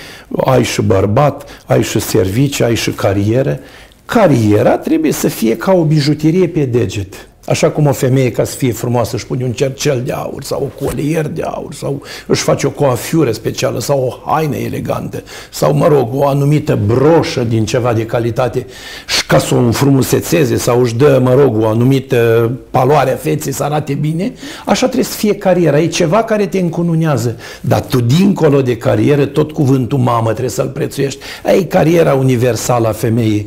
ai 0.45 0.65
și 0.65 0.83
bărbat, 0.83 1.63
ai 1.67 1.83
și 1.83 2.01
servicii, 2.01 2.65
ai 2.65 2.75
și 2.75 2.91
carieră. 2.91 3.59
Cariera 4.05 4.79
trebuie 4.79 5.13
să 5.13 5.29
fie 5.29 5.57
ca 5.57 5.73
o 5.73 5.85
bijuterie 5.85 6.49
pe 6.49 6.65
deget. 6.65 7.29
Așa 7.51 7.71
cum 7.71 7.87
o 7.87 7.93
femeie, 7.93 8.31
ca 8.31 8.45
să 8.45 8.57
fie 8.57 8.73
frumoasă, 8.73 9.17
își 9.17 9.27
pune 9.27 9.45
un 9.45 9.53
cercel 9.53 10.03
de 10.05 10.13
aur 10.13 10.43
sau 10.43 10.63
o 10.63 10.85
colier 10.85 11.27
de 11.27 11.43
aur 11.43 11.75
sau 11.75 12.03
își 12.27 12.43
face 12.43 12.67
o 12.67 12.71
coafiură 12.71 13.33
specială 13.33 13.81
sau 13.81 14.05
o 14.05 14.31
haină 14.31 14.57
elegantă 14.57 15.23
sau, 15.51 15.75
mă 15.75 15.87
rog, 15.89 16.09
o 16.13 16.27
anumită 16.27 16.79
broșă 16.87 17.45
din 17.45 17.65
ceva 17.65 17.93
de 17.93 18.07
calitate 18.07 18.67
și 19.09 19.27
ca 19.27 19.39
să 19.39 19.55
o 19.55 19.59
înfrumusețeze 19.59 20.57
sau 20.57 20.83
își 20.83 20.95
dă, 20.95 21.21
mă 21.23 21.35
rog, 21.35 21.63
o 21.63 21.67
anumită 21.67 22.51
paloare 22.71 23.13
a 23.13 23.17
feței 23.17 23.53
să 23.53 23.63
arate 23.63 23.95
bine, 23.95 24.33
așa 24.67 24.85
trebuie 24.85 25.05
să 25.05 25.17
fie 25.17 25.35
cariera. 25.35 25.79
E 25.79 25.87
ceva 25.87 26.23
care 26.23 26.47
te 26.47 26.59
încununează. 26.59 27.37
Dar 27.61 27.81
tu, 27.81 28.01
dincolo 28.01 28.63
de 28.63 28.77
carieră, 28.77 29.27
tot 29.27 29.53
cuvântul 29.53 29.99
mamă 29.99 30.29
trebuie 30.29 30.51
să-l 30.51 30.69
prețuiești. 30.69 31.21
Ai 31.45 31.65
cariera 31.65 32.15
universală 32.15 32.89
a 32.89 32.93
femeii 32.93 33.47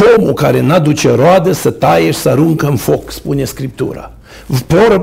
pomul 0.00 0.32
care 0.32 0.60
n-aduce 0.60 1.14
roadă 1.14 1.52
să 1.52 1.70
taie 1.70 2.10
și 2.10 2.18
să 2.18 2.28
aruncă 2.28 2.66
în 2.66 2.76
foc, 2.76 3.10
spune 3.10 3.44
Scriptura. 3.44 4.12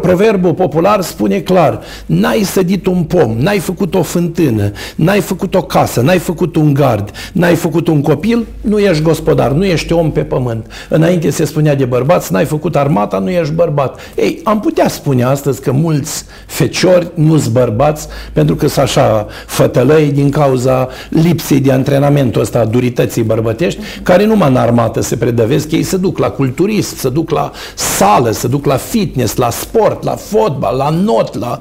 Proverbul 0.01 0.53
popular 0.53 1.01
spune 1.01 1.39
clar, 1.39 1.79
n-ai 2.05 2.43
sădit 2.43 2.85
un 2.85 3.03
pom, 3.03 3.35
n-ai 3.37 3.59
făcut 3.59 3.95
o 3.95 4.01
fântână, 4.01 4.71
n-ai 4.95 5.19
făcut 5.19 5.55
o 5.55 5.61
casă, 5.61 6.01
n-ai 6.01 6.19
făcut 6.19 6.55
un 6.55 6.73
gard, 6.73 7.11
n-ai 7.33 7.55
făcut 7.55 7.87
un 7.87 8.01
copil, 8.01 8.45
nu 8.61 8.79
ești 8.79 9.03
gospodar, 9.03 9.51
nu 9.51 9.65
ești 9.65 9.93
om 9.93 10.11
pe 10.11 10.21
pământ. 10.21 10.65
Înainte 10.89 11.29
se 11.29 11.45
spunea 11.45 11.75
de 11.75 11.85
bărbați, 11.85 12.31
n-ai 12.31 12.45
făcut 12.45 12.75
armata, 12.75 13.19
nu 13.19 13.29
ești 13.29 13.53
bărbat. 13.53 13.99
Ei, 14.15 14.39
am 14.43 14.59
putea 14.59 14.87
spune 14.87 15.23
astăzi 15.23 15.61
că 15.61 15.71
mulți 15.71 16.25
feciori 16.45 17.11
nu 17.13 17.37
sunt 17.37 17.53
bărbați 17.53 18.07
pentru 18.33 18.55
că 18.55 18.67
sunt 18.67 18.85
așa 18.85 19.27
fătălăi 19.45 20.11
din 20.11 20.29
cauza 20.29 20.87
lipsei 21.09 21.59
de 21.59 21.71
antrenamentul 21.71 22.41
ăsta, 22.41 22.65
durității 22.65 23.23
bărbătești, 23.23 23.79
care 24.03 24.25
numai 24.25 24.49
în 24.49 24.55
armată 24.55 25.01
se 25.01 25.15
predăvesc, 25.15 25.71
ei 25.71 25.83
se 25.83 25.97
duc 25.97 26.17
la 26.17 26.29
culturism, 26.29 26.97
se 26.97 27.09
duc 27.09 27.29
la 27.29 27.51
sală, 27.75 28.31
se 28.31 28.47
duc 28.47 28.65
la 28.65 28.75
fitness, 28.75 29.26
la 29.35 29.49
sport, 29.49 30.03
la 30.03 30.15
fotbal, 30.15 30.77
la 30.77 30.89
not, 30.89 31.35
la 31.35 31.59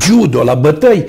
judo, 0.00 0.42
la 0.42 0.54
bătăi, 0.54 1.04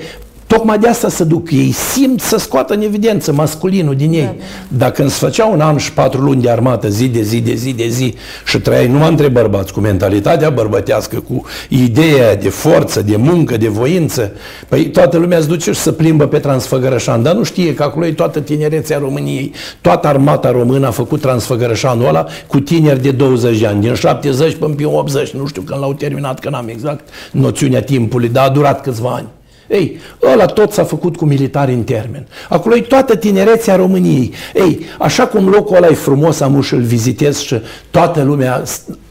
Tocmai 0.48 0.78
de 0.78 0.88
asta 0.88 1.08
se 1.08 1.24
duc. 1.24 1.50
Ei 1.50 1.72
simt 1.72 2.20
să 2.20 2.36
scoată 2.36 2.74
în 2.74 2.82
evidență 2.82 3.32
masculinul 3.32 3.94
din 3.94 4.12
ei. 4.12 4.20
Da, 4.20 4.26
da. 4.26 4.44
Dacă 4.68 5.04
îți 5.04 5.18
făcea 5.18 5.46
un 5.46 5.60
an 5.60 5.76
și 5.76 5.92
patru 5.92 6.20
luni 6.20 6.42
de 6.42 6.50
armată, 6.50 6.88
zi 6.88 7.08
de 7.08 7.22
zi, 7.22 7.40
de 7.40 7.54
zi, 7.54 7.72
de 7.72 7.88
zi, 7.88 8.14
și 8.46 8.60
trăiai 8.60 8.86
numai 8.86 9.08
între 9.08 9.28
bărbați, 9.28 9.72
cu 9.72 9.80
mentalitatea 9.80 10.50
bărbătească, 10.50 11.20
cu 11.20 11.44
ideea 11.68 12.36
de 12.36 12.48
forță, 12.48 13.02
de 13.02 13.16
muncă, 13.16 13.56
de 13.56 13.68
voință, 13.68 14.32
păi 14.68 14.90
toată 14.90 15.18
lumea 15.18 15.38
îți 15.38 15.48
duce 15.48 15.72
și 15.72 15.80
să 15.80 15.92
plimbă 15.92 16.26
pe 16.26 16.38
Transfăgărășan, 16.38 17.22
dar 17.22 17.34
nu 17.34 17.42
știe 17.42 17.74
că 17.74 17.82
acolo 17.82 18.06
e 18.06 18.12
toată 18.12 18.40
tinerețea 18.40 18.98
României. 18.98 19.52
Toată 19.80 20.06
armata 20.06 20.50
română 20.50 20.86
a 20.86 20.90
făcut 20.90 21.20
Transfăgărășanul 21.20 22.06
ăla 22.06 22.26
cu 22.46 22.60
tineri 22.60 23.02
de 23.02 23.10
20 23.10 23.58
de 23.58 23.66
ani, 23.66 23.80
din 23.80 23.94
70 23.94 24.54
până 24.54 24.74
în 24.78 24.84
80, 24.84 25.30
nu 25.30 25.46
știu 25.46 25.62
când 25.62 25.80
l-au 25.80 25.94
terminat, 25.94 26.38
că 26.38 26.48
n-am 26.48 26.68
exact 26.68 27.08
noțiunea 27.32 27.82
timpului, 27.82 28.28
dar 28.28 28.46
a 28.48 28.50
durat 28.50 28.82
câțiva 28.82 29.10
ani. 29.10 29.26
Ei, 29.68 29.98
ăla 30.32 30.46
tot 30.46 30.72
s-a 30.72 30.84
făcut 30.84 31.16
cu 31.16 31.24
militari 31.24 31.72
în 31.72 31.82
termen. 31.82 32.26
Acolo 32.48 32.76
e 32.76 32.80
toată 32.80 33.16
tinerețea 33.16 33.76
României. 33.76 34.32
Ei, 34.54 34.80
așa 34.98 35.26
cum 35.26 35.48
locul 35.48 35.76
ăla 35.76 35.86
e 35.86 35.94
frumos, 35.94 36.40
am 36.40 36.60
și 36.60 36.74
îl 36.74 36.80
vizitez 36.80 37.38
și 37.38 37.60
toată 37.90 38.22
lumea 38.22 38.62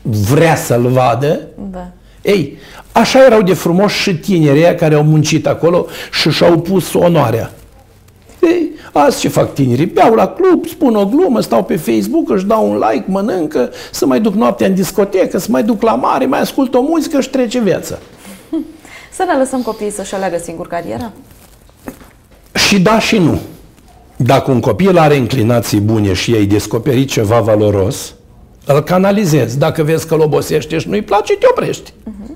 vrea 0.02 0.56
să-l 0.56 0.88
vadă, 0.88 1.40
da. 1.72 1.88
ei, 2.22 2.58
așa 2.92 3.26
erau 3.26 3.42
de 3.42 3.54
frumos 3.54 3.92
și 3.92 4.16
tinerii 4.16 4.76
care 4.76 4.96
au 4.96 5.04
muncit 5.04 5.48
acolo 5.48 5.86
și 6.12 6.30
și-au 6.30 6.60
pus 6.60 6.94
onoarea. 6.94 7.52
Ei, 8.42 8.70
azi 8.92 9.20
ce 9.20 9.28
fac 9.28 9.54
tinerii? 9.54 9.86
Beau 9.86 10.14
la 10.14 10.28
club, 10.28 10.66
spun 10.66 10.96
o 10.96 11.06
glumă, 11.06 11.42
stau 11.42 11.64
pe 11.64 11.76
Facebook, 11.76 12.30
își 12.30 12.46
dau 12.46 12.70
un 12.70 12.84
like, 12.90 13.06
mănâncă, 13.08 13.70
să 13.92 14.06
mai 14.06 14.20
duc 14.20 14.34
noaptea 14.34 14.68
în 14.68 14.74
discotecă, 14.74 15.38
să 15.38 15.48
mai 15.50 15.64
duc 15.64 15.82
la 15.82 15.96
mare, 15.96 16.26
mai 16.26 16.40
ascult 16.40 16.74
o 16.74 16.82
muzică 16.82 17.22
și 17.22 17.30
trece 17.30 17.60
viața. 17.60 17.98
Să 19.18 19.23
ne 19.27 19.38
lăsăm 19.38 19.61
copiii 19.61 19.91
să-și 19.91 20.15
aleagă 20.15 20.38
singur 20.38 20.68
cariera? 20.68 21.11
Și 22.53 22.80
da 22.80 22.99
și 22.99 23.18
nu. 23.18 23.39
Dacă 24.15 24.52
un 24.52 24.60
copil 24.60 24.98
are 24.98 25.15
inclinații 25.15 25.80
bune 25.80 26.14
și 26.14 26.31
ei 26.31 26.45
descoperi 26.45 27.06
ceva 27.06 27.39
valoros, 27.39 28.14
îl 28.65 28.81
canalizezi. 28.81 29.57
Dacă 29.57 29.84
vezi 29.84 30.07
că 30.07 30.14
îl 30.14 30.19
obosește 30.19 30.77
și 30.77 30.89
nu-i 30.89 31.02
place, 31.02 31.38
te 31.38 31.45
oprești. 31.49 31.91
Uh-huh. 31.91 32.31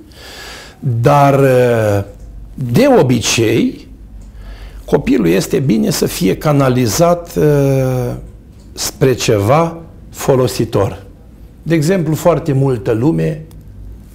Dar 0.80 1.40
de 2.54 2.86
obicei, 3.00 3.88
copilul 4.86 5.28
este 5.28 5.60
bine 5.60 5.90
să 5.90 6.06
fie 6.06 6.38
canalizat 6.38 7.36
uh, 7.36 8.14
spre 8.74 9.14
ceva 9.14 9.78
folositor. 10.10 11.04
De 11.64 11.76
exemplu, 11.76 12.16
foarte 12.16 12.54
multă 12.54 12.92
lume 12.92 13.46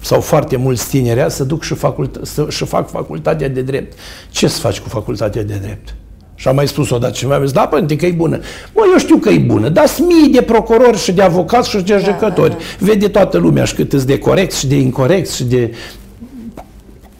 sau 0.07 0.21
foarte 0.21 0.57
mulți 0.57 0.89
tineri 0.89 1.31
să 1.31 1.43
duc 1.43 1.63
și, 1.63 1.73
facultă, 1.73 2.19
să, 2.23 2.45
și 2.49 2.65
fac 2.65 2.89
facultatea 2.89 3.49
de 3.49 3.61
drept. 3.61 3.93
Ce 4.29 4.47
să 4.47 4.59
faci 4.59 4.79
cu 4.79 4.89
facultatea 4.89 5.43
de 5.43 5.57
drept? 5.61 5.95
Și 6.35 6.47
am 6.47 6.55
mai 6.55 6.67
spus 6.67 6.89
odată 6.89 7.13
și 7.13 7.25
mi-a 7.25 7.41
zis, 7.41 7.51
da, 7.51 7.67
părinte, 7.67 7.95
că 7.95 8.05
e 8.05 8.11
bună. 8.11 8.39
Mă, 8.73 8.81
eu 8.91 8.97
știu 8.97 9.17
că 9.17 9.29
e 9.29 9.37
bună, 9.37 9.69
dar 9.69 9.85
sunt 9.85 10.07
mii 10.07 10.29
de 10.29 10.41
procurori 10.41 10.97
și 10.97 11.11
de 11.11 11.21
avocați 11.21 11.69
și 11.69 11.75
de 11.75 11.93
da, 11.93 11.97
judecători. 11.99 12.49
Da, 12.49 12.55
da. 12.55 12.85
Vede 12.85 13.07
toată 13.07 13.37
lumea 13.37 13.63
și 13.63 13.73
cât 13.73 14.03
de 14.03 14.17
corect 14.17 14.53
și 14.53 14.67
de 14.67 14.75
incorrect 14.75 15.31
și 15.31 15.43
de 15.43 15.73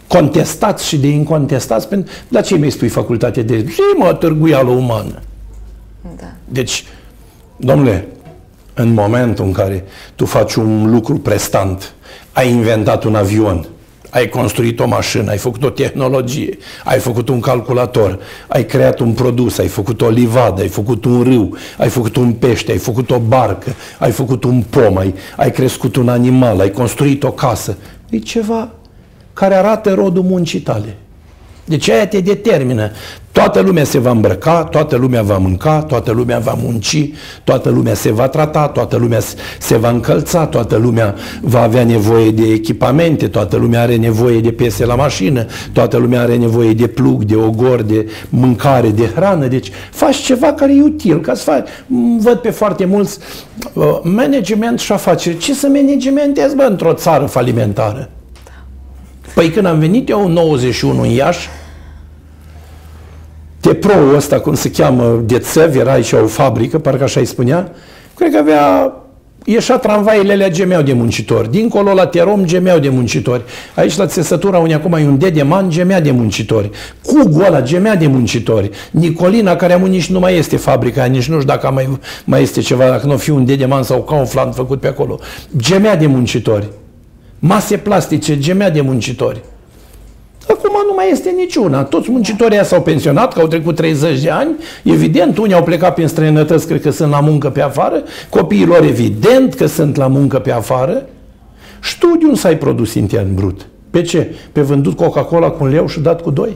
contestați 0.07 0.87
și 0.87 0.97
de 0.97 1.07
incontestați. 1.07 1.87
Pentru... 1.87 2.11
Dar 2.27 2.43
ce 2.43 2.55
mi-ai 2.55 2.71
spui 2.71 2.87
facultatea 2.87 3.43
de 3.43 3.55
drept? 3.55 3.71
Zi, 3.71 3.81
mă, 3.97 4.13
târguială 4.13 4.69
umană. 4.69 5.21
Da. 6.19 6.33
Deci, 6.45 6.85
domnule, 7.57 8.07
în 8.77 8.93
momentul 8.93 9.45
în 9.45 9.51
care 9.51 9.83
tu 10.15 10.25
faci 10.25 10.55
un 10.55 10.91
lucru 10.91 11.17
prestant, 11.17 11.93
ai 12.31 12.49
inventat 12.49 13.03
un 13.03 13.15
avion, 13.15 13.67
ai 14.09 14.29
construit 14.29 14.79
o 14.79 14.87
mașină, 14.87 15.31
ai 15.31 15.37
făcut 15.37 15.63
o 15.63 15.69
tehnologie, 15.69 16.57
ai 16.83 16.99
făcut 16.99 17.29
un 17.29 17.39
calculator, 17.39 18.19
ai 18.47 18.65
creat 18.65 18.99
un 18.99 19.11
produs, 19.11 19.57
ai 19.57 19.67
făcut 19.67 20.01
o 20.01 20.09
livadă, 20.09 20.61
ai 20.61 20.67
făcut 20.67 21.05
un 21.05 21.23
râu, 21.23 21.57
ai 21.77 21.89
făcut 21.89 22.15
un 22.15 22.33
pește, 22.33 22.71
ai 22.71 22.77
făcut 22.77 23.11
o 23.11 23.19
barcă, 23.19 23.75
ai 23.99 24.11
făcut 24.11 24.43
un 24.43 24.63
pom, 24.69 24.97
ai, 24.97 25.13
ai 25.35 25.51
crescut 25.51 25.95
un 25.95 26.09
animal, 26.09 26.59
ai 26.59 26.71
construit 26.71 27.23
o 27.23 27.31
casă. 27.31 27.77
E 28.09 28.17
ceva 28.17 28.69
care 29.33 29.55
arată 29.55 29.93
rodul 29.93 30.23
muncii 30.23 30.59
tale. 30.59 30.97
Deci 31.67 31.89
aia 31.89 32.07
te 32.07 32.19
determină. 32.19 32.91
Toată 33.31 33.59
lumea 33.59 33.83
se 33.83 33.99
va 33.99 34.11
îmbrăca, 34.11 34.63
toată 34.63 34.95
lumea 34.95 35.21
va 35.21 35.37
mânca, 35.37 35.81
toată 35.81 36.11
lumea 36.11 36.39
va 36.39 36.57
munci, 36.63 37.09
toată 37.43 37.69
lumea 37.69 37.93
se 37.93 38.11
va 38.11 38.27
trata, 38.27 38.67
toată 38.67 38.97
lumea 38.97 39.19
se 39.59 39.77
va 39.77 39.89
încălța, 39.89 40.45
toată 40.45 40.75
lumea 40.75 41.15
va 41.41 41.61
avea 41.61 41.83
nevoie 41.83 42.31
de 42.31 42.43
echipamente, 42.51 43.27
toată 43.27 43.57
lumea 43.57 43.81
are 43.81 43.95
nevoie 43.95 44.39
de 44.39 44.51
piese 44.51 44.85
la 44.85 44.95
mașină, 44.95 45.45
toată 45.73 45.97
lumea 45.97 46.21
are 46.21 46.35
nevoie 46.35 46.73
de 46.73 46.87
plug, 46.87 47.23
de 47.23 47.35
ogor, 47.35 47.81
de 47.81 48.09
mâncare, 48.29 48.89
de 48.89 49.11
hrană. 49.15 49.47
Deci 49.47 49.71
faci 49.91 50.15
ceva 50.15 50.53
care 50.53 50.75
e 50.75 50.81
util, 50.81 51.21
ca 51.21 51.33
să 51.33 51.43
faci. 51.43 51.67
Văd 52.19 52.35
pe 52.35 52.49
foarte 52.49 52.85
mulți 52.85 53.19
uh, 53.73 53.83
management 54.03 54.79
și 54.79 54.91
afaceri. 54.91 55.37
Ce 55.37 55.53
să 55.53 55.67
managementezi, 55.67 56.55
bă, 56.55 56.63
într-o 56.69 56.93
țară 56.93 57.25
falimentară? 57.25 58.09
Păi 59.37 59.49
când 59.49 59.65
am 59.65 59.79
venit 59.79 60.09
eu 60.09 60.25
în 60.25 60.31
91 60.31 61.01
în 61.01 61.09
Iași, 61.09 61.49
Tepro 63.59 63.93
ăsta, 64.15 64.39
cum 64.39 64.53
se 64.53 64.71
cheamă, 64.71 65.21
de 65.25 65.39
țăvi, 65.39 65.77
era 65.77 65.91
aici 65.91 66.11
o 66.11 66.27
fabrică, 66.27 66.79
parcă 66.79 67.03
așa 67.03 67.19
îi 67.19 67.25
spunea, 67.25 67.71
cred 68.15 68.31
că 68.31 68.37
avea 68.37 68.93
ieșa 69.45 69.77
tramvaiele 69.77 70.33
alea 70.33 70.49
gemeau 70.49 70.81
de 70.81 70.93
muncitori. 70.93 71.51
Dincolo 71.51 71.93
la 71.93 72.05
Terom 72.05 72.45
gemeau 72.45 72.79
de 72.79 72.89
muncitori. 72.89 73.41
Aici 73.75 73.97
la 73.97 74.05
țesătura 74.05 74.57
unde 74.57 74.73
acum 74.73 74.93
e 74.93 75.07
un 75.07 75.17
dedeman 75.17 75.69
gemea 75.69 76.01
de 76.01 76.11
muncitori. 76.11 76.69
Cugul 77.05 77.43
ăla 77.45 77.61
gemea 77.61 77.95
de 77.95 78.07
muncitori. 78.07 78.69
Nicolina, 78.91 79.55
care 79.55 79.73
am 79.73 79.81
nici 79.81 80.09
nu 80.09 80.19
mai 80.19 80.37
este 80.37 80.57
fabrica, 80.57 81.05
nici 81.05 81.27
nu 81.27 81.33
știu 81.33 81.47
dacă 81.47 81.71
mai, 81.71 81.99
mai 82.23 82.41
este 82.41 82.61
ceva, 82.61 82.85
dacă 82.85 83.07
nu 83.07 83.17
fi 83.17 83.29
un 83.29 83.45
dedeman 83.45 83.83
sau 83.83 84.03
ca 84.03 84.15
un 84.15 84.25
flan 84.25 84.51
făcut 84.51 84.79
pe 84.79 84.87
acolo. 84.87 85.19
Gemea 85.57 85.95
de 85.95 86.07
muncitori. 86.07 86.67
Mase 87.39 87.77
plastice, 87.77 88.37
gemea 88.37 88.69
de 88.69 88.81
muncitori. 88.81 89.41
Acum 90.49 90.71
nu 90.87 90.93
mai 90.95 91.09
este 91.11 91.29
niciuna. 91.29 91.83
Toți 91.83 92.11
muncitorii 92.11 92.65
s-au 92.65 92.81
pensionat, 92.81 93.33
că 93.33 93.39
au 93.39 93.47
trecut 93.47 93.75
30 93.75 94.21
de 94.21 94.29
ani. 94.29 94.55
Evident, 94.83 95.37
unii 95.37 95.53
au 95.53 95.63
plecat 95.63 95.93
prin 95.93 96.07
străinătăți, 96.07 96.67
cred 96.67 96.81
că 96.81 96.89
sunt 96.89 97.11
la 97.11 97.19
muncă 97.19 97.49
pe 97.49 97.61
afară. 97.61 98.03
Copiilor, 98.29 98.83
evident 98.83 99.53
că 99.53 99.65
sunt 99.65 99.95
la 99.95 100.07
muncă 100.07 100.39
pe 100.39 100.51
afară. 100.51 101.05
Studiul 101.81 102.35
să 102.35 102.47
ai 102.47 102.57
produs 102.57 102.93
intern 102.93 103.35
brut. 103.35 103.67
Pe 103.89 104.01
ce? 104.01 104.35
Pe 104.51 104.61
vândut 104.61 104.95
Coca-Cola 104.95 105.49
cu 105.49 105.63
un 105.63 105.69
leu 105.69 105.87
și 105.87 105.99
dat 105.99 106.21
cu 106.21 106.31
doi? 106.31 106.55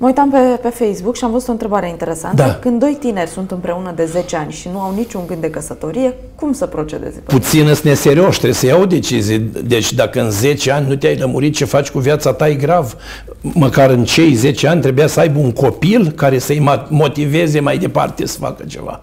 Mă 0.00 0.06
uitam 0.06 0.30
pe, 0.30 0.38
pe 0.62 0.68
Facebook 0.68 1.16
și 1.16 1.24
am 1.24 1.30
văzut 1.30 1.48
o 1.48 1.52
întrebare 1.52 1.88
interesantă. 1.88 2.42
Da. 2.42 2.54
Când 2.54 2.80
doi 2.80 2.96
tineri 3.00 3.30
sunt 3.30 3.50
împreună 3.50 3.92
de 3.96 4.04
10 4.04 4.36
ani 4.36 4.52
și 4.52 4.68
nu 4.72 4.80
au 4.80 4.94
niciun 4.94 5.22
gând 5.26 5.40
de 5.40 5.50
căsătorie, 5.50 6.14
cum 6.34 6.52
să 6.52 6.66
procedeze? 6.66 7.18
Puțin 7.18 7.66
îți 7.68 7.86
neserioși, 7.86 8.36
trebuie 8.38 8.52
să 8.52 8.66
iau 8.66 8.80
o 8.80 8.86
decizie. 8.86 9.38
Deci 9.64 9.92
dacă 9.92 10.20
în 10.20 10.30
10 10.30 10.70
ani 10.70 10.88
nu 10.88 10.96
te-ai 10.96 11.16
lămurit 11.16 11.54
ce 11.54 11.64
faci 11.64 11.90
cu 11.90 11.98
viața 11.98 12.32
ta, 12.32 12.48
e 12.48 12.54
grav. 12.54 12.96
Măcar 13.40 13.90
în 13.90 14.04
cei 14.04 14.34
10 14.34 14.68
ani 14.68 14.80
trebuia 14.80 15.06
să 15.06 15.20
aibă 15.20 15.38
un 15.38 15.52
copil 15.52 16.10
care 16.10 16.38
să-i 16.38 16.86
motiveze 16.88 17.60
mai 17.60 17.78
departe 17.78 18.26
să 18.26 18.38
facă 18.38 18.64
ceva. 18.66 19.02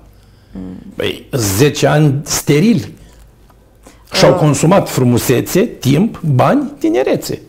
Mm. 0.51 0.93
Păi, 0.95 1.27
10 1.31 1.87
ani 1.87 2.13
sterili. 2.23 2.93
Și-au 4.13 4.31
uh. 4.31 4.37
consumat 4.37 4.89
frumusețe, 4.89 5.61
timp, 5.61 6.21
bani, 6.35 6.71
tinerețe. 6.79 7.41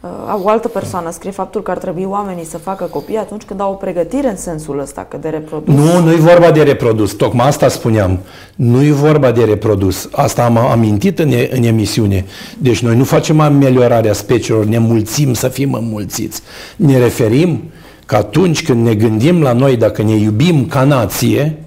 Uh, 0.00 0.44
o 0.44 0.48
altă 0.48 0.68
persoană 0.68 1.10
scrie 1.10 1.30
faptul 1.30 1.62
că 1.62 1.70
ar 1.70 1.78
trebui 1.78 2.04
oamenii 2.04 2.44
să 2.44 2.58
facă 2.58 2.84
copii 2.84 3.16
atunci 3.16 3.42
când 3.42 3.60
au 3.60 3.70
o 3.72 3.74
pregătire 3.74 4.28
în 4.28 4.36
sensul 4.36 4.78
ăsta, 4.80 5.06
că 5.08 5.16
de 5.16 5.28
reprodus. 5.28 5.74
Nu, 5.74 6.00
nu 6.00 6.12
e 6.12 6.16
vorba 6.16 6.50
de 6.50 6.62
reprodus. 6.62 7.12
Tocmai 7.12 7.46
asta 7.46 7.68
spuneam. 7.68 8.18
Nu 8.56 8.82
e 8.82 8.92
vorba 8.92 9.30
de 9.32 9.44
reprodus. 9.44 10.08
Asta 10.12 10.44
am 10.44 10.56
amintit 10.56 11.18
în, 11.18 11.32
în 11.50 11.62
emisiune. 11.62 12.24
Deci 12.58 12.82
noi 12.82 12.96
nu 12.96 13.04
facem 13.04 13.40
ameliorarea 13.40 14.12
speciilor, 14.12 14.64
ne 14.64 14.78
mulțim 14.78 15.34
să 15.34 15.48
fim 15.48 15.72
înmulțiți. 15.72 16.42
Ne 16.76 16.98
referim 16.98 17.62
că 18.06 18.16
atunci 18.16 18.64
când 18.64 18.86
ne 18.86 18.94
gândim 18.94 19.42
la 19.42 19.52
noi, 19.52 19.76
dacă 19.76 20.02
ne 20.02 20.14
iubim 20.14 20.66
ca 20.66 20.84
nație, 20.84 21.58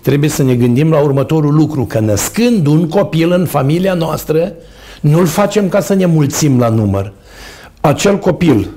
trebuie 0.00 0.30
să 0.30 0.42
ne 0.42 0.54
gândim 0.54 0.90
la 0.90 1.02
următorul 1.02 1.54
lucru, 1.54 1.84
că 1.84 1.98
născând 1.98 2.66
un 2.66 2.88
copil 2.88 3.32
în 3.32 3.46
familia 3.46 3.94
noastră, 3.94 4.52
nu-l 5.00 5.26
facem 5.26 5.68
ca 5.68 5.80
să 5.80 5.94
ne 5.94 6.06
mulțim 6.06 6.58
la 6.58 6.68
număr, 6.68 7.12
acel 7.84 8.18
copil 8.18 8.68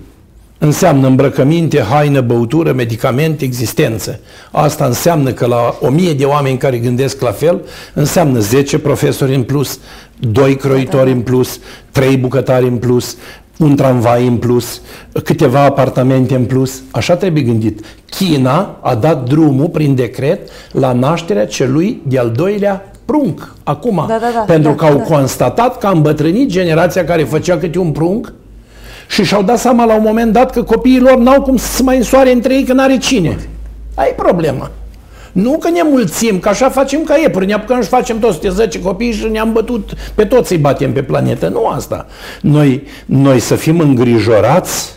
înseamnă 0.57 1.07
îmbrăcăminte, 1.07 1.81
haină, 1.81 2.21
băutură, 2.21 2.71
medicamente, 2.71 3.43
existență. 3.43 4.19
Asta 4.51 4.85
înseamnă 4.85 5.31
că 5.31 5.45
la 5.45 5.77
o 5.81 5.89
mie 5.89 6.13
de 6.13 6.25
oameni 6.25 6.57
care 6.57 6.77
gândesc 6.77 7.21
la 7.21 7.31
fel, 7.31 7.61
înseamnă 7.93 8.39
10 8.39 8.79
profesori 8.79 9.35
în 9.35 9.43
plus, 9.43 9.79
2 10.19 10.55
croitori 10.55 11.11
în 11.11 11.21
plus, 11.21 11.59
3 11.91 12.17
bucătari 12.17 12.67
în 12.67 12.77
plus, 12.77 13.17
un 13.57 13.75
tramvai 13.75 14.27
în 14.27 14.37
plus, 14.37 14.81
câteva 15.23 15.63
apartamente 15.63 16.35
în 16.35 16.45
plus. 16.45 16.81
Așa 16.91 17.15
trebuie 17.15 17.43
gândit. 17.43 17.85
China 18.09 18.77
a 18.81 18.95
dat 18.95 19.29
drumul 19.29 19.69
prin 19.69 19.95
decret 19.95 20.49
la 20.71 20.93
nașterea 20.93 21.45
celui 21.45 22.01
de-al 22.07 22.31
doilea 22.31 22.91
prunc. 23.05 23.55
Acum. 23.63 24.05
Da, 24.07 24.17
da, 24.19 24.31
da, 24.33 24.39
pentru 24.39 24.69
da, 24.69 24.75
că 24.75 24.85
au 24.85 24.97
da. 24.97 25.03
constatat 25.03 25.77
că 25.77 25.87
a 25.87 25.91
îmbătrânit 25.91 26.49
generația 26.49 27.05
care 27.05 27.23
făcea 27.23 27.57
câte 27.57 27.79
un 27.79 27.91
prunc 27.91 28.33
și 29.07 29.23
și-au 29.23 29.43
dat 29.43 29.59
seama 29.59 29.85
la 29.85 29.95
un 29.95 30.03
moment 30.05 30.33
dat 30.33 30.51
că 30.51 30.63
copiii 30.63 30.99
lor 30.99 31.17
n-au 31.17 31.41
cum 31.41 31.57
să 31.57 31.67
se 31.67 31.83
mai 31.83 31.97
însoare 31.97 32.31
între 32.31 32.55
ei 32.55 32.63
că 32.63 32.73
n-are 32.73 32.97
cine. 32.97 33.37
Ai 33.95 34.13
problema. 34.15 34.71
Nu 35.31 35.57
că 35.57 35.69
ne 35.69 35.81
mulțim, 35.83 36.39
că 36.39 36.49
așa 36.49 36.69
facem 36.69 37.03
ca 37.03 37.15
iepuri, 37.15 37.45
ne 37.45 37.53
apucăm 37.53 37.81
și 37.81 37.87
facem 37.87 38.19
toți 38.19 38.39
10 38.49 38.79
copii 38.79 39.11
și 39.11 39.25
ne-am 39.25 39.53
bătut 39.53 39.93
pe 40.15 40.25
toți 40.25 40.47
să-i 40.47 40.57
batem 40.57 40.93
pe 40.93 41.03
planetă. 41.03 41.47
Nu 41.47 41.67
asta. 41.67 42.05
Noi, 42.41 42.83
noi 43.05 43.39
să 43.39 43.55
fim 43.55 43.79
îngrijorați 43.79 44.95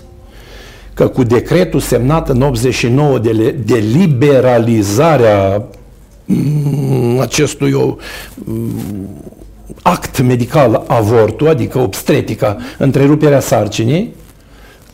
că 0.94 1.08
cu 1.08 1.22
decretul 1.22 1.80
semnat 1.80 2.28
în 2.28 2.42
89 2.42 3.18
de, 3.18 3.54
de 3.64 3.84
liberalizarea 3.96 5.62
mm, 6.24 7.20
acestui 7.20 7.72
o, 7.72 7.96
act 9.82 10.22
medical 10.22 10.84
avortul, 10.86 11.48
adică 11.48 11.78
obstetrica, 11.78 12.56
întreruperea 12.78 13.40
sarcinii, 13.40 14.14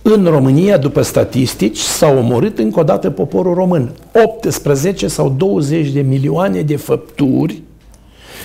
în 0.03 0.25
România, 0.25 0.77
după 0.77 1.03
statistici, 1.03 1.79
s-au 1.79 2.19
omorât 2.19 2.59
încă 2.59 2.81
o 2.81 2.83
dată 2.83 3.11
poporul 3.11 3.55
român. 3.55 3.91
18 4.25 5.09
sau 5.09 5.35
20 5.37 5.89
de 5.89 6.01
milioane 6.01 6.61
de 6.61 6.77
făpturi 6.77 7.63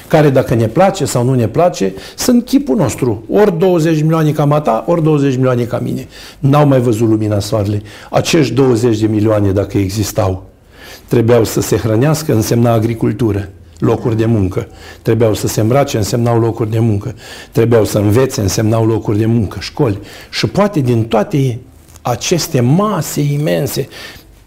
care, 0.07 0.29
dacă 0.29 0.53
ne 0.55 0.67
place 0.67 1.05
sau 1.05 1.23
nu 1.23 1.33
ne 1.33 1.47
place, 1.47 1.93
sunt 2.15 2.45
chipul 2.45 2.75
nostru. 2.75 3.23
Ori 3.29 3.57
20 3.57 4.01
milioane 4.01 4.31
ca 4.31 4.45
mata, 4.45 4.83
ori 4.87 5.03
20 5.03 5.35
milioane 5.35 5.63
ca 5.63 5.79
mine. 5.79 6.07
N-au 6.39 6.67
mai 6.67 6.79
văzut 6.79 7.07
lumina 7.07 7.39
soarelui. 7.39 7.81
Acești 8.09 8.53
20 8.53 8.99
de 8.99 9.07
milioane, 9.07 9.51
dacă 9.51 9.77
existau, 9.77 10.45
trebuiau 11.07 11.43
să 11.43 11.61
se 11.61 11.77
hrănească, 11.77 12.33
însemna 12.33 12.71
agricultură 12.71 13.49
locuri 13.79 14.17
de 14.17 14.25
muncă. 14.25 14.67
Trebuiau 15.01 15.33
să 15.33 15.47
se 15.47 15.61
îmbrace, 15.61 15.97
însemnau 15.97 16.39
locuri 16.39 16.69
de 16.69 16.79
muncă. 16.79 17.15
Trebuiau 17.51 17.85
să 17.85 17.97
învețe, 17.97 18.41
însemnau 18.41 18.85
locuri 18.85 19.17
de 19.17 19.25
muncă, 19.25 19.57
școli. 19.61 19.99
Și 20.29 20.47
poate 20.47 20.79
din 20.79 21.03
toate 21.03 21.59
aceste 22.01 22.59
mase 22.59 23.21
imense 23.21 23.87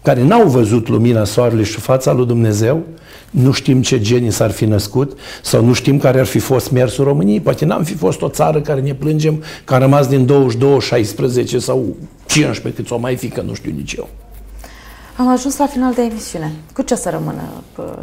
care 0.01 0.23
n-au 0.23 0.47
văzut 0.47 0.87
lumina 0.87 1.23
soarelui 1.23 1.63
și 1.63 1.79
fața 1.79 2.13
lui 2.13 2.25
Dumnezeu, 2.25 2.83
nu 3.29 3.51
știm 3.51 3.81
ce 3.81 3.99
genii 3.99 4.31
s-ar 4.31 4.51
fi 4.51 4.65
născut 4.65 5.19
sau 5.41 5.65
nu 5.65 5.73
știm 5.73 5.97
care 5.97 6.19
ar 6.19 6.25
fi 6.25 6.39
fost 6.39 6.71
mersul 6.71 7.03
României. 7.03 7.39
Poate 7.39 7.65
n-am 7.65 7.83
fi 7.83 7.93
fost 7.93 8.21
o 8.21 8.29
țară 8.29 8.61
care 8.61 8.81
ne 8.81 8.93
plângem 8.93 9.43
că 9.63 9.73
a 9.73 9.77
rămas 9.77 10.07
din 10.07 10.25
22, 10.25 10.79
16 10.79 11.59
sau 11.59 11.95
15 12.25 12.81
cât 12.81 12.91
o 12.91 12.97
mai 12.97 13.15
fi, 13.15 13.27
că 13.27 13.41
nu 13.41 13.53
știu 13.53 13.71
nici 13.75 13.93
eu. 13.93 14.09
Am 15.17 15.27
ajuns 15.27 15.57
la 15.57 15.65
final 15.65 15.93
de 15.93 16.01
emisiune. 16.01 16.51
Cu 16.73 16.81
ce 16.81 16.95
să 16.95 17.09
rămână 17.09 17.41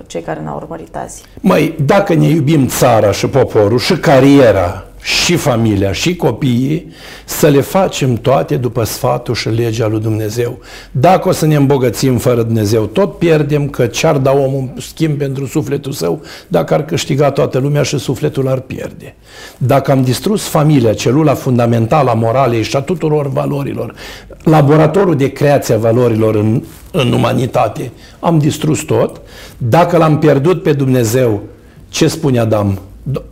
cei 0.06 0.20
care 0.20 0.40
ne-au 0.40 0.56
urmărit 0.56 0.96
azi? 0.96 1.22
Mai, 1.40 1.74
dacă 1.84 2.14
ne 2.14 2.26
iubim 2.26 2.66
țara 2.66 3.12
și 3.12 3.26
poporul 3.26 3.78
și 3.78 3.96
cariera 3.96 4.84
și 5.02 5.36
familia 5.36 5.92
și 5.92 6.16
copiii, 6.16 6.92
să 7.24 7.48
le 7.48 7.60
facem 7.60 8.14
toate 8.14 8.56
după 8.56 8.84
sfatul 8.84 9.34
și 9.34 9.48
legea 9.48 9.86
lui 9.86 10.00
Dumnezeu. 10.00 10.58
Dacă 10.90 11.28
o 11.28 11.32
să 11.32 11.46
ne 11.46 11.54
îmbogățim 11.54 12.18
fără 12.18 12.42
Dumnezeu, 12.42 12.84
tot 12.84 13.18
pierdem 13.18 13.68
că 13.68 13.86
ce-ar 13.86 14.16
da 14.16 14.32
omul 14.32 14.72
schimb 14.78 15.18
pentru 15.18 15.46
sufletul 15.46 15.92
său, 15.92 16.22
dacă 16.48 16.74
ar 16.74 16.84
câștiga 16.84 17.30
toată 17.30 17.58
lumea 17.58 17.82
și 17.82 17.98
sufletul 17.98 18.48
ar 18.48 18.60
pierde. 18.60 19.14
Dacă 19.56 19.90
am 19.90 20.02
distrus 20.02 20.46
familia, 20.46 20.94
celula 20.94 21.34
fundamentală 21.34 22.10
a 22.10 22.14
moralei 22.14 22.62
și 22.62 22.76
a 22.76 22.80
tuturor 22.80 23.28
valorilor, 23.28 23.94
laboratorul 24.42 25.16
de 25.16 25.32
creație 25.32 25.74
a 25.74 25.78
valorilor 25.78 26.34
în, 26.34 26.62
în 26.92 27.12
umanitate, 27.12 27.90
am 28.20 28.38
distrus 28.38 28.80
tot. 28.80 29.20
Dacă 29.58 29.96
l-am 29.96 30.18
pierdut 30.18 30.62
pe 30.62 30.72
Dumnezeu, 30.72 31.42
ce 31.88 32.08
spune 32.08 32.38
Adam? 32.38 32.80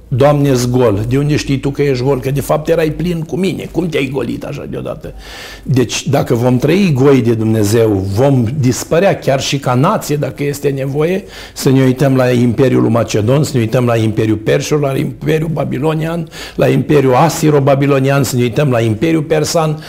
Doamne, 0.09 0.52
gol. 0.70 1.05
De 1.09 1.18
unde 1.18 1.36
știi 1.36 1.59
tu 1.59 1.70
că 1.70 1.82
ești 1.82 2.05
gol? 2.05 2.20
Că 2.20 2.30
de 2.30 2.40
fapt 2.40 2.68
erai 2.68 2.90
plin 2.90 3.20
cu 3.20 3.36
mine. 3.36 3.68
Cum 3.72 3.89
te-ai 3.89 4.10
golit 4.12 4.44
așa 4.44 4.66
deodată? 4.70 5.14
Deci 5.62 6.09
dacă 6.09 6.35
vom 6.35 6.59
trăi 6.59 6.93
goi 6.94 7.20
de 7.20 7.35
Dumnezeu, 7.35 7.93
vom 7.93 8.44
dispărea 8.59 9.18
chiar 9.18 9.40
și 9.40 9.59
ca 9.59 9.74
nație, 9.74 10.16
dacă 10.16 10.44
este 10.44 10.68
nevoie, 10.68 11.24
să 11.55 11.70
ne 11.70 11.82
uităm 11.82 12.16
la 12.16 12.30
Imperiul 12.30 12.89
Macedon, 12.89 13.44
să 13.44 13.51
ne 13.55 13.60
uităm 13.60 13.85
la 13.85 13.97
Imperiul 13.97 14.36
Perșilor, 14.36 14.80
la 14.80 14.97
Imperiul 14.97 15.51
Babilonian, 15.52 16.28
la 16.55 16.68
Imperiul 16.68 17.14
Asiro-Babilonian, 17.14 18.22
să 18.22 18.36
ne 18.36 18.43
uităm 18.43 18.70
la 18.70 18.80
Imperiul 18.80 19.22
Persan, 19.22 19.82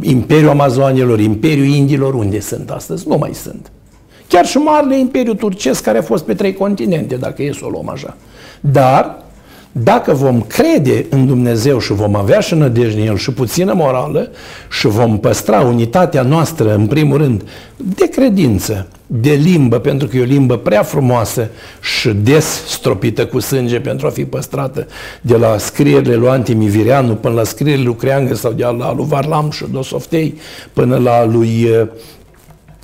Imperiul 0.00 0.50
Amazoanilor, 0.50 1.20
Imperiul 1.20 1.66
Indilor, 1.66 2.14
unde 2.14 2.40
sunt 2.40 2.70
astăzi? 2.70 3.08
Nu 3.08 3.16
mai 3.16 3.34
sunt. 3.34 3.70
Chiar 4.28 4.46
și 4.46 4.56
marele 4.56 4.98
Imperiu 4.98 5.34
Turcesc, 5.34 5.82
care 5.82 5.98
a 5.98 6.02
fost 6.02 6.24
pe 6.24 6.34
trei 6.34 6.52
continente, 6.52 7.16
dacă 7.16 7.42
e 7.42 7.52
să 7.52 7.64
o 7.64 7.68
luăm 7.68 7.88
așa. 7.88 8.16
Dar, 8.60 9.22
dacă 9.72 10.12
vom 10.12 10.40
crede 10.40 11.06
în 11.10 11.26
Dumnezeu 11.26 11.78
și 11.78 11.92
vom 11.92 12.14
avea 12.14 12.40
și 12.40 12.54
nădejde 12.54 13.00
în 13.00 13.06
El 13.06 13.16
și 13.16 13.32
puțină 13.32 13.72
morală 13.72 14.30
și 14.70 14.86
vom 14.86 15.18
păstra 15.18 15.60
unitatea 15.60 16.22
noastră, 16.22 16.74
în 16.74 16.86
primul 16.86 17.16
rând, 17.16 17.48
de 17.76 18.08
credință, 18.08 18.86
de 19.06 19.30
limbă, 19.30 19.78
pentru 19.78 20.08
că 20.08 20.16
e 20.16 20.20
o 20.20 20.24
limbă 20.24 20.56
prea 20.56 20.82
frumoasă 20.82 21.48
și 21.80 22.08
des 22.08 22.64
stropită 22.66 23.26
cu 23.26 23.38
sânge 23.38 23.80
pentru 23.80 24.06
a 24.06 24.10
fi 24.10 24.24
păstrată, 24.24 24.86
de 25.20 25.36
la 25.36 25.58
scrierile 25.58 26.14
lui 26.14 26.28
Antimivireanu 26.28 27.14
până 27.14 27.34
la 27.34 27.44
scrierile 27.44 27.84
lui 27.84 27.96
Creangă 27.96 28.34
sau 28.34 28.52
de 28.52 28.64
la 28.64 28.94
lui 28.94 29.06
Varlam 29.08 29.50
și 29.50 29.64
Dosoftei 29.72 30.38
până 30.72 30.96
la 30.96 31.24
lui 31.24 31.68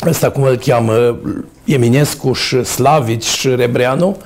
ăsta 0.07 0.31
cum 0.31 0.43
îl 0.43 0.57
cheamă, 0.57 1.17
Eminescu 1.65 2.33
și 2.33 2.65
Slavici 2.65 3.25
și 3.25 3.49
Rebreanu, 3.49 4.17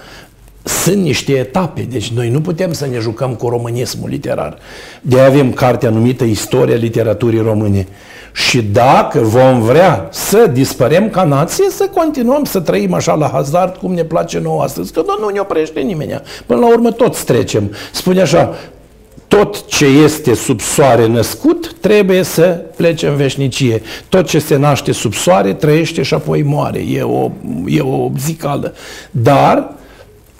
sunt 0.62 0.97
niște 0.97 1.32
etape, 1.32 1.87
deci 1.91 2.11
noi 2.11 2.28
nu 2.28 2.41
putem 2.41 2.73
să 2.73 2.87
ne 2.87 2.99
jucăm 2.99 3.35
cu 3.35 3.49
românismul 3.49 4.09
literar. 4.09 4.59
De 5.01 5.20
avem 5.20 5.53
cartea 5.53 5.91
numită 5.91 6.24
Istoria 6.24 6.77
literaturii 6.77 7.41
române. 7.41 7.87
Și 8.32 8.62
dacă 8.62 9.20
vom 9.20 9.61
vrea 9.61 10.09
să 10.12 10.51
dispărem 10.53 11.11
ca 11.11 11.24
nație, 11.24 11.70
să 11.70 11.89
continuăm 11.95 12.45
să 12.45 12.61
trăim 12.61 12.95
așa 12.95 13.15
la 13.15 13.28
hazard 13.28 13.77
cum 13.77 13.95
ne 13.95 14.05
place 14.05 14.39
nouă 14.39 14.62
astăzi, 14.62 14.93
că 14.93 15.03
nu 15.20 15.28
ne 15.28 15.41
oprește 15.41 15.81
nimeni. 15.81 16.20
Până 16.47 16.61
la 16.61 16.66
urmă 16.66 16.91
toți 16.91 17.24
trecem. 17.24 17.74
Spune 17.93 18.20
așa, 18.20 18.55
tot 19.28 19.66
ce 19.66 19.85
este 19.85 20.35
sub 20.35 20.61
soare 20.61 21.07
născut 21.07 21.74
trebuie 21.81 22.23
să 22.23 22.61
plece 22.77 23.07
în 23.07 23.16
veșnicie. 23.16 23.82
Tot 24.09 24.27
ce 24.27 24.39
se 24.39 24.57
naște 24.57 24.93
sub 24.93 25.12
soare 25.12 25.53
trăiește 25.53 26.03
și 26.03 26.15
apoi 26.15 26.43
moare. 26.43 26.78
E 26.78 27.03
o, 27.03 27.31
e 27.66 27.81
o 27.81 28.11
zicală. 28.19 28.74
Dar 29.11 29.74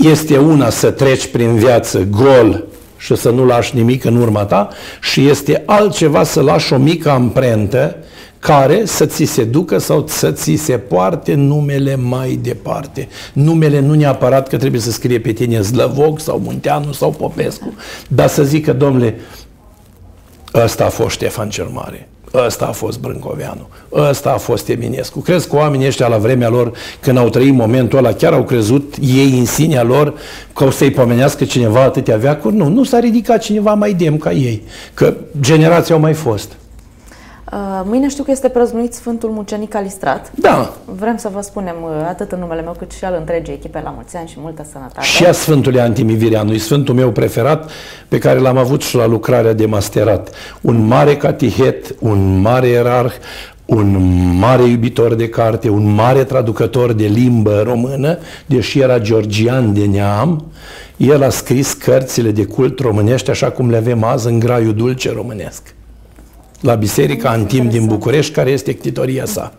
este 0.03 0.39
una 0.39 0.71
să 0.71 0.91
treci 0.91 1.27
prin 1.27 1.55
viață 1.55 2.07
gol 2.11 2.65
și 2.97 3.17
să 3.17 3.31
nu 3.31 3.45
lași 3.45 3.77
nimic 3.77 4.05
în 4.05 4.17
urma 4.17 4.45
ta 4.45 4.69
și 5.03 5.29
este 5.29 5.63
altceva 5.67 6.25
să 6.25 6.41
lași 6.41 6.73
o 6.73 6.77
mică 6.77 7.11
amprentă 7.11 7.97
care 8.39 8.85
să 8.85 9.07
ți 9.07 9.25
se 9.25 9.45
ducă 9.45 9.79
sau 9.79 10.05
să 10.07 10.33
ți 10.33 10.55
se 10.55 10.79
poarte 10.79 11.35
numele 11.35 11.97
mai 11.97 12.39
departe. 12.43 13.09
Numele 13.33 13.81
nu 13.81 13.95
neapărat 13.95 14.49
că 14.49 14.57
trebuie 14.57 14.81
să 14.81 14.91
scrie 14.91 15.21
pe 15.21 15.33
tine 15.33 15.61
Zlăvog 15.61 16.19
sau 16.19 16.39
Munteanu 16.39 16.93
sau 16.93 17.11
Popescu, 17.11 17.75
dar 18.09 18.29
să 18.29 18.43
zică, 18.43 18.73
domnule, 18.73 19.17
ăsta 20.55 20.85
a 20.85 20.89
fost 20.89 21.15
Ștefan 21.15 21.49
cel 21.49 21.69
Mare, 21.73 22.09
ăsta 22.35 22.67
a 22.67 22.73
fost 22.73 23.01
Brâncoveanu, 23.01 23.69
ăsta 23.93 24.31
a 24.31 24.37
fost 24.37 24.69
Eminescu. 24.69 25.21
Crezi 25.21 25.49
că 25.49 25.57
oamenii 25.57 25.87
ăștia 25.87 26.07
la 26.07 26.17
vremea 26.17 26.49
lor, 26.49 26.73
când 27.01 27.19
au 27.19 27.29
trăit 27.29 27.55
momentul 27.55 27.99
ăla, 27.99 28.13
chiar 28.13 28.33
au 28.33 28.43
crezut 28.43 28.95
ei 29.01 29.39
în 29.39 29.45
sinea 29.45 29.83
lor 29.83 30.15
că 30.55 30.65
o 30.65 30.71
să-i 30.71 30.91
pomenească 30.91 31.45
cineva 31.45 31.83
atâtea 31.83 32.17
veacuri? 32.17 32.55
Nu, 32.55 32.69
nu 32.69 32.85
s-a 32.85 32.99
ridicat 32.99 33.43
cineva 33.43 33.75
mai 33.75 33.93
dem 33.93 34.17
ca 34.17 34.33
ei, 34.33 34.63
că 34.95 35.15
generații 35.41 35.95
au 35.95 36.01
mai 36.01 36.13
fost. 36.13 36.57
Uh, 37.53 37.81
mâine 37.85 38.09
știu 38.09 38.25
că 38.25 38.31
este 38.31 38.49
prăznuit 38.49 38.95
Sfântul 38.95 39.31
Mucenic 39.31 39.75
Alistrat. 39.75 40.33
Da. 40.35 40.75
Vrem 40.85 41.17
să 41.17 41.31
vă 41.35 41.41
spunem 41.41 41.75
uh, 41.83 41.91
atât 42.09 42.33
în 42.33 42.39
numele 42.39 42.61
meu 42.63 42.75
cât 42.79 42.93
și 42.93 43.05
al 43.05 43.17
întregii 43.19 43.55
echipe 43.55 43.81
la 43.85 43.91
mulți 43.91 44.17
ani 44.17 44.29
și 44.29 44.37
multă 44.39 44.67
sănătate. 44.73 45.07
Și 45.07 45.25
a 45.25 45.33
Sfântului 45.33 45.81
Antimivireanu, 45.81 46.53
e 46.53 46.59
Sfântul 46.59 46.95
meu 46.95 47.11
preferat 47.11 47.71
pe 48.09 48.19
care 48.19 48.39
l-am 48.39 48.57
avut 48.57 48.83
și 48.83 48.97
la 48.97 49.07
lucrarea 49.07 49.53
de 49.53 49.67
masterat. 49.67 50.31
Un 50.61 50.87
mare 50.87 51.17
catihet, 51.17 51.95
un 51.99 52.41
mare 52.41 52.69
erarh, 52.69 53.13
un 53.65 53.97
mare 54.39 54.63
iubitor 54.63 55.15
de 55.15 55.29
carte, 55.29 55.69
un 55.69 55.95
mare 55.95 56.25
traducător 56.25 56.93
de 56.93 57.07
limbă 57.07 57.63
română, 57.65 58.19
deși 58.47 58.81
era 58.81 58.99
georgian 58.99 59.75
de 59.75 59.85
neam, 59.85 60.45
el 60.97 61.23
a 61.23 61.29
scris 61.29 61.73
cărțile 61.73 62.31
de 62.31 62.45
cult 62.45 62.79
românești 62.79 63.31
așa 63.31 63.51
cum 63.51 63.71
le 63.71 63.77
avem 63.77 64.05
azi 64.05 64.27
în 64.27 64.39
graiul 64.39 64.75
dulce 64.75 65.13
românesc 65.13 65.75
la 66.61 66.75
Biserica 66.75 67.31
Antim 67.31 67.69
din 67.69 67.87
București, 67.87 68.33
care 68.33 68.51
este 68.51 68.73
ctitoria 68.73 69.25
sa. 69.25 69.53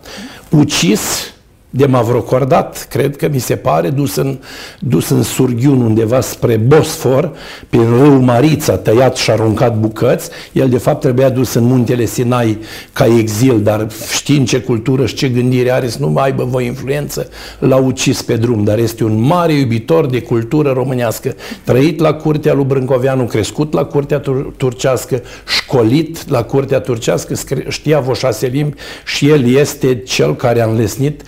Ucis 0.50 1.31
de 1.74 1.86
Mavrocordat, 1.86 2.86
cred 2.90 3.16
că 3.16 3.28
mi 3.32 3.38
se 3.38 3.56
pare, 3.56 3.88
dus 3.88 4.16
în, 4.16 4.38
dus 4.78 5.08
în 5.08 5.22
surghiun 5.22 5.80
undeva 5.80 6.20
spre 6.20 6.56
Bosfor, 6.56 7.32
pe 7.68 7.76
râu 7.76 8.20
Marița, 8.20 8.76
tăiat 8.76 9.16
și 9.16 9.30
aruncat 9.30 9.78
bucăți. 9.78 10.30
El, 10.52 10.68
de 10.68 10.78
fapt, 10.78 11.00
trebuia 11.00 11.28
dus 11.28 11.54
în 11.54 11.64
muntele 11.64 12.04
Sinai 12.04 12.58
ca 12.92 13.06
exil, 13.06 13.62
dar 13.62 13.86
știind 14.12 14.48
ce 14.48 14.60
cultură 14.60 15.06
și 15.06 15.14
ce 15.14 15.28
gândire 15.28 15.70
are, 15.70 15.88
să 15.88 15.96
nu 16.00 16.08
mai 16.08 16.24
aibă 16.24 16.44
voi 16.44 16.66
influență, 16.66 17.28
l-a 17.58 17.76
ucis 17.76 18.22
pe 18.22 18.36
drum. 18.36 18.64
Dar 18.64 18.78
este 18.78 19.04
un 19.04 19.20
mare 19.20 19.52
iubitor 19.52 20.06
de 20.06 20.20
cultură 20.20 20.70
românească, 20.70 21.34
trăit 21.64 22.00
la 22.00 22.12
curtea 22.12 22.52
lui 22.52 22.64
Brâncoveanu, 22.64 23.24
crescut 23.24 23.72
la 23.72 23.84
curtea 23.84 24.18
tur- 24.18 24.52
turcească, 24.56 25.22
școlit 25.46 26.28
la 26.28 26.42
curtea 26.42 26.80
turcească, 26.80 27.34
știa 27.68 28.00
vreo 28.00 28.14
șase 28.14 28.46
limbi 28.46 28.76
și 29.04 29.28
el 29.28 29.54
este 29.54 29.96
cel 29.96 30.36
care 30.36 30.60
a 30.60 30.66
înlesnit 30.66 31.22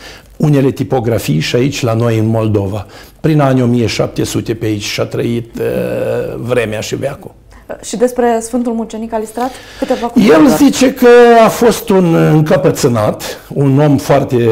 unele 0.44 0.70
tipografii 0.70 1.38
și 1.38 1.56
aici 1.56 1.82
la 1.82 1.94
noi 1.94 2.18
în 2.18 2.26
Moldova. 2.26 2.86
Prin 3.20 3.40
anii 3.40 3.62
1700 3.62 4.54
pe 4.54 4.66
aici 4.66 4.82
și-a 4.82 5.04
trăit 5.04 5.58
uh, 5.58 6.34
vremea 6.36 6.80
și 6.80 6.96
veacul. 6.96 7.34
Și 7.82 7.96
despre 7.96 8.38
Sfântul 8.40 8.72
Mucenic 8.72 9.12
Alistrat? 9.12 9.50
Câteva 9.78 10.06
cuvinte. 10.06 10.34
El 10.34 10.48
zice 10.48 10.94
că 10.94 11.08
a 11.44 11.48
fost 11.48 11.88
un 11.88 12.14
încăpățânat, 12.14 13.40
un 13.54 13.78
om 13.78 13.96
foarte 13.96 14.48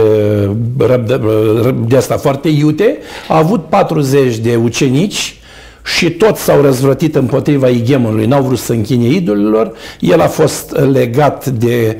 de 1.86 1.96
asta 1.96 2.16
foarte 2.16 2.48
iute, 2.48 2.98
a 3.28 3.36
avut 3.36 3.64
40 3.64 4.36
de 4.36 4.56
ucenici 4.56 5.41
și 5.84 6.10
toți 6.10 6.42
s-au 6.42 6.60
răzvrătit 6.60 7.14
împotriva 7.14 7.68
igemului, 7.68 8.26
n-au 8.26 8.42
vrut 8.42 8.58
să 8.58 8.72
închine 8.72 9.06
idolilor, 9.06 9.72
el 10.00 10.20
a 10.20 10.28
fost 10.28 10.76
legat 10.76 11.46
de 11.46 11.96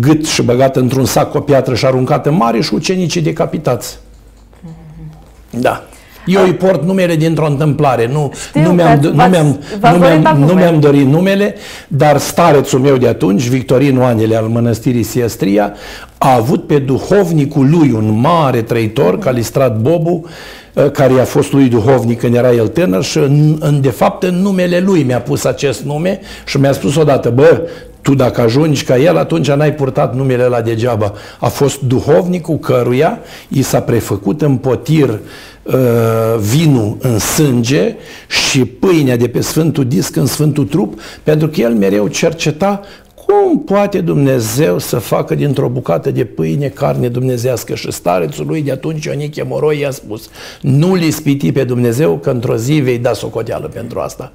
gât 0.00 0.26
și 0.26 0.42
băgat 0.42 0.76
într-un 0.76 1.04
sac 1.04 1.30
cu 1.30 1.36
o 1.36 1.40
piatră 1.40 1.74
și 1.74 1.86
aruncat 1.86 2.26
în 2.26 2.34
mare 2.34 2.60
și 2.60 2.74
ucenicii 2.74 3.20
decapitați. 3.20 3.98
Da. 5.50 5.84
Eu 6.26 6.42
îi 6.42 6.54
port 6.54 6.84
numele 6.84 7.16
dintr-o 7.16 7.46
întâmplare, 7.46 8.08
nu, 8.12 8.32
Știu 8.48 8.62
nu, 8.62 8.72
mi-am, 8.72 8.98
nu, 9.00 9.10
mi-am, 9.10 9.60
nu, 9.80 9.96
mi-am, 9.98 10.38
nu 10.38 10.52
mi-am 10.52 10.80
dorit 10.80 11.06
numele, 11.06 11.54
dar 11.88 12.18
starețul 12.18 12.78
meu 12.78 12.96
de 12.96 13.08
atunci, 13.08 13.48
Victorin 13.48 13.98
Oanele 13.98 14.36
al 14.36 14.44
mănăstirii 14.46 15.02
Siestria, 15.02 15.74
a 16.18 16.34
avut 16.34 16.66
pe 16.66 16.78
duhovnicul 16.78 17.70
lui, 17.70 17.92
un 17.92 18.20
mare 18.20 18.62
trăitor, 18.62 19.18
Calistrat 19.18 19.80
Bobu, 19.80 20.24
Uh, 20.24 20.30
care 20.92 21.12
i-a 21.12 21.24
fost 21.24 21.52
lui 21.52 21.68
duhovnic 21.68 22.18
când 22.18 22.34
era 22.34 22.52
el 22.52 22.68
tânăr 22.68 23.02
și 23.02 23.18
în, 23.18 23.56
în, 23.60 23.80
de 23.80 23.90
fapt 23.90 24.22
în 24.22 24.34
numele 24.34 24.80
lui 24.80 25.02
mi-a 25.02 25.20
pus 25.20 25.44
acest 25.44 25.82
nume 25.82 26.20
și 26.46 26.58
mi-a 26.58 26.72
spus 26.72 26.96
odată, 26.96 27.30
bă, 27.30 27.60
tu 28.02 28.14
dacă 28.14 28.40
ajungi 28.40 28.84
ca 28.84 28.98
el, 28.98 29.16
atunci 29.16 29.50
n-ai 29.50 29.74
purtat 29.74 30.14
numele 30.14 30.44
la 30.44 30.60
degeaba. 30.60 31.12
A 31.38 31.48
fost 31.48 31.80
duhovnicul 31.80 32.58
căruia 32.58 33.18
i 33.48 33.62
s-a 33.62 33.80
prefăcut 33.80 34.42
în 34.42 34.56
potir 34.56 35.08
uh, 35.08 35.74
vinul 36.38 36.96
în 37.00 37.18
sânge 37.18 37.96
și 38.28 38.64
pâinea 38.64 39.16
de 39.16 39.28
pe 39.28 39.40
Sfântul 39.40 39.84
Disc 39.84 40.16
în 40.16 40.26
Sfântul 40.26 40.64
Trup, 40.64 41.00
pentru 41.22 41.48
că 41.48 41.60
el 41.60 41.74
mereu 41.74 42.08
cerceta 42.08 42.80
cum 43.30 43.60
poate 43.64 44.00
Dumnezeu 44.00 44.78
să 44.78 44.98
facă 44.98 45.34
dintr-o 45.34 45.68
bucată 45.68 46.10
de 46.10 46.24
pâine 46.24 46.68
carne 46.68 47.08
dumnezească? 47.08 47.74
Și 47.74 47.92
starețul 47.92 48.46
lui 48.46 48.62
de 48.62 48.70
atunci, 48.70 49.04
Ioniche 49.04 49.42
Moroi, 49.42 49.78
i-a 49.78 49.90
spus, 49.90 50.28
nu-l 50.60 51.00
ispiti 51.00 51.52
pe 51.52 51.64
Dumnezeu, 51.64 52.18
că 52.18 52.30
într-o 52.30 52.56
zi 52.56 52.72
vei 52.72 52.98
da 52.98 53.12
socoteală 53.12 53.66
pentru 53.66 53.98
asta. 53.98 54.32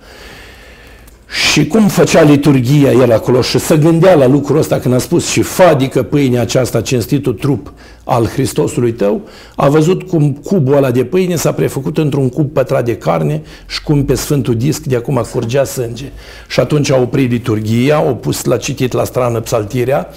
Și 1.28 1.68
cum 1.68 1.88
făcea 1.88 2.22
liturgia 2.22 2.92
el 2.92 3.12
acolo 3.12 3.42
și 3.42 3.60
să 3.60 3.76
gândea 3.76 4.16
la 4.16 4.28
lucrul 4.28 4.58
ăsta 4.58 4.80
când 4.80 4.94
a 4.94 4.98
spus 4.98 5.28
și 5.28 5.42
fadică 5.42 6.04
pâinea 6.04 6.42
aceasta, 6.42 6.82
cinstitul 6.82 7.34
trup 7.34 7.74
al 8.04 8.26
Hristosului 8.26 8.92
tău, 8.92 9.22
a 9.56 9.70
văzut 9.70 10.04
cum 10.04 10.34
cubul 10.34 10.76
ăla 10.76 10.92
de 10.92 11.04
pâine 11.04 11.36
s-a 11.36 11.52
prefăcut 11.52 11.98
într-un 11.98 12.30
cub 12.30 12.52
pătrat 12.52 12.86
de 12.86 12.98
carne 12.98 13.42
și 13.68 13.84
cum 13.84 14.06
pe 14.06 14.16
Sfântul 14.16 14.56
Disc 14.56 14.84
de 14.84 14.96
acum 14.96 15.26
curgea 15.32 15.64
sânge. 15.64 16.12
Și 16.48 16.60
atunci 16.60 16.92
a 16.92 16.96
oprit 16.96 17.32
liturgia, 17.32 17.96
au 17.96 18.16
pus 18.16 18.44
la 18.44 18.58
citit 18.58 18.92
la 18.92 19.04
strană 19.04 19.40
psaltirea, 19.40 20.10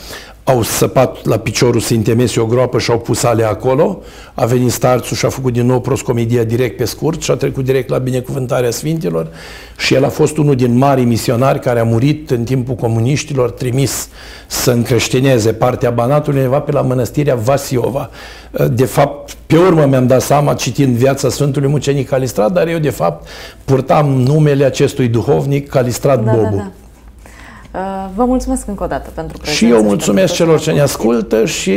au 0.49 0.63
săpat 0.63 1.25
la 1.25 1.37
piciorul 1.37 1.81
Sfintemesi 1.81 2.39
o 2.39 2.47
groapă 2.47 2.79
și 2.79 2.91
au 2.91 2.99
pus 2.99 3.23
ale 3.23 3.45
acolo, 3.45 4.03
a 4.35 4.45
venit 4.45 4.71
starțul 4.71 5.17
și 5.17 5.25
a 5.25 5.29
făcut 5.29 5.53
din 5.53 5.67
nou 5.67 5.81
proscomedia 5.81 6.45
direct 6.45 6.77
pe 6.77 6.85
scurt 6.85 7.23
și 7.23 7.31
a 7.31 7.35
trecut 7.35 7.65
direct 7.65 7.89
la 7.89 7.99
binecuvântarea 7.99 8.71
Sfintilor 8.71 9.29
și 9.79 9.95
el 9.95 10.05
a 10.05 10.09
fost 10.09 10.37
unul 10.37 10.55
din 10.55 10.77
mari 10.77 11.05
misionari 11.05 11.61
care 11.61 11.81
a 11.81 11.85
murit 11.85 12.31
în 12.31 12.45
timpul 12.45 12.75
comuniștilor, 12.75 13.51
trimis 13.51 14.09
să 14.47 14.71
încreștineze 14.71 15.53
partea 15.53 15.91
Banatului 15.91 16.39
undeva 16.39 16.61
pe 16.61 16.73
la 16.73 16.81
mănăstirea 16.81 17.35
Vasiova. 17.35 18.11
De 18.71 18.85
fapt, 18.85 19.37
pe 19.47 19.57
urmă 19.57 19.85
mi-am 19.85 20.07
dat 20.07 20.23
seama, 20.23 20.55
citind 20.55 20.97
viața 20.97 21.29
Sfântului 21.29 21.69
Mucenic 21.69 22.09
Calistrat, 22.09 22.53
dar 22.53 22.69
eu 22.69 22.79
de 22.79 22.91
fapt 22.91 23.29
purtam 23.65 24.07
numele 24.07 24.65
acestui 24.65 25.09
duhovnic 25.09 25.69
Calistrat 25.69 26.25
da, 26.25 26.33
Bobu. 26.33 26.57
Da, 26.57 26.57
da. 26.57 26.73
Uh, 27.75 27.81
vă 28.15 28.25
mulțumesc 28.25 28.67
încă 28.67 28.85
o 28.85 28.87
dată 28.87 29.11
pentru 29.15 29.39
prezență. 29.39 29.65
Și 29.65 29.71
eu 29.71 29.83
mulțumesc 29.83 30.35
celor 30.35 30.61
ce 30.61 30.73
ne 30.73 30.81
ascultă 30.81 31.45
și 31.45 31.75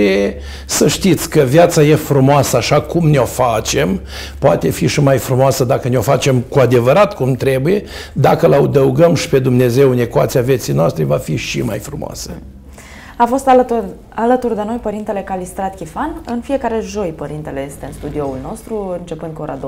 să 0.65 0.88
știți 0.88 1.30
că 1.30 1.39
viața 1.39 1.81
e 1.81 1.95
frumoasă 1.95 2.57
așa 2.57 2.81
cum 2.81 3.09
ne-o 3.09 3.26
facem, 3.26 4.01
poate 4.39 4.69
fi 4.69 4.88
și 4.88 5.01
mai 5.01 5.18
frumoasă 5.18 5.63
dacă 5.63 5.88
ne-o 5.88 6.01
facem 6.01 6.39
cu 6.39 6.59
adevărat 6.59 7.15
cum 7.15 7.35
trebuie, 7.35 7.84
dacă 8.13 8.47
l 8.47 8.53
adăugăm 8.53 9.15
și 9.15 9.30
pe 9.30 9.39
Dumnezeu 9.39 9.89
în 9.89 9.99
ecuația 9.99 10.41
vieții 10.41 10.73
noastre, 10.73 11.03
va 11.03 11.18
fi 11.18 11.35
și 11.35 11.61
mai 11.61 11.80
frumoasă. 11.80 12.31
A 13.22 13.26
fost 13.26 13.47
alături, 13.47 13.84
alături 14.09 14.55
de 14.55 14.63
noi 14.65 14.76
Părintele 14.76 15.22
Calistrat 15.22 15.76
Chifan. 15.76 16.22
În 16.26 16.41
fiecare 16.41 16.80
joi 16.81 17.13
Părintele 17.15 17.63
este 17.68 17.85
în 17.85 17.91
studioul 17.91 18.38
nostru, 18.43 18.95
începând 18.99 19.34
cu 19.34 19.41
ora 19.41 19.57
12.30. 19.57 19.61